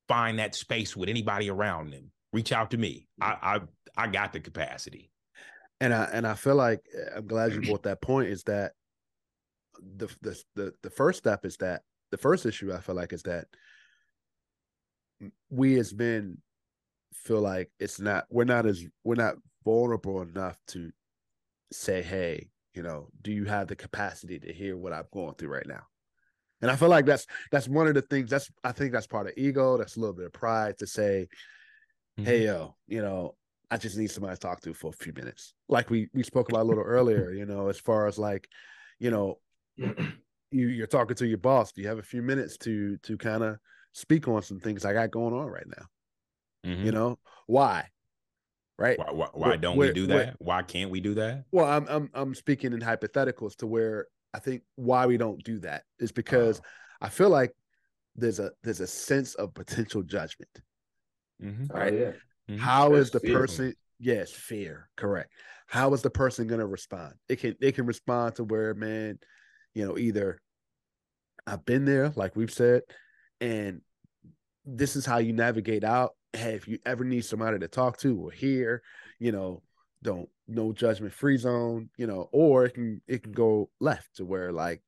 find 0.07 0.39
that 0.39 0.55
space 0.55 0.95
with 0.95 1.09
anybody 1.09 1.49
around 1.49 1.91
them 1.91 2.11
reach 2.33 2.51
out 2.51 2.71
to 2.71 2.77
me. 2.77 3.07
I 3.21 3.59
I, 3.97 4.03
I 4.03 4.07
got 4.07 4.33
the 4.33 4.39
capacity. 4.39 5.11
And 5.79 5.93
I 5.93 6.09
and 6.11 6.25
I 6.25 6.33
feel 6.33 6.55
like 6.55 6.81
eh, 6.95 7.17
I'm 7.17 7.27
glad 7.27 7.53
you 7.53 7.61
brought 7.61 7.83
that 7.83 8.01
point. 8.01 8.29
Is 8.29 8.43
that 8.43 8.73
the 9.97 10.07
the 10.21 10.41
the 10.55 10.73
the 10.83 10.89
first 10.89 11.19
step 11.19 11.45
is 11.45 11.57
that 11.57 11.81
the 12.11 12.17
first 12.17 12.45
issue 12.45 12.73
I 12.73 12.79
feel 12.79 12.95
like 12.95 13.13
is 13.13 13.23
that 13.23 13.45
we 15.49 15.79
as 15.79 15.93
men 15.93 16.38
feel 17.13 17.41
like 17.41 17.69
it's 17.79 17.99
not 17.99 18.25
we're 18.29 18.43
not 18.43 18.65
as 18.65 18.83
we're 19.03 19.15
not 19.15 19.35
vulnerable 19.68 20.22
enough 20.22 20.57
to 20.65 20.91
say, 21.74 22.01
hey, 22.01 22.47
you 22.74 22.82
know, 22.82 23.09
do 23.22 23.34
you 23.34 23.43
have 23.43 23.68
the 23.68 23.76
capacity 23.76 24.39
to 24.39 24.53
hear 24.53 24.78
what 24.78 24.93
I'm 24.93 25.03
going 25.11 25.36
through 25.36 25.49
right 25.49 25.68
now? 25.68 25.82
And 26.61 26.72
I 26.72 26.78
feel 26.78 26.88
like 26.88 27.05
that's 27.05 27.28
that's 27.51 27.68
one 27.68 27.86
of 27.88 27.93
the 27.93 28.01
things 28.01 28.30
that's 28.30 28.49
I 28.63 28.72
think 28.72 28.93
that's 28.93 29.07
part 29.07 29.28
of 29.28 29.34
ego. 29.36 29.78
That's 29.78 29.97
a 29.97 29.99
little 29.99 30.15
bit 30.15 30.26
of 30.26 30.32
pride 30.34 30.78
to 30.80 30.88
say, 30.88 31.28
mm-hmm. 32.18 32.26
hey 32.26 32.45
yo, 32.45 32.78
you 32.88 33.01
know, 33.01 33.36
I 33.70 33.76
just 33.76 33.97
need 33.97 34.09
somebody 34.09 34.36
to 34.36 34.39
talk 34.39 34.61
to 34.61 34.74
for 34.74 34.89
a 34.89 35.03
few 35.03 35.11
minutes. 35.13 35.53
Like 35.68 35.89
we 35.89 36.07
we 36.13 36.24
spoke 36.24 36.49
about 36.49 36.61
a 36.61 36.70
little 36.70 36.84
earlier, 36.84 37.32
you 37.32 37.45
know, 37.45 37.68
as 37.68 37.78
far 37.78 38.07
as 38.07 38.18
like, 38.18 38.47
you 38.99 39.11
know, 39.11 39.39
you 39.78 39.97
you're 40.51 40.88
talking 40.88 41.18
to 41.18 41.28
your 41.28 41.39
boss. 41.39 41.74
Do 41.74 41.82
you 41.82 41.89
have 41.89 41.99
a 41.99 42.03
few 42.13 42.22
minutes 42.22 42.57
to 42.59 42.97
to 43.03 43.18
kind 43.18 43.43
of 43.43 43.57
speak 43.91 44.30
on 44.30 44.41
some 44.41 44.61
things 44.61 44.86
I 44.86 44.93
got 44.93 45.11
going 45.11 45.34
on 45.34 45.47
right 45.47 45.68
now? 45.68 46.72
Mm-hmm. 46.72 46.86
You 46.86 46.91
know, 46.93 47.20
why? 47.45 47.89
Right? 48.80 48.97
Why, 48.99 49.11
why, 49.11 49.28
why 49.34 49.55
don't 49.57 49.78
we 49.78 49.91
do 49.91 50.07
that? 50.07 50.36
why 50.39 50.61
can't 50.61 50.91
we 50.91 50.99
do 50.99 51.15
that? 51.15 51.45
Well, 51.51 51.65
I'm 51.65 51.88
I'm 51.88 52.09
I'm 52.13 52.36
speaking 52.36 52.73
in 52.73 52.80
hypotheticals 52.80 53.55
to 53.57 53.67
where 53.67 54.07
I 54.34 54.39
think 54.39 54.61
why 54.75 55.05
we 55.07 55.17
don't 55.17 55.43
do 55.43 55.59
that 55.59 55.84
is 55.99 56.11
because 56.11 56.61
I 57.01 57.09
feel 57.09 57.30
like 57.30 57.53
there's 58.15 58.39
a 58.39 58.51
there's 58.63 58.82
a 58.82 58.88
sense 58.88 59.36
of 59.36 59.53
potential 59.53 60.03
judgment. 60.03 60.51
Mm-hmm. 61.41 61.75
Right? 61.75 61.93
Oh, 61.93 61.97
yeah. 61.97 62.11
Mm-hmm. 62.49 62.57
How 62.57 62.93
is 62.93 63.11
the 63.11 63.19
fear. 63.19 63.39
person? 63.39 63.73
Yes, 63.99 64.32
fear. 64.32 64.89
Correct. 64.95 65.32
How 65.67 65.93
is 65.93 66.01
the 66.01 66.09
person 66.09 66.47
going 66.47 66.59
to 66.59 66.67
respond? 66.67 67.13
It 67.28 67.38
can 67.38 67.55
they 67.59 67.71
can 67.71 67.86
respond 67.86 68.36
to 68.36 68.43
where 68.43 68.73
man, 68.73 69.19
you 69.73 69.86
know, 69.86 69.97
either 69.97 70.39
I've 71.45 71.65
been 71.65 71.86
there, 71.86 72.11
like 72.15 72.36
we've 72.36 72.53
said, 72.53 72.84
and 73.41 73.82
this 74.65 74.95
is 74.95 75.05
how 75.05 75.17
you 75.17 75.34
navigate 75.34 75.84
out. 75.84 76.11
Hey, 76.38 76.53
if 76.53 76.67
you 76.67 76.79
ever 76.85 77.03
need 77.03 77.25
somebody 77.25 77.59
to 77.59 77.67
talk 77.67 77.97
to, 77.99 78.19
or 78.19 78.31
hear. 78.31 78.81
You 79.19 79.31
know, 79.31 79.63
don't 80.03 80.29
no 80.47 80.71
judgment 80.71 81.13
free 81.13 81.38
zone. 81.38 81.89
You 81.97 82.07
know, 82.07 82.29
or 82.31 82.65
it 82.65 82.73
can 82.75 83.01
it 83.07 83.23
can 83.23 83.31
go 83.31 83.69
left 83.79 84.15
to 84.17 84.25
where 84.25 84.51
like 84.51 84.81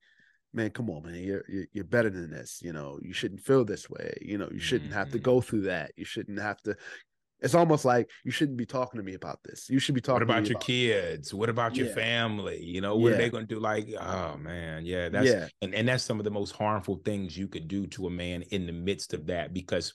man, 0.54 0.72
come 0.72 0.90
on, 0.90 1.04
man, 1.04 1.16
you're, 1.16 1.44
you're 1.74 1.84
better 1.84 2.10
than 2.10 2.32
this. 2.32 2.60
You 2.64 2.74
know, 2.74 3.00
you 3.02 3.14
shouldn't 3.14 3.42
feel 3.42 3.66
this 3.66 3.90
way. 3.90 4.18
You 4.22 4.38
know, 4.38 4.50
you 4.52 4.60
shouldn't 4.60 4.94
have 4.94 5.10
to 5.12 5.18
mm-hmm. 5.18 5.24
go 5.24 5.42
through 5.42 5.62
that. 5.62 5.92
You 5.96 6.06
shouldn't 6.06 6.40
have 6.40 6.62
to. 6.64 6.76
It's 7.42 7.56
almost 7.56 7.86
like 7.86 8.10
you 8.26 8.32
shouldn't 8.32 8.58
be 8.58 8.66
talking 8.66 9.00
to 9.00 9.04
me 9.04 9.14
about 9.14 9.40
this. 9.46 9.70
You 9.70 9.80
should 9.80 9.96
be 9.96 10.02
talking. 10.02 10.16
What 10.16 10.24
about 10.24 10.48
your 10.48 10.58
about 10.58 10.66
kids? 10.66 11.34
What 11.34 11.50
about 11.50 11.76
your 11.78 11.88
family? 11.88 12.62
You 12.62 12.82
know, 12.82 12.98
what 12.98 13.10
yeah. 13.10 13.16
are 13.16 13.18
they 13.18 13.30
going 13.30 13.48
to 13.48 13.56
do? 13.56 13.62
Like, 13.62 13.88
oh 13.98 14.36
man, 14.38 14.86
yeah, 14.86 15.08
that's 15.08 15.28
yeah. 15.28 15.48
and 15.62 15.74
and 15.74 15.88
that's 15.88 16.04
some 16.04 16.20
of 16.20 16.26
the 16.26 16.32
most 16.32 16.54
harmful 16.54 17.00
things 17.06 17.38
you 17.38 17.48
could 17.48 17.70
do 17.70 17.88
to 17.88 18.08
a 18.08 18.10
man 18.10 18.42
in 18.52 18.66
the 18.66 18.74
midst 18.74 19.14
of 19.14 19.28
that 19.28 19.54
because 19.54 19.94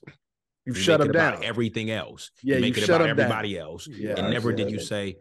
you 0.67 0.75
shut 0.75 1.01
him 1.01 1.13
down. 1.13 1.45
Everything 1.45 1.91
else, 1.91 2.31
yeah, 2.43 2.57
you 2.57 2.63
make 2.63 2.79
it 2.79 2.85
about 2.85 3.03
everybody 3.03 3.55
down. 3.55 3.63
else, 3.63 3.87
yeah, 3.87 4.15
and 4.17 4.31
never 4.31 4.53
did 4.53 4.71
you 4.71 4.81
say, 4.81 5.17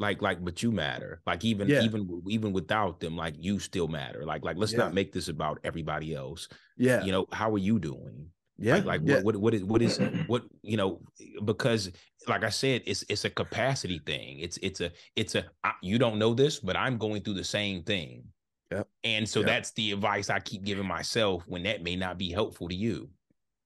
like 0.00 0.22
like 0.22 0.42
but 0.42 0.62
you 0.62 0.72
matter. 0.72 1.20
Like 1.26 1.44
even 1.44 1.68
yeah. 1.68 1.82
even 1.82 2.22
even 2.26 2.52
without 2.52 2.98
them 3.00 3.16
like 3.16 3.34
you 3.38 3.58
still 3.60 3.86
matter. 3.86 4.24
Like 4.24 4.42
like 4.42 4.56
let's 4.56 4.72
yeah. 4.72 4.78
not 4.78 4.94
make 4.94 5.12
this 5.12 5.28
about 5.28 5.60
everybody 5.62 6.14
else. 6.14 6.48
Yeah. 6.76 7.04
You 7.04 7.12
know 7.12 7.26
how 7.30 7.52
are 7.52 7.58
you 7.58 7.78
doing? 7.78 8.26
Yeah 8.58 8.76
like, 8.76 8.84
like 8.84 9.00
yeah. 9.04 9.20
what, 9.20 9.36
what 9.36 9.36
what 9.36 9.54
is 9.54 9.64
what 9.64 9.82
is 9.82 9.98
what 10.26 10.42
you 10.62 10.76
know 10.76 11.00
because 11.44 11.90
like 12.28 12.44
i 12.44 12.50
said 12.50 12.82
it's 12.84 13.04
it's 13.08 13.24
a 13.26 13.30
capacity 13.30 14.00
thing. 14.04 14.40
It's 14.40 14.58
it's 14.62 14.80
a 14.80 14.90
it's 15.16 15.34
a 15.34 15.44
I, 15.62 15.72
you 15.82 15.98
don't 15.98 16.18
know 16.18 16.34
this 16.34 16.58
but 16.58 16.76
i'm 16.76 16.96
going 16.96 17.22
through 17.22 17.34
the 17.34 17.44
same 17.44 17.82
thing. 17.82 18.24
Yeah 18.72 18.84
and 19.04 19.28
so 19.28 19.40
yep. 19.40 19.48
that's 19.48 19.72
the 19.72 19.92
advice 19.92 20.30
i 20.30 20.40
keep 20.40 20.64
giving 20.64 20.86
myself 20.86 21.42
when 21.46 21.62
that 21.64 21.82
may 21.82 21.96
not 21.96 22.16
be 22.16 22.30
helpful 22.30 22.68
to 22.68 22.74
you. 22.74 23.10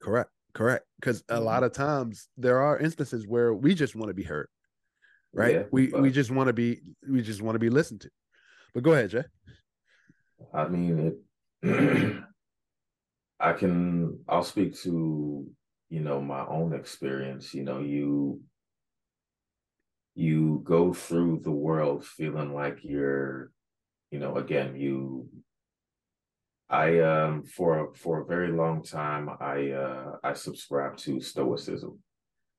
Correct 0.02 0.30
correct 0.54 0.86
because 1.00 1.22
a 1.28 1.40
lot 1.40 1.56
mm-hmm. 1.56 1.64
of 1.64 1.72
times 1.72 2.28
there 2.36 2.60
are 2.60 2.78
instances 2.78 3.26
where 3.26 3.52
we 3.52 3.74
just 3.74 3.96
want 3.96 4.08
to 4.08 4.14
be 4.14 4.22
heard 4.22 4.48
right? 5.34 5.54
Yeah, 5.54 5.62
we 5.70 5.88
but, 5.88 6.00
we 6.00 6.10
just 6.10 6.30
want 6.30 6.46
to 6.46 6.52
be 6.52 6.80
we 7.08 7.20
just 7.20 7.42
want 7.42 7.56
to 7.56 7.58
be 7.58 7.70
listened 7.70 8.00
to. 8.02 8.10
But 8.72 8.84
go 8.84 8.92
ahead, 8.92 9.10
Jay. 9.10 9.24
I 10.52 10.68
mean, 10.68 11.16
it. 11.62 12.24
I 13.40 13.52
can. 13.52 14.20
I'll 14.28 14.44
speak 14.44 14.76
to 14.82 15.46
you 15.90 16.00
know 16.00 16.20
my 16.20 16.46
own 16.46 16.72
experience. 16.72 17.52
You 17.52 17.64
know, 17.64 17.80
you 17.80 18.40
you 20.14 20.62
go 20.64 20.92
through 20.92 21.40
the 21.42 21.50
world 21.50 22.06
feeling 22.06 22.54
like 22.54 22.78
you're, 22.82 23.50
you 24.10 24.18
know, 24.18 24.36
again, 24.36 24.76
you. 24.76 25.28
I 26.68 27.00
um 27.00 27.44
for 27.44 27.90
a, 27.90 27.94
for 27.94 28.20
a 28.20 28.26
very 28.26 28.52
long 28.52 28.82
time 28.82 29.30
I 29.40 29.70
uh 29.70 30.16
I 30.22 30.32
subscribed 30.32 30.98
to 31.00 31.20
stoicism 31.20 31.98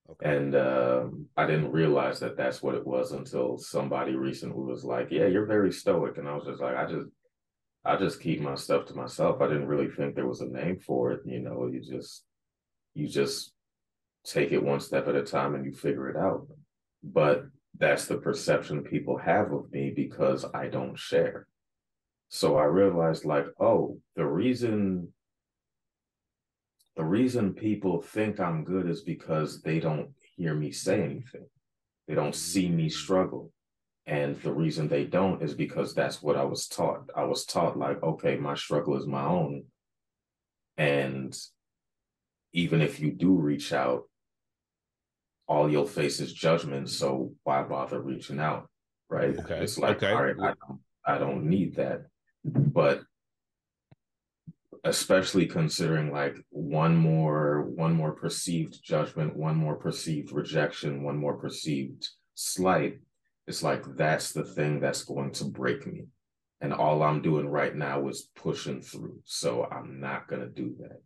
Okay. 0.10 0.38
And 0.38 0.56
um, 0.56 1.26
I 1.36 1.48
didn't 1.48 1.72
realize 1.72 2.20
that 2.20 2.38
that's 2.38 2.62
what 2.62 2.76
it 2.76 2.86
was 2.86 3.12
until 3.12 3.58
somebody 3.58 4.16
recently 4.16 4.64
was 4.64 4.84
like, 4.84 5.08
"Yeah, 5.10 5.26
you're 5.26 5.48
very 5.48 5.72
stoic," 5.72 6.18
and 6.18 6.28
I 6.28 6.36
was 6.36 6.46
just 6.46 6.62
like, 6.62 6.76
"I 6.76 6.86
just, 6.86 7.08
I 7.84 7.96
just 7.96 8.22
keep 8.22 8.40
my 8.40 8.56
stuff 8.56 8.86
to 8.88 8.94
myself." 8.94 9.42
I 9.42 9.48
didn't 9.48 9.68
really 9.68 9.90
think 9.90 10.14
there 10.14 10.28
was 10.28 10.42
a 10.42 10.46
name 10.48 10.80
for 10.80 11.12
it. 11.12 11.22
You 11.26 11.40
know, 11.40 11.68
you 11.68 11.82
just, 11.82 12.24
you 12.94 13.08
just 13.08 13.52
take 14.26 14.52
it 14.52 14.64
one 14.64 14.80
step 14.80 15.08
at 15.08 15.16
a 15.16 15.24
time 15.24 15.56
and 15.56 15.66
you 15.66 15.72
figure 15.72 16.10
it 16.10 16.18
out. 16.18 16.48
But 17.04 17.46
that's 17.78 18.06
the 18.06 18.18
perception 18.18 18.84
people 18.84 19.18
have 19.18 19.52
of 19.52 19.72
me 19.72 19.92
because 19.96 20.46
I 20.54 20.68
don't 20.68 20.98
share. 20.98 21.48
So 22.36 22.58
I 22.58 22.66
realized, 22.66 23.24
like, 23.24 23.46
oh, 23.62 23.98
the 24.18 24.26
reason 24.26 25.14
the 26.98 27.06
reason 27.06 27.54
people 27.54 28.02
think 28.02 28.42
I'm 28.42 28.66
good 28.66 28.90
is 28.90 29.04
because 29.04 29.62
they 29.62 29.80
don't 29.80 30.10
hear 30.36 30.54
me 30.54 30.72
say 30.72 31.02
anything. 31.02 31.48
They 32.10 32.14
don't 32.14 32.36
see 32.36 32.68
me 32.68 32.88
mm. 32.88 32.92
struggle. 32.92 33.54
And 34.06 34.36
the 34.42 34.52
reason 34.52 34.90
they 34.90 35.06
don't 35.06 35.42
is 35.42 35.54
because 35.54 35.96
that's 35.96 36.22
what 36.22 36.36
I 36.36 36.44
was 36.44 36.68
taught. 36.68 37.10
I 37.16 37.24
was 37.24 37.46
taught, 37.46 37.80
like, 37.80 38.04
okay, 38.04 38.36
my 38.36 38.56
struggle 38.56 38.98
is 38.98 39.08
my 39.08 39.24
own. 39.24 39.64
And 40.76 41.34
even 42.52 42.82
if 42.82 43.00
you 43.00 43.12
do 43.14 43.32
reach 43.32 43.72
out, 43.72 44.10
all 45.48 45.70
you'll 45.70 45.88
face 45.88 46.20
is 46.20 46.34
judgment. 46.34 46.90
So 46.90 47.32
why 47.46 47.64
bother 47.64 48.02
reaching 48.02 48.42
out? 48.42 48.68
Right. 49.10 49.40
Okay. 49.40 49.64
It's 49.64 49.78
like, 49.78 50.04
okay. 50.04 50.12
all 50.12 50.24
right, 50.24 50.36
I 50.38 50.54
don't, 50.68 50.80
I 51.06 51.18
don't 51.18 51.46
need 51.46 51.78
that. 51.78 52.08
But 52.46 53.02
especially 54.84 55.48
considering 55.48 56.12
like 56.12 56.38
one 56.52 56.96
more 56.96 57.64
one 57.76 57.92
more 57.92 58.12
perceived 58.12 58.78
judgment 58.84 59.36
one 59.36 59.56
more 59.56 59.76
perceived 59.76 60.32
rejection 60.32 61.02
one 61.02 61.18
more 61.18 61.34
perceived 61.34 62.08
slight 62.36 63.00
it's 63.48 63.64
like 63.64 63.84
that's 63.96 64.32
the 64.32 64.44
thing 64.44 64.80
that's 64.80 65.04
going 65.04 65.32
to 65.32 65.46
break 65.46 65.86
me. 65.86 66.06
And 66.62 66.74
all 66.74 67.04
i'm 67.04 67.22
doing 67.22 67.48
right 67.48 67.76
now 67.76 68.08
is 68.08 68.30
pushing 68.36 68.82
through. 68.82 69.20
So 69.26 69.68
i'm 69.72 70.00
not 70.00 70.28
going 70.28 70.42
to 70.42 70.48
do 70.48 70.76
that. 70.80 71.02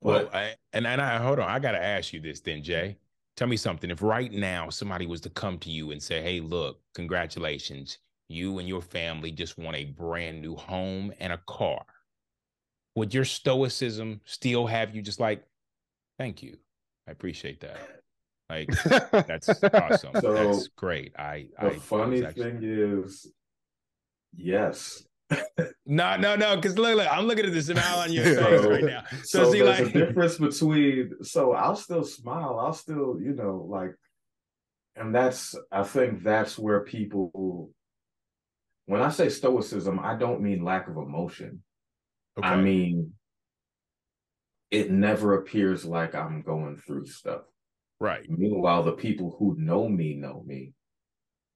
But, 0.00 0.24
well 0.24 0.30
I, 0.32 0.54
and, 0.72 0.86
and 0.86 1.00
i 1.00 1.18
hold 1.18 1.38
on 1.38 1.48
i 1.48 1.58
got 1.58 1.72
to 1.72 1.82
ask 1.82 2.12
you 2.12 2.20
this 2.20 2.40
then 2.40 2.62
jay. 2.62 2.98
Tell 3.36 3.48
me 3.48 3.56
something. 3.56 3.90
If 3.90 4.00
right 4.00 4.30
now 4.30 4.70
somebody 4.70 5.06
was 5.06 5.20
to 5.22 5.30
come 5.30 5.58
to 5.58 5.70
you 5.70 5.90
and 5.90 6.02
say 6.02 6.22
hey 6.22 6.40
look 6.40 6.80
congratulations 6.94 7.98
you 8.28 8.58
and 8.58 8.68
your 8.68 8.80
family 8.82 9.30
just 9.30 9.58
want 9.58 9.76
a 9.76 9.84
brand 9.84 10.40
new 10.40 10.56
home 10.56 11.12
and 11.20 11.32
a 11.32 11.40
car 11.46 11.84
would 12.96 13.12
your 13.12 13.24
stoicism 13.24 14.20
still 14.24 14.66
have 14.66 14.94
you 14.94 15.02
just 15.02 15.20
like, 15.20 15.44
thank 16.18 16.42
you, 16.42 16.56
I 17.08 17.12
appreciate 17.12 17.60
that. 17.60 17.76
Like 18.48 18.68
that's 19.26 19.48
awesome. 19.74 20.12
So 20.20 20.32
that's 20.32 20.68
great. 20.68 21.12
I 21.18 21.48
the 21.60 21.66
I 21.66 21.78
funny 21.78 22.24
actually... 22.24 22.52
thing 22.52 22.60
is, 22.62 23.26
yes. 24.34 25.04
no, 25.86 26.16
no, 26.16 26.36
no. 26.36 26.54
Because 26.56 26.78
look, 26.78 26.96
look, 26.96 27.08
I'm 27.10 27.26
looking 27.26 27.46
at 27.46 27.52
the 27.52 27.62
smile 27.62 27.98
on 27.98 28.12
your 28.12 28.24
face 28.24 28.62
so, 28.62 28.70
right 28.70 28.84
now. 28.84 29.04
So, 29.22 29.44
so 29.44 29.52
see, 29.52 29.62
there's 29.62 29.80
like... 29.80 29.94
a 29.94 29.98
difference 30.06 30.36
between. 30.36 31.12
So 31.22 31.52
I'll 31.52 31.76
still 31.76 32.04
smile. 32.04 32.58
I'll 32.60 32.74
still, 32.74 33.18
you 33.20 33.32
know, 33.32 33.66
like, 33.68 33.94
and 34.94 35.14
that's. 35.14 35.56
I 35.72 35.82
think 35.82 36.22
that's 36.22 36.58
where 36.58 36.80
people. 36.80 37.70
When 38.86 39.02
I 39.02 39.08
say 39.08 39.28
stoicism, 39.28 39.98
I 39.98 40.16
don't 40.16 40.42
mean 40.42 40.64
lack 40.64 40.88
of 40.88 40.96
emotion. 40.96 41.62
Okay. 42.38 42.46
I 42.46 42.56
mean, 42.56 43.12
it 44.70 44.90
never 44.90 45.38
appears 45.38 45.84
like 45.84 46.14
I'm 46.14 46.42
going 46.42 46.76
through 46.76 47.06
stuff. 47.06 47.42
Right. 48.00 48.28
Meanwhile, 48.28 48.82
the 48.82 48.92
people 48.92 49.36
who 49.38 49.56
know 49.58 49.88
me 49.88 50.14
know 50.14 50.42
me. 50.46 50.72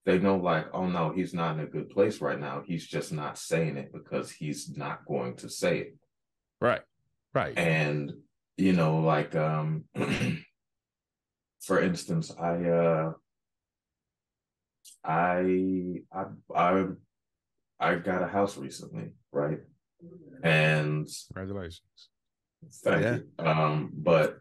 They 0.06 0.18
know, 0.18 0.36
like, 0.36 0.68
oh 0.72 0.86
no, 0.86 1.10
he's 1.10 1.34
not 1.34 1.54
in 1.54 1.60
a 1.60 1.66
good 1.66 1.90
place 1.90 2.22
right 2.22 2.40
now. 2.40 2.62
He's 2.64 2.86
just 2.86 3.12
not 3.12 3.36
saying 3.36 3.76
it 3.76 3.92
because 3.92 4.30
he's 4.30 4.74
not 4.74 5.04
going 5.04 5.36
to 5.36 5.50
say 5.50 5.78
it. 5.80 5.96
Right. 6.60 6.80
Right. 7.34 7.58
And, 7.58 8.12
you 8.56 8.72
know, 8.72 9.00
like, 9.00 9.36
um, 9.36 9.84
for 11.60 11.80
instance, 11.80 12.32
I, 12.40 12.64
uh, 12.64 13.12
I, 15.04 16.02
I, 16.10 16.24
I, 16.54 16.84
I 17.80 17.94
got 17.96 18.22
a 18.22 18.26
house 18.26 18.56
recently, 18.56 19.12
right? 19.32 19.58
And 20.42 21.08
congratulations. 21.32 21.82
Thank 22.82 23.02
yeah. 23.02 23.16
you. 23.16 23.46
Um, 23.46 23.90
but 23.94 24.38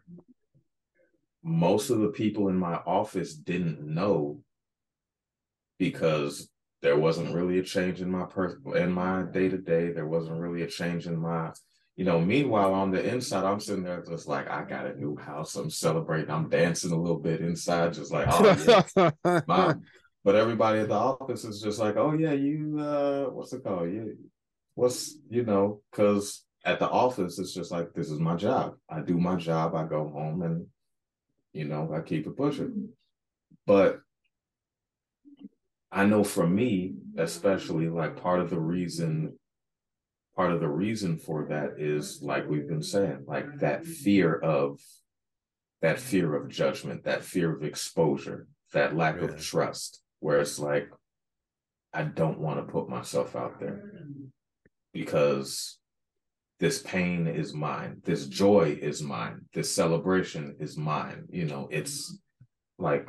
most 1.42 1.90
of 1.90 2.00
the 2.00 2.08
people 2.08 2.48
in 2.48 2.56
my 2.56 2.74
office 2.74 3.34
didn't 3.34 3.80
know 3.80 4.40
because 5.78 6.48
there 6.82 6.98
wasn't 6.98 7.34
really 7.34 7.58
a 7.58 7.62
change 7.62 8.00
in 8.00 8.10
my 8.10 8.24
personal 8.24 8.74
in 8.74 8.92
my 8.92 9.22
day 9.22 9.48
to 9.48 9.58
day. 9.58 9.92
There 9.92 10.06
wasn't 10.06 10.40
really 10.40 10.62
a 10.62 10.68
change 10.68 11.06
in 11.06 11.18
my, 11.18 11.52
you 11.96 12.04
know. 12.04 12.20
Meanwhile, 12.20 12.72
on 12.72 12.90
the 12.90 13.02
inside, 13.02 13.44
I'm 13.44 13.60
sitting 13.60 13.84
there 13.84 14.02
just 14.02 14.28
like 14.28 14.48
I 14.48 14.62
got 14.64 14.86
a 14.86 14.98
new 14.98 15.16
house. 15.16 15.56
I'm 15.56 15.70
celebrating. 15.70 16.30
I'm 16.30 16.48
dancing 16.48 16.92
a 16.92 17.00
little 17.00 17.18
bit 17.18 17.40
inside, 17.40 17.94
just 17.94 18.12
like 18.12 18.26
oh 18.30 18.82
yeah, 18.96 19.40
mom. 19.48 19.82
But 20.24 20.34
everybody 20.34 20.80
at 20.80 20.88
the 20.88 20.94
office 20.94 21.44
is 21.44 21.62
just 21.62 21.78
like, 21.78 21.96
oh 21.96 22.12
yeah, 22.12 22.32
you 22.32 22.78
uh, 22.80 23.24
what's 23.26 23.52
it 23.52 23.64
called? 23.64 23.92
Yeah, 23.92 24.02
what's 24.74 25.18
you 25.28 25.44
know 25.44 25.80
because 25.90 26.44
at 26.64 26.78
the 26.78 26.88
office 26.88 27.38
it's 27.38 27.54
just 27.54 27.70
like 27.70 27.92
this 27.94 28.10
is 28.10 28.20
my 28.20 28.36
job 28.36 28.76
i 28.88 29.00
do 29.00 29.18
my 29.18 29.34
job 29.34 29.74
i 29.74 29.82
go 29.84 30.08
home 30.08 30.42
and 30.42 30.66
you 31.52 31.64
know 31.64 31.92
i 31.92 32.00
keep 32.00 32.26
it 32.26 32.36
pushing 32.36 32.88
but 33.66 34.00
I 35.90 36.04
know 36.04 36.22
for 36.22 36.46
me, 36.46 36.94
especially 37.16 37.88
like 37.88 38.20
part 38.20 38.40
of 38.40 38.50
the 38.50 38.60
reason, 38.60 39.38
part 40.36 40.52
of 40.52 40.60
the 40.60 40.68
reason 40.68 41.18
for 41.18 41.46
that 41.46 41.74
is 41.78 42.22
like 42.22 42.48
we've 42.48 42.68
been 42.68 42.82
saying, 42.82 43.24
like 43.26 43.58
that 43.60 43.86
fear 43.86 44.34
of 44.34 44.80
that 45.80 45.98
fear 45.98 46.34
of 46.34 46.48
judgment, 46.48 47.04
that 47.04 47.22
fear 47.22 47.54
of 47.54 47.62
exposure, 47.62 48.48
that 48.72 48.96
lack 48.96 49.16
yeah. 49.16 49.28
of 49.28 49.40
trust, 49.40 50.02
where 50.20 50.40
it's 50.40 50.58
like, 50.58 50.90
I 51.92 52.02
don't 52.02 52.40
want 52.40 52.58
to 52.58 52.72
put 52.72 52.88
myself 52.88 53.34
out 53.34 53.58
there 53.60 53.92
mm. 53.96 54.28
because 54.92 55.78
this 56.60 56.82
pain 56.82 57.26
is 57.26 57.54
mine, 57.54 58.02
this 58.04 58.26
joy 58.26 58.78
is 58.80 59.02
mine, 59.02 59.42
this 59.54 59.74
celebration 59.74 60.56
is 60.58 60.76
mine. 60.76 61.24
You 61.30 61.46
know, 61.46 61.68
it's 61.70 62.12
mm. 62.12 62.16
like 62.78 63.08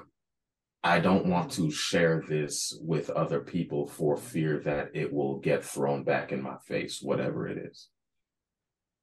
I 0.84 1.00
don't 1.00 1.26
want 1.26 1.52
to 1.54 1.70
share 1.70 2.24
this 2.28 2.78
with 2.82 3.10
other 3.10 3.42
people 3.42 3.86
for 3.86 4.16
fear 4.16 4.60
that 4.60 4.92
it 4.94 5.12
will 5.12 5.40
get 5.40 5.64
thrown 5.64 6.04
back 6.04 6.32
in 6.32 6.42
my 6.42 6.56
face, 6.68 7.02
whatever 7.02 7.48
it 7.48 7.58
is. 7.58 7.90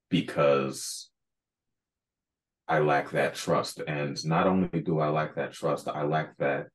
Because 0.09 1.11
I 2.66 2.78
lack 2.78 3.11
that 3.11 3.34
trust. 3.34 3.82
And 3.86 4.24
not 4.24 4.46
only 4.46 4.80
do 4.80 5.00
I 5.00 5.09
lack 5.09 5.34
that 5.34 5.52
trust, 5.52 5.86
I 5.88 6.04
lack 6.04 6.36
that 6.38 6.68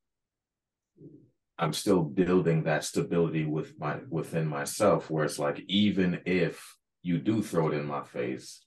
I'm 1.61 1.73
still 1.73 2.01
building 2.01 2.63
that 2.63 2.83
stability 2.83 3.45
with 3.45 3.79
my 3.79 3.99
within 4.09 4.47
myself 4.47 5.09
where 5.09 5.23
it's 5.23 5.39
like 5.39 5.63
even 5.67 6.19
if 6.25 6.75
you 7.03 7.19
do 7.19 7.41
throw 7.41 7.69
it 7.69 7.75
in 7.75 7.85
my 7.85 8.03
face, 8.03 8.65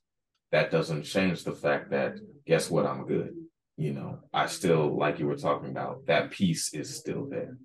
that 0.52 0.70
doesn't 0.70 1.02
change 1.02 1.44
the 1.44 1.52
fact 1.52 1.90
that 1.90 2.18
guess 2.46 2.70
what 2.70 2.86
I'm 2.86 3.06
good 3.06 3.34
you 3.76 3.92
know, 3.92 4.20
I 4.32 4.46
still, 4.46 4.96
like 4.96 5.18
you 5.18 5.26
were 5.26 5.36
talking 5.36 5.70
about, 5.70 6.06
that 6.06 6.30
peace 6.30 6.72
is 6.72 6.96
still 6.96 7.26
there, 7.28 7.56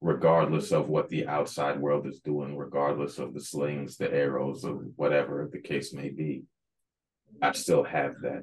regardless 0.00 0.72
of 0.72 0.88
what 0.88 1.10
the 1.10 1.26
outside 1.26 1.78
world 1.78 2.06
is 2.06 2.20
doing, 2.20 2.56
regardless 2.56 3.18
of 3.18 3.34
the 3.34 3.40
slings, 3.40 3.96
the 3.96 4.12
arrows, 4.12 4.64
or 4.64 4.74
whatever 4.96 5.48
the 5.52 5.60
case 5.60 5.92
may 5.92 6.08
be. 6.08 6.44
I 7.42 7.52
still 7.52 7.84
have 7.84 8.14
that. 8.22 8.42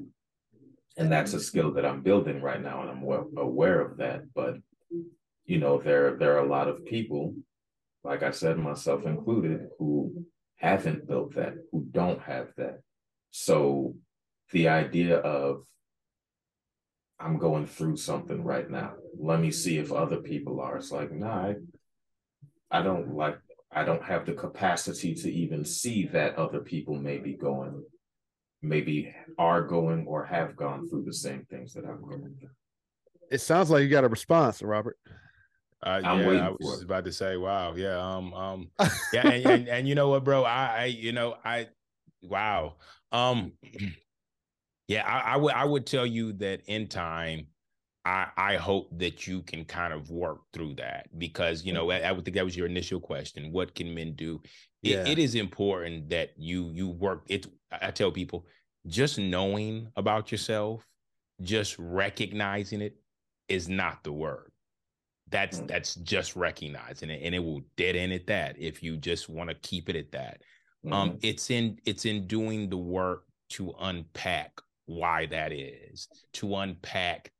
And 0.97 1.11
that's 1.11 1.33
a 1.33 1.39
skill 1.39 1.73
that 1.73 1.85
I'm 1.85 2.01
building 2.01 2.41
right 2.41 2.61
now, 2.61 2.81
and 2.81 2.91
I'm 2.91 3.03
aware 3.37 3.81
of 3.81 3.97
that. 3.97 4.21
But 4.35 4.57
you 5.51 5.57
know, 5.57 5.77
there 5.77 6.15
there 6.15 6.37
are 6.37 6.45
a 6.45 6.53
lot 6.57 6.69
of 6.69 6.85
people, 6.85 7.35
like 8.05 8.23
I 8.23 8.31
said, 8.31 8.57
myself 8.57 9.05
included, 9.05 9.67
who 9.77 10.25
haven't 10.55 11.09
built 11.09 11.35
that, 11.35 11.55
who 11.69 11.85
don't 11.91 12.21
have 12.21 12.47
that. 12.55 12.79
So 13.31 13.95
the 14.53 14.69
idea 14.69 15.17
of 15.17 15.65
I'm 17.19 17.37
going 17.37 17.65
through 17.67 17.97
something 17.97 18.45
right 18.45 18.69
now. 18.71 18.93
Let 19.19 19.41
me 19.41 19.51
see 19.51 19.77
if 19.77 19.91
other 19.91 20.21
people 20.31 20.61
are. 20.61 20.77
It's 20.77 20.89
like, 20.89 21.11
nah, 21.11 21.47
I, 21.49 21.55
I 22.71 22.81
don't 22.81 23.13
like, 23.13 23.37
I 23.73 23.83
don't 23.83 24.03
have 24.03 24.25
the 24.25 24.33
capacity 24.45 25.13
to 25.15 25.29
even 25.29 25.65
see 25.65 26.07
that 26.13 26.37
other 26.37 26.61
people 26.61 26.95
may 26.95 27.17
be 27.17 27.33
going, 27.33 27.83
maybe 28.61 29.13
are 29.37 29.63
going 29.63 30.05
or 30.07 30.23
have 30.23 30.55
gone 30.55 30.87
through 30.87 31.03
the 31.03 31.19
same 31.25 31.45
things 31.49 31.73
that 31.73 31.83
I'm 31.83 32.01
going 32.01 32.35
through. 32.39 32.55
It 33.29 33.41
sounds 33.41 33.69
like 33.69 33.83
you 33.83 33.89
got 33.89 34.05
a 34.05 34.15
response, 34.19 34.61
Robert. 34.61 34.97
Uh, 35.83 35.99
yeah, 36.03 36.47
I 36.47 36.49
was 36.59 36.83
about 36.83 37.05
to 37.05 37.11
say, 37.11 37.37
wow, 37.37 37.73
yeah, 37.73 37.97
um, 37.97 38.33
um, 38.33 38.69
yeah, 39.13 39.27
and, 39.27 39.45
and, 39.45 39.67
and 39.67 39.87
you 39.87 39.95
know 39.95 40.09
what, 40.09 40.23
bro, 40.23 40.43
I, 40.43 40.75
I, 40.77 40.85
you 40.85 41.11
know, 41.11 41.35
I, 41.43 41.69
wow, 42.21 42.75
um, 43.11 43.53
yeah, 44.87 45.03
I, 45.07 45.33
I 45.33 45.37
would 45.37 45.53
I 45.53 45.65
would 45.65 45.85
tell 45.85 46.05
you 46.05 46.33
that 46.33 46.61
in 46.67 46.87
time, 46.87 47.47
I 48.05 48.27
I 48.37 48.55
hope 48.57 48.89
that 48.99 49.25
you 49.25 49.41
can 49.41 49.65
kind 49.65 49.93
of 49.93 50.11
work 50.11 50.41
through 50.53 50.75
that 50.75 51.07
because 51.17 51.63
you 51.63 51.73
know 51.73 51.89
I, 51.91 51.99
I 51.99 52.11
would 52.11 52.25
think 52.25 52.35
that 52.35 52.45
was 52.45 52.57
your 52.57 52.67
initial 52.67 52.99
question. 52.99 53.51
What 53.51 53.73
can 53.73 53.93
men 53.93 54.13
do? 54.13 54.41
It, 54.83 54.89
yeah. 54.89 55.07
it 55.07 55.17
is 55.17 55.35
important 55.35 56.09
that 56.09 56.31
you 56.37 56.71
you 56.73 56.89
work. 56.89 57.23
It 57.27 57.47
I 57.71 57.91
tell 57.91 58.11
people 58.11 58.45
just 58.87 59.17
knowing 59.17 59.87
about 59.95 60.31
yourself, 60.31 60.85
just 61.41 61.75
recognizing 61.79 62.81
it 62.81 62.97
is 63.47 63.69
not 63.69 64.03
the 64.03 64.11
word. 64.11 64.50
That's 65.31 65.59
mm. 65.59 65.67
that's 65.67 65.95
just 65.95 66.35
recognizing 66.35 67.09
it, 67.09 67.21
and 67.23 67.33
it 67.33 67.39
will 67.39 67.61
dead 67.77 67.95
end 67.95 68.13
at 68.13 68.27
that 68.27 68.55
if 68.59 68.83
you 68.83 68.97
just 68.97 69.29
want 69.29 69.49
to 69.49 69.55
keep 69.55 69.89
it 69.89 69.95
at 69.95 70.11
that. 70.11 70.41
Um, 70.85 70.91
mm-hmm. 70.91 70.93
Um, 70.93 71.19
it's 71.23 71.49
in 71.49 71.79
it's 71.85 72.05
in 72.05 72.27
doing 72.27 72.69
the 72.69 72.77
work 72.77 73.23
to 73.51 73.73
unpack 73.79 74.59
why 74.85 75.25
that 75.27 75.51
is, 75.51 76.07
to 76.33 76.55
unpack 76.55 77.31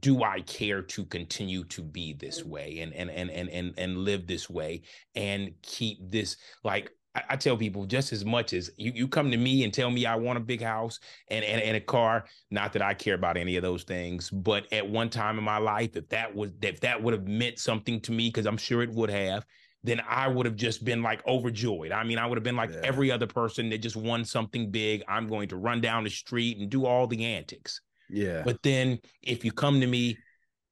do 0.00 0.22
I 0.22 0.40
care 0.42 0.82
to 0.82 1.04
continue 1.04 1.64
to 1.64 1.82
be 1.82 2.12
this 2.12 2.44
way 2.44 2.78
and 2.80 2.92
and 2.94 3.10
and 3.10 3.30
and 3.30 3.48
and, 3.48 3.74
and 3.76 3.98
live 3.98 4.26
this 4.26 4.48
way 4.48 4.82
and 5.14 5.52
keep 5.62 5.98
this 6.10 6.36
like 6.62 6.92
I, 7.14 7.22
I 7.30 7.36
tell 7.36 7.56
people 7.56 7.86
just 7.86 8.12
as 8.12 8.24
much 8.24 8.52
as 8.52 8.70
you, 8.76 8.92
you 8.94 9.08
come 9.08 9.30
to 9.30 9.36
me 9.36 9.64
and 9.64 9.72
tell 9.72 9.90
me 9.90 10.06
I 10.06 10.16
want 10.16 10.36
a 10.36 10.40
big 10.40 10.62
house 10.62 11.00
and, 11.28 11.44
and 11.44 11.60
and 11.60 11.76
a 11.76 11.80
car, 11.80 12.24
not 12.50 12.72
that 12.74 12.82
I 12.82 12.94
care 12.94 13.14
about 13.14 13.36
any 13.36 13.56
of 13.56 13.62
those 13.62 13.84
things, 13.84 14.30
but 14.30 14.72
at 14.72 14.88
one 14.88 15.10
time 15.10 15.38
in 15.38 15.44
my 15.44 15.58
life, 15.58 15.96
if 15.96 16.08
that 16.10 16.34
was 16.34 16.50
if 16.62 16.80
that 16.80 17.02
would 17.02 17.14
have 17.14 17.26
meant 17.26 17.58
something 17.58 18.00
to 18.02 18.12
me, 18.12 18.28
because 18.28 18.46
I'm 18.46 18.56
sure 18.56 18.82
it 18.82 18.90
would 18.90 19.10
have, 19.10 19.44
then 19.82 20.00
I 20.08 20.28
would 20.28 20.46
have 20.46 20.56
just 20.56 20.84
been 20.84 21.02
like 21.02 21.26
overjoyed. 21.26 21.92
I 21.92 22.04
mean, 22.04 22.18
I 22.18 22.26
would 22.26 22.36
have 22.36 22.44
been 22.44 22.56
like 22.56 22.70
yeah. 22.70 22.80
every 22.84 23.10
other 23.10 23.26
person 23.26 23.70
that 23.70 23.78
just 23.78 23.96
won 23.96 24.24
something 24.24 24.70
big. 24.70 25.02
I'm 25.08 25.26
going 25.26 25.48
to 25.48 25.56
run 25.56 25.80
down 25.80 26.04
the 26.04 26.10
street 26.10 26.58
and 26.58 26.68
do 26.68 26.86
all 26.86 27.06
the 27.06 27.24
antics. 27.24 27.80
Yeah. 28.08 28.42
But 28.44 28.62
then 28.62 28.98
if 29.22 29.44
you 29.44 29.52
come 29.52 29.80
to 29.80 29.86
me 29.86 30.18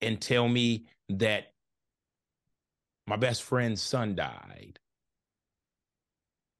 and 0.01 0.21
tell 0.21 0.49
me 0.49 0.87
that 1.09 1.53
my 3.07 3.17
best 3.17 3.43
friend's 3.43 3.81
son 3.81 4.15
died, 4.15 4.79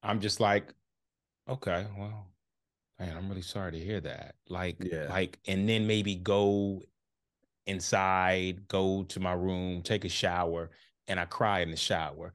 I'm 0.03 0.19
just 0.19 0.39
like, 0.39 0.73
okay, 1.47 1.85
well, 1.97 2.27
man, 2.99 3.15
I'm 3.17 3.29
really 3.29 3.41
sorry 3.41 3.71
to 3.73 3.79
hear 3.79 4.01
that. 4.01 4.35
Like, 4.47 4.77
yeah. 4.79 5.07
like, 5.09 5.39
and 5.47 5.67
then 5.67 5.87
maybe 5.87 6.15
go 6.15 6.81
inside, 7.65 8.67
go 8.67 9.03
to 9.03 9.19
my 9.19 9.33
room, 9.33 9.81
take 9.81 10.05
a 10.05 10.09
shower, 10.09 10.71
and 11.07 11.19
I 11.19 11.25
cry 11.25 11.59
in 11.61 11.71
the 11.71 11.77
shower, 11.77 12.33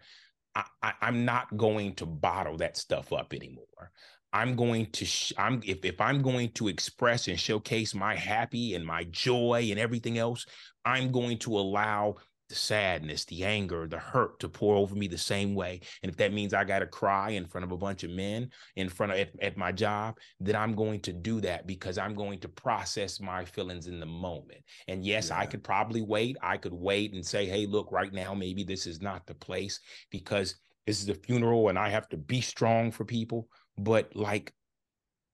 I, 0.55 0.65
I, 0.83 0.93
am 1.03 1.25
not 1.25 1.57
going 1.57 1.95
to 1.97 2.07
bottle 2.07 2.57
that 2.59 2.77
stuff 2.77 3.13
up 3.13 3.33
anymore. 3.35 3.91
I'm 4.33 4.57
going 4.57 4.87
to 4.93 5.05
sh- 5.05 5.33
I'm 5.39 5.61
if 5.65 5.85
if 5.85 6.01
I'm 6.01 6.23
going 6.23 6.51
to 6.53 6.69
express 6.69 7.29
and 7.29 7.39
showcase 7.39 7.95
my 7.95 8.17
happy 8.17 8.75
and 8.75 8.85
my 8.85 9.05
joy 9.05 9.69
and 9.71 9.79
everything 9.79 10.19
else, 10.19 10.47
I'm 10.85 11.13
going 11.13 11.39
to 11.39 11.57
allow 11.57 12.17
the 12.49 12.55
sadness, 12.55 13.25
the 13.25 13.45
anger, 13.45 13.87
the 13.87 13.99
hurt 13.99 14.39
to 14.41 14.49
pour 14.49 14.77
over 14.77 14.95
me 14.95 15.09
the 15.09 15.19
same 15.19 15.55
way. 15.55 15.81
And 16.03 16.11
if 16.11 16.17
that 16.19 16.33
means 16.33 16.53
I 16.53 16.65
got 16.65 16.81
to 16.81 16.87
cry 16.87 17.31
in 17.31 17.47
front 17.47 17.65
of 17.65 17.73
a 17.73 17.77
bunch 17.77 18.05
of 18.05 18.11
men 18.11 18.51
in 18.77 18.89
front 18.89 19.13
of 19.13 19.19
at, 19.19 19.31
at, 19.41 19.57
my 19.57 19.73
job, 19.73 20.19
then 20.41 20.55
I'm 20.55 20.75
going 20.75 21.01
to 21.01 21.13
do 21.13 21.41
that 21.41 21.67
because 21.67 21.97
I'm 21.97 22.15
going 22.15 22.41
to 22.41 22.49
process 22.49 23.21
my 23.21 23.45
feelings 23.45 23.87
in 23.87 23.99
the 23.99 24.07
moment. 24.07 24.61
And 24.89 25.05
yes, 25.05 25.29
yeah. 25.29 25.39
I 25.39 25.47
could 25.47 25.65
probably 25.65 26.03
wait. 26.03 26.37
I 26.43 26.57
could 26.59 26.75
wait 26.75 27.15
and 27.15 27.25
say, 27.25 27.47
hey, 27.47 27.67
look, 27.67 27.91
right 27.91 28.13
now, 28.13 28.35
maybe 28.35 28.63
this 28.63 28.87
is 28.87 29.01
not 29.01 29.27
the 29.27 29.35
place 29.35 29.81
because 30.11 30.57
this 30.87 31.03
is 31.03 31.09
a 31.09 31.15
funeral 31.15 31.71
and 31.71 31.79
I 31.79 31.89
have 31.89 32.09
to 32.11 32.17
be 32.17 32.41
strong 32.43 32.91
for 32.91 33.05
people. 33.05 33.49
But 33.79 34.15
like, 34.15 34.53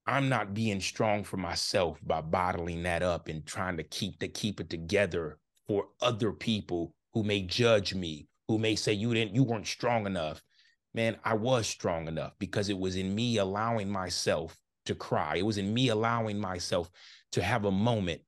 I'm 0.07 0.29
not 0.29 0.55
being 0.55 0.81
strong 0.81 1.25
for 1.25 1.37
myself 1.37 1.99
by 2.03 2.21
bottling 2.21 2.85
that 2.85 3.03
up 3.03 3.29
and 3.29 3.45
trying 3.45 3.77
to 3.77 3.83
keep 3.83 4.19
to 4.21 4.29
keep 4.29 4.61
it 4.61 4.71
together 4.71 5.39
for 5.69 5.89
other 6.01 6.33
people 6.33 6.95
who 7.13 7.23
may 7.23 7.43
judge 7.43 7.95
me, 7.95 8.29
who 8.49 8.59
may 8.59 8.75
say 8.77 8.93
you 8.93 9.13
didn't, 9.15 9.35
you 9.35 9.43
weren't 9.43 9.67
strong 9.67 10.07
enough. 10.07 10.43
Man, 10.95 11.17
I 11.25 11.35
was 11.35 11.67
strong 11.67 12.09
enough 12.09 12.33
because 12.39 12.69
it 12.69 12.79
was 12.79 12.97
in 12.97 13.15
me 13.15 13.39
allowing 13.39 13.89
myself 13.89 14.59
to 14.87 14.95
cry. 14.95 15.37
It 15.37 15.47
was 15.47 15.59
in 15.59 15.73
me 15.73 15.89
allowing 15.89 16.39
myself 16.39 16.91
to 17.33 17.43
have 17.43 17.65
a 17.65 17.71
moment 17.71 18.23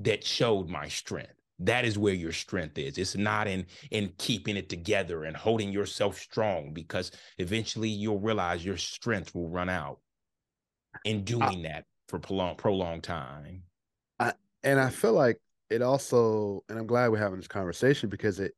that 0.00 0.24
showed 0.24 0.68
my 0.68 0.88
strength. 0.88 1.34
That 1.58 1.84
is 1.84 1.96
where 1.96 2.14
your 2.14 2.32
strength 2.32 2.76
is. 2.76 2.98
It's 2.98 3.16
not 3.16 3.46
in 3.46 3.66
in 3.90 4.12
keeping 4.18 4.56
it 4.56 4.68
together 4.68 5.24
and 5.24 5.36
holding 5.36 5.70
yourself 5.70 6.18
strong 6.18 6.72
because 6.72 7.12
eventually 7.38 7.88
you'll 7.88 8.18
realize 8.18 8.64
your 8.64 8.76
strength 8.76 9.34
will 9.34 9.48
run 9.48 9.68
out 9.68 10.00
in 11.04 11.24
doing 11.24 11.42
I, 11.42 11.68
that 11.68 11.84
for 12.08 12.18
prolonged 12.18 12.58
prolonged 12.58 13.04
time. 13.04 13.62
I, 14.18 14.32
and 14.64 14.80
I 14.80 14.90
feel 14.90 15.12
like 15.12 15.40
it 15.72 15.82
also 15.82 16.62
and 16.68 16.78
i'm 16.78 16.86
glad 16.86 17.08
we're 17.08 17.18
having 17.18 17.38
this 17.38 17.48
conversation 17.48 18.08
because 18.08 18.38
it 18.40 18.52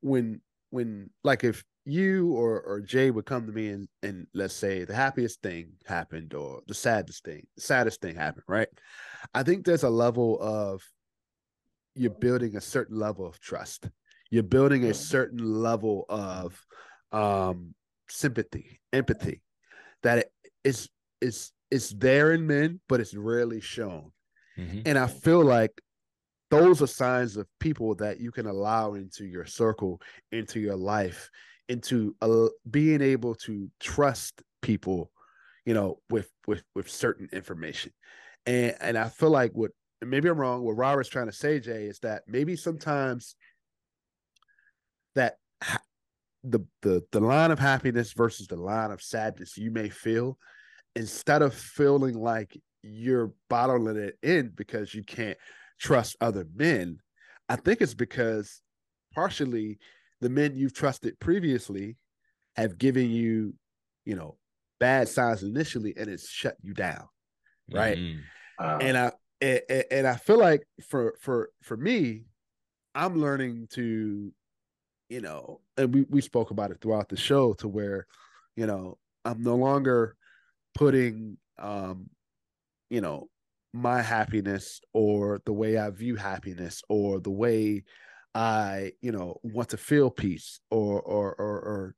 when 0.00 0.40
when 0.70 1.10
like 1.24 1.44
if 1.44 1.64
you 1.84 2.32
or 2.32 2.60
or 2.60 2.80
jay 2.80 3.10
would 3.10 3.24
come 3.24 3.46
to 3.46 3.52
me 3.52 3.68
and 3.68 3.88
and 4.02 4.26
let's 4.34 4.54
say 4.54 4.84
the 4.84 4.94
happiest 4.94 5.40
thing 5.42 5.72
happened 5.86 6.34
or 6.34 6.60
the 6.66 6.74
saddest 6.74 7.24
thing 7.24 7.46
saddest 7.58 8.00
thing 8.00 8.14
happened 8.14 8.44
right? 8.46 8.68
I 9.34 9.42
think 9.42 9.64
there's 9.64 9.82
a 9.82 9.90
level 9.90 10.38
of 10.40 10.82
you're 11.94 12.10
building 12.10 12.56
a 12.56 12.60
certain 12.60 12.96
level 12.98 13.26
of 13.26 13.40
trust. 13.40 13.88
You're 14.30 14.42
building 14.44 14.84
a 14.84 14.94
certain 14.94 15.38
level 15.38 16.04
of 16.08 16.60
um 17.12 17.74
sympathy 18.08 18.80
empathy 18.92 19.42
that 20.02 20.18
it 20.18 20.32
is 20.64 20.88
is 21.20 21.52
is 21.70 21.90
there 21.90 22.32
in 22.32 22.46
men 22.46 22.80
but 22.88 23.00
it's 23.00 23.14
rarely 23.14 23.60
shown. 23.60 24.12
Mm-hmm. 24.58 24.80
and 24.84 24.98
i 24.98 25.06
feel 25.06 25.42
like 25.42 25.80
those 26.50 26.82
are 26.82 26.86
signs 26.86 27.36
of 27.36 27.46
people 27.60 27.94
that 27.96 28.20
you 28.20 28.32
can 28.32 28.46
allow 28.46 28.94
into 28.94 29.24
your 29.24 29.46
circle, 29.46 30.00
into 30.32 30.60
your 30.60 30.76
life, 30.76 31.30
into 31.68 32.14
uh, 32.20 32.48
being 32.70 33.00
able 33.00 33.34
to 33.36 33.70
trust 33.78 34.42
people, 34.60 35.10
you 35.64 35.74
know, 35.74 36.00
with 36.10 36.28
with 36.46 36.62
with 36.74 36.90
certain 36.90 37.28
information. 37.32 37.92
And 38.46 38.74
and 38.80 38.98
I 38.98 39.08
feel 39.08 39.30
like 39.30 39.52
what 39.52 39.70
maybe 40.02 40.28
I'm 40.28 40.38
wrong. 40.38 40.62
What 40.62 40.76
Robert's 40.76 41.08
trying 41.08 41.26
to 41.26 41.32
say, 41.32 41.60
Jay, 41.60 41.84
is 41.84 42.00
that 42.00 42.22
maybe 42.26 42.56
sometimes 42.56 43.36
that 45.14 45.36
the 46.42 46.60
the 46.82 47.02
the 47.12 47.20
line 47.20 47.50
of 47.50 47.58
happiness 47.58 48.12
versus 48.12 48.48
the 48.48 48.56
line 48.56 48.90
of 48.90 49.02
sadness 49.02 49.56
you 49.56 49.70
may 49.70 49.88
feel, 49.88 50.36
instead 50.96 51.42
of 51.42 51.54
feeling 51.54 52.14
like 52.14 52.60
you're 52.82 53.32
bottling 53.48 53.96
it 53.96 54.18
in 54.22 54.50
because 54.56 54.94
you 54.94 55.04
can't 55.04 55.36
trust 55.80 56.16
other 56.20 56.46
men, 56.54 56.98
I 57.48 57.56
think 57.56 57.80
it's 57.80 57.94
because 57.94 58.62
partially 59.14 59.78
the 60.20 60.28
men 60.28 60.54
you've 60.54 60.74
trusted 60.74 61.18
previously 61.18 61.96
have 62.56 62.78
given 62.78 63.10
you, 63.10 63.54
you 64.04 64.14
know, 64.14 64.36
bad 64.78 65.08
signs 65.08 65.42
initially 65.42 65.94
and 65.96 66.08
it's 66.08 66.28
shut 66.28 66.56
you 66.62 66.74
down. 66.74 67.08
Right. 67.72 67.98
Mm-hmm. 67.98 68.20
Uh, 68.58 68.78
and 68.80 68.96
I 68.96 69.12
and, 69.40 69.84
and 69.90 70.06
I 70.06 70.16
feel 70.16 70.38
like 70.38 70.62
for 70.88 71.14
for 71.20 71.50
for 71.62 71.76
me, 71.76 72.24
I'm 72.94 73.16
learning 73.20 73.68
to, 73.72 74.32
you 75.08 75.20
know, 75.20 75.60
and 75.76 75.94
we, 75.94 76.04
we 76.10 76.20
spoke 76.20 76.50
about 76.50 76.70
it 76.70 76.78
throughout 76.80 77.08
the 77.08 77.16
show 77.16 77.54
to 77.54 77.68
where, 77.68 78.06
you 78.56 78.66
know, 78.66 78.98
I'm 79.24 79.42
no 79.42 79.56
longer 79.56 80.16
putting 80.74 81.38
um, 81.58 82.10
you 82.90 83.00
know, 83.00 83.28
my 83.72 84.02
happiness 84.02 84.80
or 84.92 85.40
the 85.46 85.52
way 85.52 85.78
I 85.78 85.90
view 85.90 86.16
happiness 86.16 86.82
or 86.88 87.20
the 87.20 87.30
way 87.30 87.84
I, 88.34 88.92
you 89.00 89.12
know, 89.12 89.40
want 89.42 89.70
to 89.70 89.76
feel 89.76 90.10
peace 90.10 90.60
or 90.70 91.00
or 91.00 91.34
or, 91.34 91.60
or 91.60 91.94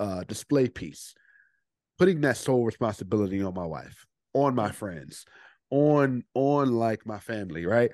uh, 0.00 0.24
display 0.24 0.68
peace. 0.68 1.14
Putting 1.98 2.20
that 2.22 2.36
sole 2.36 2.64
responsibility 2.64 3.42
on 3.42 3.54
my 3.54 3.64
wife, 3.64 4.04
on 4.34 4.54
my 4.54 4.70
friends, 4.70 5.24
on 5.70 6.24
on 6.34 6.72
like 6.72 7.06
my 7.06 7.18
family, 7.18 7.64
right? 7.64 7.90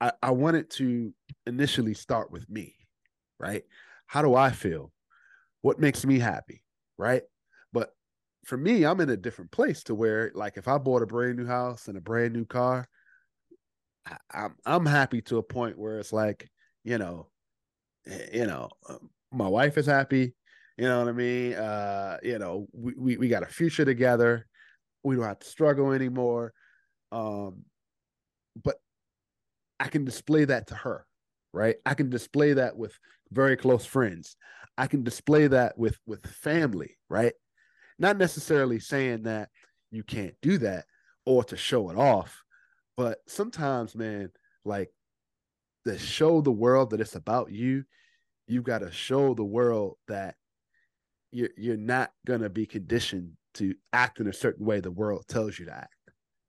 I, 0.00 0.12
I 0.22 0.30
wanted 0.32 0.70
to 0.72 1.14
initially 1.46 1.94
start 1.94 2.30
with 2.30 2.48
me, 2.50 2.76
right? 3.40 3.64
How 4.06 4.22
do 4.22 4.34
I 4.34 4.50
feel? 4.50 4.92
What 5.62 5.80
makes 5.80 6.06
me 6.06 6.18
happy, 6.18 6.64
right? 6.98 7.22
For 8.46 8.56
me, 8.56 8.86
I'm 8.86 9.00
in 9.02 9.10
a 9.10 9.16
different 9.18 9.50
place 9.50 9.82
to 9.84 9.94
where, 9.94 10.32
like, 10.34 10.56
if 10.56 10.68
I 10.68 10.78
bought 10.78 11.02
a 11.02 11.06
brand 11.06 11.36
new 11.36 11.46
house 11.46 11.86
and 11.88 11.98
a 11.98 12.00
brand 12.00 12.32
new 12.32 12.46
car, 12.46 12.88
I, 14.06 14.16
I'm 14.32 14.56
I'm 14.64 14.86
happy 14.86 15.22
to 15.22 15.38
a 15.38 15.42
point 15.42 15.78
where 15.78 15.98
it's 15.98 16.12
like, 16.12 16.50
you 16.84 16.98
know, 16.98 17.28
eh, 18.06 18.28
you 18.34 18.46
know, 18.46 18.70
um, 18.88 19.10
my 19.32 19.48
wife 19.48 19.78
is 19.78 19.86
happy. 19.86 20.34
You 20.78 20.86
know 20.88 21.00
what 21.00 21.08
I 21.08 21.12
mean? 21.12 21.54
Uh, 21.54 22.18
you 22.22 22.38
know, 22.38 22.68
we, 22.72 22.94
we 22.96 23.18
we 23.18 23.28
got 23.28 23.44
a 23.44 23.46
future 23.46 23.84
together. 23.84 24.46
We 25.04 25.16
don't 25.16 25.24
have 25.26 25.40
to 25.40 25.48
struggle 25.48 25.92
anymore. 25.92 26.54
Um, 27.12 27.64
but 28.62 28.76
I 29.78 29.88
can 29.88 30.04
display 30.04 30.44
that 30.46 30.68
to 30.68 30.74
her, 30.74 31.06
right? 31.52 31.76
I 31.84 31.94
can 31.94 32.10
display 32.10 32.54
that 32.54 32.76
with 32.76 32.98
very 33.30 33.56
close 33.56 33.84
friends. 33.84 34.36
I 34.78 34.86
can 34.86 35.02
display 35.02 35.46
that 35.48 35.76
with 35.78 35.98
with 36.06 36.26
family, 36.26 36.96
right? 37.08 37.34
Not 37.98 38.18
necessarily 38.18 38.78
saying 38.78 39.22
that 39.22 39.48
you 39.90 40.02
can't 40.02 40.34
do 40.42 40.58
that 40.58 40.86
or 41.24 41.44
to 41.44 41.56
show 41.56 41.90
it 41.90 41.96
off, 41.96 42.42
but 42.96 43.18
sometimes, 43.26 43.94
man, 43.94 44.30
like 44.64 44.90
to 45.86 45.98
show 45.98 46.40
the 46.40 46.52
world 46.52 46.90
that 46.90 47.00
it's 47.00 47.14
about 47.14 47.52
you, 47.52 47.84
you've 48.46 48.64
got 48.64 48.80
to 48.80 48.90
show 48.90 49.34
the 49.34 49.44
world 49.44 49.96
that 50.08 50.34
you're 51.32 51.50
you're 51.56 51.76
not 51.76 52.12
gonna 52.26 52.48
be 52.48 52.66
conditioned 52.66 53.32
to 53.54 53.74
act 53.92 54.20
in 54.20 54.28
a 54.28 54.32
certain 54.32 54.64
way 54.64 54.80
the 54.80 54.90
world 54.90 55.24
tells 55.28 55.58
you 55.58 55.66
to 55.66 55.74
act, 55.74 55.94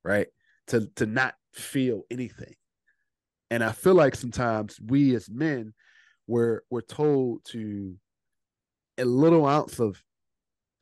right? 0.04 0.28
To 0.68 0.88
to 0.96 1.06
not 1.06 1.36
feel 1.54 2.04
anything. 2.12 2.54
And 3.50 3.64
I 3.64 3.72
feel 3.72 3.96
like 3.96 4.16
sometimes 4.16 4.80
we 4.86 5.16
as 5.16 5.30
men 5.30 5.74
we're 6.28 6.62
we're 6.70 6.82
told 6.82 7.44
to 7.46 7.96
a 8.98 9.06
little 9.06 9.46
ounce 9.46 9.80
of 9.80 10.02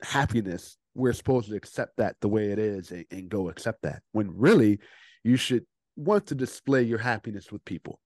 happiness, 0.01 0.77
we're 0.93 1.13
supposed 1.13 1.49
to 1.49 1.55
accept 1.55 1.97
that 1.97 2.15
the 2.21 2.29
way 2.29 2.51
it 2.51 2.59
is 2.59 2.91
and, 2.91 3.05
and 3.11 3.29
go 3.29 3.49
accept 3.49 3.81
that. 3.83 4.01
When 4.11 4.29
really 4.35 4.79
you 5.23 5.37
should 5.37 5.65
want 5.95 6.27
to 6.27 6.35
display 6.35 6.83
your 6.83 6.99
happiness 6.99 7.51
with 7.51 7.63
people, 7.65 7.99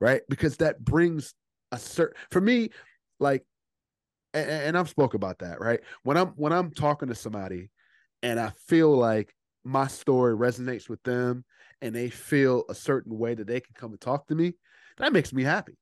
right? 0.00 0.22
Because 0.28 0.58
that 0.58 0.84
brings 0.84 1.34
a 1.70 1.78
certain 1.78 2.16
for 2.30 2.40
me, 2.40 2.70
like 3.18 3.44
and, 4.34 4.48
and 4.48 4.78
I've 4.78 4.88
spoke 4.88 5.14
about 5.14 5.38
that, 5.40 5.60
right? 5.60 5.80
When 6.02 6.16
I'm 6.16 6.28
when 6.28 6.52
I'm 6.52 6.70
talking 6.70 7.08
to 7.08 7.14
somebody 7.14 7.70
and 8.22 8.38
I 8.38 8.52
feel 8.66 8.94
like 8.94 9.34
my 9.64 9.86
story 9.86 10.36
resonates 10.36 10.88
with 10.88 11.02
them 11.02 11.44
and 11.80 11.94
they 11.94 12.10
feel 12.10 12.64
a 12.68 12.74
certain 12.74 13.16
way 13.16 13.34
that 13.34 13.46
they 13.46 13.60
can 13.60 13.74
come 13.74 13.92
and 13.92 14.00
talk 14.00 14.26
to 14.28 14.34
me, 14.34 14.54
that 14.98 15.12
makes 15.12 15.32
me 15.32 15.42
happy. 15.42 15.76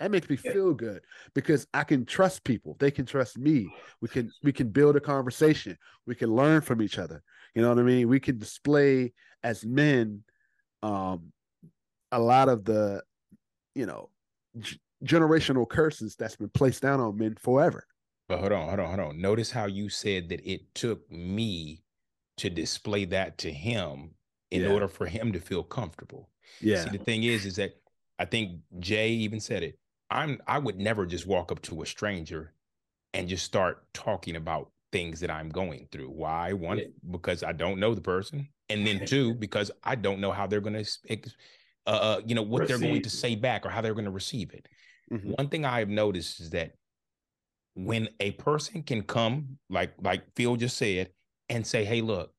That 0.00 0.10
makes 0.10 0.30
me 0.30 0.36
feel 0.36 0.72
good 0.72 1.02
because 1.34 1.66
I 1.74 1.84
can 1.84 2.06
trust 2.06 2.42
people. 2.42 2.74
They 2.80 2.90
can 2.90 3.04
trust 3.04 3.38
me. 3.38 3.68
We 4.00 4.08
can 4.08 4.32
we 4.42 4.50
can 4.50 4.70
build 4.70 4.96
a 4.96 5.00
conversation. 5.00 5.76
We 6.06 6.14
can 6.14 6.34
learn 6.34 6.62
from 6.62 6.80
each 6.80 6.98
other. 6.98 7.22
You 7.54 7.60
know 7.60 7.68
what 7.68 7.78
I 7.78 7.82
mean? 7.82 8.08
We 8.08 8.18
can 8.18 8.38
display 8.38 9.12
as 9.42 9.64
men 9.64 10.22
um 10.82 11.32
a 12.12 12.18
lot 12.18 12.48
of 12.48 12.64
the 12.64 13.02
you 13.74 13.84
know 13.84 14.08
g- 14.58 14.80
generational 15.04 15.68
curses 15.68 16.16
that's 16.16 16.36
been 16.36 16.48
placed 16.48 16.80
down 16.80 16.98
on 16.98 17.18
men 17.18 17.36
forever. 17.38 17.86
But 18.26 18.38
hold 18.38 18.52
on, 18.52 18.68
hold 18.68 18.80
on, 18.80 18.86
hold 18.86 19.00
on. 19.00 19.20
Notice 19.20 19.50
how 19.50 19.66
you 19.66 19.90
said 19.90 20.30
that 20.30 20.40
it 20.50 20.74
took 20.74 21.10
me 21.10 21.82
to 22.38 22.48
display 22.48 23.04
that 23.06 23.36
to 23.38 23.52
him 23.52 24.12
in 24.50 24.62
yeah. 24.62 24.70
order 24.70 24.88
for 24.88 25.06
him 25.06 25.32
to 25.32 25.40
feel 25.40 25.62
comfortable. 25.62 26.30
Yeah. 26.60 26.84
See, 26.84 26.96
the 26.96 27.04
thing 27.04 27.24
is, 27.24 27.44
is 27.44 27.56
that 27.56 27.72
I 28.18 28.24
think 28.24 28.60
Jay 28.78 29.10
even 29.10 29.40
said 29.40 29.62
it. 29.62 29.79
I'm 30.10 30.40
I 30.46 30.58
would 30.58 30.78
never 30.78 31.06
just 31.06 31.26
walk 31.26 31.52
up 31.52 31.62
to 31.62 31.82
a 31.82 31.86
stranger 31.86 32.52
and 33.14 33.28
just 33.28 33.44
start 33.44 33.84
talking 33.92 34.36
about 34.36 34.70
things 34.92 35.20
that 35.20 35.30
I'm 35.30 35.48
going 35.48 35.88
through. 35.92 36.10
Why? 36.10 36.52
One, 36.52 36.78
yeah. 36.78 36.84
because 37.10 37.42
I 37.42 37.52
don't 37.52 37.78
know 37.78 37.94
the 37.94 38.00
person, 38.00 38.48
and 38.68 38.86
then 38.86 39.06
two, 39.06 39.34
because 39.38 39.70
I 39.84 39.94
don't 39.94 40.20
know 40.20 40.32
how 40.32 40.46
they're 40.46 40.60
going 40.60 40.84
to, 40.84 41.18
uh, 41.86 41.90
uh, 41.90 42.20
you 42.26 42.34
know, 42.34 42.42
what 42.42 42.62
receive. 42.62 42.80
they're 42.80 42.88
going 42.88 43.02
to 43.02 43.10
say 43.10 43.36
back 43.36 43.64
or 43.64 43.70
how 43.70 43.80
they're 43.80 43.94
going 43.94 44.04
to 44.04 44.10
receive 44.10 44.52
it. 44.52 44.66
Mm-hmm. 45.12 45.30
One 45.30 45.48
thing 45.48 45.64
I 45.64 45.78
have 45.78 45.88
noticed 45.88 46.40
is 46.40 46.50
that 46.50 46.72
when 47.74 48.08
a 48.18 48.32
person 48.32 48.82
can 48.82 49.02
come, 49.02 49.58
like 49.68 49.92
like 50.02 50.24
Phil 50.34 50.56
just 50.56 50.76
said, 50.76 51.10
and 51.48 51.66
say, 51.66 51.84
"Hey, 51.84 52.00
look, 52.00 52.32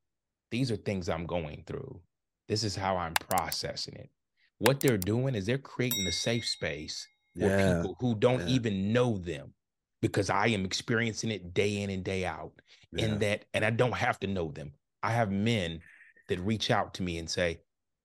these 0.51 0.71
are 0.71 0.77
things 0.77 1.09
I'm 1.09 1.25
going 1.25 1.63
through. 1.65 2.01
This 2.47 2.63
is 2.63 2.75
how 2.75 2.97
I'm 2.97 3.13
processing 3.13 3.95
it." 3.95 4.09
What 4.57 4.79
they're 4.79 4.97
doing 4.97 5.35
is 5.35 5.45
they're 5.45 5.57
creating 5.57 6.05
a 6.05 6.11
safe 6.11 6.45
space 6.45 7.07
for 7.37 7.45
yeah. 7.45 7.75
people 7.77 7.95
who 7.99 8.15
don't 8.15 8.47
yeah. 8.47 8.55
even 8.55 8.93
know 8.93 9.17
them 9.17 9.53
because 10.01 10.29
I 10.29 10.47
am 10.47 10.65
experiencing 10.65 11.31
it 11.31 11.53
day 11.53 11.81
in 11.81 11.89
and 11.89 12.03
day 12.03 12.25
out. 12.25 12.53
Yeah. 12.91 13.05
And 13.05 13.19
that, 13.21 13.45
and 13.53 13.63
I 13.63 13.69
don't 13.69 13.95
have 13.95 14.19
to 14.21 14.27
know 14.27 14.51
them. 14.51 14.73
I 15.03 15.11
have 15.11 15.31
men 15.31 15.79
that 16.27 16.39
reach 16.39 16.71
out 16.71 16.93
to 16.95 17.03
me 17.03 17.17
and 17.17 17.29
say, 17.29 17.59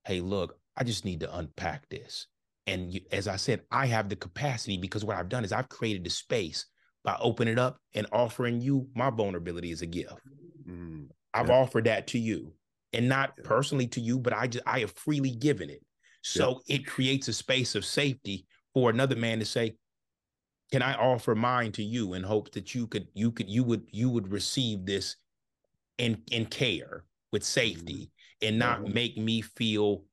Hey, 0.05 0.21
look, 0.21 0.59
I 0.77 0.85
just 0.85 1.05
need 1.05 1.21
to 1.21 1.37
unpack 1.37 1.89
this. 1.89 2.27
And 2.67 2.93
you, 2.93 3.01
as 3.13 3.29
I 3.29 3.37
said, 3.37 3.63
I 3.71 3.87
have 3.87 4.09
the 4.09 4.17
capacity 4.17 4.77
because 4.77 5.05
what 5.05 5.17
I've 5.17 5.29
done 5.29 5.45
is 5.45 5.53
I've 5.53 5.69
created 5.69 6.07
a 6.07 6.11
space 6.11 6.67
by 7.05 7.17
opening 7.21 7.53
it 7.53 7.59
up 7.59 7.79
and 7.95 8.07
offering 8.13 8.61
you 8.61 8.89
my 8.95 9.11
vulnerability 9.11 9.71
as 9.71 9.83
a 9.83 9.87
gift. 9.87 10.21
Mm, 10.69 11.09
I've 11.33 11.51
offered 11.51 11.85
that 11.85 12.09
to 12.09 12.19
you 12.19 12.53
and 12.93 13.09
not 13.09 13.37
personally 13.45 13.87
to 13.89 14.01
you, 14.01 14.19
but 14.19 14.33
I 14.33 14.49
just, 14.49 14.65
I 14.67 14.81
have 14.81 14.93
freely 14.93 15.31
given 15.31 15.71
it. 15.71 15.83
So 16.23 16.61
it 16.67 16.87
creates 16.87 17.29
a 17.29 17.33
space 17.33 17.77
of 17.77 17.85
safety 17.85 18.47
for 18.77 18.91
another 18.91 19.17
man 19.17 19.39
to 19.39 19.45
say, 19.47 19.75
can 20.71 20.83
I 20.83 20.93
offer 20.97 21.35
mine 21.35 21.73
to 21.73 21.83
you 21.83 22.13
in 22.13 22.23
hopes 22.23 22.51
that 22.51 22.75
you 22.75 22.87
could 22.87 23.09
you 23.15 23.33
could 23.33 23.49
you 23.49 23.65
would 23.65 23.85
you 23.91 24.11
would 24.11 24.31
receive 24.31 24.85
this 24.85 25.17
in 25.97 26.21
in 26.31 26.45
care 26.45 27.05
with 27.33 27.43
safety 27.43 28.11
mm-hmm. 28.43 28.49
and 28.49 28.59
not 28.59 28.81
mm-hmm. 28.81 28.93
make 28.93 29.17
me 29.17 29.41
feel 29.41 30.05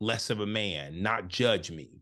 less 0.00 0.30
of 0.30 0.38
a 0.38 0.46
man, 0.46 1.02
not 1.02 1.26
judge 1.26 1.72
me. 1.72 1.98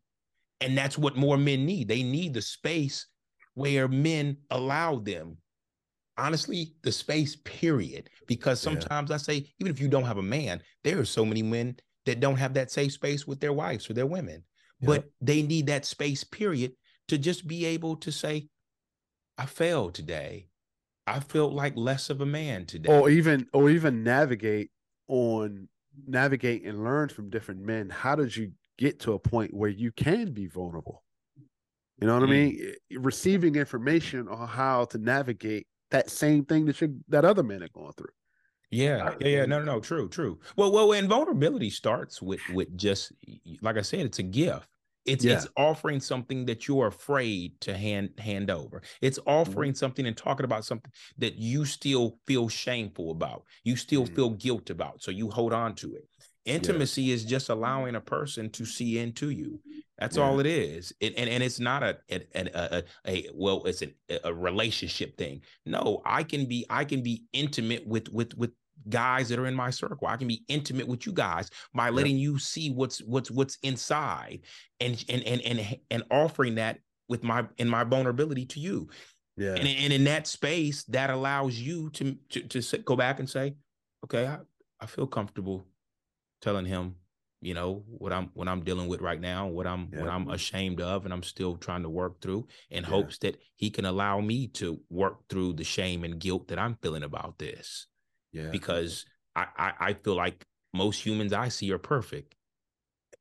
And 0.60 0.76
that's 0.76 0.98
what 0.98 1.16
more 1.16 1.38
men 1.38 1.64
need. 1.64 1.88
They 1.88 2.02
need 2.02 2.34
the 2.34 2.42
space 2.42 3.06
where 3.54 3.88
men 3.88 4.36
allow 4.50 4.96
them. 4.96 5.38
Honestly, 6.18 6.74
the 6.82 6.92
space, 6.92 7.36
period. 7.44 8.10
Because 8.26 8.60
sometimes 8.60 9.08
yeah. 9.08 9.14
I 9.14 9.18
say, 9.18 9.54
even 9.58 9.72
if 9.72 9.80
you 9.80 9.88
don't 9.88 10.04
have 10.04 10.18
a 10.18 10.22
man, 10.22 10.60
there 10.84 10.98
are 10.98 11.06
so 11.06 11.24
many 11.24 11.42
men 11.42 11.76
that 12.04 12.20
don't 12.20 12.36
have 12.36 12.52
that 12.54 12.70
safe 12.70 12.92
space 12.92 13.26
with 13.26 13.40
their 13.40 13.54
wives 13.54 13.88
or 13.88 13.94
their 13.94 14.04
women 14.04 14.44
but 14.82 15.10
they 15.20 15.42
need 15.42 15.66
that 15.66 15.84
space 15.84 16.24
period 16.24 16.72
to 17.08 17.18
just 17.18 17.46
be 17.46 17.64
able 17.64 17.96
to 17.96 18.10
say 18.10 18.48
i 19.38 19.46
failed 19.46 19.94
today 19.94 20.46
i 21.06 21.20
felt 21.20 21.52
like 21.52 21.76
less 21.76 22.10
of 22.10 22.20
a 22.20 22.26
man 22.26 22.64
today 22.66 22.92
or 22.92 23.10
even 23.10 23.46
or 23.52 23.70
even 23.70 24.02
navigate 24.02 24.70
on 25.08 25.68
navigate 26.06 26.64
and 26.64 26.84
learn 26.84 27.08
from 27.08 27.30
different 27.30 27.60
men 27.60 27.90
how 27.90 28.14
did 28.14 28.34
you 28.36 28.52
get 28.80 28.98
to 28.98 29.12
a 29.12 29.18
point 29.18 29.52
where 29.54 29.70
you 29.70 29.92
can 29.92 30.32
be 30.32 30.46
vulnerable. 30.46 31.04
You 32.00 32.06
know 32.06 32.18
what 32.18 32.28
mm. 32.28 32.28
I 32.28 32.32
mean? 32.32 32.74
Receiving 32.98 33.54
information 33.54 34.26
on 34.26 34.48
how 34.48 34.86
to 34.86 34.98
navigate 34.98 35.66
that 35.90 36.08
same 36.08 36.46
thing 36.46 36.64
that 36.64 36.80
you 36.80 36.96
that 37.08 37.26
other 37.26 37.42
men 37.42 37.62
are 37.62 37.68
going 37.68 37.92
through. 37.92 38.08
Yeah, 38.70 39.14
yeah, 39.20 39.28
yeah. 39.28 39.46
No, 39.46 39.58
no, 39.58 39.64
no. 39.64 39.80
True, 39.80 40.08
true. 40.08 40.38
Well, 40.56 40.70
well, 40.70 40.92
and 40.92 41.08
vulnerability 41.08 41.70
starts 41.70 42.22
with 42.22 42.40
with 42.50 42.76
just 42.76 43.12
like 43.62 43.76
I 43.76 43.82
said, 43.82 44.06
it's 44.06 44.20
a 44.20 44.24
gift. 44.24 44.68
It's 45.06 45.24
yeah. 45.24 45.34
it's 45.34 45.48
offering 45.56 45.98
something 45.98 46.44
that 46.46 46.68
you're 46.68 46.86
afraid 46.86 47.60
to 47.62 47.76
hand 47.76 48.10
hand 48.18 48.50
over. 48.50 48.82
It's 49.00 49.18
mm-hmm. 49.18 49.30
offering 49.30 49.70
mm-hmm. 49.72 49.76
something 49.76 50.06
and 50.06 50.16
talking 50.16 50.44
about 50.44 50.64
something 50.64 50.92
that 51.18 51.36
you 51.36 51.64
still 51.64 52.18
feel 52.26 52.48
shameful 52.48 53.10
about. 53.10 53.44
You 53.64 53.76
still 53.76 54.04
mm-hmm. 54.04 54.14
feel 54.14 54.30
guilt 54.30 54.70
about. 54.70 55.02
So 55.02 55.10
you 55.10 55.30
hold 55.30 55.52
on 55.52 55.74
to 55.76 55.94
it. 55.94 56.06
Intimacy 56.46 57.02
yeah. 57.02 57.14
is 57.14 57.24
just 57.24 57.48
allowing 57.50 57.94
a 57.94 58.00
person 58.00 58.50
to 58.50 58.64
see 58.64 58.98
into 58.98 59.30
you. 59.30 59.60
That's 59.98 60.16
yeah. 60.16 60.22
all 60.22 60.40
it 60.40 60.46
is. 60.46 60.92
It, 61.00 61.14
and 61.16 61.28
and 61.28 61.42
it's 61.42 61.60
not 61.60 61.82
a 61.82 61.98
a, 62.10 62.22
a, 62.34 62.48
a, 62.54 62.84
a 63.06 63.26
well, 63.34 63.62
it's 63.64 63.82
a, 63.82 63.92
a 64.24 64.32
relationship 64.32 65.18
thing. 65.18 65.42
No, 65.66 66.00
I 66.06 66.22
can 66.22 66.46
be 66.46 66.64
I 66.70 66.84
can 66.84 67.02
be 67.02 67.24
intimate 67.32 67.86
with 67.86 68.08
with 68.08 68.34
with 68.36 68.52
guys 68.88 69.28
that 69.28 69.38
are 69.38 69.46
in 69.46 69.54
my 69.54 69.70
circle. 69.70 70.06
I 70.06 70.16
can 70.16 70.28
be 70.28 70.42
intimate 70.48 70.88
with 70.88 71.06
you 71.06 71.12
guys 71.12 71.50
by 71.74 71.90
letting 71.90 72.16
you 72.16 72.38
see 72.38 72.70
what's 72.70 73.00
what's 73.00 73.30
what's 73.30 73.58
inside 73.62 74.40
and 74.80 75.04
and 75.10 75.22
and 75.24 75.42
and 75.42 75.78
and 75.90 76.02
offering 76.10 76.54
that 76.54 76.78
with 77.08 77.22
my 77.22 77.44
in 77.58 77.68
my 77.68 77.84
vulnerability 77.84 78.46
to 78.46 78.60
you. 78.60 78.88
Yeah. 79.36 79.54
And, 79.54 79.68
and 79.68 79.92
in 79.92 80.04
that 80.04 80.26
space, 80.26 80.84
that 80.84 81.10
allows 81.10 81.58
you 81.58 81.90
to 81.90 82.16
to, 82.30 82.62
to 82.62 82.78
go 82.78 82.96
back 82.96 83.18
and 83.18 83.28
say, 83.28 83.56
okay, 84.04 84.26
I, 84.26 84.38
I 84.80 84.86
feel 84.86 85.06
comfortable 85.06 85.66
telling 86.40 86.66
him, 86.66 86.96
you 87.40 87.54
know, 87.54 87.84
what 87.86 88.12
I'm 88.12 88.30
what 88.34 88.48
I'm 88.48 88.62
dealing 88.62 88.88
with 88.88 89.00
right 89.00 89.20
now, 89.20 89.46
what 89.46 89.66
I'm 89.66 89.88
yeah. 89.92 90.00
what 90.00 90.08
I'm 90.08 90.28
ashamed 90.28 90.80
of, 90.80 91.04
and 91.04 91.14
I'm 91.14 91.22
still 91.22 91.56
trying 91.56 91.82
to 91.82 91.88
work 91.88 92.20
through 92.20 92.46
in 92.70 92.82
yeah. 92.82 92.90
hopes 92.90 93.18
that 93.18 93.38
he 93.56 93.70
can 93.70 93.84
allow 93.86 94.20
me 94.20 94.48
to 94.48 94.80
work 94.90 95.28
through 95.28 95.54
the 95.54 95.64
shame 95.64 96.04
and 96.04 96.18
guilt 96.18 96.48
that 96.48 96.58
I'm 96.58 96.76
feeling 96.82 97.02
about 97.02 97.38
this. 97.38 97.86
Yeah. 98.32 98.50
Because 98.50 99.06
I, 99.34 99.46
I, 99.56 99.72
I 99.80 99.94
feel 99.94 100.16
like 100.16 100.44
most 100.74 101.04
humans 101.04 101.32
I 101.32 101.48
see 101.48 101.72
are 101.72 101.78
perfect. 101.78 102.34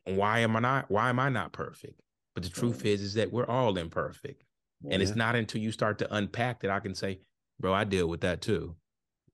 Why 0.06 0.40
am 0.40 0.56
I 0.56 0.60
not? 0.60 0.92
Why 0.92 1.10
am 1.10 1.20
I 1.20 1.30
not 1.30 1.54
perfect? 1.54 2.02
But 2.36 2.44
the 2.44 2.50
truth 2.50 2.86
is, 2.86 3.02
is 3.02 3.14
that 3.16 3.32
we're 3.32 3.48
all 3.48 3.78
imperfect. 3.78 4.44
Yeah. 4.82 4.94
And 4.94 5.04
it's 5.04 5.16
not 5.16 5.36
until 5.36 5.62
you 5.62 5.72
start 5.72 5.98
to 6.00 6.14
unpack 6.14 6.62
that 6.62 6.72
I 6.72 6.80
can 6.80 6.96
say, 6.96 7.20
bro, 7.60 7.74
I 7.74 7.84
deal 7.84 8.08
with 8.08 8.22
that 8.22 8.42
too. 8.42 8.76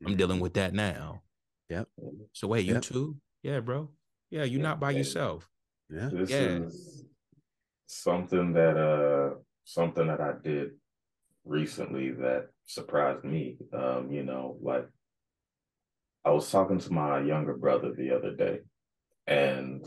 I'm 0.06 0.16
dealing 0.16 0.36
mm-hmm. 0.36 0.44
with 0.44 0.53
that 0.56 0.74
now. 0.74 1.22
Yep. 1.70 1.88
So 2.34 2.48
wait, 2.48 2.66
you 2.66 2.80
too? 2.80 3.18
Yeah, 3.46 3.60
bro. 3.60 3.90
Yeah, 4.32 4.44
you're 4.44 4.60
not 4.60 4.80
by 4.80 4.90
yourself. 4.90 5.48
Yeah. 5.88 6.10
This 6.12 6.32
yeah. 6.32 6.66
is 6.66 7.06
something 7.86 8.54
that 8.54 8.76
uh 8.76 9.36
something 9.66 10.08
that 10.08 10.20
I 10.20 10.32
did 10.44 10.72
recently 11.46 12.10
that 12.10 12.48
surprised 12.66 13.24
me. 13.24 13.58
Um, 13.72 14.10
you 14.10 14.24
know, 14.24 14.58
like 14.64 14.88
I 16.26 16.32
was 16.32 16.50
talking 16.50 16.80
to 16.80 16.92
my 16.92 17.20
younger 17.20 17.54
brother 17.56 17.94
the 17.94 18.16
other 18.16 18.36
day, 18.36 18.62
and 19.28 19.86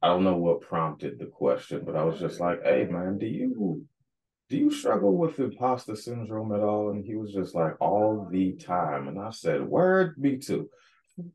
I 0.00 0.06
don't 0.06 0.24
know 0.24 0.38
what 0.38 0.62
prompted 0.62 1.18
the 1.18 1.26
question, 1.26 1.82
but 1.84 1.94
I 1.94 2.04
was 2.04 2.18
just 2.18 2.40
like, 2.40 2.62
"Hey, 2.64 2.86
man, 2.90 3.18
do 3.18 3.26
you 3.26 3.86
do 4.48 4.56
you 4.56 4.70
struggle 4.70 5.14
with 5.14 5.40
imposter 5.40 5.94
syndrome 5.94 6.54
at 6.54 6.62
all?" 6.62 6.88
And 6.88 7.04
he 7.04 7.16
was 7.16 7.34
just 7.34 7.54
like, 7.54 7.74
"All 7.82 8.26
the 8.30 8.52
time." 8.54 9.08
And 9.08 9.18
I 9.18 9.28
said, 9.28 9.68
"Word, 9.68 10.16
me 10.16 10.38
too." 10.38 10.70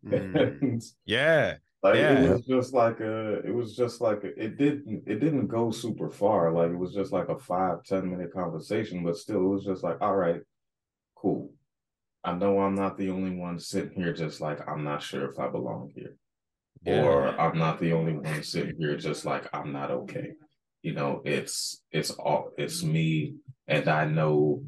Mm. 0.06 0.84
yeah. 1.06 1.56
Like 1.82 1.96
yeah. 1.96 2.22
it 2.22 2.30
was 2.30 2.46
just 2.46 2.74
like 2.74 3.02
a, 3.02 3.40
it 3.46 3.54
was 3.54 3.76
just 3.76 4.00
like 4.00 4.24
a, 4.24 4.28
it 4.42 4.58
didn't, 4.58 5.04
it 5.06 5.20
didn't 5.20 5.48
go 5.48 5.70
super 5.70 6.10
far. 6.10 6.52
Like 6.52 6.72
it 6.72 6.78
was 6.78 6.94
just 6.94 7.12
like 7.12 7.28
a 7.28 7.38
five 7.38 7.84
ten 7.84 8.10
minute 8.10 8.34
conversation, 8.34 9.04
but 9.04 9.18
still, 9.18 9.42
it 9.42 9.50
was 9.50 9.66
just 9.66 9.84
like, 9.84 9.98
all 10.02 10.16
right, 10.16 10.42
cool. 11.16 11.52
I 12.24 12.34
know 12.34 12.60
I'm 12.60 12.76
not 12.76 12.98
the 12.98 13.10
only 13.10 13.36
one 13.36 13.60
sitting 13.60 14.02
here 14.02 14.14
just 14.14 14.40
like 14.40 14.60
I'm 14.68 14.84
not 14.86 15.04
sure 15.04 15.30
if 15.30 15.40
I 15.40 15.50
belong 15.50 15.92
here. 15.94 16.16
Yeah. 16.84 17.04
Or 17.04 17.40
I'm 17.40 17.58
not 17.58 17.80
the 17.80 17.94
only 17.94 18.14
one 18.14 18.44
sitting 18.44 18.76
here 18.78 18.96
just 18.96 19.26
like 19.26 19.50
I'm 19.54 19.74
not 19.74 19.92
okay. 19.92 20.32
You 20.82 20.94
know, 20.94 21.22
it's 21.26 21.82
it's 21.92 22.12
all 22.12 22.52
it's 22.58 22.82
me 22.82 23.36
and 23.68 23.88
I 23.90 24.06
know 24.06 24.64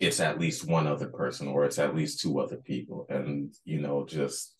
it's 0.00 0.20
at 0.20 0.38
least 0.38 0.66
one 0.66 0.86
other 0.86 1.08
person 1.08 1.48
or 1.48 1.64
it's 1.64 1.78
at 1.78 1.94
least 1.94 2.20
two 2.20 2.38
other 2.38 2.56
people. 2.56 3.06
And 3.08 3.52
you 3.64 3.80
know, 3.80 4.04
just 4.06 4.54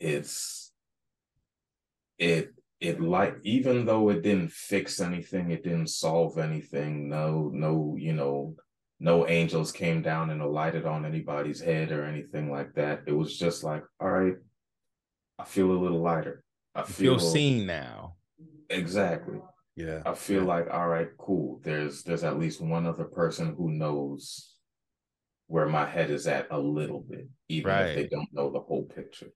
it's 0.00 0.72
it 2.18 2.52
it 2.80 3.00
like 3.00 3.36
even 3.42 3.84
though 3.86 4.08
it 4.08 4.22
didn't 4.22 4.52
fix 4.52 5.00
anything, 5.00 5.50
it 5.50 5.64
didn't 5.64 5.88
solve 5.88 6.38
anything, 6.38 7.08
no, 7.08 7.50
no, 7.52 7.96
you 7.98 8.12
know, 8.12 8.54
no 9.00 9.26
angels 9.28 9.72
came 9.72 10.02
down 10.02 10.30
and 10.30 10.40
alighted 10.40 10.86
on 10.86 11.04
anybody's 11.04 11.60
head 11.60 11.92
or 11.92 12.04
anything 12.04 12.50
like 12.50 12.74
that. 12.74 13.02
It 13.06 13.12
was 13.12 13.36
just 13.36 13.64
like, 13.64 13.84
all 14.00 14.10
right, 14.10 14.34
I 15.38 15.44
feel 15.44 15.70
a 15.70 15.72
little 15.72 16.02
lighter. 16.02 16.44
I 16.74 16.82
feel, 16.82 17.18
feel 17.18 17.30
seen 17.30 17.66
now. 17.66 18.14
Exactly. 18.70 19.40
Yeah. 19.78 20.02
I 20.04 20.14
feel 20.14 20.42
yeah. 20.42 20.48
like, 20.48 20.70
all 20.72 20.88
right, 20.88 21.08
cool. 21.18 21.60
There's 21.62 22.02
there's 22.02 22.24
at 22.24 22.38
least 22.38 22.60
one 22.60 22.84
other 22.84 23.04
person 23.04 23.54
who 23.56 23.70
knows 23.70 24.56
where 25.46 25.68
my 25.68 25.86
head 25.86 26.10
is 26.10 26.26
at 26.26 26.48
a 26.50 26.58
little 26.58 27.00
bit, 27.00 27.28
even 27.48 27.70
right. 27.70 27.86
if 27.90 27.94
they 27.94 28.06
don't 28.08 28.28
know 28.32 28.50
the 28.50 28.58
whole 28.58 28.84
picture. 28.84 29.28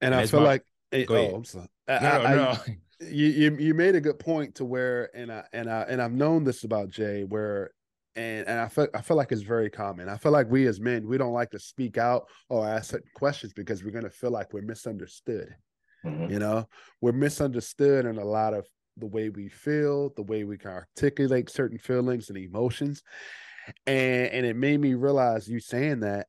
And, 0.00 0.14
and 0.14 0.22
I 0.22 0.26
feel 0.26 0.40
my... 0.40 0.46
like 0.46 0.64
it, 0.92 1.10
oh, 1.10 1.34
I'm 1.34 1.44
sorry. 1.44 1.66
No, 1.88 1.96
I, 1.96 2.34
no. 2.34 2.42
I, 2.42 2.78
you, 3.00 3.26
you 3.26 3.56
you 3.56 3.74
made 3.74 3.96
a 3.96 4.00
good 4.00 4.20
point 4.20 4.54
to 4.56 4.64
where 4.64 5.10
and 5.16 5.32
I 5.32 5.44
and 5.52 5.68
I 5.68 5.82
and 5.82 6.00
I've 6.00 6.12
known 6.12 6.44
this 6.44 6.62
about 6.62 6.90
Jay 6.90 7.24
where 7.24 7.72
and 8.14 8.46
and 8.46 8.60
I 8.60 8.68
feel 8.68 8.86
I 8.94 9.00
feel 9.00 9.16
like 9.16 9.32
it's 9.32 9.42
very 9.42 9.68
common. 9.68 10.08
I 10.08 10.16
feel 10.16 10.32
like 10.32 10.48
we 10.48 10.68
as 10.68 10.80
men 10.80 11.08
we 11.08 11.18
don't 11.18 11.32
like 11.32 11.50
to 11.50 11.58
speak 11.58 11.98
out 11.98 12.28
or 12.48 12.68
ask 12.68 12.92
certain 12.92 13.10
questions 13.16 13.52
because 13.52 13.82
we're 13.82 13.90
gonna 13.90 14.10
feel 14.10 14.30
like 14.30 14.52
we're 14.52 14.62
misunderstood. 14.62 15.54
Mm-hmm. 16.04 16.32
You 16.32 16.38
know, 16.38 16.68
we're 17.00 17.10
misunderstood 17.10 18.06
in 18.06 18.18
a 18.18 18.24
lot 18.24 18.54
of 18.54 18.64
the 18.98 19.06
way 19.06 19.28
we 19.28 19.48
feel, 19.48 20.12
the 20.16 20.22
way 20.22 20.44
we 20.44 20.58
can 20.58 20.70
articulate 20.70 21.50
certain 21.50 21.78
feelings 21.78 22.28
and 22.28 22.38
emotions, 22.38 23.02
and 23.86 24.26
and 24.26 24.46
it 24.46 24.56
made 24.56 24.80
me 24.80 24.94
realize 24.94 25.48
you 25.48 25.60
saying 25.60 26.00
that, 26.00 26.26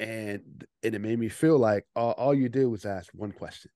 and 0.00 0.64
and 0.82 0.94
it 0.94 1.00
made 1.00 1.18
me 1.18 1.28
feel 1.28 1.58
like 1.58 1.84
all, 1.94 2.12
all 2.12 2.34
you 2.34 2.48
did 2.48 2.66
was 2.66 2.84
ask 2.84 3.10
one 3.14 3.32
question, 3.32 3.70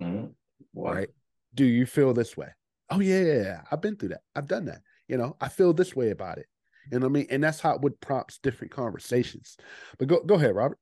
mm-hmm. 0.00 0.26
right? 0.74 1.08
Do 1.54 1.64
you 1.64 1.86
feel 1.86 2.14
this 2.14 2.36
way? 2.36 2.48
Oh 2.90 3.00
yeah, 3.00 3.20
yeah, 3.20 3.42
yeah, 3.42 3.60
I've 3.70 3.82
been 3.82 3.96
through 3.96 4.10
that. 4.10 4.22
I've 4.34 4.48
done 4.48 4.66
that. 4.66 4.80
You 5.08 5.16
know, 5.16 5.36
I 5.40 5.48
feel 5.48 5.72
this 5.72 5.94
way 5.94 6.10
about 6.10 6.38
it 6.38 6.46
you 6.90 6.98
know 6.98 7.06
what 7.06 7.10
I 7.10 7.12
mean? 7.12 7.26
And 7.30 7.44
that's 7.44 7.60
how 7.60 7.74
it 7.74 7.80
would 7.82 8.00
prompts 8.00 8.38
different 8.38 8.72
conversations. 8.72 9.56
But 9.98 10.08
go 10.08 10.22
go 10.24 10.34
ahead, 10.34 10.54
Robert. 10.54 10.78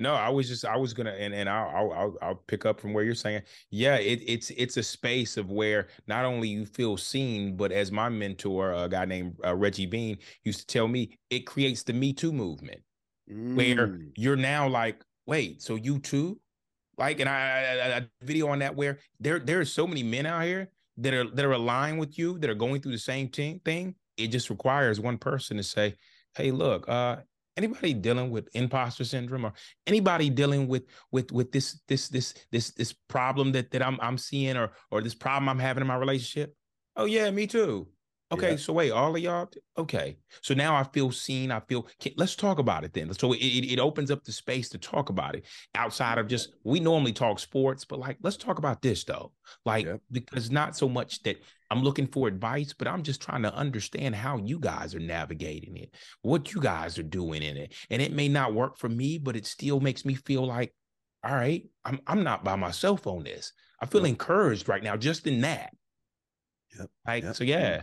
No, 0.00 0.14
I 0.14 0.30
was 0.30 0.48
just 0.48 0.64
I 0.64 0.76
was 0.76 0.94
gonna 0.94 1.12
and 1.12 1.34
and 1.34 1.48
I'll 1.48 1.92
I'll 1.92 2.16
I'll 2.22 2.42
pick 2.46 2.64
up 2.64 2.80
from 2.80 2.92
where 2.94 3.04
you're 3.04 3.14
saying. 3.14 3.42
Yeah, 3.70 3.96
it, 3.96 4.22
it's 4.26 4.50
it's 4.50 4.78
a 4.78 4.82
space 4.82 5.36
of 5.36 5.50
where 5.50 5.88
not 6.06 6.24
only 6.24 6.48
you 6.48 6.64
feel 6.64 6.96
seen, 6.96 7.56
but 7.56 7.70
as 7.70 7.92
my 7.92 8.08
mentor, 8.08 8.72
a 8.72 8.88
guy 8.88 9.04
named 9.04 9.36
uh, 9.44 9.54
Reggie 9.54 9.86
Bean, 9.86 10.18
used 10.42 10.60
to 10.60 10.66
tell 10.66 10.88
me, 10.88 11.18
it 11.28 11.40
creates 11.40 11.82
the 11.82 11.92
Me 11.92 12.12
Too 12.12 12.32
movement, 12.32 12.80
mm. 13.30 13.54
where 13.54 14.00
you're 14.16 14.36
now 14.36 14.66
like, 14.66 15.04
wait, 15.26 15.60
so 15.60 15.74
you 15.74 15.98
too? 15.98 16.40
Like, 16.96 17.20
and 17.20 17.28
I, 17.28 17.92
I, 17.92 17.96
I 17.98 18.06
video 18.22 18.48
on 18.48 18.60
that 18.60 18.74
where 18.74 18.98
there 19.20 19.38
there 19.38 19.60
are 19.60 19.66
so 19.66 19.86
many 19.86 20.02
men 20.02 20.24
out 20.24 20.44
here 20.44 20.70
that 20.96 21.12
are 21.12 21.30
that 21.30 21.44
are 21.44 21.52
aligned 21.52 22.00
with 22.00 22.18
you 22.18 22.38
that 22.38 22.48
are 22.48 22.54
going 22.54 22.80
through 22.80 22.92
the 22.92 22.98
same 22.98 23.28
thing 23.28 23.60
thing 23.64 23.94
it 24.20 24.28
just 24.28 24.50
requires 24.50 25.00
one 25.00 25.18
person 25.18 25.56
to 25.56 25.62
say, 25.62 25.96
"Hey, 26.36 26.50
look, 26.50 26.88
uh, 26.88 27.16
anybody 27.62 27.94
dealing 27.94 28.30
with 28.30 28.48
imposter 28.54 29.04
syndrome 29.04 29.44
or 29.44 29.52
anybody 29.86 30.30
dealing 30.30 30.66
with 30.66 30.84
with 31.12 31.30
with 31.32 31.52
this 31.52 31.80
this 31.88 32.08
this 32.08 32.34
this 32.50 32.70
this 32.70 32.92
problem 33.08 33.52
that 33.52 33.70
that 33.70 33.82
I'm 33.82 33.98
I'm 34.00 34.18
seeing 34.18 34.56
or 34.56 34.72
or 34.90 35.02
this 35.02 35.14
problem 35.14 35.48
I'm 35.48 35.58
having 35.58 35.82
in 35.82 35.86
my 35.86 35.96
relationship? 35.96 36.54
Oh 36.96 37.04
yeah, 37.04 37.30
me 37.30 37.46
too. 37.46 37.88
Okay, 38.32 38.52
yeah. 38.52 38.56
so 38.56 38.72
wait, 38.72 38.92
all 38.92 39.14
of 39.14 39.20
y'all. 39.20 39.50
Okay, 39.76 40.16
so 40.40 40.54
now 40.54 40.76
I 40.76 40.84
feel 40.84 41.10
seen. 41.10 41.50
I 41.50 41.60
feel. 41.60 41.88
Let's 42.16 42.36
talk 42.36 42.60
about 42.60 42.84
it 42.84 42.92
then. 42.92 43.12
So 43.14 43.32
it, 43.32 43.38
it, 43.38 43.72
it 43.72 43.78
opens 43.80 44.10
up 44.10 44.22
the 44.22 44.30
space 44.30 44.68
to 44.68 44.78
talk 44.78 45.08
about 45.08 45.34
it 45.34 45.46
outside 45.74 46.18
of 46.18 46.28
just 46.28 46.54
we 46.62 46.78
normally 46.78 47.12
talk 47.12 47.40
sports, 47.40 47.84
but 47.84 47.98
like 47.98 48.18
let's 48.22 48.36
talk 48.36 48.58
about 48.58 48.82
this 48.82 49.02
though. 49.02 49.32
Like 49.64 49.86
yeah. 49.86 49.96
because 50.12 50.50
not 50.50 50.76
so 50.76 50.88
much 50.88 51.22
that 51.24 51.38
I'm 51.72 51.82
looking 51.82 52.06
for 52.06 52.28
advice, 52.28 52.72
but 52.72 52.86
I'm 52.86 53.02
just 53.02 53.20
trying 53.20 53.42
to 53.42 53.54
understand 53.54 54.14
how 54.14 54.38
you 54.38 54.60
guys 54.60 54.94
are 54.94 55.00
navigating 55.00 55.76
it, 55.76 55.92
what 56.22 56.52
you 56.52 56.60
guys 56.60 56.98
are 56.98 57.04
doing 57.04 57.42
in 57.42 57.56
it, 57.56 57.74
and 57.90 58.00
it 58.00 58.12
may 58.12 58.28
not 58.28 58.54
work 58.54 58.78
for 58.78 58.88
me, 58.88 59.18
but 59.18 59.34
it 59.34 59.46
still 59.46 59.80
makes 59.80 60.04
me 60.04 60.14
feel 60.14 60.46
like, 60.46 60.72
all 61.24 61.34
right, 61.34 61.68
I'm 61.84 61.98
I'm 62.06 62.22
not 62.22 62.44
by 62.44 62.54
myself 62.54 63.08
on 63.08 63.24
this. 63.24 63.52
I 63.80 63.86
feel 63.86 64.02
yep. 64.02 64.10
encouraged 64.10 64.68
right 64.68 64.84
now 64.84 64.96
just 64.96 65.26
in 65.26 65.40
that. 65.40 65.74
Yep. 66.78 66.90
Like 67.06 67.22
yep. 67.24 67.34
so, 67.34 67.44
yeah. 67.44 67.82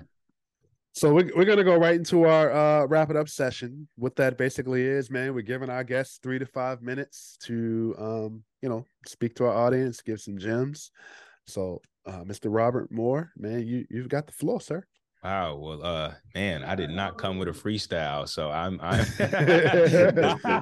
So 0.98 1.14
we're, 1.14 1.30
we're 1.36 1.46
gonna 1.46 1.64
go 1.64 1.78
right 1.78 1.94
into 1.94 2.24
our 2.24 2.52
uh, 2.52 2.88
wrap 2.88 3.12
it 3.12 3.16
up 3.16 3.30
session. 3.30 3.88
What 3.98 4.16
that 4.16 4.36
basically 4.36 4.82
is, 4.82 5.12
man, 5.12 5.36
we're 5.36 5.42
giving 5.42 5.70
our 5.70 5.84
guests 5.84 6.18
three 6.24 6.40
to 6.40 6.46
five 6.48 6.82
minutes 6.82 7.38
to 7.44 7.94
um, 8.00 8.44
you 8.64 8.70
know, 8.70 8.84
speak 9.06 9.36
to 9.36 9.46
our 9.46 9.54
audience, 9.54 10.02
give 10.02 10.20
some 10.20 10.40
gems. 10.40 10.90
So 11.46 11.82
uh, 12.08 12.24
Mr. 12.24 12.46
Robert 12.46 12.92
Moore, 12.92 13.32
man, 13.38 13.68
you 13.68 13.86
you've 13.92 14.10
got 14.10 14.26
the 14.26 14.34
floor, 14.34 14.60
sir. 14.60 14.88
Wow. 15.24 15.58
Well, 15.58 15.84
uh, 15.84 16.14
man, 16.34 16.64
I 16.64 16.74
did 16.74 16.90
not 16.90 17.20
come 17.20 17.38
with 17.38 17.50
a 17.50 17.52
freestyle, 17.52 18.28
so 18.28 18.50
I'm. 18.50 18.80
I'm 18.82 19.06
I, 19.20 19.88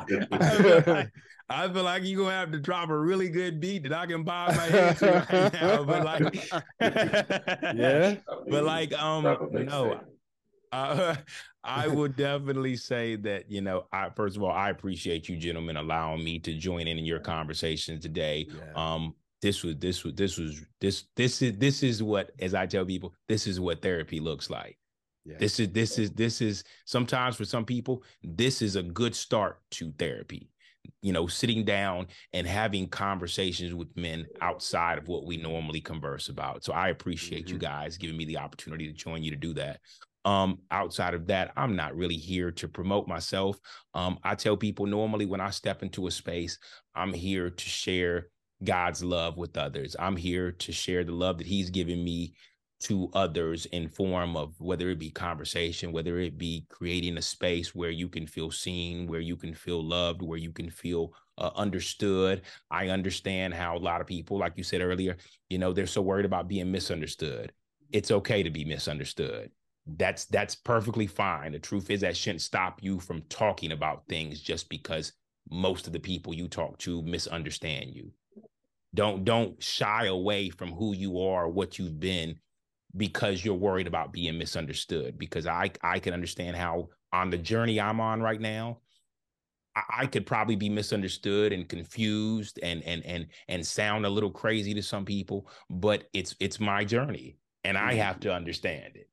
feel 0.05 0.83
like, 0.85 1.11
I 1.47 1.69
feel 1.69 1.83
like 1.83 2.03
you're 2.03 2.23
gonna 2.23 2.35
have 2.35 2.51
to 2.51 2.59
drop 2.59 2.89
a 2.89 2.97
really 2.97 3.29
good 3.29 3.61
beat 3.61 3.83
that 3.83 3.93
I 3.93 4.05
can 4.05 4.23
bob 4.23 4.53
my 4.55 4.63
head 4.63 4.97
to 4.97 5.25
right 5.31 5.53
now. 5.53 5.83
But 5.85 6.03
like, 6.03 6.51
yeah, 6.81 8.15
but 8.49 8.63
like, 8.65 8.91
um, 9.01 9.23
no, 9.23 10.01
uh, 10.71 11.15
I 11.63 11.87
would 11.87 12.15
definitely 12.15 12.75
say 12.75 13.15
that 13.17 13.51
you 13.51 13.61
know, 13.61 13.85
I 13.91 14.09
first 14.15 14.37
of 14.37 14.43
all, 14.43 14.51
I 14.51 14.69
appreciate 14.69 15.27
you 15.27 15.37
gentlemen 15.37 15.77
allowing 15.77 16.23
me 16.23 16.39
to 16.39 16.53
join 16.53 16.87
in 16.87 16.97
in 16.97 17.05
your 17.05 17.19
conversation 17.19 17.99
today. 17.99 18.47
Yeah. 18.49 18.73
Um, 18.75 19.15
this 19.41 19.63
was 19.63 19.75
this 19.77 20.03
was 20.03 20.13
this 20.13 20.37
was 20.37 20.63
this 20.79 21.05
this 21.15 21.41
is 21.41 21.57
this 21.57 21.83
is 21.83 22.01
what 22.01 22.31
as 22.39 22.53
I 22.53 22.65
tell 22.65 22.85
people, 22.85 23.13
this 23.27 23.47
is 23.47 23.59
what 23.59 23.81
therapy 23.81 24.19
looks 24.19 24.49
like. 24.49 24.77
Yeah. 25.25 25.37
This 25.39 25.59
is 25.59 25.69
this 25.69 25.97
is 25.97 26.11
this 26.11 26.41
is 26.41 26.63
sometimes 26.85 27.35
for 27.35 27.45
some 27.45 27.65
people, 27.65 28.03
this 28.23 28.61
is 28.61 28.75
a 28.75 28.83
good 28.83 29.15
start 29.15 29.59
to 29.71 29.91
therapy. 29.97 30.49
You 31.01 31.13
know, 31.13 31.25
sitting 31.25 31.65
down 31.65 32.07
and 32.33 32.45
having 32.45 32.87
conversations 32.87 33.73
with 33.73 33.95
men 33.97 34.25
outside 34.41 34.99
of 34.99 35.07
what 35.07 35.25
we 35.25 35.37
normally 35.37 35.81
converse 35.81 36.29
about. 36.29 36.63
So 36.63 36.73
I 36.73 36.89
appreciate 36.89 37.45
mm-hmm. 37.45 37.55
you 37.55 37.59
guys 37.59 37.97
giving 37.97 38.17
me 38.17 38.25
the 38.25 38.37
opportunity 38.37 38.85
to 38.87 38.93
join 38.93 39.23
you 39.23 39.31
to 39.31 39.37
do 39.37 39.53
that. 39.55 39.79
Um, 40.25 40.59
outside 40.71 41.13
of 41.13 41.27
that, 41.27 41.53
I'm 41.55 41.75
not 41.75 41.95
really 41.95 42.17
here 42.17 42.51
to 42.51 42.67
promote 42.67 43.07
myself. 43.07 43.59
Um, 43.93 44.17
I 44.23 44.35
tell 44.35 44.57
people 44.57 44.87
normally 44.87 45.25
when 45.27 45.39
I 45.39 45.51
step 45.51 45.83
into 45.83 46.07
a 46.07 46.11
space, 46.11 46.57
I'm 46.95 47.13
here 47.13 47.51
to 47.51 47.69
share 47.69 48.27
God's 48.63 49.03
love 49.03 49.37
with 49.37 49.55
others. 49.55 49.95
I'm 49.99 50.15
here 50.15 50.51
to 50.51 50.71
share 50.71 51.03
the 51.03 51.11
love 51.11 51.37
that 51.37 51.47
He's 51.47 51.69
given 51.69 52.03
me 52.03 52.33
to 52.81 53.09
others 53.13 53.65
in 53.67 53.87
form 53.87 54.35
of 54.35 54.53
whether 54.59 54.89
it 54.89 54.99
be 54.99 55.09
conversation, 55.09 55.91
whether 55.91 56.19
it 56.19 56.37
be 56.37 56.65
creating 56.69 57.17
a 57.17 57.21
space 57.21 57.73
where 57.73 57.89
you 57.89 58.09
can 58.09 58.27
feel 58.27 58.51
seen, 58.51 59.07
where 59.07 59.21
you 59.21 59.35
can 59.35 59.53
feel 59.53 59.83
loved, 59.83 60.21
where 60.21 60.37
you 60.37 60.51
can 60.51 60.69
feel 60.69 61.13
uh, 61.37 61.51
understood. 61.55 62.41
I 62.69 62.89
understand 62.89 63.53
how 63.53 63.77
a 63.77 63.79
lot 63.79 64.01
of 64.01 64.07
people, 64.07 64.37
like 64.37 64.53
you 64.57 64.63
said 64.63 64.81
earlier, 64.81 65.17
you 65.49 65.57
know, 65.57 65.71
they're 65.73 65.87
so 65.87 66.01
worried 66.01 66.25
about 66.25 66.47
being 66.47 66.71
misunderstood. 66.71 67.53
It's 67.91 68.11
okay 68.11 68.43
to 68.43 68.49
be 68.49 68.65
misunderstood. 68.65 69.51
That's 69.85 70.25
that's 70.25 70.55
perfectly 70.55 71.07
fine. 71.07 71.51
The 71.51 71.59
truth 71.59 71.89
is 71.91 72.01
that 72.01 72.17
shouldn't 72.17 72.41
stop 72.41 72.81
you 72.81 72.99
from 72.99 73.21
talking 73.23 73.71
about 73.71 74.07
things 74.07 74.41
just 74.41 74.67
because 74.69 75.13
most 75.49 75.85
of 75.85 75.93
the 75.93 75.99
people 75.99 76.33
you 76.33 76.47
talk 76.47 76.77
to 76.79 77.03
misunderstand 77.03 77.93
you. 77.93 78.11
Don't 78.95 79.23
don't 79.23 79.61
shy 79.61 80.05
away 80.05 80.49
from 80.49 80.71
who 80.71 80.95
you 80.95 81.19
are 81.21 81.47
what 81.47 81.77
you've 81.77 81.99
been 81.99 82.39
because 82.97 83.43
you're 83.43 83.53
worried 83.53 83.87
about 83.87 84.13
being 84.13 84.37
misunderstood. 84.37 85.19
Because 85.19 85.45
i 85.45 85.69
i 85.83 85.99
can 85.99 86.13
understand 86.13 86.55
how 86.55 86.89
on 87.13 87.29
the 87.29 87.37
journey 87.37 87.79
i'm 87.79 87.99
on 88.01 88.21
right 88.21 88.41
now 88.41 88.79
I, 89.75 89.81
I 89.99 90.05
could 90.05 90.25
probably 90.25 90.55
be 90.55 90.69
misunderstood 90.69 91.53
and 91.53 91.67
confused 91.67 92.59
and 92.61 92.83
and 92.83 93.05
and 93.05 93.27
and 93.47 93.65
sound 93.65 94.05
a 94.05 94.09
little 94.09 94.31
crazy 94.31 94.73
to 94.73 94.81
some 94.81 95.05
people 95.05 95.47
but 95.69 96.09
it's 96.13 96.35
it's 96.39 96.59
my 96.59 96.83
journey 96.83 97.37
and 97.63 97.77
i 97.77 97.93
have 97.93 98.15
mm-hmm. 98.15 98.29
to 98.29 98.33
understand 98.33 98.95
it 98.95 99.09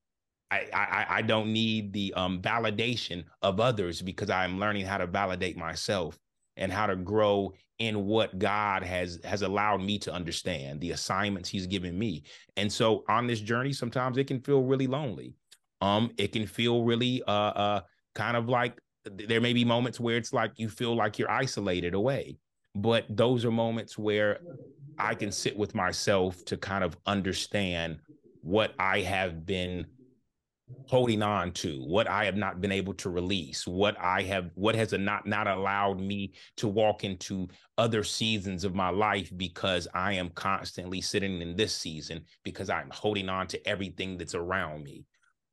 I, 0.73 1.07
I, 1.09 1.23
don't 1.23 1.53
need 1.53 1.93
the 1.93 2.13
um, 2.15 2.43
validation 2.43 3.25
of 3.43 3.61
others 3.61 4.03
because 4.03 4.31
I'm 4.31 4.59
learning 4.59 4.87
how 4.87 4.99
to 4.99 5.07
validate 5.07 5.57
myself 5.57 6.19
and 6.57 6.73
how 6.73 6.87
to 6.87 6.97
grow 6.97 7.53
in 7.79 8.07
what 8.07 8.39
God 8.39 8.83
has 8.83 9.19
has 9.25 9.43
allowed 9.43 9.81
me 9.81 9.99
to 10.01 10.13
understand, 10.13 10.81
the 10.81 10.93
assignments 10.93 11.49
he's 11.49 11.67
given 11.67 11.99
me. 11.99 12.23
And 12.57 12.73
so 12.73 13.05
on 13.09 13.27
this 13.27 13.41
journey 13.41 13.73
sometimes 13.73 14.19
it 14.19 14.27
can 14.27 14.41
feel 14.41 14.63
really 14.63 14.87
lonely. 14.87 15.35
Um 15.81 16.13
it 16.19 16.33
can 16.33 16.47
feel 16.47 16.85
really 16.85 17.23
uh 17.27 17.33
uh 17.33 17.81
kind 18.15 18.37
of 18.37 18.49
like 18.49 18.79
there 19.05 19.41
may 19.41 19.53
be 19.53 19.65
moments 19.65 19.99
where 19.99 20.17
it's 20.17 20.33
like 20.33 20.53
you 20.57 20.69
feel 20.69 20.95
like 20.95 21.19
you're 21.19 21.31
isolated 21.31 21.95
away. 21.95 22.37
But 22.75 23.05
those 23.09 23.45
are 23.45 23.51
moments 23.51 23.99
where 23.99 24.39
I 24.99 25.15
can 25.15 25.33
sit 25.33 25.57
with 25.57 25.75
myself 25.75 26.45
to 26.47 26.57
kind 26.57 26.85
of 26.85 26.97
understand 27.07 27.99
what 28.43 28.75
I 28.79 29.01
have 29.01 29.45
been 29.45 29.87
holding 30.87 31.23
on 31.23 31.53
to 31.53 31.83
what 31.85 32.09
i 32.09 32.25
have 32.25 32.37
not 32.37 32.61
been 32.61 32.73
able 32.73 32.93
to 32.93 33.09
release 33.09 33.67
what 33.67 33.97
i 33.99 34.23
have 34.23 34.51
what 34.55 34.75
has 34.75 34.93
not 34.93 35.27
not 35.27 35.47
allowed 35.47 36.01
me 36.01 36.33
to 36.57 36.69
walk 36.69 37.05
into 37.05 37.49
other 37.79 38.03
seasons 38.05 38.65
of 38.65 38.75
my 38.75 38.91
life 38.91 39.33
because 39.37 39.89
i 39.95 40.13
am 40.13 40.29
constantly 40.31 41.01
sitting 41.01 41.41
in 41.41 41.57
this 41.57 41.75
season 41.75 42.21
because 42.45 42.69
i'm 42.69 42.91
holding 42.93 43.29
on 43.29 43.47
to 43.47 43.69
everything 43.69 44.19
that's 44.19 44.35
around 44.35 44.83
me. 44.83 45.05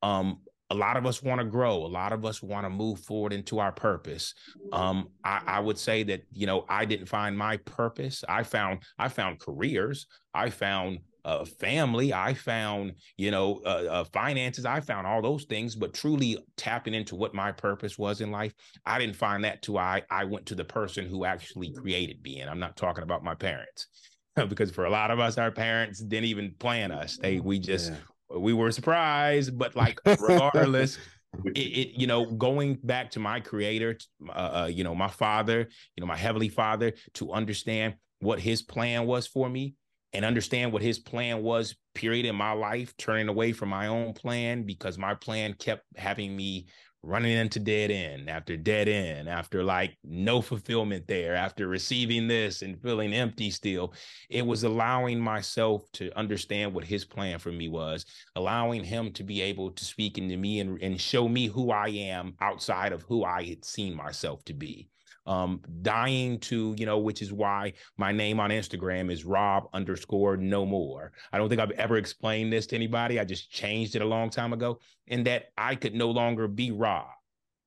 Um 0.02 0.40
a 0.72 0.74
lot 0.74 0.96
of 0.96 1.04
us 1.04 1.20
want 1.20 1.40
to 1.40 1.44
grow 1.44 1.74
a 1.84 1.88
lot 1.88 2.12
of 2.12 2.24
us 2.24 2.42
want 2.42 2.64
to 2.64 2.70
move 2.70 3.00
forward 3.00 3.32
into 3.32 3.58
our 3.58 3.72
purpose. 3.72 4.34
Um 4.72 5.08
I, 5.24 5.42
I 5.46 5.60
would 5.60 5.78
say 5.78 6.02
that 6.04 6.22
you 6.32 6.46
know 6.46 6.64
i 6.68 6.84
didn't 6.84 7.06
find 7.06 7.36
my 7.36 7.56
purpose. 7.58 8.24
I 8.28 8.42
found 8.42 8.80
i 8.98 9.08
found 9.08 9.40
careers. 9.40 10.06
I 10.32 10.50
found 10.50 11.00
uh, 11.24 11.44
family. 11.44 12.12
I 12.12 12.34
found, 12.34 12.94
you 13.16 13.30
know, 13.30 13.60
uh, 13.64 13.86
uh, 13.90 14.04
finances. 14.04 14.64
I 14.64 14.80
found 14.80 15.06
all 15.06 15.22
those 15.22 15.44
things, 15.44 15.74
but 15.74 15.94
truly 15.94 16.38
tapping 16.56 16.94
into 16.94 17.16
what 17.16 17.34
my 17.34 17.52
purpose 17.52 17.98
was 17.98 18.20
in 18.20 18.30
life, 18.30 18.54
I 18.86 18.98
didn't 18.98 19.16
find 19.16 19.44
that 19.44 19.62
till 19.62 19.78
I 19.78 20.02
I 20.10 20.24
went 20.24 20.46
to 20.46 20.54
the 20.54 20.64
person 20.64 21.06
who 21.06 21.24
actually 21.24 21.72
created 21.72 22.22
me, 22.22 22.40
and 22.40 22.50
I'm 22.50 22.58
not 22.58 22.76
talking 22.76 23.02
about 23.02 23.24
my 23.24 23.34
parents, 23.34 23.86
because 24.48 24.70
for 24.70 24.84
a 24.84 24.90
lot 24.90 25.10
of 25.10 25.20
us, 25.20 25.38
our 25.38 25.50
parents 25.50 26.00
didn't 26.00 26.26
even 26.26 26.54
plan 26.58 26.92
us. 26.92 27.16
They 27.16 27.40
we 27.40 27.58
just 27.58 27.92
yeah. 27.92 28.38
we 28.38 28.52
were 28.52 28.72
surprised, 28.72 29.58
but 29.58 29.76
like 29.76 30.00
regardless. 30.06 30.98
It, 31.54 31.58
it, 31.60 32.00
you 32.00 32.08
know 32.08 32.26
going 32.26 32.74
back 32.82 33.12
to 33.12 33.20
my 33.20 33.38
creator 33.38 33.96
uh, 34.28 34.62
uh, 34.62 34.66
you 34.66 34.82
know 34.82 34.96
my 34.96 35.06
father 35.06 35.68
you 35.94 36.00
know 36.00 36.06
my 36.08 36.16
heavenly 36.16 36.48
father 36.48 36.92
to 37.14 37.30
understand 37.30 37.94
what 38.18 38.40
his 38.40 38.62
plan 38.62 39.06
was 39.06 39.28
for 39.28 39.48
me 39.48 39.74
and 40.12 40.24
understand 40.24 40.72
what 40.72 40.82
his 40.82 40.98
plan 40.98 41.42
was 41.42 41.76
period 41.94 42.26
in 42.26 42.34
my 42.34 42.52
life 42.52 42.96
turning 42.96 43.28
away 43.28 43.52
from 43.52 43.68
my 43.68 43.86
own 43.86 44.12
plan 44.12 44.62
because 44.62 44.98
my 44.98 45.14
plan 45.14 45.54
kept 45.54 45.84
having 45.96 46.36
me 46.36 46.66
running 47.02 47.32
into 47.32 47.58
dead 47.58 47.90
end 47.90 48.28
after 48.28 48.56
dead 48.56 48.86
end 48.86 49.28
after 49.28 49.64
like 49.64 49.96
no 50.04 50.42
fulfillment 50.42 51.06
there 51.08 51.34
after 51.34 51.66
receiving 51.66 52.28
this 52.28 52.60
and 52.60 52.80
feeling 52.82 53.14
empty 53.14 53.50
still. 53.50 53.94
It 54.28 54.44
was 54.44 54.64
allowing 54.64 55.18
myself 55.18 55.90
to 55.94 56.16
understand 56.18 56.74
what 56.74 56.84
his 56.84 57.04
plan 57.04 57.38
for 57.38 57.52
me 57.52 57.68
was 57.68 58.04
allowing 58.36 58.84
him 58.84 59.12
to 59.12 59.22
be 59.22 59.40
able 59.40 59.70
to 59.70 59.84
speak 59.84 60.18
into 60.18 60.36
me 60.36 60.60
and, 60.60 60.80
and 60.82 61.00
show 61.00 61.28
me 61.28 61.46
who 61.46 61.70
i 61.70 61.88
am 61.88 62.34
outside 62.40 62.92
of 62.92 63.02
who 63.02 63.24
i 63.24 63.42
had 63.42 63.64
seen 63.64 63.94
myself 63.94 64.44
to 64.44 64.52
be 64.52 64.88
um, 65.26 65.60
dying 65.82 66.38
to, 66.40 66.74
you 66.78 66.86
know, 66.86 66.98
which 66.98 67.22
is 67.22 67.32
why 67.32 67.72
my 67.96 68.12
name 68.12 68.40
on 68.40 68.50
Instagram 68.50 69.10
is 69.10 69.24
Rob 69.24 69.68
underscore 69.72 70.36
no 70.36 70.64
more. 70.64 71.12
I 71.32 71.38
don't 71.38 71.48
think 71.48 71.60
I've 71.60 71.70
ever 71.72 71.96
explained 71.96 72.52
this 72.52 72.66
to 72.68 72.76
anybody. 72.76 73.20
I 73.20 73.24
just 73.24 73.50
changed 73.50 73.96
it 73.96 74.02
a 74.02 74.06
long 74.06 74.30
time 74.30 74.52
ago, 74.52 74.80
in 75.06 75.24
that 75.24 75.46
I 75.56 75.74
could 75.74 75.94
no 75.94 76.10
longer 76.10 76.48
be 76.48 76.70
Rob. 76.70 77.06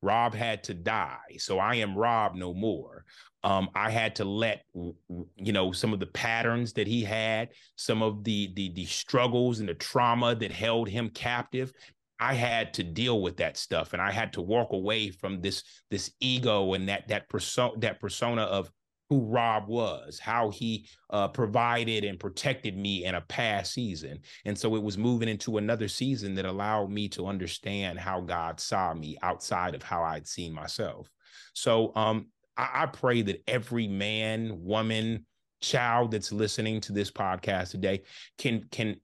Rob 0.01 0.33
had 0.33 0.63
to 0.65 0.73
die. 0.73 1.37
So 1.37 1.59
I 1.59 1.75
am 1.75 1.95
Rob 1.95 2.35
no 2.35 2.53
more. 2.53 3.05
Um, 3.45 3.69
I 3.75 3.89
had 3.89 4.15
to 4.17 4.25
let 4.25 4.63
you 4.73 5.51
know 5.51 5.71
some 5.71 5.93
of 5.93 5.99
the 5.99 6.07
patterns 6.07 6.73
that 6.73 6.87
he 6.87 7.03
had, 7.03 7.49
some 7.75 8.01
of 8.01 8.23
the 8.23 8.51
the 8.55 8.71
the 8.73 8.85
struggles 8.85 9.59
and 9.59 9.67
the 9.67 9.73
trauma 9.73 10.33
that 10.35 10.51
held 10.51 10.87
him 10.87 11.09
captive, 11.09 11.73
I 12.19 12.33
had 12.33 12.73
to 12.75 12.83
deal 12.83 13.21
with 13.21 13.37
that 13.37 13.57
stuff 13.57 13.93
and 13.93 14.01
I 14.01 14.11
had 14.11 14.33
to 14.33 14.41
walk 14.41 14.71
away 14.71 15.11
from 15.11 15.41
this 15.41 15.63
this 15.89 16.11
ego 16.19 16.73
and 16.73 16.87
that 16.89 17.07
that 17.09 17.29
persona 17.29 17.73
that 17.79 17.99
persona 17.99 18.43
of 18.43 18.71
who 19.09 19.21
Rob 19.25 19.67
was, 19.67 20.17
how 20.19 20.49
he 20.49 20.87
uh, 21.09 21.27
provided 21.27 22.03
and 22.03 22.19
protected 22.19 22.77
me 22.77 23.05
in 23.05 23.15
a 23.15 23.21
past 23.21 23.73
season. 23.73 24.19
And 24.45 24.57
so 24.57 24.75
it 24.75 24.81
was 24.81 24.97
moving 24.97 25.29
into 25.29 25.57
another 25.57 25.87
season 25.87 26.33
that 26.35 26.45
allowed 26.45 26.89
me 26.89 27.09
to 27.09 27.27
understand 27.27 27.99
how 27.99 28.21
God 28.21 28.59
saw 28.59 28.93
me 28.93 29.17
outside 29.21 29.75
of 29.75 29.83
how 29.83 30.03
I'd 30.03 30.27
seen 30.27 30.53
myself. 30.53 31.09
So 31.53 31.93
um, 31.95 32.27
I, 32.57 32.69
I 32.73 32.85
pray 32.87 33.21
that 33.23 33.43
every 33.47 33.87
man, 33.87 34.63
woman, 34.63 35.25
child 35.61 36.11
that's 36.11 36.31
listening 36.31 36.81
to 36.81 36.91
this 36.91 37.09
podcast 37.09 37.71
today 37.71 38.01
can 38.37 38.65
can 38.69 38.97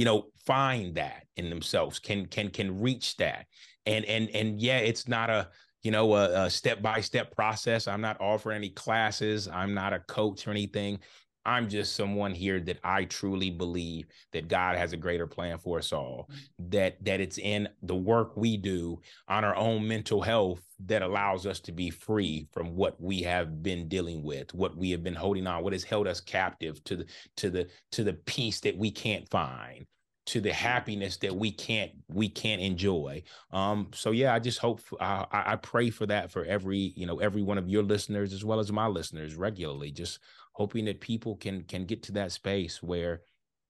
you 0.00 0.06
know 0.06 0.28
find 0.46 0.94
that 0.94 1.26
in 1.36 1.50
themselves 1.50 1.98
can 1.98 2.24
can 2.24 2.48
can 2.48 2.80
reach 2.80 3.18
that. 3.18 3.44
And 3.84 4.02
and 4.06 4.30
and 4.30 4.58
yeah 4.58 4.78
it's 4.78 5.06
not 5.06 5.28
a 5.28 5.50
you 5.82 5.90
know 5.90 6.14
a, 6.14 6.44
a 6.44 6.50
step 6.50 6.80
by 6.80 7.02
step 7.02 7.36
process. 7.36 7.86
I'm 7.86 8.00
not 8.00 8.18
offering 8.18 8.56
any 8.56 8.70
classes. 8.70 9.46
I'm 9.46 9.74
not 9.74 9.92
a 9.92 9.98
coach 9.98 10.46
or 10.46 10.52
anything 10.52 11.00
I'm 11.44 11.68
just 11.68 11.96
someone 11.96 12.34
here 12.34 12.60
that 12.60 12.78
I 12.84 13.04
truly 13.04 13.50
believe 13.50 14.06
that 14.32 14.48
God 14.48 14.76
has 14.76 14.92
a 14.92 14.96
greater 14.96 15.26
plan 15.26 15.58
for 15.58 15.78
us 15.78 15.92
all. 15.92 16.28
That 16.58 17.02
that 17.04 17.20
it's 17.20 17.38
in 17.38 17.68
the 17.82 17.96
work 17.96 18.36
we 18.36 18.56
do 18.56 19.00
on 19.28 19.44
our 19.44 19.56
own 19.56 19.86
mental 19.86 20.20
health 20.20 20.60
that 20.86 21.02
allows 21.02 21.46
us 21.46 21.60
to 21.60 21.72
be 21.72 21.90
free 21.90 22.46
from 22.52 22.76
what 22.76 23.00
we 23.00 23.22
have 23.22 23.62
been 23.62 23.88
dealing 23.88 24.22
with, 24.22 24.52
what 24.54 24.76
we 24.76 24.90
have 24.90 25.02
been 25.02 25.14
holding 25.14 25.46
on, 25.46 25.64
what 25.64 25.72
has 25.72 25.84
held 25.84 26.06
us 26.06 26.20
captive 26.20 26.82
to 26.84 26.96
the 26.96 27.06
to 27.36 27.50
the 27.50 27.68
to 27.92 28.04
the 28.04 28.14
peace 28.14 28.60
that 28.60 28.76
we 28.76 28.90
can't 28.90 29.28
find 29.30 29.86
to 30.30 30.40
the 30.40 30.52
happiness 30.52 31.16
that 31.16 31.34
we 31.34 31.50
can't 31.50 31.90
we 32.08 32.28
can't 32.28 32.60
enjoy 32.60 33.22
um 33.52 33.88
so 33.92 34.10
yeah 34.12 34.32
i 34.32 34.38
just 34.38 34.58
hope 34.58 34.80
uh, 35.00 35.24
I, 35.32 35.52
I 35.52 35.56
pray 35.56 35.90
for 35.90 36.06
that 36.06 36.30
for 36.30 36.44
every 36.44 36.92
you 36.94 37.04
know 37.04 37.18
every 37.18 37.42
one 37.42 37.58
of 37.58 37.68
your 37.68 37.82
listeners 37.82 38.32
as 38.32 38.44
well 38.44 38.60
as 38.60 38.70
my 38.70 38.86
listeners 38.86 39.34
regularly 39.34 39.90
just 39.90 40.20
hoping 40.60 40.84
that 40.84 41.00
people 41.00 41.36
can 41.36 41.62
can 41.62 41.86
get 41.86 42.02
to 42.02 42.12
that 42.12 42.30
space 42.30 42.82
where 42.82 43.22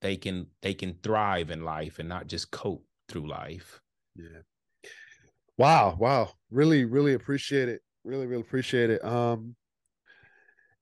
they 0.03 0.17
can 0.17 0.45
they 0.61 0.75
can 0.75 0.93
thrive 1.05 1.49
in 1.49 1.65
life 1.65 2.01
and 2.01 2.09
not 2.09 2.27
just 2.27 2.51
cope 2.51 2.85
through 3.09 3.29
life. 3.29 3.81
Yeah. 4.17 4.43
Wow 5.57 5.97
wow. 6.01 6.33
Really 6.51 6.85
really 6.85 7.15
appreciate 7.15 7.69
it. 7.69 7.81
Really 8.03 8.27
really 8.27 8.41
appreciate 8.41 8.91
it. 8.91 9.05
Um 9.05 9.55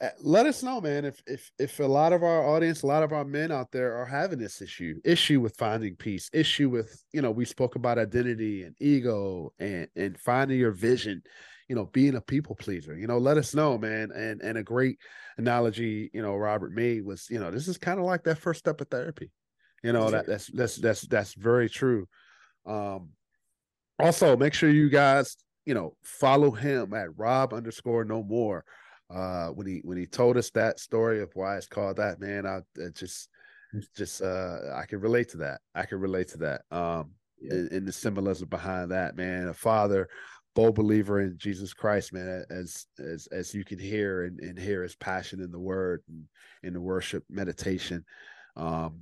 uh, 0.00 0.08
let 0.20 0.46
us 0.46 0.62
know 0.62 0.80
man 0.80 1.04
if 1.04 1.20
if 1.26 1.50
if 1.58 1.78
a 1.78 1.84
lot 1.84 2.14
of 2.14 2.22
our 2.22 2.42
audience 2.46 2.84
a 2.84 2.86
lot 2.86 3.02
of 3.02 3.12
our 3.12 3.26
men 3.26 3.52
out 3.52 3.70
there 3.70 3.94
are 3.94 4.06
having 4.06 4.38
this 4.38 4.62
issue 4.62 4.98
issue 5.04 5.42
with 5.42 5.54
finding 5.58 5.94
peace 5.94 6.30
issue 6.32 6.70
with 6.70 7.04
you 7.12 7.20
know 7.20 7.32
we 7.32 7.44
spoke 7.44 7.74
about 7.74 7.98
identity 7.98 8.62
and 8.62 8.74
ego 8.80 9.52
and 9.58 9.88
and 9.94 10.18
finding 10.18 10.58
your 10.58 10.70
vision 10.70 11.20
you 11.68 11.76
know 11.76 11.86
being 11.86 12.16
a 12.16 12.20
people 12.20 12.54
pleaser 12.54 12.96
you 12.96 13.06
know 13.06 13.18
let 13.18 13.36
us 13.36 13.54
know 13.54 13.78
man 13.78 14.10
and 14.14 14.40
and 14.40 14.58
a 14.58 14.62
great 14.62 14.98
analogy 15.36 16.10
you 16.12 16.22
know 16.22 16.34
robert 16.34 16.72
made 16.72 17.04
was 17.04 17.28
you 17.30 17.38
know 17.38 17.50
this 17.50 17.68
is 17.68 17.78
kind 17.78 17.98
of 17.98 18.06
like 18.06 18.24
that 18.24 18.38
first 18.38 18.58
step 18.58 18.80
of 18.80 18.88
therapy 18.88 19.30
you 19.82 19.92
know 19.92 20.10
that 20.10 20.26
that's 20.26 20.46
that's 20.48 20.76
that's 20.76 21.02
that's 21.02 21.34
very 21.34 21.68
true 21.68 22.06
um 22.66 23.10
also 23.98 24.36
make 24.36 24.54
sure 24.54 24.70
you 24.70 24.88
guys 24.88 25.36
you 25.66 25.74
know 25.74 25.94
follow 26.02 26.50
him 26.50 26.94
at 26.94 27.16
rob 27.16 27.52
underscore 27.52 28.04
no 28.04 28.22
more 28.22 28.64
uh 29.10 29.48
when 29.48 29.66
he 29.66 29.80
when 29.84 29.98
he 29.98 30.06
told 30.06 30.36
us 30.36 30.50
that 30.50 30.80
story 30.80 31.22
of 31.22 31.30
why 31.34 31.56
it's 31.56 31.66
called 31.66 31.96
that 31.96 32.20
man 32.20 32.46
i 32.46 32.60
just 32.94 33.28
just 33.96 34.22
uh 34.22 34.58
i 34.74 34.84
can 34.86 35.00
relate 35.00 35.28
to 35.28 35.36
that 35.36 35.60
i 35.74 35.84
can 35.84 36.00
relate 36.00 36.28
to 36.28 36.38
that 36.38 36.62
um 36.70 37.10
yeah. 37.40 37.54
in, 37.54 37.68
in, 37.68 37.84
the 37.84 37.92
symbolism 37.92 38.48
behind 38.48 38.90
that 38.90 39.16
man 39.16 39.48
a 39.48 39.54
father 39.54 40.08
bold 40.58 40.74
believer 40.74 41.20
in 41.20 41.36
jesus 41.38 41.72
christ 41.72 42.12
man 42.12 42.44
as 42.50 42.86
as 42.98 43.28
as 43.28 43.54
you 43.54 43.64
can 43.64 43.78
hear 43.78 44.24
and, 44.24 44.40
and 44.40 44.58
hear 44.58 44.82
his 44.82 44.96
passion 44.96 45.40
in 45.40 45.52
the 45.52 45.58
word 45.58 46.02
and 46.08 46.24
in 46.62 46.72
the 46.72 46.80
worship 46.80 47.22
meditation 47.30 48.04
um 48.56 49.00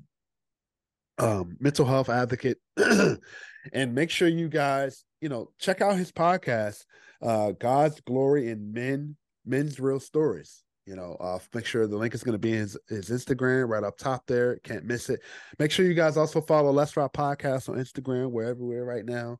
um 1.18 1.56
mental 1.60 1.86
health 1.86 2.10
advocate 2.10 2.58
and 3.72 3.94
make 3.94 4.10
sure 4.10 4.28
you 4.28 4.48
guys 4.48 5.04
you 5.20 5.28
know 5.28 5.50
check 5.58 5.80
out 5.80 5.96
his 5.96 6.12
podcast 6.12 6.84
uh 7.22 7.52
god's 7.52 8.00
glory 8.02 8.50
in 8.50 8.72
men 8.72 9.16
men's 9.46 9.80
real 9.80 10.00
stories. 10.00 10.62
You 10.84 10.94
know, 10.94 11.16
uh, 11.18 11.38
make 11.54 11.66
sure 11.66 11.86
the 11.86 11.96
link 11.96 12.14
is 12.14 12.22
going 12.22 12.34
to 12.34 12.38
be 12.38 12.52
in 12.52 12.58
his, 12.58 12.78
his 12.88 13.10
Instagram 13.10 13.68
right 13.68 13.82
up 13.82 13.98
top 13.98 14.24
there. 14.26 14.58
Can't 14.58 14.84
miss 14.84 15.08
it. 15.08 15.20
Make 15.58 15.72
sure 15.72 15.84
you 15.84 15.94
guys 15.94 16.16
also 16.16 16.40
follow 16.40 16.70
Let's 16.70 16.96
Rap 16.96 17.12
Podcast 17.12 17.68
on 17.68 17.76
Instagram. 17.76 18.30
Wherever 18.30 18.62
we're 18.62 18.84
right 18.84 19.04
now. 19.04 19.38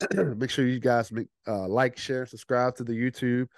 make 0.36 0.50
sure 0.50 0.66
you 0.66 0.80
guys 0.80 1.12
make, 1.12 1.28
uh, 1.46 1.68
like, 1.68 1.98
share, 1.98 2.26
subscribe 2.26 2.76
to 2.76 2.84
the 2.84 2.92
YouTube. 2.92 3.48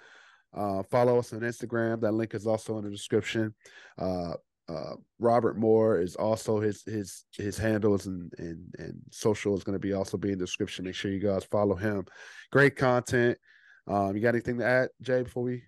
Uh, 0.53 0.83
follow 0.83 1.17
us 1.19 1.33
on 1.33 1.39
Instagram. 1.39 2.01
That 2.01 2.13
link 2.13 2.33
is 2.33 2.45
also 2.45 2.77
in 2.77 2.83
the 2.83 2.91
description. 2.91 3.53
Uh, 3.97 4.33
uh, 4.69 4.95
Robert 5.19 5.57
Moore 5.57 5.99
is 5.99 6.15
also 6.15 6.59
his 6.59 6.83
his 6.85 7.25
his 7.35 7.57
handles 7.57 8.05
and 8.05 8.31
and 8.37 8.73
and 8.77 9.01
social 9.11 9.55
is 9.55 9.63
going 9.63 9.73
to 9.73 9.79
be 9.79 9.93
also 9.93 10.15
be 10.15 10.31
in 10.31 10.37
the 10.37 10.45
description. 10.45 10.85
Make 10.85 10.95
sure 10.95 11.11
you 11.11 11.19
guys 11.19 11.43
follow 11.43 11.75
him. 11.75 12.05
Great 12.51 12.77
content. 12.77 13.37
Um, 13.87 14.15
you 14.15 14.21
got 14.21 14.29
anything 14.29 14.59
to 14.59 14.65
add, 14.65 14.89
Jay, 15.01 15.23
before 15.23 15.43
we 15.43 15.63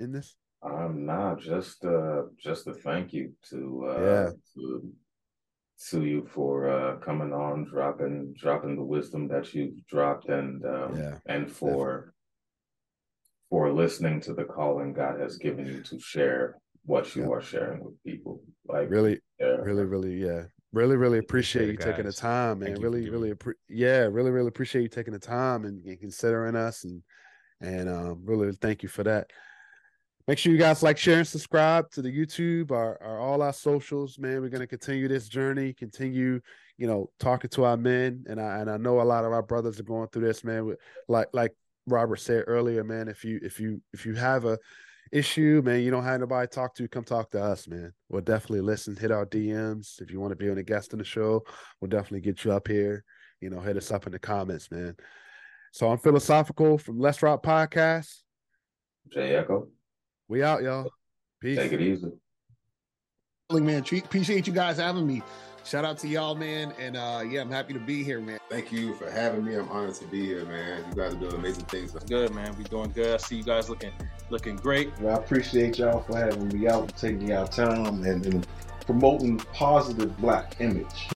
end 0.00 0.14
this? 0.14 0.36
Um, 0.62 1.04
nah, 1.04 1.34
just 1.36 1.84
uh, 1.84 2.22
just 2.38 2.66
a 2.66 2.74
thank 2.74 3.12
you 3.12 3.32
to 3.50 3.86
uh, 3.88 4.00
yeah. 4.00 4.30
to, 4.54 4.92
to 5.88 6.04
you 6.04 6.28
for 6.32 6.68
uh, 6.68 6.96
coming 6.98 7.32
on, 7.32 7.64
dropping 7.64 8.34
dropping 8.38 8.76
the 8.76 8.84
wisdom 8.84 9.28
that 9.28 9.54
you've 9.54 9.84
dropped, 9.86 10.28
and 10.28 10.64
um, 10.64 10.96
yeah, 10.96 11.14
and 11.26 11.50
for 11.50 11.86
definitely. 11.86 12.12
for 13.50 13.72
listening 13.72 14.20
to 14.22 14.34
the 14.34 14.44
calling 14.44 14.92
God 14.92 15.20
has 15.20 15.38
given 15.38 15.66
you 15.66 15.82
to 15.82 15.98
share 15.98 16.56
what 16.84 17.14
you 17.16 17.32
are 17.32 17.40
sharing 17.40 17.84
with 17.84 18.02
people. 18.04 18.42
Like 18.66 18.90
really, 18.90 19.20
yeah. 19.38 19.56
really, 19.62 19.84
really, 19.84 20.14
yeah. 20.14 20.44
Really, 20.72 20.94
really 20.94 21.18
appreciate 21.18 21.66
you 21.66 21.76
guys. 21.76 21.86
taking 21.86 22.04
the 22.04 22.12
time, 22.12 22.60
man. 22.60 22.80
really, 22.80 23.10
really, 23.10 23.32
appre- 23.32 23.54
yeah, 23.68 24.02
really, 24.02 24.30
really 24.30 24.46
appreciate 24.46 24.82
you 24.82 24.88
taking 24.88 25.12
the 25.12 25.18
time 25.18 25.64
and, 25.64 25.84
and 25.84 25.98
considering 25.98 26.54
us, 26.54 26.84
and 26.84 27.02
and 27.60 27.88
um, 27.88 28.20
really 28.24 28.52
thank 28.52 28.84
you 28.84 28.88
for 28.88 29.02
that. 29.02 29.30
Make 30.30 30.38
sure 30.38 30.52
you 30.52 30.58
guys 30.58 30.80
like, 30.84 30.96
share, 30.96 31.18
and 31.18 31.26
subscribe 31.26 31.90
to 31.90 32.02
the 32.02 32.08
YouTube, 32.08 32.70
our, 32.70 33.18
all 33.18 33.42
our 33.42 33.52
socials, 33.52 34.16
man. 34.16 34.40
We're 34.40 34.48
gonna 34.48 34.64
continue 34.64 35.08
this 35.08 35.26
journey, 35.26 35.72
continue, 35.72 36.40
you 36.78 36.86
know, 36.86 37.10
talking 37.18 37.50
to 37.50 37.64
our 37.64 37.76
men, 37.76 38.24
and 38.28 38.40
I 38.40 38.60
and 38.60 38.70
I 38.70 38.76
know 38.76 39.00
a 39.00 39.02
lot 39.02 39.24
of 39.24 39.32
our 39.32 39.42
brothers 39.42 39.80
are 39.80 39.82
going 39.82 40.06
through 40.06 40.28
this, 40.28 40.44
man. 40.44 40.76
Like 41.08 41.26
like 41.32 41.50
Robert 41.88 42.20
said 42.20 42.44
earlier, 42.46 42.84
man. 42.84 43.08
If 43.08 43.24
you 43.24 43.40
if 43.42 43.58
you 43.58 43.82
if 43.92 44.06
you 44.06 44.14
have 44.14 44.44
a 44.44 44.56
issue, 45.10 45.62
man, 45.64 45.80
you 45.80 45.90
don't 45.90 46.04
have 46.04 46.20
nobody 46.20 46.46
to 46.46 46.54
talk 46.54 46.76
to, 46.76 46.86
come 46.86 47.02
talk 47.02 47.32
to 47.32 47.42
us, 47.42 47.66
man. 47.66 47.92
We'll 48.08 48.22
definitely 48.22 48.60
listen, 48.60 48.94
hit 48.94 49.10
our 49.10 49.26
DMs. 49.26 50.00
If 50.00 50.12
you 50.12 50.20
want 50.20 50.30
to 50.30 50.36
be 50.36 50.48
on 50.48 50.58
a 50.58 50.62
guest 50.62 50.92
in 50.92 51.00
the 51.00 51.04
show, 51.04 51.42
we'll 51.80 51.88
definitely 51.88 52.20
get 52.20 52.44
you 52.44 52.52
up 52.52 52.68
here. 52.68 53.02
You 53.40 53.50
know, 53.50 53.58
hit 53.58 53.76
us 53.76 53.90
up 53.90 54.06
in 54.06 54.12
the 54.12 54.20
comments, 54.20 54.70
man. 54.70 54.94
So 55.72 55.90
I'm 55.90 55.98
Philasophikal 55.98 56.80
from 56.80 57.00
Let's 57.00 57.20
Rap 57.20 57.42
Podcast. 57.42 58.18
Jay 59.12 59.34
Ecko. 59.34 59.66
We 60.30 60.44
out, 60.44 60.62
y'all. 60.62 60.88
Peace. 61.40 61.58
Take 61.58 61.72
it 61.72 61.80
easy. 61.80 62.12
Man, 63.50 63.82
appreciate 63.82 64.46
you 64.46 64.52
guys 64.52 64.76
having 64.76 65.04
me. 65.04 65.24
Shout 65.64 65.84
out 65.84 65.98
to 65.98 66.08
y'all, 66.08 66.36
man. 66.36 66.72
And 66.78 66.96
uh 66.96 67.24
yeah, 67.28 67.40
I'm 67.40 67.50
happy 67.50 67.72
to 67.72 67.80
be 67.80 68.04
here, 68.04 68.20
man. 68.20 68.38
Thank 68.48 68.70
you 68.70 68.94
for 68.94 69.10
having 69.10 69.44
me. 69.44 69.56
I'm 69.56 69.68
honored 69.70 69.96
to 69.96 70.06
be 70.06 70.24
here, 70.24 70.44
man. 70.44 70.84
You 70.88 70.94
guys 70.94 71.14
are 71.14 71.18
doing 71.18 71.34
amazing 71.34 71.64
things. 71.64 71.94
Good, 72.08 72.32
man. 72.32 72.56
We 72.56 72.62
doing 72.62 72.92
good. 72.92 73.14
I 73.14 73.16
see 73.16 73.38
you 73.38 73.42
guys 73.42 73.68
looking 73.68 73.90
looking 74.30 74.54
great. 74.54 74.96
Well, 75.00 75.16
I 75.16 75.18
appreciate 75.18 75.78
y'all 75.78 76.04
for 76.04 76.16
having 76.16 76.46
me 76.46 76.68
out, 76.68 76.96
taking 76.96 77.26
y'all 77.26 77.48
time 77.48 78.04
and, 78.04 78.24
and 78.24 78.46
promoting 78.86 79.38
positive 79.38 80.16
black 80.18 80.60
image. 80.60 81.08